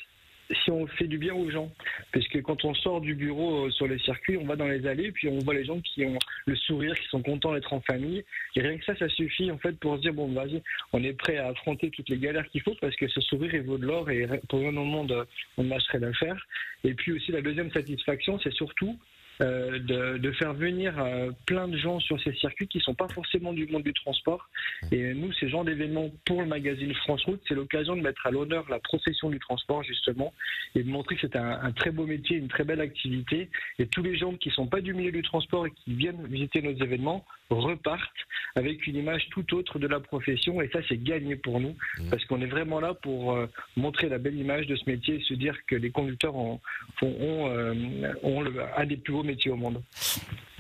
si 0.64 0.72
on 0.72 0.88
fait 0.88 1.08
du 1.08 1.18
bien 1.18 1.34
aux 1.34 1.50
gens. 1.50 1.72
Parce 2.12 2.28
que 2.28 2.40
quand 2.40 2.66
on 2.66 2.74
sort 2.74 3.02
du 3.02 3.16
bureau 3.16 3.66
euh, 3.66 3.72
sur 3.72 3.88
les 3.88 4.00
circuits, 4.00 4.38
on 4.38 4.46
va 4.46 4.56
dans 4.56 4.68
les 4.68 4.86
allées, 4.88 5.12
puis 5.12 5.28
on 5.28 5.40
voit 5.40 5.54
les 5.54 5.66
gens 5.66 5.80
qui 5.82 6.06
ont 6.06 6.18
le 6.46 6.56
sourire, 6.56 6.96
qui 6.96 7.08
sont 7.10 7.22
contents 7.22 7.54
d'être 7.54 7.74
en 7.74 7.82
famille. 7.82 8.24
Et 8.56 8.62
rien 8.62 8.78
que 8.78 8.86
ça, 8.86 8.96
ça 8.96 9.08
suffit 9.10 9.52
en 9.52 9.58
fait 9.58 9.78
pour 9.80 9.96
se 9.98 10.02
dire 10.02 10.14
bon, 10.14 10.28
vas-y, 10.34 10.62
on 10.94 11.04
est 11.04 11.14
prêt 11.14 11.38
à 11.38 11.48
affronter 11.48 11.90
toutes 11.92 12.10
les 12.10 12.18
galères 12.18 12.48
qu'il 12.50 12.62
faut 12.62 12.76
parce 12.82 12.96
que 12.96 13.08
ce 13.08 13.22
sourire, 13.22 13.54
il 13.54 13.62
vaut 13.62 13.78
de 13.78 13.86
l'or 13.86 14.10
et 14.10 14.28
pour 14.48 14.60
rien 14.60 14.76
au 14.76 14.86
monde, 14.86 15.12
euh, 15.12 15.26
on 15.58 15.64
ne 15.64 15.70
lâcherait 15.70 16.00
l'affaire. 16.00 16.48
Et 16.84 16.94
puis 16.94 17.12
aussi, 17.12 17.32
la 17.32 17.42
deuxième 17.42 17.72
satisfaction, 17.72 18.40
c'est 18.40 18.54
surtout 18.54 18.98
euh, 19.42 19.80
de, 19.80 20.32
faire 20.34 20.54
venir 20.54 20.94
euh, 21.00 21.32
plein 21.46 21.68
de 21.68 21.78
gens 21.78 22.00
sur 22.00 22.22
ces 22.22 22.34
circuits 22.34 22.68
qui 22.68 22.80
sont 22.80 22.94
pas 22.94 23.08
forcément 23.08 23.54
du 23.54 23.66
monde 23.68 23.84
du 23.84 23.94
transport. 23.94 24.50
Et 24.92 25.14
nous, 25.14 25.32
ces 25.34 25.50
genres 25.50 25.66
d'événements 25.66 26.10
pour 26.26 26.42
le 26.42 26.48
magazine 26.48 26.94
France 26.94 27.24
Route, 27.26 27.42
c'est 27.48 27.56
l'occasion 27.56 27.96
de 27.96 28.02
mettre 28.02 28.26
à 28.28 28.32
l'honneur 28.32 28.70
la 28.70 28.80
profession 28.80 29.30
du 29.30 29.40
transport 29.40 29.84
justement 29.84 30.34
et 30.76 30.84
de 30.84 30.90
montrer 30.90 31.16
que 31.16 31.22
c'est 31.22 31.36
un, 31.36 31.60
un 31.62 31.72
très 31.72 31.92
beau 31.92 32.06
métier, 32.06 32.38
une 32.38 32.48
très 32.48 32.64
belle 32.64 32.82
activité. 32.82 33.50
Et 33.80 33.88
tous 33.88 34.04
les 34.04 34.18
gens 34.18 34.34
qui 34.36 34.50
sont 34.52 34.68
pas 34.68 34.82
du 34.82 34.94
milieu 34.94 35.12
du 35.12 35.22
transport 35.22 35.66
et 35.68 35.72
qui 35.72 35.94
viennent 35.94 36.28
visiter 36.28 36.62
nos 36.62 36.74
événements 36.74 37.26
repartent 37.50 38.10
avec 38.56 38.86
une 38.88 38.96
image 38.96 39.28
tout 39.32 39.54
autre 39.56 39.80
de 39.80 39.88
la 39.88 40.00
profession. 40.00 40.62
Et 40.62 40.70
ça, 40.72 40.80
c'est 40.88 41.02
gagné 41.02 41.36
pour 41.36 41.60
nous 41.60 41.76
parce 42.10 42.24
qu'on 42.26 42.42
est 42.42 42.48
vraiment 42.48 42.80
là 42.80 42.94
pour 42.94 43.34
euh, 43.34 43.48
montrer 43.76 44.10
la 44.10 44.18
belle 44.18 44.36
image 44.38 44.68
de 44.68 44.76
ce 44.76 44.90
métier 44.90 45.16
et 45.16 45.24
se 45.24 45.34
dire 45.34 45.56
que 45.68 45.76
les 45.76 45.92
conducteurs 45.92 46.36
ont, 46.36 46.60
ont, 47.02 47.08
ont, 47.08 47.50
euh, 47.50 48.14
ont 48.24 48.42
le- 48.42 48.64
un 48.78 48.86
des 48.86 48.98
plus 48.98 49.14
beaux 49.14 49.24
métiers 49.24 49.52
au 49.52 49.56
monde. 49.56 49.82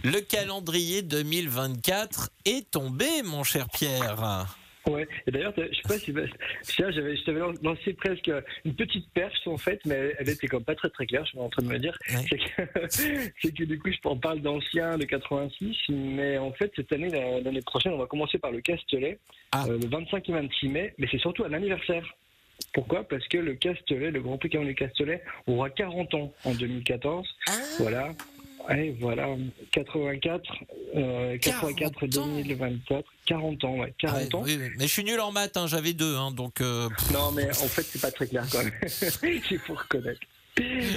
Le 0.03 0.19
calendrier 0.21 1.01
2024 1.01 2.29
est 2.45 2.71
tombé, 2.71 3.05
mon 3.25 3.43
cher 3.43 3.67
Pierre. 3.69 4.45
Ouais, 4.89 5.07
et 5.27 5.31
d'ailleurs, 5.31 5.53
je 5.55 5.63
sais 5.75 5.81
pas 5.87 5.97
si 5.99 6.11
je 6.13 7.25
t'avais 7.25 7.39
lancé 7.61 7.93
presque 7.93 8.31
une 8.65 8.73
petite 8.73 9.07
perche 9.13 9.45
en 9.45 9.57
fait, 9.57 9.79
mais 9.85 10.13
elle 10.17 10.29
était 10.29 10.47
comme 10.47 10.63
pas 10.63 10.73
très 10.75 10.89
très 10.89 11.05
claire, 11.05 11.23
je 11.25 11.29
suis 11.31 11.39
en 11.39 11.49
train 11.49 11.61
de 11.61 11.67
me 11.67 11.77
dire. 11.77 11.95
C'est, 12.89 13.51
que, 13.53 13.63
du 13.63 13.77
coup, 13.79 13.91
je 13.91 13.99
parle 14.19 14.39
d'anciens 14.41 14.97
de 14.97 15.05
86, 15.05 15.75
mais 15.89 16.37
en 16.37 16.51
fait, 16.53 16.71
cette 16.75 16.91
année, 16.91 17.09
la- 17.09 17.39
l'année 17.41 17.61
prochaine, 17.61 17.93
on 17.93 17.97
va 17.97 18.07
commencer 18.07 18.37
par 18.39 18.51
le 18.51 18.61
Castellet, 18.61 19.19
euh, 19.69 19.77
le 19.79 19.87
25 19.87 20.27
et 20.29 20.31
26 20.33 20.69
mai, 20.69 20.93
mais 20.97 21.07
c'est 21.11 21.19
surtout 21.19 21.43
un 21.43 21.53
anniversaire. 21.53 22.03
Pourquoi? 22.73 23.03
Parce 23.07 23.25
que 23.27 23.37
le 23.37 23.55
Castellet, 23.55 24.11
le 24.11 24.21
Grand 24.21 24.37
Prix 24.37 24.49
Camion 24.49 24.65
du 24.67 24.75
Castellet, 24.75 25.23
aura 25.47 25.69
40 25.69 26.13
ans 26.15 26.33
en 26.45 26.53
2014. 26.53 27.27
Voilà. 27.79 28.09
Ouais, 28.69 28.95
voilà, 28.99 29.27
84, 29.71 30.43
euh, 30.95 31.37
84 31.39 31.99
40 32.07 32.17
ans. 32.17 32.35
2024, 32.37 33.03
40 33.25 33.63
ans, 33.63 33.77
ouais, 33.79 33.93
40 33.99 34.15
Ah 34.17 34.19
ouais, 34.23 34.35
ans. 34.35 34.41
oui, 34.45 34.57
oui. 34.61 34.69
Mais 34.77 34.87
je 34.87 34.91
suis 34.93 35.03
nul 35.03 35.19
en 35.19 35.31
maths, 35.31 35.57
hein, 35.57 35.65
j'avais 35.67 35.93
deux, 35.93 36.15
hein, 36.15 36.31
donc. 36.31 36.61
euh, 36.61 36.87
Non, 37.11 37.31
mais 37.31 37.49
en 37.49 37.67
fait, 37.67 37.83
c'est 37.83 38.01
pas 38.01 38.11
très 38.11 38.27
clair 38.27 38.45
quand 38.51 38.63
même. 38.63 38.71
Il 39.51 39.59
faut 39.59 39.73
reconnaître. 39.73 40.19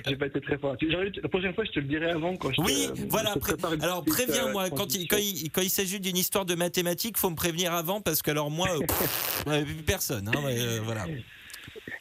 J'ai 0.07 0.17
pas 0.17 0.27
été 0.27 0.41
très 0.41 0.59
fort. 0.59 0.77
La 1.23 1.29
prochaine 1.29 1.55
fois, 1.55 1.65
je 1.65 1.71
te 1.71 1.79
le 1.79 1.87
dirai 1.87 2.11
avant 2.11 2.37
quand 2.37 2.51
je 2.51 2.57
te- 2.57 2.63
Oui, 2.63 2.89
je 2.97 3.05
voilà. 3.09 3.35
te 3.35 3.39
pré- 3.39 3.55
alors 3.81 4.05
préviens-moi 4.05 4.65
euh, 4.65 4.71
quand 4.71 4.93
il, 4.95 5.07
quand 5.07 5.19
il, 5.19 5.51
quand 5.53 5.63
il 5.63 5.71
s'agit 5.71 6.01
d'une 6.01 6.17
histoire 6.17 6.45
de 6.45 6.57
mathématiques, 6.57 7.17
faut 7.17 7.31
me 7.31 7.37
prévenir 7.37 7.73
avant 7.73 8.01
parce 8.01 8.23
que 8.23 8.33
alors 8.33 8.51
moi, 8.51 8.69
euh, 8.75 8.81
pff, 8.81 9.85
personne. 9.87 10.27
hein, 10.29 10.33
euh, 10.47 10.81
voilà. 10.83 11.07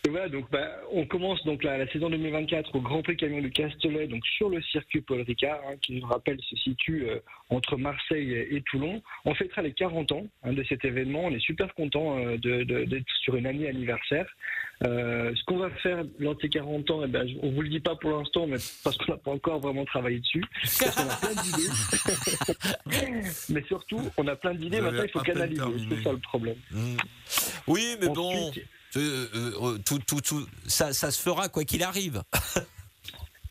Et 0.06 0.10
voilà, 0.10 0.30
donc 0.30 0.50
bah, 0.52 0.68
on 0.92 1.06
commence 1.06 1.44
donc 1.46 1.64
la, 1.64 1.78
la 1.78 1.88
saison 1.92 2.10
2024 2.10 2.76
au 2.76 2.82
Grand 2.82 3.02
Prix 3.02 3.18
Camion 3.18 3.42
de 3.42 3.48
Castellet, 3.48 4.08
donc 4.08 4.26
sur 4.38 4.50
le 4.50 4.62
circuit 4.62 5.02
Paul 5.02 5.22
Ricard, 5.22 5.60
hein, 5.68 5.76
qui 5.82 6.00
je 6.00 6.06
rappelle 6.06 6.40
se 6.42 6.56
situe 6.56 7.08
euh, 7.08 7.20
entre 7.50 7.78
Marseille 7.78 8.34
et, 8.34 8.62
Toulon. 8.62 9.02
On 9.26 9.34
fêtera 9.34 9.62
les 9.62 9.74
40 9.74 10.12
ans 10.12 10.28
hein, 10.44 10.54
de 10.54 10.64
cet 10.64 10.86
événement. 10.86 11.26
On 11.26 11.32
est 11.32 11.40
super 11.40 11.74
content 11.74 12.18
euh, 12.18 12.38
d'être 12.38 13.06
sur 13.24 13.36
une 13.36 13.46
année 13.46 13.68
anniversaire. 13.68 14.28
Euh, 14.84 15.32
ce 15.36 15.44
qu'on 15.44 15.58
va 15.58 15.70
faire 15.70 16.04
lors 16.18 16.36
de 16.36 16.42
ces 16.42 16.50
40 16.50 16.90
ans, 16.90 17.02
eh 17.04 17.08
ben, 17.08 17.28
on 17.44 17.52
vous 17.52 17.62
le 17.62 17.70
dit 17.70 17.80
pas 17.80 17.96
pour 17.96 18.12
l'instant, 18.12 18.48
mais 18.48 18.58
parce 18.84 18.98
qu'on 18.98 19.12
n'a 19.12 19.18
pas 19.18 19.32
encore 19.32 19.60
vraiment 19.60 19.86
travaillé 19.86 20.20
dessus. 20.20 20.44
Parce 20.62 20.96
qu'on 20.96 21.10
a 21.10 21.16
plein 21.18 21.42
d'idées. 21.44 21.70
mais 23.50 23.64
surtout, 23.64 24.02
on 24.18 24.28
a 24.28 24.36
plein 24.36 24.56
d'idées. 24.56 24.82
Maintenant, 24.82 25.04
il 25.04 25.10
faut 25.10 25.20
canaliser. 25.20 25.62
C'est 25.90 26.04
ça 26.04 26.12
le 26.12 26.18
problème. 26.18 26.58
Mm. 26.72 26.98
Oui, 27.68 27.96
mais 28.02 28.08
bon, 28.08 28.32
Ensuite, 28.32 28.64
euh, 28.64 28.81
tout, 28.92 30.00
tout, 30.00 30.22
tout, 30.22 30.48
ça, 30.68 30.94
ça 30.94 31.12
se 31.12 31.22
fera 31.22 31.50
quoi 31.50 31.64
qu'il 31.64 31.84
arrive. 31.84 32.24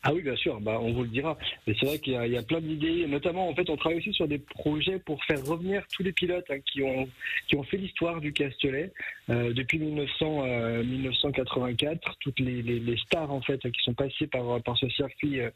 Ah 0.03 0.13
oui, 0.13 0.23
bien 0.23 0.35
sûr, 0.35 0.59
bah, 0.61 0.79
on 0.81 0.93
vous 0.93 1.03
le 1.03 1.09
dira. 1.09 1.37
Mais 1.67 1.75
c'est 1.79 1.85
vrai 1.85 1.99
qu'il 1.99 2.13
y, 2.13 2.15
a- 2.15 2.25
il 2.25 2.33
y 2.33 2.37
a 2.37 2.41
plein 2.41 2.59
d'idées, 2.59 3.05
notamment 3.07 3.47
en 3.47 3.53
fait, 3.55 3.69
on 3.69 3.77
travaille 3.77 3.99
aussi 3.99 4.13
sur 4.13 4.27
des 4.27 4.39
projets 4.39 4.97
pour 4.97 5.23
faire 5.25 5.45
revenir 5.45 5.83
tous 5.95 6.01
les 6.01 6.11
pilotes 6.11 6.45
hein, 6.49 6.57
qui, 6.65 6.81
ont, 6.81 7.07
qui 7.47 7.55
ont 7.55 7.61
fait 7.63 7.77
l'histoire 7.77 8.19
du 8.19 8.33
Castellet 8.33 8.91
euh, 9.29 9.53
depuis 9.53 9.77
1900, 9.77 10.43
euh, 10.45 10.83
1984, 10.83 12.17
toutes 12.19 12.39
les, 12.39 12.63
les- 12.63 12.79
les 12.79 12.97
stars 12.97 13.31
en 13.31 13.41
fait 13.41 13.59
qui 13.71 13.81
sont 13.83 13.93
passées 13.93 14.25
par, 14.27 14.61
par 14.63 14.75
ce 14.77 14.89
circuit 14.89 15.39
euh, 15.39 15.49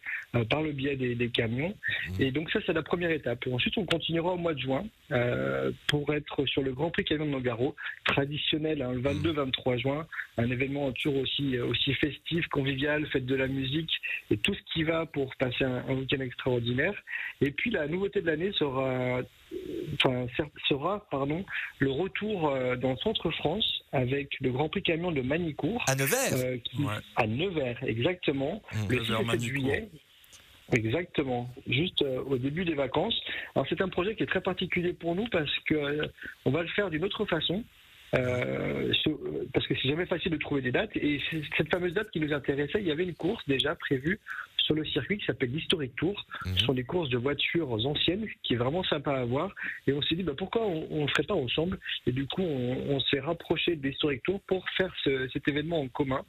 par 0.50 0.62
le 0.62 0.72
biais 0.74 0.96
des, 0.96 1.16
des 1.16 1.30
camions. 1.30 1.74
Et 2.20 2.32
donc 2.32 2.52
ça, 2.52 2.60
c'est 2.66 2.74
la 2.74 2.84
première 2.84 3.10
étape. 3.12 3.48
Et 3.48 3.54
ensuite, 3.54 3.78
on 3.78 3.86
continuera 3.86 4.34
au 4.34 4.38
mois 4.38 4.54
de 4.54 4.60
juin 4.60 4.86
pour 5.88 6.14
être 6.14 6.46
sur 6.46 6.62
le 6.62 6.72
Grand 6.74 6.89
Prix 6.91 7.04
Camion 7.06 7.26
de 7.26 7.32
Nogaro, 7.32 7.76
traditionnel 8.06 8.82
hein, 8.82 8.91
le 8.93 9.02
22-23 9.02 9.78
juin, 9.80 10.08
un 10.38 10.50
événement 10.52 10.91
toujours 10.91 11.18
aussi, 11.18 11.58
aussi 11.60 11.93
festif, 11.96 12.46
convivial, 12.48 13.06
fête 13.08 13.26
de 13.26 13.36
la 13.36 13.48
musique 13.48 13.91
et 14.32 14.35
tout 14.38 14.54
ce 14.54 14.60
qui 14.74 14.84
va 14.84 15.06
pour 15.06 15.34
passer 15.36 15.64
un, 15.64 15.84
un 15.88 15.94
week-end 15.96 16.20
extraordinaire. 16.22 16.94
Et 17.42 17.52
puis 17.52 17.70
la 17.72 17.88
nouveauté 17.88 18.22
de 18.22 18.28
l'année 18.28 18.52
sera, 18.54 19.22
enfin, 19.96 20.26
sera 20.68 21.08
pardon, 21.12 21.46
le 21.80 21.92
retour 21.92 22.50
euh, 22.50 22.76
dans 22.76 22.92
le 22.92 22.98
centre 22.98 23.30
France 23.32 23.84
avec 23.92 24.30
le 24.42 24.52
Grand 24.52 24.70
Prix 24.70 24.84
camion 24.84 25.12
de 25.12 25.22
Manicourt. 25.22 25.84
À 25.88 25.96
Nevers 25.96 26.34
euh, 26.34 26.58
qui- 26.58 26.84
Ouais. 26.84 26.94
À 27.16 27.28
Nevers, 27.28 27.78
exactement. 27.84 28.62
Mmh. 28.74 28.78
Le 28.92 28.96
6 28.98 29.02
et 29.04 29.06
7 29.06 29.10
Nevers-Manicourt. 29.10 29.40
juillet. 29.48 29.90
Exactement, 30.74 31.48
juste 31.68 32.02
euh, 32.02 32.22
au 32.24 32.40
début 32.40 32.66
des 32.66 32.74
vacances. 32.74 33.14
Alors 33.54 33.68
c'est 33.70 33.82
un 33.82 33.88
projet 33.88 34.16
qui 34.16 34.24
est 34.24 34.26
très 34.26 34.42
particulier 34.42 34.94
pour 34.94 35.14
nous 35.14 35.28
parce 35.32 35.54
que 35.68 35.76
euh, 35.76 36.08
on 36.46 36.50
va 36.50 36.64
le 36.64 36.68
faire 36.70 36.90
d'une 36.90 37.04
autre 37.04 37.24
façon. 37.26 37.64
Euh, 38.18 38.93
euh, 39.07 39.45
parce 39.53 39.68
que 39.68 39.74
c'est 39.76 39.89
jamais 39.89 40.05
facile 40.05 40.32
de 40.32 40.38
trouver 40.38 40.61
des 40.61 40.72
dates 40.72 40.95
et 40.95 41.22
cette 41.57 41.70
fameuse 41.70 41.93
date 41.93 42.09
qui 42.11 42.20
nous 42.20 42.34
intéressait, 42.34 42.80
il 42.80 42.88
y 42.88 42.91
avait 42.91 43.03
une 43.03 43.16
course 43.16 43.43
déjà 43.47 43.76
prévue 43.76 44.20
sur 44.57 44.74
le 44.74 44.84
circuit 44.86 45.18
qui 45.18 45.26
s'appelle 45.26 45.51
l'Historic 45.51 45.95
Tour. 45.95 46.26
Mhm. 46.45 46.57
Ce 46.57 46.66
sont 46.66 46.74
des 46.74 46.84
courses 46.84 47.09
de 47.09 47.18
voitures 47.18 47.72
anciennes 47.86 48.26
qui 48.43 48.53
est 48.53 48.57
vraiment 48.57 48.84
sympa 48.84 49.11
à 49.11 49.26
voir 49.26 49.53
et 49.86 49.93
on 49.93 50.01
s'est 50.01 50.16
dit 50.16 50.24
bah, 50.24 50.34
pourquoi 50.38 50.66
on 50.66 51.03
ne 51.03 51.07
ferait 51.09 51.24
pas 51.24 51.36
ensemble? 51.36 51.78
Et 52.07 52.11
du 52.11 52.26
coup 52.28 52.41
on, 52.41 52.95
on 52.95 52.99
s'est 53.01 53.20
rapproché 53.20 53.76
de 53.76 53.88
l'Historic 53.88 54.24
Tour 54.24 54.39
pour 54.47 54.66
faire 54.78 54.93
ce- 55.03 55.28
cet 55.34 55.47
événement 55.47 55.82
en 55.82 55.88
commun. 55.88 56.24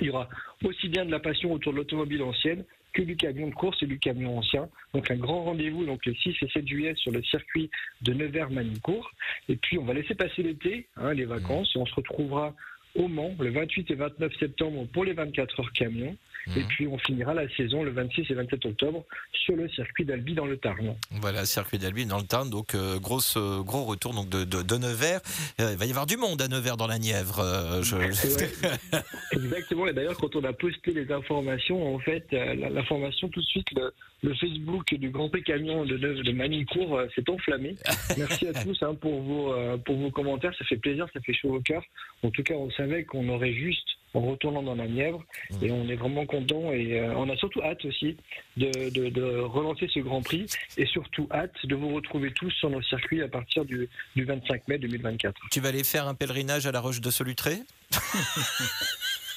Il 0.00 0.06
y 0.06 0.10
aura 0.10 0.28
aussi 0.64 0.88
bien 0.88 1.04
de 1.04 1.10
la 1.10 1.20
passion 1.20 1.52
autour 1.52 1.72
de 1.72 1.78
l'automobile 1.78 2.22
ancienne 2.22 2.64
que 2.92 3.02
du 3.02 3.16
camion 3.16 3.48
de 3.48 3.54
course 3.54 3.82
et 3.82 3.86
du 3.86 3.98
camion 3.98 4.38
ancien. 4.38 4.68
Donc 4.94 5.10
un 5.10 5.16
grand 5.16 5.44
rendez-vous 5.44 5.84
donc 5.84 6.04
le 6.06 6.14
6 6.14 6.34
et 6.42 6.48
7 6.48 6.66
juillet 6.66 6.94
sur 6.96 7.12
le 7.12 7.22
circuit 7.22 7.70
de 8.02 8.12
Nevers-Manicourt. 8.12 9.10
Et 9.48 9.56
puis 9.56 9.78
on 9.78 9.84
va 9.84 9.94
laisser 9.94 10.14
passer 10.14 10.42
l'été, 10.42 10.88
hein, 10.96 11.12
les 11.12 11.24
vacances, 11.24 11.70
et 11.76 11.78
on 11.78 11.86
se 11.86 11.94
retrouvera 11.94 12.54
au 12.94 13.08
Mans 13.08 13.34
le 13.38 13.50
28 13.50 13.90
et 13.90 13.94
29 13.94 14.32
septembre 14.38 14.86
pour 14.92 15.04
les 15.04 15.12
24 15.12 15.60
heures 15.60 15.72
camion. 15.72 16.16
Et 16.56 16.60
Mhm. 16.60 16.66
puis 16.68 16.86
on 16.86 16.98
finira 16.98 17.34
la 17.34 17.48
saison 17.56 17.82
le 17.82 17.90
26 17.90 18.26
et 18.30 18.34
27 18.34 18.64
octobre 18.66 19.04
sur 19.32 19.54
le 19.56 19.68
circuit 19.68 20.04
d'Albi 20.04 20.34
dans 20.34 20.46
le 20.46 20.56
Tarn. 20.56 20.94
Voilà, 21.20 21.44
circuit 21.44 21.78
d'Albi 21.78 22.06
dans 22.06 22.18
le 22.18 22.24
Tarn, 22.24 22.48
donc 22.50 22.74
euh, 22.74 22.98
grosse, 22.98 23.36
euh, 23.36 23.60
gros 23.62 23.84
retour 23.84 24.14
donc 24.14 24.28
de, 24.28 24.44
de, 24.44 24.62
de 24.62 24.76
Nevers. 24.76 25.20
Euh, 25.60 25.70
il 25.72 25.76
va 25.78 25.86
y 25.86 25.90
avoir 25.90 26.06
du 26.06 26.16
monde 26.16 26.40
à 26.40 26.48
Nevers 26.48 26.76
dans 26.76 26.86
la 26.86 26.98
Nièvre. 26.98 27.40
euh, 27.40 27.82
je- 27.82 27.96
Ouais. 27.96 28.08
Exactement. 29.32 29.86
Et 29.86 29.92
d'ailleurs, 29.92 30.16
quand 30.16 30.34
on 30.36 30.44
a 30.44 30.52
posté 30.52 30.92
les 30.92 31.10
informations, 31.12 31.94
en 31.94 31.98
fait, 31.98 32.26
euh, 32.32 32.54
la- 32.54 32.70
l'information 32.70 33.28
tout 33.28 33.40
de 33.40 33.46
suite, 33.46 33.66
le, 33.74 33.92
le 34.22 34.34
Facebook 34.34 34.94
du 34.94 35.10
Grand 35.10 35.28
Prix 35.28 35.42
Camion 35.42 35.84
de, 35.84 35.96
de 35.96 36.32
Manicourt 36.32 37.00
s'est 37.14 37.28
enflammé. 37.28 37.76
Merci 38.18 38.46
à 38.48 38.52
tous 38.54 38.82
hein, 38.82 38.94
pour 38.94 39.20
vos 39.22 39.54
pour 39.84 39.96
vos 39.96 40.10
commentaires. 40.10 40.52
Ça 40.58 40.64
fait 40.64 40.76
plaisir, 40.76 41.06
ça 41.12 41.20
fait 41.20 41.34
chaud 41.34 41.54
au 41.54 41.60
cœur. 41.60 41.82
En 42.22 42.30
tout 42.30 42.42
cas, 42.42 42.54
on 42.54 42.70
savait 42.72 43.04
qu'on 43.04 43.28
aurait 43.28 43.52
juste 43.54 43.86
en 44.14 44.20
retournant 44.20 44.62
dans 44.62 44.74
la 44.74 44.86
Nièvre. 44.86 45.22
Et 45.62 45.70
on 45.70 45.88
est 45.88 45.96
vraiment 45.96 46.26
content 46.26 46.72
et 46.72 46.98
euh, 47.00 47.14
on 47.16 47.28
a 47.28 47.36
surtout 47.36 47.60
hâte 47.62 47.84
aussi 47.84 48.16
de, 48.56 48.90
de- 48.90 49.08
de 49.10 49.38
relancer 49.40 49.86
ce 49.92 50.00
Grand 50.00 50.22
Prix 50.22 50.46
et 50.76 50.86
surtout 50.86 51.28
hâte 51.32 51.54
de 51.64 51.74
vous 51.74 51.94
retrouver 51.94 52.32
tous 52.32 52.50
sur 52.52 52.70
nos 52.70 52.82
circuits 52.82 53.22
à 53.22 53.28
partir 53.28 53.64
du, 53.64 53.88
du 54.16 54.24
25 54.24 54.66
mai 54.68 54.78
2024. 54.78 55.34
tu 55.50 55.60
vas 55.60 55.68
aller 55.68 55.84
faire 55.84 56.06
un 56.08 56.14
pèlerinage 56.14 56.66
à 56.66 56.72
la 56.72 56.80
Roche 56.80 57.00
de 57.00 57.10
Solutré 57.10 57.58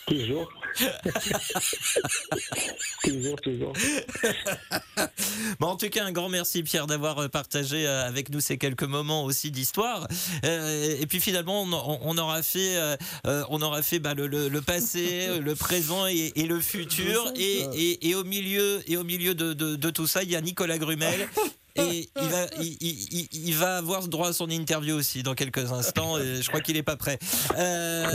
Toujours. 0.08 0.50
toujours, 3.04 3.36
toujours. 3.42 3.74
Bon, 5.60 5.68
en 5.68 5.76
tout 5.78 5.90
cas, 5.90 6.06
un 6.06 6.12
grand 6.12 6.30
merci 6.30 6.64
Pierre 6.64 6.88
d'avoir 6.88 7.20
euh, 7.20 7.28
partagé 7.28 7.86
euh, 7.88 8.08
avec 8.08 8.30
nous 8.30 8.40
ces 8.40 8.58
quelques 8.58 8.84
moments 8.84 9.24
aussi 9.26 9.52
d'histoire. 9.52 10.08
Euh, 10.46 10.98
et 11.00 11.06
puis 11.08 11.20
finalement, 11.20 11.64
on, 11.64 12.18
aura 12.18 12.42
fait, 12.44 12.76
euh, 12.78 12.96
on 13.50 13.62
aura 13.62 13.82
fait 13.84 14.00
bah, 14.00 14.14
le, 14.14 14.28
le- 14.28 14.50
le 14.50 14.62
passé, 14.62 15.40
le 15.40 15.56
présent 15.56 16.08
et, 16.08 16.32
et 16.36 16.46
le 16.46 16.60
futur. 16.62 17.32
Et, 17.36 17.66
et- 17.74 18.10
et 18.10 18.16
au 18.16 18.24
milieu, 18.24 18.82
et 18.88 18.98
au 18.98 19.04
milieu 19.04 19.34
de, 19.36 19.54
de- 19.54 19.76
de 19.76 19.90
tout 19.90 20.08
ça, 20.08 20.24
il 20.24 20.30
y 20.32 20.36
a 20.36 20.42
Nicolas 20.42 20.78
Grumel. 20.78 21.28
Et 21.76 22.08
il 22.22 22.28
va, 22.30 22.46
il, 22.60 22.78
il- 22.82 23.08
il- 23.32 23.48
il 23.50 23.54
va 23.56 23.78
avoir 23.78 24.08
droit 24.08 24.30
à 24.30 24.34
son 24.34 24.50
interview 24.50 24.96
aussi 24.96 25.24
dans 25.24 25.36
quelques 25.36 25.72
instants. 25.72 26.18
Et 26.20 26.42
je 26.42 26.48
crois 26.48 26.62
qu'il 26.62 26.76
n'est 26.76 26.84
pas 26.84 26.98
prêt. 26.98 27.18
Euh, 27.58 28.06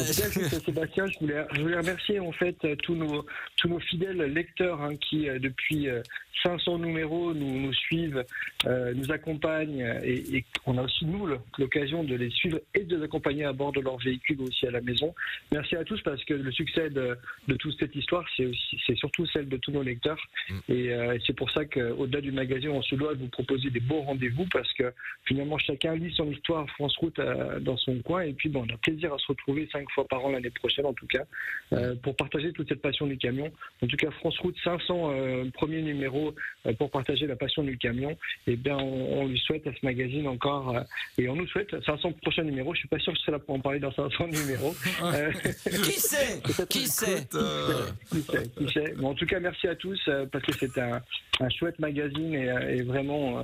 Sébastien, 0.64 1.06
je 1.06 1.18
voulais, 1.20 1.44
je 1.54 1.60
voulais 1.62 1.76
remercier 1.78 2.20
en 2.20 2.32
fait 2.32 2.56
euh, 2.64 2.74
tous 2.76 2.94
nos, 2.94 3.24
tous 3.56 3.68
nos 3.68 3.80
fidèles 3.80 4.18
lecteurs 4.32 4.80
hein, 4.82 4.96
qui, 4.96 5.28
euh, 5.28 5.38
depuis 5.38 5.88
euh, 5.88 6.02
500 6.42 6.78
numéros, 6.78 7.32
nous, 7.32 7.60
nous 7.60 7.72
suivent, 7.72 8.22
euh, 8.66 8.92
nous 8.94 9.10
accompagnent 9.10 9.82
euh, 9.82 10.00
et, 10.04 10.36
et 10.36 10.44
on 10.66 10.76
a 10.78 10.82
aussi, 10.82 11.06
nous, 11.06 11.26
l'occasion 11.58 12.04
de 12.04 12.14
les 12.14 12.30
suivre 12.30 12.60
et 12.74 12.84
de 12.84 12.96
les 12.96 13.04
accompagner 13.04 13.44
à 13.44 13.52
bord 13.52 13.72
de 13.72 13.80
leur 13.80 13.96
véhicule 13.98 14.42
aussi 14.42 14.66
à 14.66 14.70
la 14.70 14.80
maison. 14.82 15.14
Merci 15.50 15.76
à 15.76 15.84
tous 15.84 16.00
parce 16.02 16.22
que 16.24 16.34
le 16.34 16.52
succès 16.52 16.90
de, 16.90 17.16
de 17.48 17.54
toute 17.56 17.78
cette 17.78 17.94
histoire, 17.96 18.24
c'est 18.36 18.96
surtout 18.96 19.26
celle 19.32 19.48
de 19.48 19.56
tous 19.56 19.70
nos 19.70 19.82
lecteurs. 19.82 20.20
Et 20.68 20.92
euh, 20.92 21.16
c'est 21.26 21.32
pour 21.36 21.50
ça 21.50 21.64
qu'au-delà 21.64 22.20
du 22.20 22.32
magazine, 22.32 22.70
on 22.70 22.82
se 22.82 22.94
doit 22.96 23.14
de 23.14 23.20
vous 23.20 23.28
proposer 23.28 23.45
des 23.54 23.80
beaux 23.80 24.02
rendez-vous 24.02 24.46
parce 24.52 24.72
que 24.74 24.92
finalement, 25.24 25.58
chacun 25.58 25.94
lit 25.94 26.12
son 26.16 26.30
histoire 26.30 26.68
France 26.70 26.96
Route 26.98 27.18
euh, 27.18 27.60
dans 27.60 27.76
son 27.76 27.98
coin. 28.00 28.22
Et 28.22 28.32
puis, 28.32 28.48
bon, 28.48 28.64
on 28.68 28.74
a 28.74 28.76
plaisir 28.78 29.12
à 29.12 29.18
se 29.18 29.26
retrouver 29.28 29.68
cinq 29.72 29.90
fois 29.90 30.06
par 30.06 30.24
an 30.24 30.30
l'année 30.30 30.50
prochaine, 30.50 30.86
en 30.86 30.92
tout 30.92 31.06
cas, 31.06 31.24
euh, 31.72 31.94
pour 32.02 32.16
partager 32.16 32.52
toute 32.52 32.68
cette 32.68 32.82
passion 32.82 33.06
du 33.06 33.16
camion. 33.18 33.50
En 33.82 33.86
tout 33.86 33.96
cas, 33.96 34.10
France 34.10 34.38
Route 34.38 34.56
500, 34.62 35.10
euh, 35.10 35.44
premier 35.52 35.82
numéro 35.82 36.34
euh, 36.66 36.72
pour 36.74 36.90
partager 36.90 37.26
la 37.26 37.36
passion 37.36 37.62
du 37.62 37.76
camion. 37.78 38.16
Et 38.46 38.56
bien, 38.56 38.76
on, 38.76 39.22
on 39.22 39.26
lui 39.26 39.38
souhaite 39.38 39.66
à 39.66 39.72
ce 39.72 39.84
magazine 39.84 40.28
encore, 40.28 40.76
et 41.18 41.28
on 41.28 41.36
nous 41.36 41.46
souhaite 41.48 41.74
500 41.84 42.12
prochains 42.22 42.44
numéros. 42.44 42.74
Je 42.74 42.80
suis 42.80 42.88
pas 42.88 42.98
sûr 42.98 43.12
que 43.12 43.18
je 43.18 43.22
serai 43.22 43.32
là 43.32 43.38
pour 43.38 43.54
en 43.54 43.60
parler 43.60 43.80
dans 43.80 43.92
500 43.92 44.28
numéros. 44.28 44.74
Qui 45.64 46.00
sait 46.00 46.40
Qui 46.68 46.86
sait 46.86 47.26
qui 48.10 48.20
sait, 48.22 48.48
qui 48.56 48.68
sait. 48.72 48.94
Bon, 48.96 49.08
en 49.08 49.14
tout 49.14 49.26
cas, 49.26 49.40
merci 49.40 49.68
à 49.68 49.74
tous 49.74 50.00
parce 50.30 50.44
que 50.44 50.52
c'est 50.52 50.78
un, 50.78 51.00
un 51.40 51.48
chouette 51.48 51.78
magazine 51.78 52.34
et, 52.34 52.76
et 52.76 52.82
vraiment, 52.82 53.35
euh, 53.38 53.42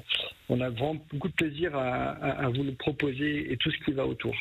on 0.48 0.60
a 0.60 0.70
vraiment 0.70 0.96
beaucoup 1.12 1.28
de 1.28 1.34
plaisir 1.34 1.74
à, 1.76 2.10
à- 2.12 2.44
à 2.46 2.48
vous 2.48 2.62
le 2.62 2.74
proposer 2.74 3.52
et 3.52 3.56
tout 3.56 3.70
ce 3.70 3.84
qui 3.84 3.92
va 3.92 4.06
autour. 4.06 4.34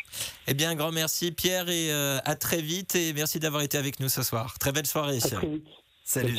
Eh 0.48 0.54
bien, 0.54 0.72
un 0.72 0.76
grand 0.76 0.92
merci 0.92 1.32
Pierre 1.32 1.70
et 1.70 1.92
euh, 1.92 2.18
à 2.26 2.36
très 2.36 2.62
vite. 2.62 2.96
Et 2.96 3.14
merci 3.14 3.40
d'avoir 3.40 3.62
été 3.64 3.78
avec 3.78 4.00
nous 4.00 4.10
ce 4.10 4.24
soir. 4.24 4.58
Très 4.60 4.72
belle 4.72 4.86
soirée. 4.88 5.18
À 5.18 5.20
très 5.38 5.48
vite. 5.48 5.66
Salut. 6.04 6.38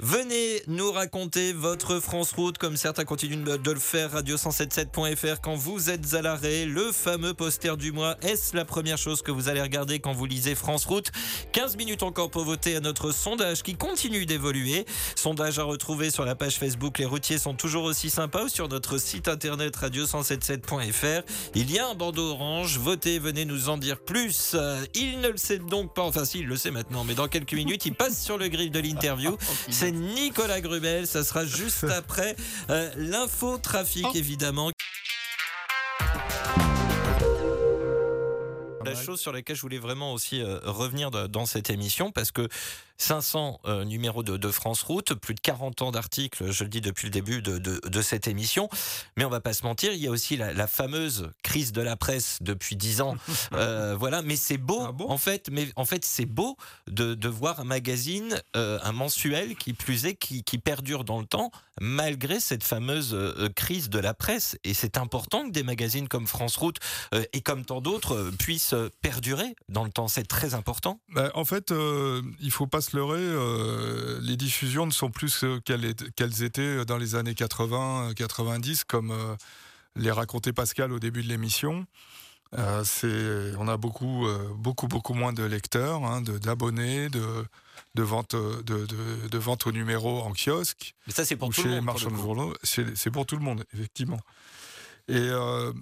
Venez 0.00 0.60
nous 0.66 0.90
raconter 0.90 1.52
votre 1.52 2.00
France 2.00 2.32
Route, 2.32 2.58
comme 2.58 2.76
certains 2.76 3.04
continuent 3.04 3.44
de 3.44 3.56
de 3.56 3.70
le 3.70 3.78
faire, 3.78 4.12
radio177.fr 4.12 5.40
quand 5.40 5.54
vous 5.54 5.88
êtes 5.88 6.14
à 6.14 6.22
l'arrêt. 6.22 6.66
Le 6.66 6.90
fameux 6.90 7.32
poster 7.32 7.76
du 7.76 7.92
mois, 7.92 8.16
est-ce 8.20 8.56
la 8.56 8.64
première 8.64 8.98
chose 8.98 9.22
que 9.22 9.30
vous 9.30 9.48
allez 9.48 9.62
regarder 9.62 10.00
quand 10.00 10.12
vous 10.12 10.26
lisez 10.26 10.56
France 10.56 10.84
Route? 10.84 11.12
15 11.52 11.76
minutes 11.76 12.02
encore 12.02 12.30
pour 12.30 12.44
voter 12.44 12.74
à 12.74 12.80
notre 12.80 13.12
sondage 13.12 13.62
qui 13.62 13.76
continue 13.76 14.26
d'évoluer. 14.26 14.84
Sondage 15.14 15.60
à 15.60 15.62
retrouver 15.62 16.10
sur 16.10 16.24
la 16.24 16.34
page 16.34 16.56
Facebook 16.56 16.98
Les 16.98 17.04
routiers 17.04 17.38
sont 17.38 17.54
toujours 17.54 17.84
aussi 17.84 18.10
sympas 18.10 18.44
ou 18.44 18.48
sur 18.48 18.68
notre 18.68 18.98
site 18.98 19.28
internet 19.28 19.76
radio177.fr. 19.76 21.22
Il 21.54 21.70
y 21.70 21.78
a 21.78 21.88
un 21.88 21.94
bandeau 21.94 22.30
orange, 22.30 22.78
votez, 22.78 23.20
venez 23.20 23.44
nous 23.44 23.68
en 23.68 23.78
dire 23.78 24.00
plus. 24.00 24.52
Euh, 24.54 24.84
Il 24.94 25.20
ne 25.20 25.28
le 25.28 25.36
sait 25.36 25.58
donc 25.58 25.94
pas, 25.94 26.02
enfin 26.02 26.24
si, 26.24 26.40
il 26.40 26.46
le 26.46 26.56
sait 26.56 26.72
maintenant, 26.72 27.04
mais 27.04 27.14
dans 27.14 27.28
quelques 27.28 27.54
minutes, 27.54 27.86
il 27.86 27.94
passe 27.94 28.20
sur 28.20 28.38
le 28.38 28.48
grill 28.48 28.72
de 28.72 28.80
l'interview. 28.80 29.36
C'est 29.84 29.92
Nicolas 29.92 30.62
Grubel, 30.62 31.06
ça 31.06 31.22
sera 31.22 31.44
juste 31.44 31.84
après 31.98 32.36
euh, 32.70 32.88
l'info 32.96 33.58
trafic 33.58 34.06
évidemment. 34.14 34.70
La 38.84 38.94
chose 38.94 39.20
sur 39.20 39.32
laquelle 39.32 39.56
je 39.56 39.62
voulais 39.62 39.78
vraiment 39.78 40.12
aussi 40.12 40.40
euh, 40.42 40.58
revenir 40.64 41.10
de- 41.10 41.26
dans 41.26 41.46
cette 41.46 41.70
émission, 41.70 42.12
parce 42.12 42.30
que 42.30 42.48
500 42.96 43.60
euh, 43.64 43.84
numéros 43.84 44.22
de, 44.22 44.36
de 44.36 44.50
France 44.50 44.82
Route, 44.82 45.14
plus 45.14 45.34
de 45.34 45.40
40 45.40 45.82
ans 45.82 45.90
d'articles, 45.90 46.52
je 46.52 46.62
le 46.62 46.70
dis 46.70 46.80
depuis 46.80 47.06
le 47.06 47.10
début 47.10 47.42
de, 47.42 48.02
cette 48.02 48.28
émission, 48.28 48.68
mais 49.16 49.24
on 49.24 49.28
va 49.30 49.40
pas 49.40 49.52
se 49.52 49.64
mentir, 49.64 49.92
il 49.92 49.98
y 49.98 50.06
a 50.06 50.10
aussi 50.10 50.36
la, 50.36 50.52
la 50.52 50.66
fameuse 50.68 51.30
crise 51.42 51.72
de 51.72 51.82
la 51.82 51.96
presse 51.96 52.38
depuis 52.40 52.76
10 52.76 53.00
ans, 53.00 53.16
Euh, 53.52 53.96
voilà, 53.98 54.22
mais 54.22 54.36
c'est 54.36 54.58
beau, 54.58 54.80
en 55.08 55.18
fait, 55.18 55.48
mais 55.50 55.68
en 55.76 55.84
fait 55.84 56.04
c'est 56.04 56.24
beau 56.26 56.56
de, 56.86 57.28
voir 57.28 57.60
un 57.60 57.64
magazine, 57.64 58.40
un 58.54 58.92
mensuel 58.92 59.56
qui 59.56 59.72
plus 59.72 60.06
est, 60.06 60.14
qui, 60.14 60.44
qui 60.44 60.58
perdure 60.58 61.04
dans 61.04 61.20
le 61.20 61.26
temps, 61.26 61.50
malgré 61.80 62.40
cette 62.40 62.62
fameuse 62.64 63.16
crise 63.56 63.90
de 63.90 63.98
la 63.98 64.14
presse, 64.14 64.56
et 64.64 64.74
c'est 64.74 64.96
important 64.98 65.46
que 65.46 65.50
des 65.50 65.62
magazines 65.62 66.08
comme 66.08 66.26
France 66.26 66.56
Route 66.56 66.78
et 67.32 67.40
comme 67.40 67.64
tant 67.64 67.80
d'autres 67.80 68.30
puissent 68.38 68.73
perdurer 69.02 69.54
dans 69.68 69.84
le 69.84 69.90
temps, 69.90 70.08
c'est 70.08 70.24
très 70.26 70.54
important. 70.54 71.00
Bah, 71.14 71.30
en 71.34 71.44
fait, 71.44 71.70
euh, 71.70 72.22
il 72.40 72.50
faut 72.50 72.66
pas 72.66 72.80
se 72.80 72.96
leurrer. 72.96 73.18
euh, 73.20 74.18
les 74.22 74.36
diffusions 74.36 74.86
ne 74.86 74.90
sont 74.92 75.10
plus 75.10 75.44
qu'elles 75.64 76.42
étaient 76.42 76.84
dans 76.84 76.96
les 76.98 77.14
années 77.14 77.32
80-90, 77.34 78.82
comme 78.86 79.10
euh, 79.10 79.36
les 79.96 80.10
racontait 80.10 80.52
Pascal 80.52 80.92
au 80.92 80.98
début 80.98 81.22
de 81.22 81.28
l'émission. 81.28 81.86
Euh, 82.56 83.54
on 83.58 83.66
a 83.66 83.76
beaucoup, 83.76 84.26
beaucoup, 84.56 84.86
beaucoup 84.86 85.14
moins 85.14 85.32
de 85.32 85.42
lecteurs, 85.42 86.04
hein, 86.04 86.20
d'abonnés, 86.20 87.08
de, 87.08 87.44
de 87.96 88.02
vente, 88.02 88.36
de, 88.36 88.62
de, 88.62 89.28
de 89.28 89.38
vente 89.38 89.66
au 89.66 89.72
numéro 89.72 90.20
en 90.22 90.32
kiosque. 90.32 90.94
Mais 91.06 91.12
ça, 91.12 91.24
c'est 91.24 91.36
pour 91.36 91.48
ou 91.48 91.52
tout 91.52 91.62
chez 91.62 91.68
le 91.68 91.80
monde, 91.80 91.94
de 91.96 92.16
journaux. 92.16 92.54
C'est 92.62 92.96
c'est 92.96 93.10
pour 93.10 93.26
tout 93.26 93.36
le 93.36 93.42
monde, 93.42 93.64
effectivement. 93.74 94.20
Et 95.08 95.16
euh, 95.16 95.72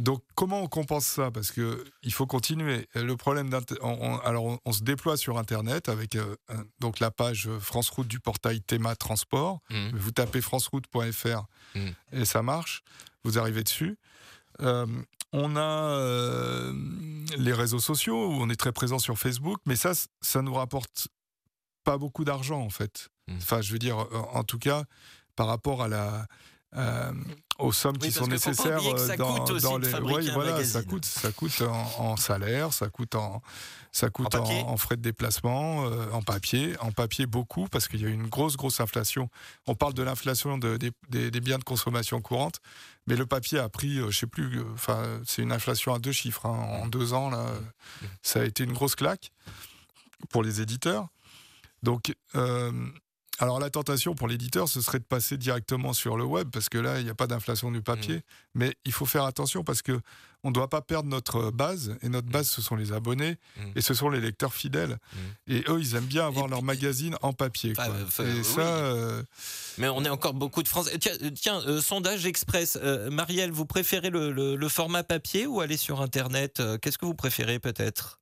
donc, 0.00 0.22
comment 0.34 0.60
on 0.62 0.68
compense 0.68 1.06
ça? 1.06 1.30
Parce 1.30 1.50
que 1.52 1.84
il 2.02 2.12
faut 2.12 2.26
continuer. 2.26 2.88
Le 2.94 3.16
problème, 3.16 3.50
d'Inter- 3.50 3.76
on- 3.82 3.98
on- 4.14 4.18
alors 4.20 4.44
on, 4.44 4.58
on 4.64 4.72
se 4.72 4.82
déploie 4.82 5.16
sur 5.16 5.38
Internet 5.38 5.88
avec 5.88 6.16
euh, 6.16 6.36
donc 6.80 7.00
la 7.00 7.10
page 7.10 7.48
France 7.60 7.90
Route 7.90 8.08
du 8.08 8.20
portail 8.20 8.60
Théma 8.62 8.96
Transport. 8.96 9.60
Mhm. 9.70 9.92
Vous 9.98 10.10
tapez 10.12 10.40
franceroute.fr 10.40 11.44
Mhm. 11.74 11.92
et 12.12 12.24
ça 12.24 12.42
marche. 12.42 12.82
Vous 13.24 13.38
arrivez 13.38 13.62
dessus. 13.62 13.96
Euh, 14.60 14.86
on 15.32 15.56
a 15.56 15.60
euh, 15.60 16.72
les 17.38 17.52
réseaux 17.52 17.78
sociaux 17.80 18.28
où 18.28 18.32
on 18.32 18.50
est 18.50 18.56
très 18.56 18.72
présent 18.72 18.98
sur 18.98 19.18
Facebook, 19.18 19.60
mais 19.66 19.76
ça, 19.76 19.92
ça 20.20 20.42
nous 20.42 20.54
rapporte 20.54 21.08
pas 21.84 21.96
beaucoup 21.98 22.24
d'argent 22.24 22.60
en 22.60 22.70
fait. 22.70 23.08
Mhm. 23.28 23.36
Enfin, 23.38 23.60
je 23.60 23.72
veux 23.72 23.78
dire, 23.78 23.96
en 23.98 24.38
en 24.40 24.44
tout 24.44 24.58
cas, 24.58 24.84
par 25.36 25.46
rapport 25.46 25.82
à 25.82 25.88
la 25.88 26.26
euh, 26.76 27.12
aux 27.60 27.72
sommes 27.72 27.96
Oui, 28.00 28.08
qui 28.08 28.12
sont 28.12 28.26
nécessaires 28.26 28.78
que 28.80 28.96
ça 28.98 29.12
euh, 29.12 29.16
dans, 29.16 29.38
dans 29.44 29.78
de 29.78 29.86
les 29.86 29.94
ouais, 30.00 30.30
voilà, 30.32 30.64
ça 30.64 30.82
coûte 30.82 31.04
ça 31.04 31.30
coûte 31.32 31.60
en, 31.62 31.90
en 31.98 32.16
salaire, 32.16 32.72
ça 32.72 32.88
coûte 32.88 33.14
en 33.14 33.42
ça 33.92 34.08
coûte 34.08 34.34
en, 34.36 34.76
frais 34.76 34.96
de 34.96 35.02
déplacement, 35.02 35.84
euh, 35.86 36.10
en 36.12 36.22
papier, 36.22 36.76
en 36.80 36.92
papier 36.92 37.26
beaucoup 37.26 37.66
parce 37.68 37.88
qu'il 37.88 38.00
y 38.00 38.06
a 38.06 38.08
une 38.08 38.28
grosse 38.28 38.56
grosse 38.56 38.80
inflation. 38.80 39.28
On 39.66 39.74
parle 39.74 39.94
de 39.94 40.02
l'inflation 40.04 40.58
de- 40.58 40.76
des, 40.76 40.92
des- 41.08 41.30
des 41.32 41.40
biens 41.40 41.58
de 41.58 41.64
consommation 41.64 42.20
courante, 42.20 42.60
mais 43.08 43.16
le 43.16 43.26
papier 43.26 43.58
a 43.58 43.68
pris, 43.68 43.98
euh, 43.98 44.10
je 44.10 44.18
sais 44.20 44.26
plus, 44.28 44.60
enfin 44.74 45.02
c'est 45.26 45.42
une 45.42 45.50
inflation 45.52 45.92
à 45.92 45.98
deux 45.98 46.12
chiffres 46.12 46.46
hein. 46.46 46.80
en 46.82 46.86
deux 46.86 47.12
ans 47.14 47.30
là, 47.30 47.46
ça 48.22 48.40
a 48.40 48.44
été 48.44 48.62
une 48.64 48.72
grosse 48.72 48.94
claque 48.94 49.32
pour 50.30 50.42
les 50.42 50.60
éditeurs. 50.60 51.08
Donc, 51.82 52.14
euh, 52.34 52.72
alors 53.40 53.58
la 53.58 53.70
tentation 53.70 54.14
pour 54.14 54.28
l'éditeur, 54.28 54.68
ce 54.68 54.80
serait 54.80 54.98
de 55.00 55.04
passer 55.04 55.36
directement 55.36 55.92
sur 55.92 56.16
le 56.16 56.24
web, 56.24 56.48
parce 56.52 56.68
que 56.68 56.78
là, 56.78 56.98
il 57.00 57.04
n'y 57.04 57.10
a 57.10 57.14
pas 57.14 57.26
d'inflation 57.26 57.70
du 57.72 57.82
papier. 57.82 58.16
Mmh. 58.16 58.20
Mais 58.54 58.74
il 58.84 58.92
faut 58.92 59.06
faire 59.06 59.24
attention, 59.24 59.64
parce 59.64 59.82
que 59.82 59.98
on 60.42 60.48
ne 60.48 60.54
doit 60.54 60.68
pas 60.70 60.80
perdre 60.80 61.08
notre 61.08 61.50
base. 61.50 61.96
Et 62.02 62.08
notre 62.08 62.28
base, 62.28 62.48
ce 62.48 62.62
sont 62.62 62.74
les 62.76 62.92
abonnés, 62.92 63.36
Mmh. 63.56 63.62
et 63.76 63.80
ce 63.80 63.92
sont 63.94 64.08
les 64.08 64.20
lecteurs 64.20 64.54
fidèles. 64.54 64.98
Et 65.46 65.64
eux, 65.68 65.78
ils 65.80 65.94
aiment 65.96 66.04
bien 66.06 66.26
avoir 66.26 66.48
leur 66.48 66.62
magazine 66.62 67.16
en 67.22 67.32
papier. 67.32 67.72
quoi. 67.74 67.88
enfin, 68.06 68.24
et 68.24 68.32
oui. 68.38 68.44
ça, 68.44 68.60
euh, 68.60 69.22
Mais 69.78 69.88
on 69.88 70.04
est 70.04 70.08
encore 70.08 70.34
beaucoup 70.34 70.62
de 70.62 70.68
France. 70.68 70.88
Tiens, 71.00 71.12
euh, 71.22 71.30
tiens, 71.30 71.60
euh, 71.66 71.80
sondage 71.80 72.26
express. 72.26 72.78
Euh, 72.82 73.10
Marielle, 73.10 73.50
vous 73.50 73.66
préférez 73.66 74.10
le, 74.10 74.30
le- 74.32 74.56
le 74.56 74.68
format 74.68 75.02
papier 75.02 75.46
ou 75.46 75.60
aller 75.60 75.76
sur 75.76 76.00
Internet 76.00 76.62
Qu'est-ce 76.82 76.98
que 76.98 77.06
vous 77.06 77.14
préférez 77.14 77.58
peut-être? 77.58 78.19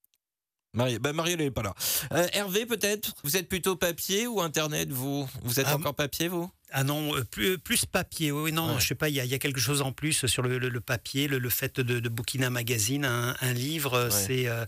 Marielle, 0.74 0.98
bah 0.98 1.12
Marielle 1.12 1.38
n'est 1.38 1.50
pas 1.50 1.62
là. 1.62 1.74
Euh, 2.12 2.26
Hervé, 2.32 2.66
peut-être 2.66 3.14
Vous 3.24 3.36
êtes 3.36 3.48
plutôt 3.48 3.76
papier 3.76 4.26
ou 4.26 4.40
Internet, 4.40 4.90
vous? 4.90 5.28
Vous 5.42 5.60
êtes 5.60 5.66
Ah, 5.68 5.76
encore 5.76 5.94
papier, 5.94 6.28
vous? 6.28 6.50
Ah 6.70 6.84
non, 6.84 7.16
euh, 7.16 7.24
plus, 7.24 7.56
plus 7.58 7.86
papier. 7.86 8.30
Oui, 8.30 8.52
non, 8.52 8.74
Ouais. 8.74 8.80
je 8.80 8.86
sais 8.88 8.94
pas, 8.94 9.08
il 9.08 9.14
y, 9.14 9.20
a- 9.20 9.24
il 9.24 9.30
y 9.30 9.34
a 9.34 9.38
quelque 9.38 9.58
chose 9.60 9.80
en 9.80 9.90
plus 9.92 10.26
sur 10.26 10.42
le, 10.42 10.58
le- 10.58 10.68
le 10.68 10.80
papier, 10.80 11.26
le, 11.26 11.38
le 11.38 11.48
fait 11.48 11.80
de, 11.80 11.98
de 11.98 12.08
bouquiner 12.10 12.44
un 12.44 12.50
magazine, 12.50 13.06
un, 13.06 13.34
un 13.40 13.52
livre, 13.54 13.94
euh, 13.94 14.04
Ouais. 14.10 14.10
c'est. 14.10 14.46
euh, 14.48 14.64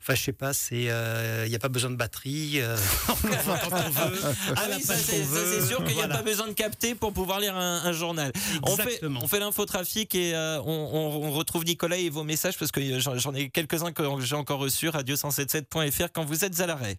Enfin, 0.00 0.14
je 0.14 0.22
sais 0.22 0.32
pas, 0.32 0.52
c'est. 0.52 0.88
euh, 0.90 1.42
Il 1.46 1.50
n'y 1.50 1.56
a 1.56 1.58
pas 1.58 1.68
besoin 1.68 1.90
de 1.90 1.96
batterie. 1.96 2.60
euh, 2.60 2.76
on 3.08 3.26
le 3.26 3.36
voit 3.38 3.58
quand 3.58 3.72
on 3.72 3.90
veut. 3.90 4.20
Ah 4.56 4.66
oui, 4.74 4.80
ça 4.80 4.94
c'est 4.96 5.24
sûr 5.66 5.84
qu'il 5.84 5.96
n'y 5.96 6.02
a 6.02 6.08
pas 6.08 6.22
besoin 6.22 6.46
de 6.46 6.52
capter 6.52 6.94
pour 6.94 7.12
pouvoir 7.12 7.40
lire 7.40 7.56
un, 7.56 7.82
un 7.84 7.92
journal. 7.92 8.30
On 8.62 8.76
fait, 8.76 9.00
on 9.04 9.26
fait 9.26 9.40
l'infotrafic 9.40 10.14
et 10.14 10.34
euh, 10.34 10.60
on, 10.60 10.70
on- 10.70 11.26
on 11.26 11.32
retrouve 11.32 11.64
Nicolas 11.64 11.96
et 11.96 12.10
vos 12.10 12.22
messages 12.24 12.56
parce 12.58 12.70
que 12.70 13.00
j'en 13.00 13.18
j'en 13.18 13.34
ai 13.34 13.50
quelques-uns 13.50 13.90
que 13.92 14.02
j'ai 14.20 14.36
encore 14.36 14.60
reçus, 14.60 14.88
radio177.fr 14.88 16.08
quand 16.14 16.24
vous 16.24 16.44
êtes 16.44 16.60
à 16.60 16.66
l'arrêt. 16.66 16.96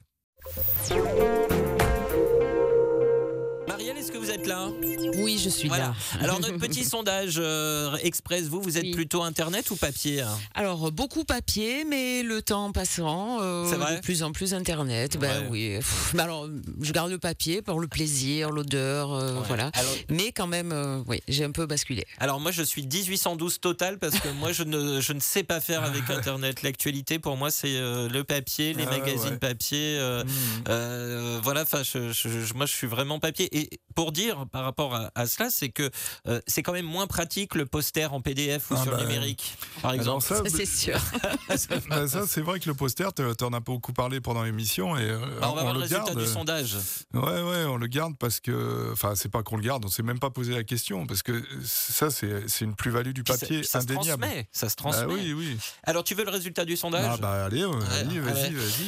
Vous 4.22 4.30
êtes 4.30 4.46
là 4.46 4.70
Oui, 5.18 5.40
je 5.44 5.50
suis 5.50 5.68
Voilà. 5.68 5.88
là. 5.88 5.96
Alors 6.22 6.40
notre 6.40 6.58
petit 6.60 6.84
sondage 6.84 7.36
euh, 7.38 7.96
express, 8.04 8.44
vous, 8.44 8.62
vous 8.62 8.78
êtes 8.78 8.84
Oui. 8.84 8.92
plutôt 8.94 9.24
internet 9.24 9.70
ou 9.72 9.76
papier 9.76 10.22
hein 10.22 10.38
Alors, 10.54 10.92
beaucoup 10.92 11.24
papier, 11.24 11.86
mais 11.86 12.22
le 12.24 12.42
temps 12.42 12.72
passant, 12.72 13.40
euh, 13.42 13.96
de 13.96 14.02
plus 14.02 14.22
en 14.24 14.32
plus 14.32 14.54
Internet. 14.54 15.18
Ben 15.18 15.42
Ouais. 15.44 15.48
oui. 15.50 15.80
Mais 16.14 16.22
alors, 16.22 16.48
je 16.82 16.92
garde 16.94 17.10
le 17.10 17.18
papier 17.18 17.62
pour 17.62 17.80
le 17.80 17.88
plaisir, 17.88 18.52
l'odeur, 18.52 19.12
euh, 19.14 19.34
Ouais. 19.36 19.42
voilà. 19.48 19.72
Alors- 19.74 19.96
Mais 20.10 20.32
quand 20.32 20.48
même, 20.48 20.72
euh, 20.72 21.02
oui, 21.08 21.22
j'ai 21.28 21.44
un 21.44 21.52
peu 21.52 21.66
basculé. 21.66 22.06
Alors 22.20 22.40
moi 22.40 22.52
je 22.52 22.62
suis 22.64 22.84
1812 22.86 23.60
total 23.60 23.98
parce 23.98 24.20
que 24.20 24.30
moi 24.30 24.52
je 24.52 24.64
ne, 24.64 25.02
je 25.02 25.14
ne 25.14 25.20
sais 25.20 25.44
pas 25.44 25.60
faire 25.62 25.84
avec. 25.84 26.04
Internet. 26.12 26.62
L'actualité 26.64 27.18
pour 27.20 27.38
moi 27.38 27.50
c'est 27.52 27.74
le 27.80 28.22
papier, 28.24 28.74
les 28.74 28.84
Ah, 28.88 28.92
magazines 29.00 29.32
ouais. 29.32 29.38
papier. 29.38 29.98
mmh. 29.98 30.26
euh, 30.70 31.40
voilà, 31.44 31.62
enfin 31.64 31.82
je, 31.84 32.12
je- 32.12 32.46
je- 32.46 32.54
moi 32.54 32.66
je 32.66 32.74
suis 32.76 32.88
vraiment 32.88 33.20
papier. 33.20 33.50
Et 33.58 33.70
pour 33.96 34.11
dire 34.12 34.46
par 34.52 34.64
rapport 34.64 34.94
à, 34.96 35.12
à 35.16 35.26
cela, 35.26 35.50
c'est 35.50 35.70
que 35.70 35.90
euh, 36.28 36.40
c'est 36.48 36.64
quand 36.64 36.74
même 36.74 36.86
moins 36.86 37.08
pratique 37.08 37.56
le 37.56 37.66
poster 37.66 38.06
en 38.12 38.22
PDF 38.22 38.72
ou 38.72 38.76
Ah, 38.78 38.84
sur 38.84 38.92
bah, 38.92 39.02
numérique, 39.04 39.56
par 39.82 39.92
alors 39.92 40.02
exemple. 40.02 40.24
ça, 40.26 40.38
Ça, 40.38 40.44
c'est 40.50 40.66
sûr. 40.66 41.00
bah, 41.90 42.08
ça, 42.08 42.28
c'est 42.28 42.42
vrai 42.42 42.60
que 42.60 42.70
le 42.70 42.76
poster, 42.76 43.08
tu 43.16 43.44
en 43.44 43.54
as 43.54 43.60
beaucoup 43.60 43.94
parlé 43.94 44.22
pendant 44.22 44.44
l'émission. 44.44 44.98
et 44.98 45.02
euh, 45.04 45.20
Bah, 45.40 45.50
on 45.52 45.56
va 45.56 45.62
voir 45.62 45.74
le 45.74 45.80
le 45.80 45.84
résultat 45.84 46.06
garde. 46.06 46.20
du 46.20 46.26
sondage. 46.28 46.76
Ouais, 47.14 47.22
ouais, 47.42 47.66
on 47.66 47.78
le 47.78 47.88
garde 47.88 48.18
parce 48.18 48.40
que. 48.40 48.90
Enfin, 48.92 49.14
c'est 49.16 49.30
pas 49.30 49.44
qu'on 49.44 49.58
le 49.58 49.64
garde, 49.64 49.84
on 49.86 49.90
s'est 49.90 50.04
même 50.04 50.20
pas 50.20 50.30
posé 50.30 50.54
la 50.54 50.64
question. 50.64 51.06
Parce 51.08 51.24
que 51.24 51.44
ça, 51.66 52.10
c'est 52.10 52.48
c'est 52.48 52.66
une 52.66 52.76
plus-value 52.76 53.12
du 53.12 53.24
Puis 53.24 53.34
ça- 53.34 53.40
papier 53.40 53.60
puis 53.60 53.68
ça, 53.68 53.80
se 53.82 53.86
indéniable. 53.86 54.22
transmet, 54.24 54.48
ça 54.52 54.70
se 54.70 54.76
Bah 54.76 54.92
transmet. 54.92 55.14
oui, 55.14 55.34
oui. 55.34 55.58
Alors 55.84 56.04
tu 56.04 56.16
veux 56.16 56.24
le 56.24 56.32
résultat 56.32 56.66
du 56.66 56.76
sondage? 56.78 57.06
Ah, 57.14 57.18
bah 57.18 57.46
allez, 57.46 57.66
ouais, 57.66 57.76
allez, 58.00 58.20
Ouais, 58.20 58.32
vas-y, 58.32 58.46
allez. 58.46 58.56
vas-y. 58.56 58.88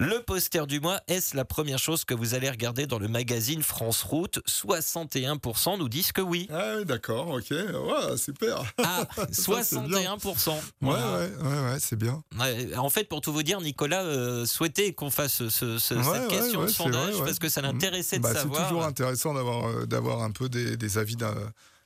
Le 0.00 0.22
poster 0.22 0.64
du 0.68 0.78
mois, 0.78 1.00
est-ce 1.08 1.36
la 1.36 1.44
première 1.44 1.80
chose 1.80 2.04
que 2.04 2.14
vous 2.14 2.34
allez 2.34 2.48
regarder 2.48 2.86
dans 2.86 3.00
le 3.00 3.08
magazine 3.08 3.62
France 3.64 4.02
Route? 4.04 4.38
61% 4.46 5.76
nous 5.76 5.88
disent 5.88 6.12
que 6.12 6.20
oui. 6.20 6.46
Ah, 6.52 6.74
oui, 6.78 6.84
d'accord, 6.84 7.26
ok. 7.28 7.50
Ouais, 7.50 8.16
super. 8.16 8.62
Ah, 8.80 9.06
Ça, 9.32 9.64
c'est 9.64 9.80
bien. 9.82 10.16
61%. 10.16 10.50
Ouais, 10.82 10.88
ouais, 10.90 10.94
ouais, 10.94 11.72
ouais, 11.72 11.76
c'est 11.80 11.96
bien. 11.96 12.22
Ouais, 12.38 12.76
En 12.76 12.90
fait, 12.90 13.08
pour 13.08 13.20
tout 13.20 13.32
vous 13.32 13.42
dire, 13.42 13.60
Nicolas 13.60 14.04
euh, 14.04 14.46
souhaitait 14.46 14.92
qu'on 14.92 15.10
fasse 15.10 15.48
ce- 15.48 15.78
ce- 15.78 15.94
Ouais, 15.94 16.02
cette 16.04 16.28
question 16.28 16.62
de 16.62 16.68
c'est 16.68 16.74
sondage 16.74 17.14
vrai, 17.14 17.24
parce 17.26 17.38
que 17.40 17.48
ça 17.48 17.60
l'intéressait 17.60 18.18
de 18.18 18.22
Bah, 18.22 18.30
c'est 18.34 18.40
savoir. 18.42 18.68
toujours 18.68 18.84
intéressant 18.84 19.34
d'avoir 19.34 19.66
euh, 19.66 19.84
d'avoir 19.86 20.22
un 20.22 20.30
peu 20.30 20.48
des, 20.48 20.76
des 20.76 20.98
avis 20.98 21.16
d'un- 21.16 21.34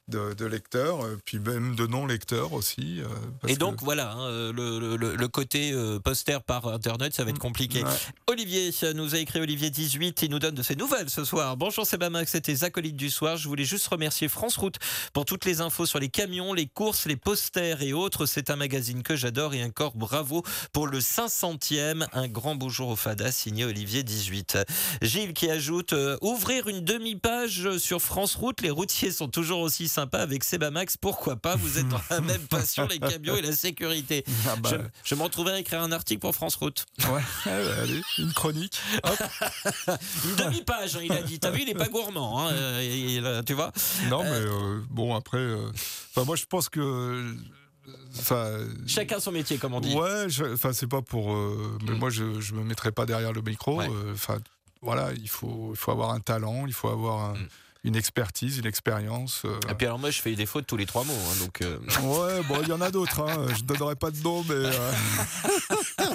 de, 0.09 0.34
de 0.34 0.46
lecteurs, 0.46 1.05
euh, 1.05 1.16
puis 1.24 1.38
même 1.38 1.76
de 1.76 1.86
non-lecteurs 1.86 2.53
aussi. 2.53 3.00
euh, 3.00 3.07
parce 3.40 3.53
Et 3.53 3.57
donc 3.57 3.76
que- 3.76 3.84
voilà, 3.84 4.12
hein, 4.12 4.53
le, 4.53 4.78
le- 4.96 4.96
le- 5.16 5.28
côté 5.28 5.72
euh, 5.72 5.98
poster 6.00 6.38
par 6.42 6.66
internet, 6.68 7.14
ça 7.14 7.24
va 7.24 7.30
être 7.30 7.38
compliqué. 7.38 7.82
Ouais. 7.84 7.90
Olivier 8.28 8.70
nous 8.94 9.14
a 9.14 9.18
écrit 9.18 9.40
Olivier 9.40 9.70
18, 9.70 10.22
il 10.22 10.30
nous 10.30 10.38
donne 10.40 10.55
de 10.57 10.62
ses 10.62 10.74
nouvelles 10.76 11.09
ce 11.09 11.24
soir. 11.24 11.57
Bonjour 11.57 11.86
c'est 11.86 11.96
Bamax, 11.98 12.32
c'était 12.32 12.53
les 12.53 12.64
acolytes 12.64 12.96
du 12.96 13.09
soir. 13.11 13.36
Je 13.36 13.48
voulais 13.48 13.64
juste 13.64 13.86
remercier 13.86 14.28
France 14.28 14.57
Route 14.57 14.76
pour 15.12 15.24
toutes 15.24 15.44
les 15.44 15.61
infos 15.61 15.86
sur 15.86 15.98
les 16.00 16.09
camions, 16.09 16.53
les 16.53 16.66
courses, 16.66 17.07
les 17.07 17.16
posters 17.16 17.80
et 17.82 17.92
autres. 17.92 18.26
C'est 18.26 18.50
un 18.50 18.57
magazine 18.57 19.03
que 19.03 19.16
j'adore 19.16 19.55
et 19.55 19.64
encore 19.64 19.94
bravo 19.94 20.42
pour 20.72 20.86
le 20.88 21.00
500e. 21.00 22.07
Un 22.12 22.28
grand 22.28 22.55
bonjour 22.57 22.88
au 22.88 22.96
Fada 22.96 23.30
signé 23.32 23.64
Olivier 23.64 24.03
18. 24.03 24.59
Gilles 25.00 25.32
qui 25.32 25.48
ajoute 25.50 25.92
euh, 25.92 26.16
ouvrir 26.20 26.68
une 26.68 26.80
demi-page 26.80 27.76
sur 27.78 28.00
France 28.03 28.34
Route. 28.34 28.61
Les 28.62 28.70
routiers 28.70 29.11
sont 29.12 29.28
toujours 29.28 29.61
aussi 29.61 29.88
sympas 29.93 30.18
avec 30.20 30.43
Sebamax. 30.45 30.97
Pourquoi 30.97 31.36
pas 31.36 31.55
Vous 31.57 31.78
êtes 31.78 31.88
dans 31.88 32.01
la 32.11 32.20
même 32.30 32.43
passion, 32.49 32.86
les 32.88 32.99
camions 32.99 33.36
et 33.36 33.43
la 33.43 33.53
sécurité. 33.53 34.24
Ah 34.49 34.57
bah, 34.57 34.70
Je, 34.72 34.76
je 35.05 35.14
me 35.14 35.22
retrouverai 35.22 35.53
à 35.55 35.59
écrire 35.61 35.80
un 35.82 35.93
article 35.93 36.20
pour 36.20 36.34
France 36.34 36.57
Route. 36.57 36.86
ouais, 37.11 37.22
allez, 37.80 38.01
une 38.18 38.32
chronique. 38.32 38.80
Hop. 39.05 39.18
Une 40.24 40.36
demi-page, 40.36 40.97
hein, 40.97 41.01
il 41.05 41.12
a 41.12 41.22
dit. 41.22 41.38
T'as 41.38 41.51
vu, 41.51 41.62
il 41.62 41.68
est 41.68 41.74
pas 41.74 41.88
gourmand. 41.88 42.40
hein, 42.49 42.53
euh, 42.53 42.80
il- 42.82 43.16
il- 43.24 43.45
tu 43.45 43.55
vois 43.55 43.72
Non, 44.09 44.22
mais 44.24 44.30
euh, 44.30 44.80
bon, 44.90 45.14
après, 45.14 45.38
euh, 45.38 45.70
moi 46.24 46.36
je 46.36 46.45
pense 46.47 46.68
que. 46.68 46.80
euh, 46.80 47.34
Enfin, 48.18 48.59
Chacun 48.86 49.18
son 49.18 49.32
métier, 49.32 49.59
comme 49.59 49.74
on 49.74 49.80
dit. 49.80 49.93
Ouais, 49.95 50.26
enfin 50.53 50.72
c'est 50.72 50.86
pas 50.86 51.03
pour. 51.03 51.32
euh, 51.34 51.78
mais 51.84 51.93
moi 51.95 52.11
je, 52.11 52.40
je 52.40 52.55
me 52.55 52.62
mettrai 52.62 52.93
pas 52.93 53.07
derrière 53.07 53.32
le 53.32 53.43
micro. 53.43 53.78
Ouais. 53.78 53.88
euh, 53.90 54.12
Enfin 54.12 54.38
voilà, 54.82 55.11
il 55.12 55.28
faut, 55.28 55.70
il 55.72 55.76
faut 55.76 55.90
avoir 55.90 56.11
un 56.11 56.20
talent, 56.20 56.64
il 56.66 56.72
faut 56.74 56.88
avoir 56.88 57.30
un- 57.30 57.34
Mm. 57.34 57.49
Une 57.84 57.96
expertise, 57.96 58.58
une 58.58 58.66
expérience. 58.66 59.42
euh. 59.44 59.58
Et 59.70 59.74
puis 59.74 59.86
alors 59.86 59.98
moi, 59.98 60.10
je 60.10 60.20
fais 60.20 60.34
des 60.34 60.46
fautes 60.46 60.66
tous 60.66 60.76
les 60.76 60.86
trois 60.86 61.04
mots. 61.04 61.12
hein, 61.12 61.36
donc, 61.40 61.62
euh, 61.62 61.78
Ouais, 62.02 62.42
bon, 62.48 62.58
il 62.62 62.68
y 62.68 62.72
en 62.72 62.80
a 62.80 62.90
d'autres. 62.90 63.20
Hein. 63.20 63.46
Je 63.56 63.62
donnerai 63.64 63.96
pas 63.96 64.10
de 64.10 64.18
nom, 64.22 64.42
mais 64.48 64.54
euh, 64.54 64.92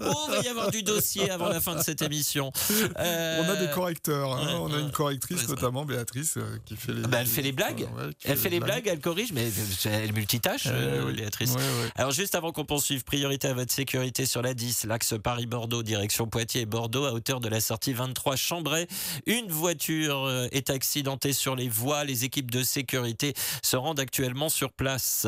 Oh, 0.00 0.26
il 0.28 0.34
va 0.36 0.42
y 0.42 0.48
avoir 0.48 0.70
du 0.70 0.82
dossier 0.82 1.30
avant 1.30 1.48
la 1.48 1.60
fin 1.60 1.74
de 1.76 1.82
cette 1.82 2.02
émission. 2.02 2.52
Euh, 2.98 3.42
on 3.44 3.48
a 3.50 3.56
des 3.56 3.70
correcteurs. 3.72 4.32
hein. 4.32 4.46
ouais, 4.46 4.54
on 4.60 4.72
a 4.74 4.78
une 4.78 4.90
correctrice, 4.90 5.42
Ouais, 5.42 5.48
notamment 5.48 5.84
Béatrice, 5.84 6.36
euh, 6.36 6.58
qui 6.64 6.76
fait 6.76 6.92
les. 6.92 7.02
Bah, 7.02 7.18
elle 7.20 7.26
fait 7.26 7.42
les 7.42 7.52
blagues. 7.52 7.86
Ouais, 7.96 8.10
Elle 8.24 8.36
fait 8.36 8.48
les 8.50 8.60
blagues, 8.60 8.86
elle 8.86 9.00
corrige, 9.00 9.32
mais 9.32 9.48
elle 9.84 10.12
multitâche, 10.12 10.66
euh, 10.66 11.02
Euh, 11.02 11.04
oui. 11.06 11.14
Béatrice. 11.14 11.50
Ouais, 11.52 11.56
ouais. 11.56 11.90
Alors 11.96 12.10
juste 12.12 12.34
avant 12.34 12.52
qu'on 12.52 12.64
poursuive, 12.64 13.04
priorité 13.04 13.48
à 13.48 13.54
votre 13.54 13.72
sécurité 13.72 14.26
sur 14.26 14.42
la 14.42 14.54
10, 14.54 14.84
l'axe 14.84 15.14
Paris-Bordeaux, 15.22 15.82
direction 15.82 16.26
Poitiers 16.26 16.62
et 16.62 16.66
Bordeaux, 16.66 17.04
à 17.04 17.12
hauteur 17.12 17.40
de 17.40 17.48
la 17.48 17.60
sortie 17.60 17.92
23 17.92 18.36
Chambray. 18.36 18.86
Une 19.26 19.48
voiture 19.48 20.24
euh, 20.24 20.48
est 20.52 20.70
accidentée 20.70 20.87
sur 21.32 21.54
les 21.54 21.68
voies. 21.68 22.04
Les 22.04 22.24
équipes 22.24 22.50
de 22.50 22.62
sécurité 22.62 23.34
se 23.62 23.76
rendent 23.76 24.00
actuellement 24.00 24.48
sur 24.48 24.72
place. 24.72 25.26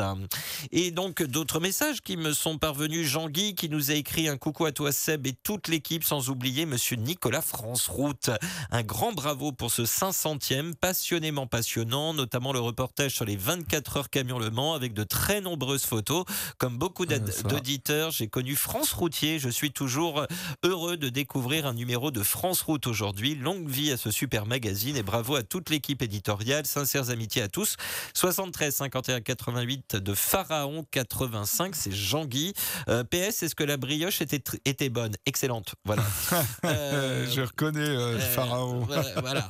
Et 0.71 0.91
donc 0.91 1.23
d'autres 1.23 1.59
messages 1.59 2.01
qui 2.01 2.17
me 2.17 2.33
sont 2.33 2.57
parvenus. 2.57 3.07
Jean-Guy 3.07 3.55
qui 3.55 3.69
nous 3.69 3.91
a 3.91 3.93
écrit 3.93 4.27
un 4.27 4.37
coucou 4.37 4.65
à 4.65 4.71
toi 4.71 4.91
Seb 4.91 5.27
et 5.27 5.33
toute 5.43 5.67
l'équipe, 5.67 6.03
sans 6.03 6.29
oublier 6.29 6.65
Monsieur 6.65 6.97
Nicolas 6.97 7.41
France 7.41 7.87
Route. 7.87 8.29
Un 8.71 8.83
grand 8.83 9.13
bravo 9.13 9.51
pour 9.51 9.71
ce 9.71 9.83
500e, 9.83 10.73
passionnément 10.73 11.47
passionnant, 11.47 12.13
notamment 12.13 12.53
le 12.53 12.59
reportage 12.59 13.13
sur 13.15 13.25
les 13.25 13.35
24 13.35 13.97
heures 13.97 14.09
camion 14.09 14.39
Le 14.39 14.49
Mans 14.49 14.73
avec 14.73 14.93
de 14.93 15.03
très 15.03 15.41
nombreuses 15.41 15.85
photos. 15.85 16.25
Comme 16.57 16.77
beaucoup 16.77 17.05
d'auditeurs, 17.05 18.11
j'ai 18.11 18.27
connu 18.27 18.55
France 18.55 18.93
Routier. 18.93 19.39
Je 19.39 19.49
suis 19.49 19.71
toujours 19.71 20.25
heureux 20.63 20.97
de 20.97 21.09
découvrir 21.09 21.65
un 21.65 21.73
numéro 21.73 22.11
de 22.11 22.23
France 22.23 22.61
Route 22.61 22.87
aujourd'hui. 22.87 23.35
Longue 23.35 23.69
vie 23.69 23.91
à 23.91 23.97
ce 23.97 24.11
super 24.11 24.45
magazine 24.45 24.97
et 24.97 25.03
bravo 25.03 25.35
à 25.35 25.43
toute 25.51 25.69
l'équipe 25.69 26.01
éditoriale. 26.01 26.65
Sincères 26.65 27.09
amitiés 27.09 27.41
à 27.41 27.49
tous. 27.49 27.75
73 28.13 28.73
51 28.73 29.19
88 29.19 29.97
de 29.97 30.13
Pharaon 30.13 30.85
85, 30.91 31.75
c'est 31.75 31.91
Jean-Guy. 31.91 32.53
Euh, 32.87 33.03
PS, 33.03 33.43
est-ce 33.43 33.53
que 33.53 33.65
la 33.65 33.75
brioche 33.75 34.21
était, 34.21 34.89
bonne? 34.89 35.11
Excellente, 35.25 35.75
voilà. 35.85 36.03
Euh, 36.63 37.27
je 37.29 37.41
reconnais 37.41 37.79
euh, 37.79 38.19
Pharaon. 38.19 38.85
voilà, 38.85 39.21
voilà. 39.21 39.49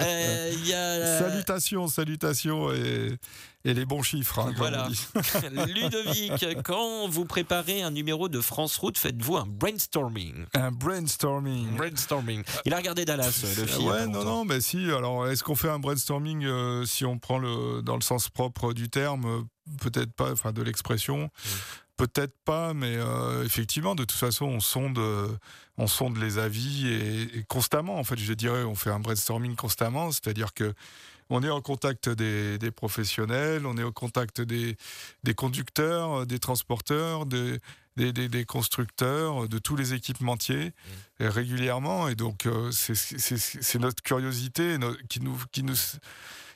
Il 0.52 0.66
y 0.66 0.72
a 0.72 1.18
Salutations, 1.18 1.86
salutations 1.88 2.72
et, 2.72 3.18
et 3.64 3.74
les 3.74 3.84
bons 3.84 4.02
chiffres. 4.02 4.38
hein, 4.40 4.52
Voilà. 4.56 4.88
Ludovic, 5.66 6.62
quand 6.64 7.08
vous 7.08 7.24
préparez 7.24 7.82
un 7.82 7.90
numéro 7.90 8.28
de 8.28 8.40
France 8.40 8.76
Route, 8.78 8.98
faites-vous 8.98 9.36
un 9.36 9.46
brainstorming. 9.46 10.46
Un 10.54 10.72
brainstorming. 10.72 11.76
Brainstorming. 11.76 12.42
Il 12.64 12.74
a 12.74 12.76
regardé 12.78 13.04
Dallas, 13.04 13.42
le 13.58 13.66
film. 13.66 13.86
Ouais, 13.88 14.06
non, 14.06 14.24
non, 14.24 14.44
mais 14.44 14.60
si. 14.60 14.90
Alors, 14.90 15.28
est-ce 15.28 15.42
qu'on 15.44 15.54
fait 15.56 15.70
un 15.70 15.78
brainstorming 15.78 16.44
euh, 16.44 16.84
si 16.84 17.04
on 17.04 17.18
prend 17.18 17.38
le 17.38 17.82
dans 17.82 17.96
le 17.96 18.02
sens 18.02 18.28
propre 18.28 18.72
du 18.72 18.88
terme 18.88 19.24
euh, 19.26 19.42
Peut-être 19.80 20.12
pas, 20.12 20.32
enfin 20.32 20.52
de 20.52 20.60
l'expression? 20.62 21.30
Peut-être 21.96 22.34
pas, 22.44 22.74
mais 22.74 22.96
euh, 22.96 23.44
effectivement, 23.44 23.94
de 23.94 24.02
toute 24.02 24.18
façon, 24.18 24.46
on 24.46 24.58
sonde, 24.60 24.98
euh, 24.98 25.28
on 25.78 25.86
sonde 25.86 26.16
les 26.16 26.38
avis 26.38 26.88
et, 26.88 27.38
et 27.38 27.44
constamment. 27.44 27.96
En 27.98 28.02
fait, 28.04 28.18
je 28.18 28.32
dirais, 28.32 28.64
on 28.64 28.74
fait 28.74 28.90
un 28.90 28.98
brainstorming 28.98 29.54
constamment, 29.54 30.10
c'est-à-dire 30.10 30.52
que 30.52 30.74
on 31.34 31.42
est 31.42 31.50
en 31.50 31.60
contact 31.60 32.08
des, 32.08 32.58
des 32.58 32.70
professionnels, 32.70 33.64
on 33.66 33.76
est 33.78 33.82
au 33.82 33.92
contact 33.92 34.40
des, 34.40 34.76
des 35.24 35.34
conducteurs, 35.34 36.26
des 36.26 36.38
transporteurs, 36.38 37.24
des, 37.26 37.58
constructeurs, 38.46 39.48
de 39.48 39.58
tous 39.58 39.76
les 39.76 39.94
équipementiers 39.94 40.72
et 41.20 41.28
régulièrement. 41.28 42.08
Et 42.08 42.14
donc, 42.14 42.46
euh, 42.46 42.70
c'est- 42.70 43.78
notre 43.78 44.02
curiosité 44.02 44.76
qui 45.08 45.20
nous, 45.20 45.36
qui 45.52 45.62
nous, 45.62 45.76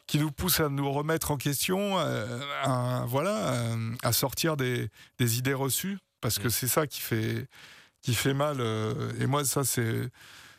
qui 0.06 0.18
nous 0.18 0.30
pousse 0.30 0.60
à 0.60 0.68
nous 0.68 0.92
remettre 0.92 1.30
en 1.30 1.36
question, 1.36 1.98
euh, 1.98 2.40
à, 2.62 3.04
voilà, 3.08 3.72
à, 3.72 3.76
à 4.02 4.12
sortir 4.12 4.56
des, 4.56 4.88
des 5.18 5.38
idées 5.38 5.54
reçues, 5.54 5.98
parce 6.20 6.38
que 6.38 6.48
c'est 6.48 6.68
ça 6.68 6.86
qui 6.86 7.00
fait, 7.00 7.48
qui 8.02 8.14
fait 8.14 8.34
mal. 8.34 8.60
euh, 8.60 9.12
et 9.20 9.26
moi, 9.26 9.44
ça, 9.44 9.64
c'est 9.64 10.08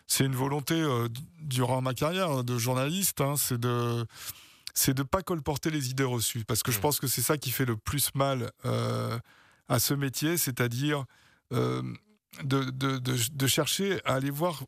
c'est 0.07 0.23
une 0.25 0.35
volonté 0.35 0.73
euh, 0.75 1.07
durant 1.41 1.81
ma 1.81 1.93
carrière 1.93 2.43
de 2.43 2.57
journaliste, 2.57 3.21
hein, 3.21 3.35
c'est 3.37 3.59
de 3.59 4.05
c'est 4.73 4.93
de 4.93 5.03
pas 5.03 5.23
colporter 5.23 5.69
les 5.71 5.89
idées 5.89 6.03
reçues, 6.03 6.45
parce 6.45 6.61
que 6.63 6.71
je 6.71 6.77
Mm. 6.77 6.81
pense 6.81 6.99
que 6.99 7.07
c'est 7.07 7.21
ça 7.23 7.37
qui 7.37 7.49
fait 7.51 7.65
le 7.65 7.75
plus 7.77 8.13
mal 8.13 8.51
euh, 8.65 9.17
à 9.69 9.79
ce 9.79 9.93
métier, 9.95 10.37
c'est-à-dire 10.37 11.03
euh, 11.51 11.81
de, 12.43 12.63
de, 12.65 12.97
de, 12.99 13.15
de 13.31 13.47
chercher 13.47 13.99
à 14.05 14.13
aller 14.13 14.29
voir 14.29 14.63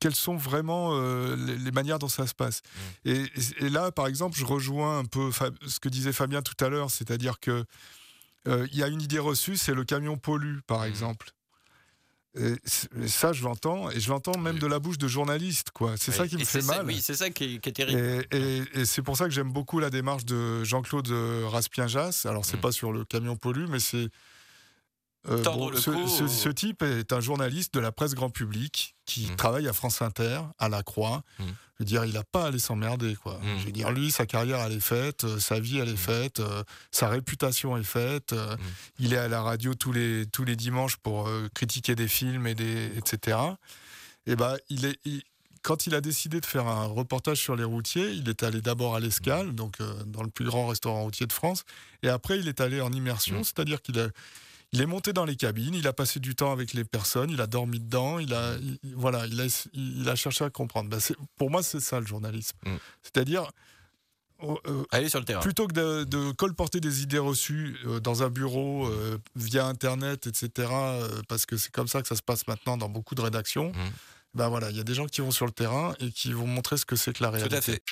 quelles 0.00 0.14
sont 0.14 0.36
vraiment 0.36 0.98
les, 1.36 1.58
les 1.58 1.70
manières 1.70 1.98
dont 1.98 2.08
ça 2.08 2.26
se 2.26 2.34
passe. 2.34 2.62
Et, 3.04 3.24
et 3.58 3.68
là, 3.68 3.92
par 3.92 4.06
exemple, 4.06 4.38
je 4.38 4.44
rejoins 4.46 5.00
un 5.00 5.04
peu 5.04 5.30
ce 5.66 5.78
que 5.80 5.90
disait 5.90 6.14
Fabien 6.14 6.40
tout 6.40 6.56
à 6.64 6.70
l'heure, 6.70 6.90
c'est-à-dire 6.90 7.38
que 7.38 7.64
il 8.46 8.76
y 8.76 8.82
a 8.82 8.88
une 8.88 9.02
idée 9.02 9.18
reçue, 9.18 9.56
c'est 9.58 9.74
le 9.74 9.84
camion 9.84 10.16
pollue, 10.16 10.60
par 10.66 10.84
exemple. 10.84 11.30
Et 12.38 12.54
et 13.02 13.08
ça, 13.08 13.32
je 13.32 13.42
l'entends, 13.44 13.90
et 13.90 13.98
je 14.00 14.08
l'entends 14.10 14.36
même 14.38 14.58
de 14.58 14.66
la 14.66 14.78
bouche 14.78 14.98
de 14.98 15.08
journalistes, 15.08 15.70
quoi. 15.72 15.94
C'est 15.96 16.12
ça 16.12 16.28
qui 16.28 16.36
me 16.36 16.44
fait 16.44 16.60
ça- 16.60 16.76
mal. 16.76 16.86
oui, 16.86 17.00
c'est 17.02 17.14
ça 17.14 17.30
qui 17.30 17.54
est, 17.56 17.58
qui 17.58 17.68
est 17.70 17.72
terrible. 17.72 18.26
Et, 18.30 18.36
et- 18.36 18.80
et 18.80 18.84
c'est 18.84 19.02
pour 19.02 19.16
ça 19.16 19.24
que 19.24 19.30
j'aime 19.30 19.50
beaucoup 19.52 19.78
la 19.78 19.88
démarche 19.90 20.24
de 20.26 20.62
Jean-Claude 20.64 21.08
euh, 21.10 21.46
Raspien-Jas. 21.48 22.26
Alors, 22.28 22.44
c'est 22.44 22.58
Mm. 22.58 22.60
pas 22.60 22.72
sur 22.72 22.92
le 22.92 23.04
camion 23.04 23.36
pollu, 23.36 23.66
mais 23.68 23.80
c'est. 23.80 24.08
Euh, 25.28 25.70
le 25.70 25.76
ce, 26.28 26.48
type 26.48 26.82
est 26.82 27.12
un 27.12 27.20
journaliste 27.20 27.74
de 27.74 27.80
la 27.80 27.92
presse 27.92 28.14
grand 28.14 28.30
public 28.30 28.94
qui 29.04 29.26
Mm. 29.30 29.36
travaille 29.36 29.68
à 29.68 29.72
France 29.72 30.02
Inter, 30.02 30.40
à 30.58 30.68
la 30.68 30.82
Croix. 30.82 31.22
Mm. 31.38 31.44
Je 31.44 31.50
veux 31.80 31.84
dire, 31.84 32.04
il 32.04 32.12
n'a 32.14 32.24
pas 32.24 32.44
à 32.44 32.46
aller 32.48 32.58
s'emmerder, 32.58 33.16
quoi. 33.16 33.34
Mm. 33.42 33.58
Je 33.60 33.64
veux 33.66 33.72
dire, 33.72 33.90
lui, 33.90 34.10
sa 34.10 34.24
carrière, 34.26 34.60
elle 34.60 34.72
est 34.72 34.80
faite, 34.80 35.24
euh, 35.24 35.38
sa 35.38 35.60
vie, 35.60 35.78
elle 35.78 35.88
est 35.90 35.96
faite, 35.96 36.40
euh, 36.40 36.62
sa 36.90 37.08
réputation 37.08 37.76
est 37.76 37.82
faite. 37.82 38.32
euh. 38.32 38.56
Il 38.98 39.12
est 39.12 39.18
à 39.18 39.28
la 39.28 39.42
radio 39.42 39.74
tous 39.74 39.92
les, 39.92 40.26
tous 40.26 40.44
les 40.44 40.56
dimanches 40.56 40.96
pour 40.96 41.28
critiquer 41.54 41.94
des 41.94 42.08
films, 42.08 42.46
et 42.46 42.54
des, 42.54 42.90
etc. 42.96 43.38
Et 44.26 44.36
ben, 44.36 44.56
il 44.70 44.84
est. 44.86 44.98
il- 45.04 45.22
quand 45.62 45.88
il 45.88 45.96
a 45.96 46.00
décidé 46.00 46.40
de 46.40 46.46
faire 46.46 46.68
un 46.68 46.84
reportage 46.86 47.38
sur 47.38 47.56
les 47.56 47.64
routiers, 47.64 48.10
il 48.12 48.28
est 48.28 48.44
allé 48.44 48.60
d'abord 48.60 48.94
à 48.94 49.00
l'Escale, 49.00 49.52
donc 49.52 49.78
dans 50.06 50.22
le 50.22 50.28
plus 50.30 50.44
grand 50.44 50.68
restaurant 50.68 51.02
routier 51.02 51.26
de 51.26 51.32
France, 51.32 51.64
et 52.04 52.08
après 52.08 52.38
il 52.38 52.46
est 52.46 52.60
allé 52.60 52.80
en 52.80 52.92
immersion, 52.92 53.40
Mm. 53.40 53.44
c'est-à-dire 53.44 53.82
qu'il 53.82 53.98
a, 53.98 54.06
il 54.76 54.82
est 54.82 54.86
monté 54.86 55.12
dans 55.12 55.24
les 55.24 55.36
cabines, 55.36 55.74
il 55.74 55.86
a 55.86 55.92
passé 55.92 56.20
du 56.20 56.34
temps 56.34 56.52
avec 56.52 56.72
les 56.74 56.84
personnes, 56.84 57.30
il 57.30 57.40
a 57.40 57.46
dormi 57.46 57.80
dedans, 57.80 58.18
il 58.18 58.32
a, 58.34 58.56
il- 58.56 58.78
voilà, 58.94 59.26
il 59.26 59.40
a, 59.40 59.46
il 59.72 60.08
a 60.08 60.14
cherché 60.14 60.44
à 60.44 60.50
comprendre. 60.50 60.88
Ben, 60.90 61.00
pour 61.36 61.50
moi, 61.50 61.62
c'est 61.62 61.80
ça 61.80 61.98
le 62.00 62.06
journalisme, 62.06 62.56
Mm. 62.66 62.76
c'est-à-dire 63.02 63.50
oh, 64.40 64.58
euh, 64.66 64.84
Allez 64.90 65.08
sur 65.08 65.18
le 65.18 65.24
terrain. 65.24 65.40
plutôt 65.40 65.66
que 65.66 65.72
de, 65.72 66.04
de 66.04 66.30
colporter 66.32 66.80
des 66.80 67.02
idées 67.02 67.18
reçues 67.18 67.76
euh, 67.86 68.00
dans 68.00 68.22
un 68.22 68.28
bureau, 68.28 68.86
euh, 68.86 69.18
via 69.34 69.66
Internet, 69.66 70.26
etc., 70.26 70.68
parce 71.28 71.46
que 71.46 71.56
c'est 71.56 71.72
comme 71.72 71.88
ça 71.88 72.02
que 72.02 72.08
ça 72.08 72.16
se 72.16 72.22
passe 72.22 72.46
maintenant 72.46 72.76
dans 72.76 72.88
beaucoup 72.90 73.14
de 73.14 73.22
rédactions, 73.22 73.72
Mhm. 73.72 73.90
ben 74.34 74.48
voilà, 74.50 74.70
il 74.70 74.76
y 74.76 74.80
a 74.80 74.84
des 74.84 74.94
gens 74.94 75.06
qui 75.06 75.22
vont 75.22 75.30
sur 75.30 75.46
le 75.46 75.52
terrain 75.52 75.94
et 76.00 76.10
qui 76.12 76.32
vont 76.32 76.46
montrer 76.46 76.76
ce 76.76 76.84
que 76.84 76.96
c'est 76.96 77.14
que 77.16 77.22
la 77.22 77.30
réalité. 77.30 77.48
Tout 77.56 77.56
à 77.56 77.62
fait. 77.62 77.82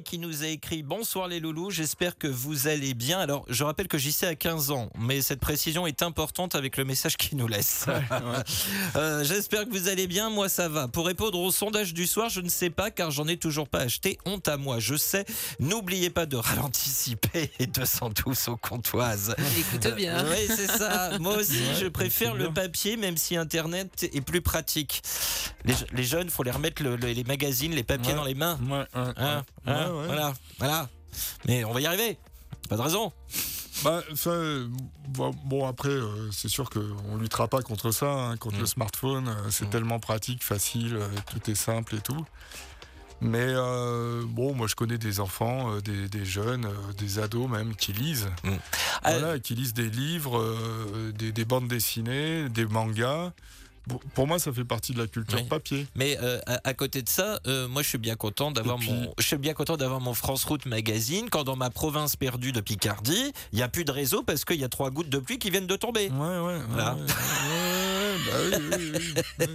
Qui 0.00 0.18
nous 0.18 0.42
a 0.42 0.46
écrit 0.46 0.82
Bonsoir 0.82 1.28
les 1.28 1.38
loulous, 1.38 1.70
j'espère 1.70 2.16
que 2.16 2.26
vous 2.26 2.66
allez 2.66 2.94
bien. 2.94 3.18
Alors, 3.18 3.44
je 3.50 3.62
rappelle 3.62 3.88
que 3.88 3.98
JC 3.98 4.24
a 4.24 4.34
15 4.34 4.70
ans, 4.70 4.88
mais 4.98 5.20
cette 5.20 5.40
précision 5.40 5.86
est 5.86 6.02
importante 6.02 6.54
avec 6.54 6.78
le 6.78 6.84
message 6.84 7.16
qu'il 7.18 7.36
nous 7.36 7.46
laisse. 7.48 7.86
Euh, 8.96 9.24
j'espère 9.24 9.64
que 9.64 9.70
vous 9.70 9.88
allez 9.88 10.06
bien, 10.06 10.28
moi 10.30 10.48
ça 10.48 10.68
va. 10.68 10.86
Pour 10.88 11.06
répondre 11.06 11.38
au 11.38 11.50
sondage 11.50 11.94
du 11.94 12.06
soir, 12.06 12.28
je 12.28 12.40
ne 12.40 12.48
sais 12.48 12.68
pas 12.70 12.90
car 12.90 13.10
j'en 13.10 13.26
ai 13.26 13.36
toujours 13.36 13.68
pas 13.68 13.80
acheté. 13.80 14.18
Honte 14.26 14.48
à 14.48 14.56
moi, 14.56 14.78
je 14.80 14.96
sais. 14.96 15.24
N'oubliez 15.60 16.10
pas 16.10 16.26
de 16.26 16.36
ralenticiper 16.36 17.50
et 17.58 17.66
212 17.66 18.48
aux 18.48 18.56
comptoises. 18.56 19.34
Écoute 19.58 19.94
bien. 19.96 20.24
Oui, 20.24 20.46
c'est 20.48 20.66
ça. 20.70 21.18
Moi 21.18 21.36
aussi, 21.36 21.52
Ouais, 21.52 21.80
je 21.80 21.86
préfère 21.88 22.34
le 22.34 22.52
papier, 22.52 22.96
même 22.96 23.16
si 23.16 23.36
Internet 23.36 24.02
est 24.12 24.20
plus 24.20 24.40
pratique. 24.42 25.02
Les, 25.64 25.74
les 25.92 26.04
jeunes, 26.04 26.28
faut 26.28 26.42
les 26.42 26.50
remettre 26.50 26.82
le- 26.82 26.96
le- 26.96 27.12
les 27.12 27.24
magazines, 27.24 27.72
les 27.74 27.84
papiers 27.84 28.10
Ouais. 28.12 28.18
dans 28.18 28.24
les 28.24 28.34
mains. 28.34 28.58
Ouais, 28.68 28.78
ouais, 28.78 29.12
Hein, 29.16 29.44
ouais. 29.66 29.72
Hein, 29.86 29.94
Ouais. 29.94 30.06
Voilà, 30.06 30.32
voilà. 30.58 30.88
Mais 31.46 31.64
on 31.64 31.72
va 31.72 31.80
y 31.80 31.86
arriver. 31.86 32.18
Pas 32.68 32.76
de 32.76 32.82
raison. 32.82 33.12
Bah, 33.84 34.00
bon, 35.08 35.32
bon, 35.44 35.66
après, 35.66 35.88
euh, 35.88 36.30
c'est 36.30 36.48
sûr 36.48 36.70
qu'on 36.70 37.16
ne 37.16 37.20
luttera 37.20 37.48
pas 37.48 37.62
contre 37.62 37.90
ça, 37.90 38.06
hein, 38.10 38.36
contre 38.36 38.56
Mm. 38.56 38.60
le 38.60 38.66
smartphone. 38.66 39.28
euh, 39.28 39.50
c'est 39.50 39.66
Mm. 39.66 39.70
tellement 39.70 39.98
pratique, 39.98 40.44
facile, 40.44 40.96
euh, 40.96 41.08
tout 41.30 41.50
est 41.50 41.54
simple 41.56 41.96
et 41.96 42.00
tout. 42.00 42.24
Mais 43.20 43.54
bon, 44.26 44.52
moi 44.52 44.66
je 44.66 44.74
connais 44.74 44.98
des 44.98 45.20
enfants, 45.20 45.78
des, 45.78 46.08
des 46.08 46.24
jeunes, 46.24 46.66
des 46.98 47.20
ados 47.20 47.48
même 47.48 47.76
qui 47.76 47.92
lisent. 47.92 48.28
Mm. 48.42 48.50
Voilà, 49.04 49.38
qui 49.38 49.54
lisent 49.54 49.74
des 49.74 49.88
livres, 49.90 50.42
des, 51.14 51.30
des 51.30 51.44
bandes 51.44 51.68
dessinées, 51.68 52.48
des 52.48 52.66
mangas. 52.66 53.32
Pour 54.14 54.26
moi, 54.26 54.38
ça 54.38 54.52
fait 54.52 54.64
partie 54.64 54.92
de 54.92 54.98
la 54.98 55.06
culture 55.06 55.38
Oui. 55.38 55.48
papier. 55.48 55.86
Mais 55.96 56.16
euh, 56.22 56.38
à, 56.46 56.60
à 56.68 56.74
côté 56.74 57.02
de 57.02 57.08
ça, 57.08 57.40
euh, 57.46 57.66
moi 57.68 57.82
je 57.82 57.88
suis 57.88 57.98
bien 57.98 58.14
content 58.14 58.50
d'avoir 58.52 58.78
puis- 58.78 58.90
mon, 58.90 59.12
je 59.18 59.26
suis 59.26 59.36
bien 59.36 59.54
content 59.54 59.76
d'avoir 59.76 60.00
mon 60.00 60.14
France 60.14 60.44
Route 60.44 60.66
magazine. 60.66 61.28
Quand 61.30 61.44
dans 61.44 61.56
ma 61.56 61.70
province 61.70 62.14
perdue 62.16 62.52
de 62.52 62.60
Picardie, 62.60 63.32
il 63.52 63.58
y 63.58 63.62
a 63.62 63.68
plus 63.68 63.84
de 63.84 63.90
réseau 63.92 64.22
parce 64.22 64.44
qu'il 64.44 64.60
y 64.60 64.64
a 64.64 64.68
trois 64.68 64.90
gouttes 64.90 65.08
de 65.08 65.18
pluie 65.18 65.38
qui 65.38 65.50
viennent 65.50 65.66
de 65.66 65.76
tomber. 65.76 66.10
Ouais, 66.10 66.38
ouais. 66.38 66.58
Voilà. 66.68 66.94
ouais, 66.94 67.00
ouais, 67.02 68.18
bah 68.26 68.32
oui, 68.38 68.78
oui, 68.78 68.92
oui, 68.94 69.12
oui. 69.40 69.48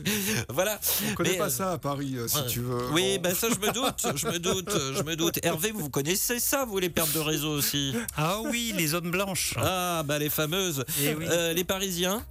Voilà. 0.50 0.80
On 1.10 1.14
connaît 1.14 1.32
Mais, 1.32 1.38
pas 1.38 1.46
euh, 1.46 1.50
ça 1.50 1.72
à 1.74 1.78
Paris, 1.78 2.16
euh, 2.18 2.28
si 2.28 2.46
tu 2.48 2.60
veux. 2.62 2.92
Oui, 2.92 3.20
bah 3.20 3.34
ça 3.34 3.48
je 3.50 3.60
me 3.66 3.72
doute, 3.74 4.08
je 4.16 4.28
me 4.28 4.40
doute, 4.40 4.70
je 4.96 5.04
me 5.04 5.16
doute. 5.16 5.40
Hervé, 5.44 5.72
vous 5.72 5.90
connaissez 5.90 6.40
ça, 6.40 6.66
vous 6.66 6.80
les 6.80 6.90
pertes 6.90 7.14
de 7.14 7.20
réseau 7.20 7.52
aussi? 7.52 7.94
Ah 8.18 8.40
oui, 8.44 8.74
les 8.76 8.88
zones 8.88 9.12
blanches. 9.12 9.54
Ah 9.58 10.04
bah 10.06 10.20
les 10.20 10.30
fameuses. 10.30 10.84
Eh 11.02 11.14
oui. 11.14 11.26
Euh, 11.30 11.54
les 11.54 11.64
Parisiens? 11.64 12.24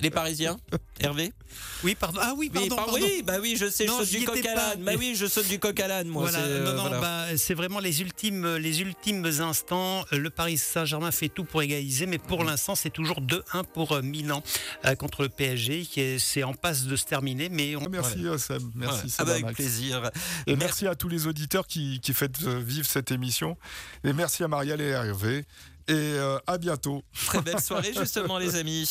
Les 0.00 0.10
Parisiens, 0.10 0.58
Hervé. 1.00 1.32
Oui, 1.84 1.94
pardon. 1.94 2.18
Ah 2.22 2.32
oui, 2.36 2.50
Oui, 2.54 2.68
pardon. 2.68 2.76
par- 2.76 2.86
pardon. 2.86 3.00
oui, 3.02 3.22
bah 3.24 3.34
oui, 3.40 3.56
je 3.58 3.68
sais, 3.68 3.84
Non, 3.84 3.98
je 4.00 4.04
saute 4.04 4.18
du 4.20 4.24
coq 4.24 4.46
à 4.46 4.54
l'âne. 4.54 4.82
Bah 4.84 4.92
oui, 4.98 5.14
je 5.16 5.26
saute 5.26 5.48
du 5.48 5.58
coq 5.58 5.78
à 5.80 5.88
l'âne, 5.88 6.08
moi. 6.08 6.22
Voilà, 6.22 6.38
c'est, 6.38 6.50
euh, 6.50 6.64
non, 6.64 6.72
non, 6.74 6.80
voilà. 6.82 7.00
bah, 7.00 7.36
c'est 7.36 7.54
vraiment 7.54 7.78
les 7.80 8.00
ultimes, 8.00 8.56
les 8.56 8.80
ultimes 8.80 9.24
instants. 9.26 10.04
Le 10.12 10.30
Paris 10.30 10.58
Saint-Germain 10.58 11.10
fait 11.10 11.28
tout 11.28 11.44
pour 11.44 11.62
égaliser, 11.62 12.06
mais 12.06 12.18
pour 12.18 12.44
l'instant, 12.44 12.74
c'est 12.74 12.90
toujours 12.90 13.20
2-1 13.20 13.64
pour 13.74 13.92
euh, 13.92 14.02
Milan 14.02 14.42
euh, 14.86 14.94
contre 14.94 15.22
le 15.22 15.28
PSG, 15.28 15.82
qui 15.84 16.00
est, 16.00 16.18
c'est 16.18 16.42
en 16.42 16.54
passe 16.54 16.84
de 16.84 16.96
se 16.96 17.04
terminer. 17.04 17.48
Mais 17.48 17.76
on... 17.76 17.88
Merci, 17.90 18.26
euh, 18.26 18.38
Seb. 18.38 18.62
Merci, 18.74 19.06
Ouais. 19.06 19.12
Ah 19.18 19.24
bah, 19.24 19.32
avec 19.32 19.44
Max. 19.44 19.54
plaisir. 19.56 20.10
Et 20.46 20.56
merci 20.56 20.86
à 20.86 20.94
tous 20.94 21.08
les 21.08 21.26
auditeurs 21.26 21.66
qui, 21.66 22.00
qui 22.00 22.12
faites 22.14 22.38
vivre 22.42 22.86
cette 22.86 23.10
émission. 23.10 23.56
Et 24.04 24.12
merci 24.12 24.42
à 24.44 24.48
Marielle 24.48 24.80
et 24.80 24.94
à 24.94 25.04
Hervé. 25.04 25.44
Et 25.88 25.92
euh, 25.92 26.38
à 26.46 26.58
bientôt. 26.58 27.02
Très 27.26 27.40
belle 27.40 27.60
soirée, 27.60 27.92
justement, 27.92 28.38
les 28.38 28.56
amis. 28.56 28.88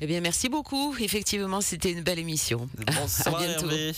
Eh 0.00 0.06
bien, 0.06 0.20
merci 0.20 0.48
beaucoup. 0.48 0.96
Effectivement, 0.98 1.60
c'était 1.60 1.92
une 1.92 2.02
belle 2.02 2.18
émission. 2.18 2.68
Bonsoir, 2.94 3.36
À 3.36 3.46
bientôt. 3.46 3.66
Hervé. 3.66 3.92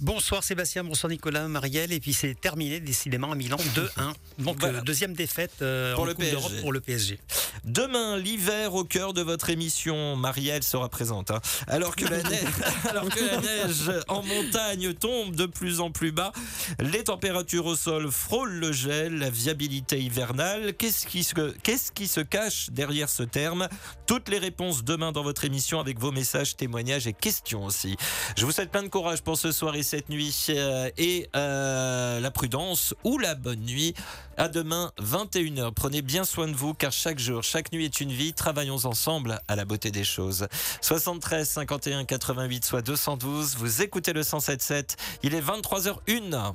Bonsoir 0.00 0.44
Sébastien, 0.44 0.84
bonsoir 0.84 1.10
Nicolas, 1.10 1.48
Marielle. 1.48 1.92
Et 1.92 1.98
puis 1.98 2.12
c'est 2.12 2.34
terminé 2.40 2.78
décidément 2.78 3.32
à 3.32 3.34
Milan 3.34 3.56
2-1. 3.74 4.12
Donc 4.44 4.60
Voilà. 4.60 4.78
euh, 4.78 4.82
deuxième 4.82 5.12
défaite 5.12 5.54
euh, 5.60 5.94
Pour 5.94 6.04
en 6.04 6.06
le 6.06 6.14
Coupe 6.14 6.24
d'Europe 6.24 6.50
PSG. 6.50 6.60
pour 6.62 6.72
le 6.72 6.80
PSG. 6.80 7.18
Demain, 7.64 8.16
l'hiver 8.16 8.74
au 8.74 8.84
cœur 8.84 9.12
de 9.12 9.22
votre 9.22 9.50
émission. 9.50 10.14
Marielle 10.14 10.62
sera 10.62 10.88
présente. 10.88 11.32
hein. 11.32 11.40
Alors, 11.66 11.96
que 11.96 12.04
la 12.04 12.22
neige, 12.22 12.44
alors 12.88 13.08
que 13.08 13.24
la 13.24 13.40
neige 13.40 13.90
en 14.06 14.22
montagne 14.22 14.94
tombe 14.94 15.34
de 15.34 15.46
plus 15.46 15.80
en 15.80 15.90
plus 15.90 16.12
bas, 16.12 16.32
les 16.78 17.02
températures 17.02 17.66
au 17.66 17.74
sol 17.74 18.08
frôlent 18.12 18.54
le 18.54 18.72
gel, 18.72 19.18
la 19.18 19.30
viabilité 19.30 19.98
hivernale. 20.00 20.74
Qu'est-ce 20.74 21.06
qui, 21.06 21.24
se, 21.24 21.34
qu'est-ce 21.64 21.90
qui 21.90 22.06
se 22.06 22.20
cache 22.20 22.68
derrière 22.70 23.08
ce 23.10 23.24
terme? 23.24 23.68
Toutes 24.06 24.28
les 24.28 24.38
réponses 24.38 24.84
demain 24.84 25.10
dans 25.10 25.24
votre 25.24 25.44
émission 25.44 25.80
avec 25.80 25.98
vos 25.98 26.12
messages, 26.12 26.56
témoignages 26.56 27.08
et 27.08 27.12
questions 27.12 27.64
aussi. 27.64 27.96
Je 28.36 28.44
vous 28.46 28.52
souhaite 28.52 28.70
plein 28.70 28.84
de 28.84 28.88
courage 28.88 29.22
pour 29.22 29.36
ce 29.36 29.50
soir 29.50 29.74
et 29.74 29.82
cette 29.88 30.10
nuit 30.10 30.48
euh, 30.50 30.90
et 30.98 31.30
euh, 31.34 32.20
la 32.20 32.30
prudence 32.30 32.94
ou 33.04 33.16
la 33.16 33.34
bonne 33.34 33.60
nuit. 33.60 33.94
À 34.36 34.48
demain, 34.48 34.92
21h. 35.02 35.72
Prenez 35.72 36.02
bien 36.02 36.24
soin 36.24 36.46
de 36.46 36.52
vous 36.52 36.74
car 36.74 36.92
chaque 36.92 37.18
jour, 37.18 37.42
chaque 37.42 37.72
nuit 37.72 37.86
est 37.86 38.00
une 38.02 38.12
vie. 38.12 38.34
Travaillons 38.34 38.84
ensemble 38.84 39.40
à 39.48 39.56
la 39.56 39.64
beauté 39.64 39.90
des 39.90 40.04
choses. 40.04 40.46
73 40.82 41.48
51 41.48 42.04
88 42.04 42.64
soit 42.66 42.82
212. 42.82 43.56
Vous 43.56 43.80
écoutez 43.80 44.12
le 44.12 44.22
177. 44.22 44.96
Il 45.22 45.34
est 45.34 45.40
23h01. 45.40 46.52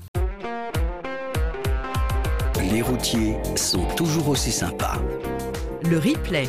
Les 2.71 2.81
routiers 2.83 3.37
sont 3.55 3.85
toujours 3.95 4.29
aussi 4.29 4.51
sympas. 4.51 5.01
Le 5.89 5.97
replay. 5.97 6.47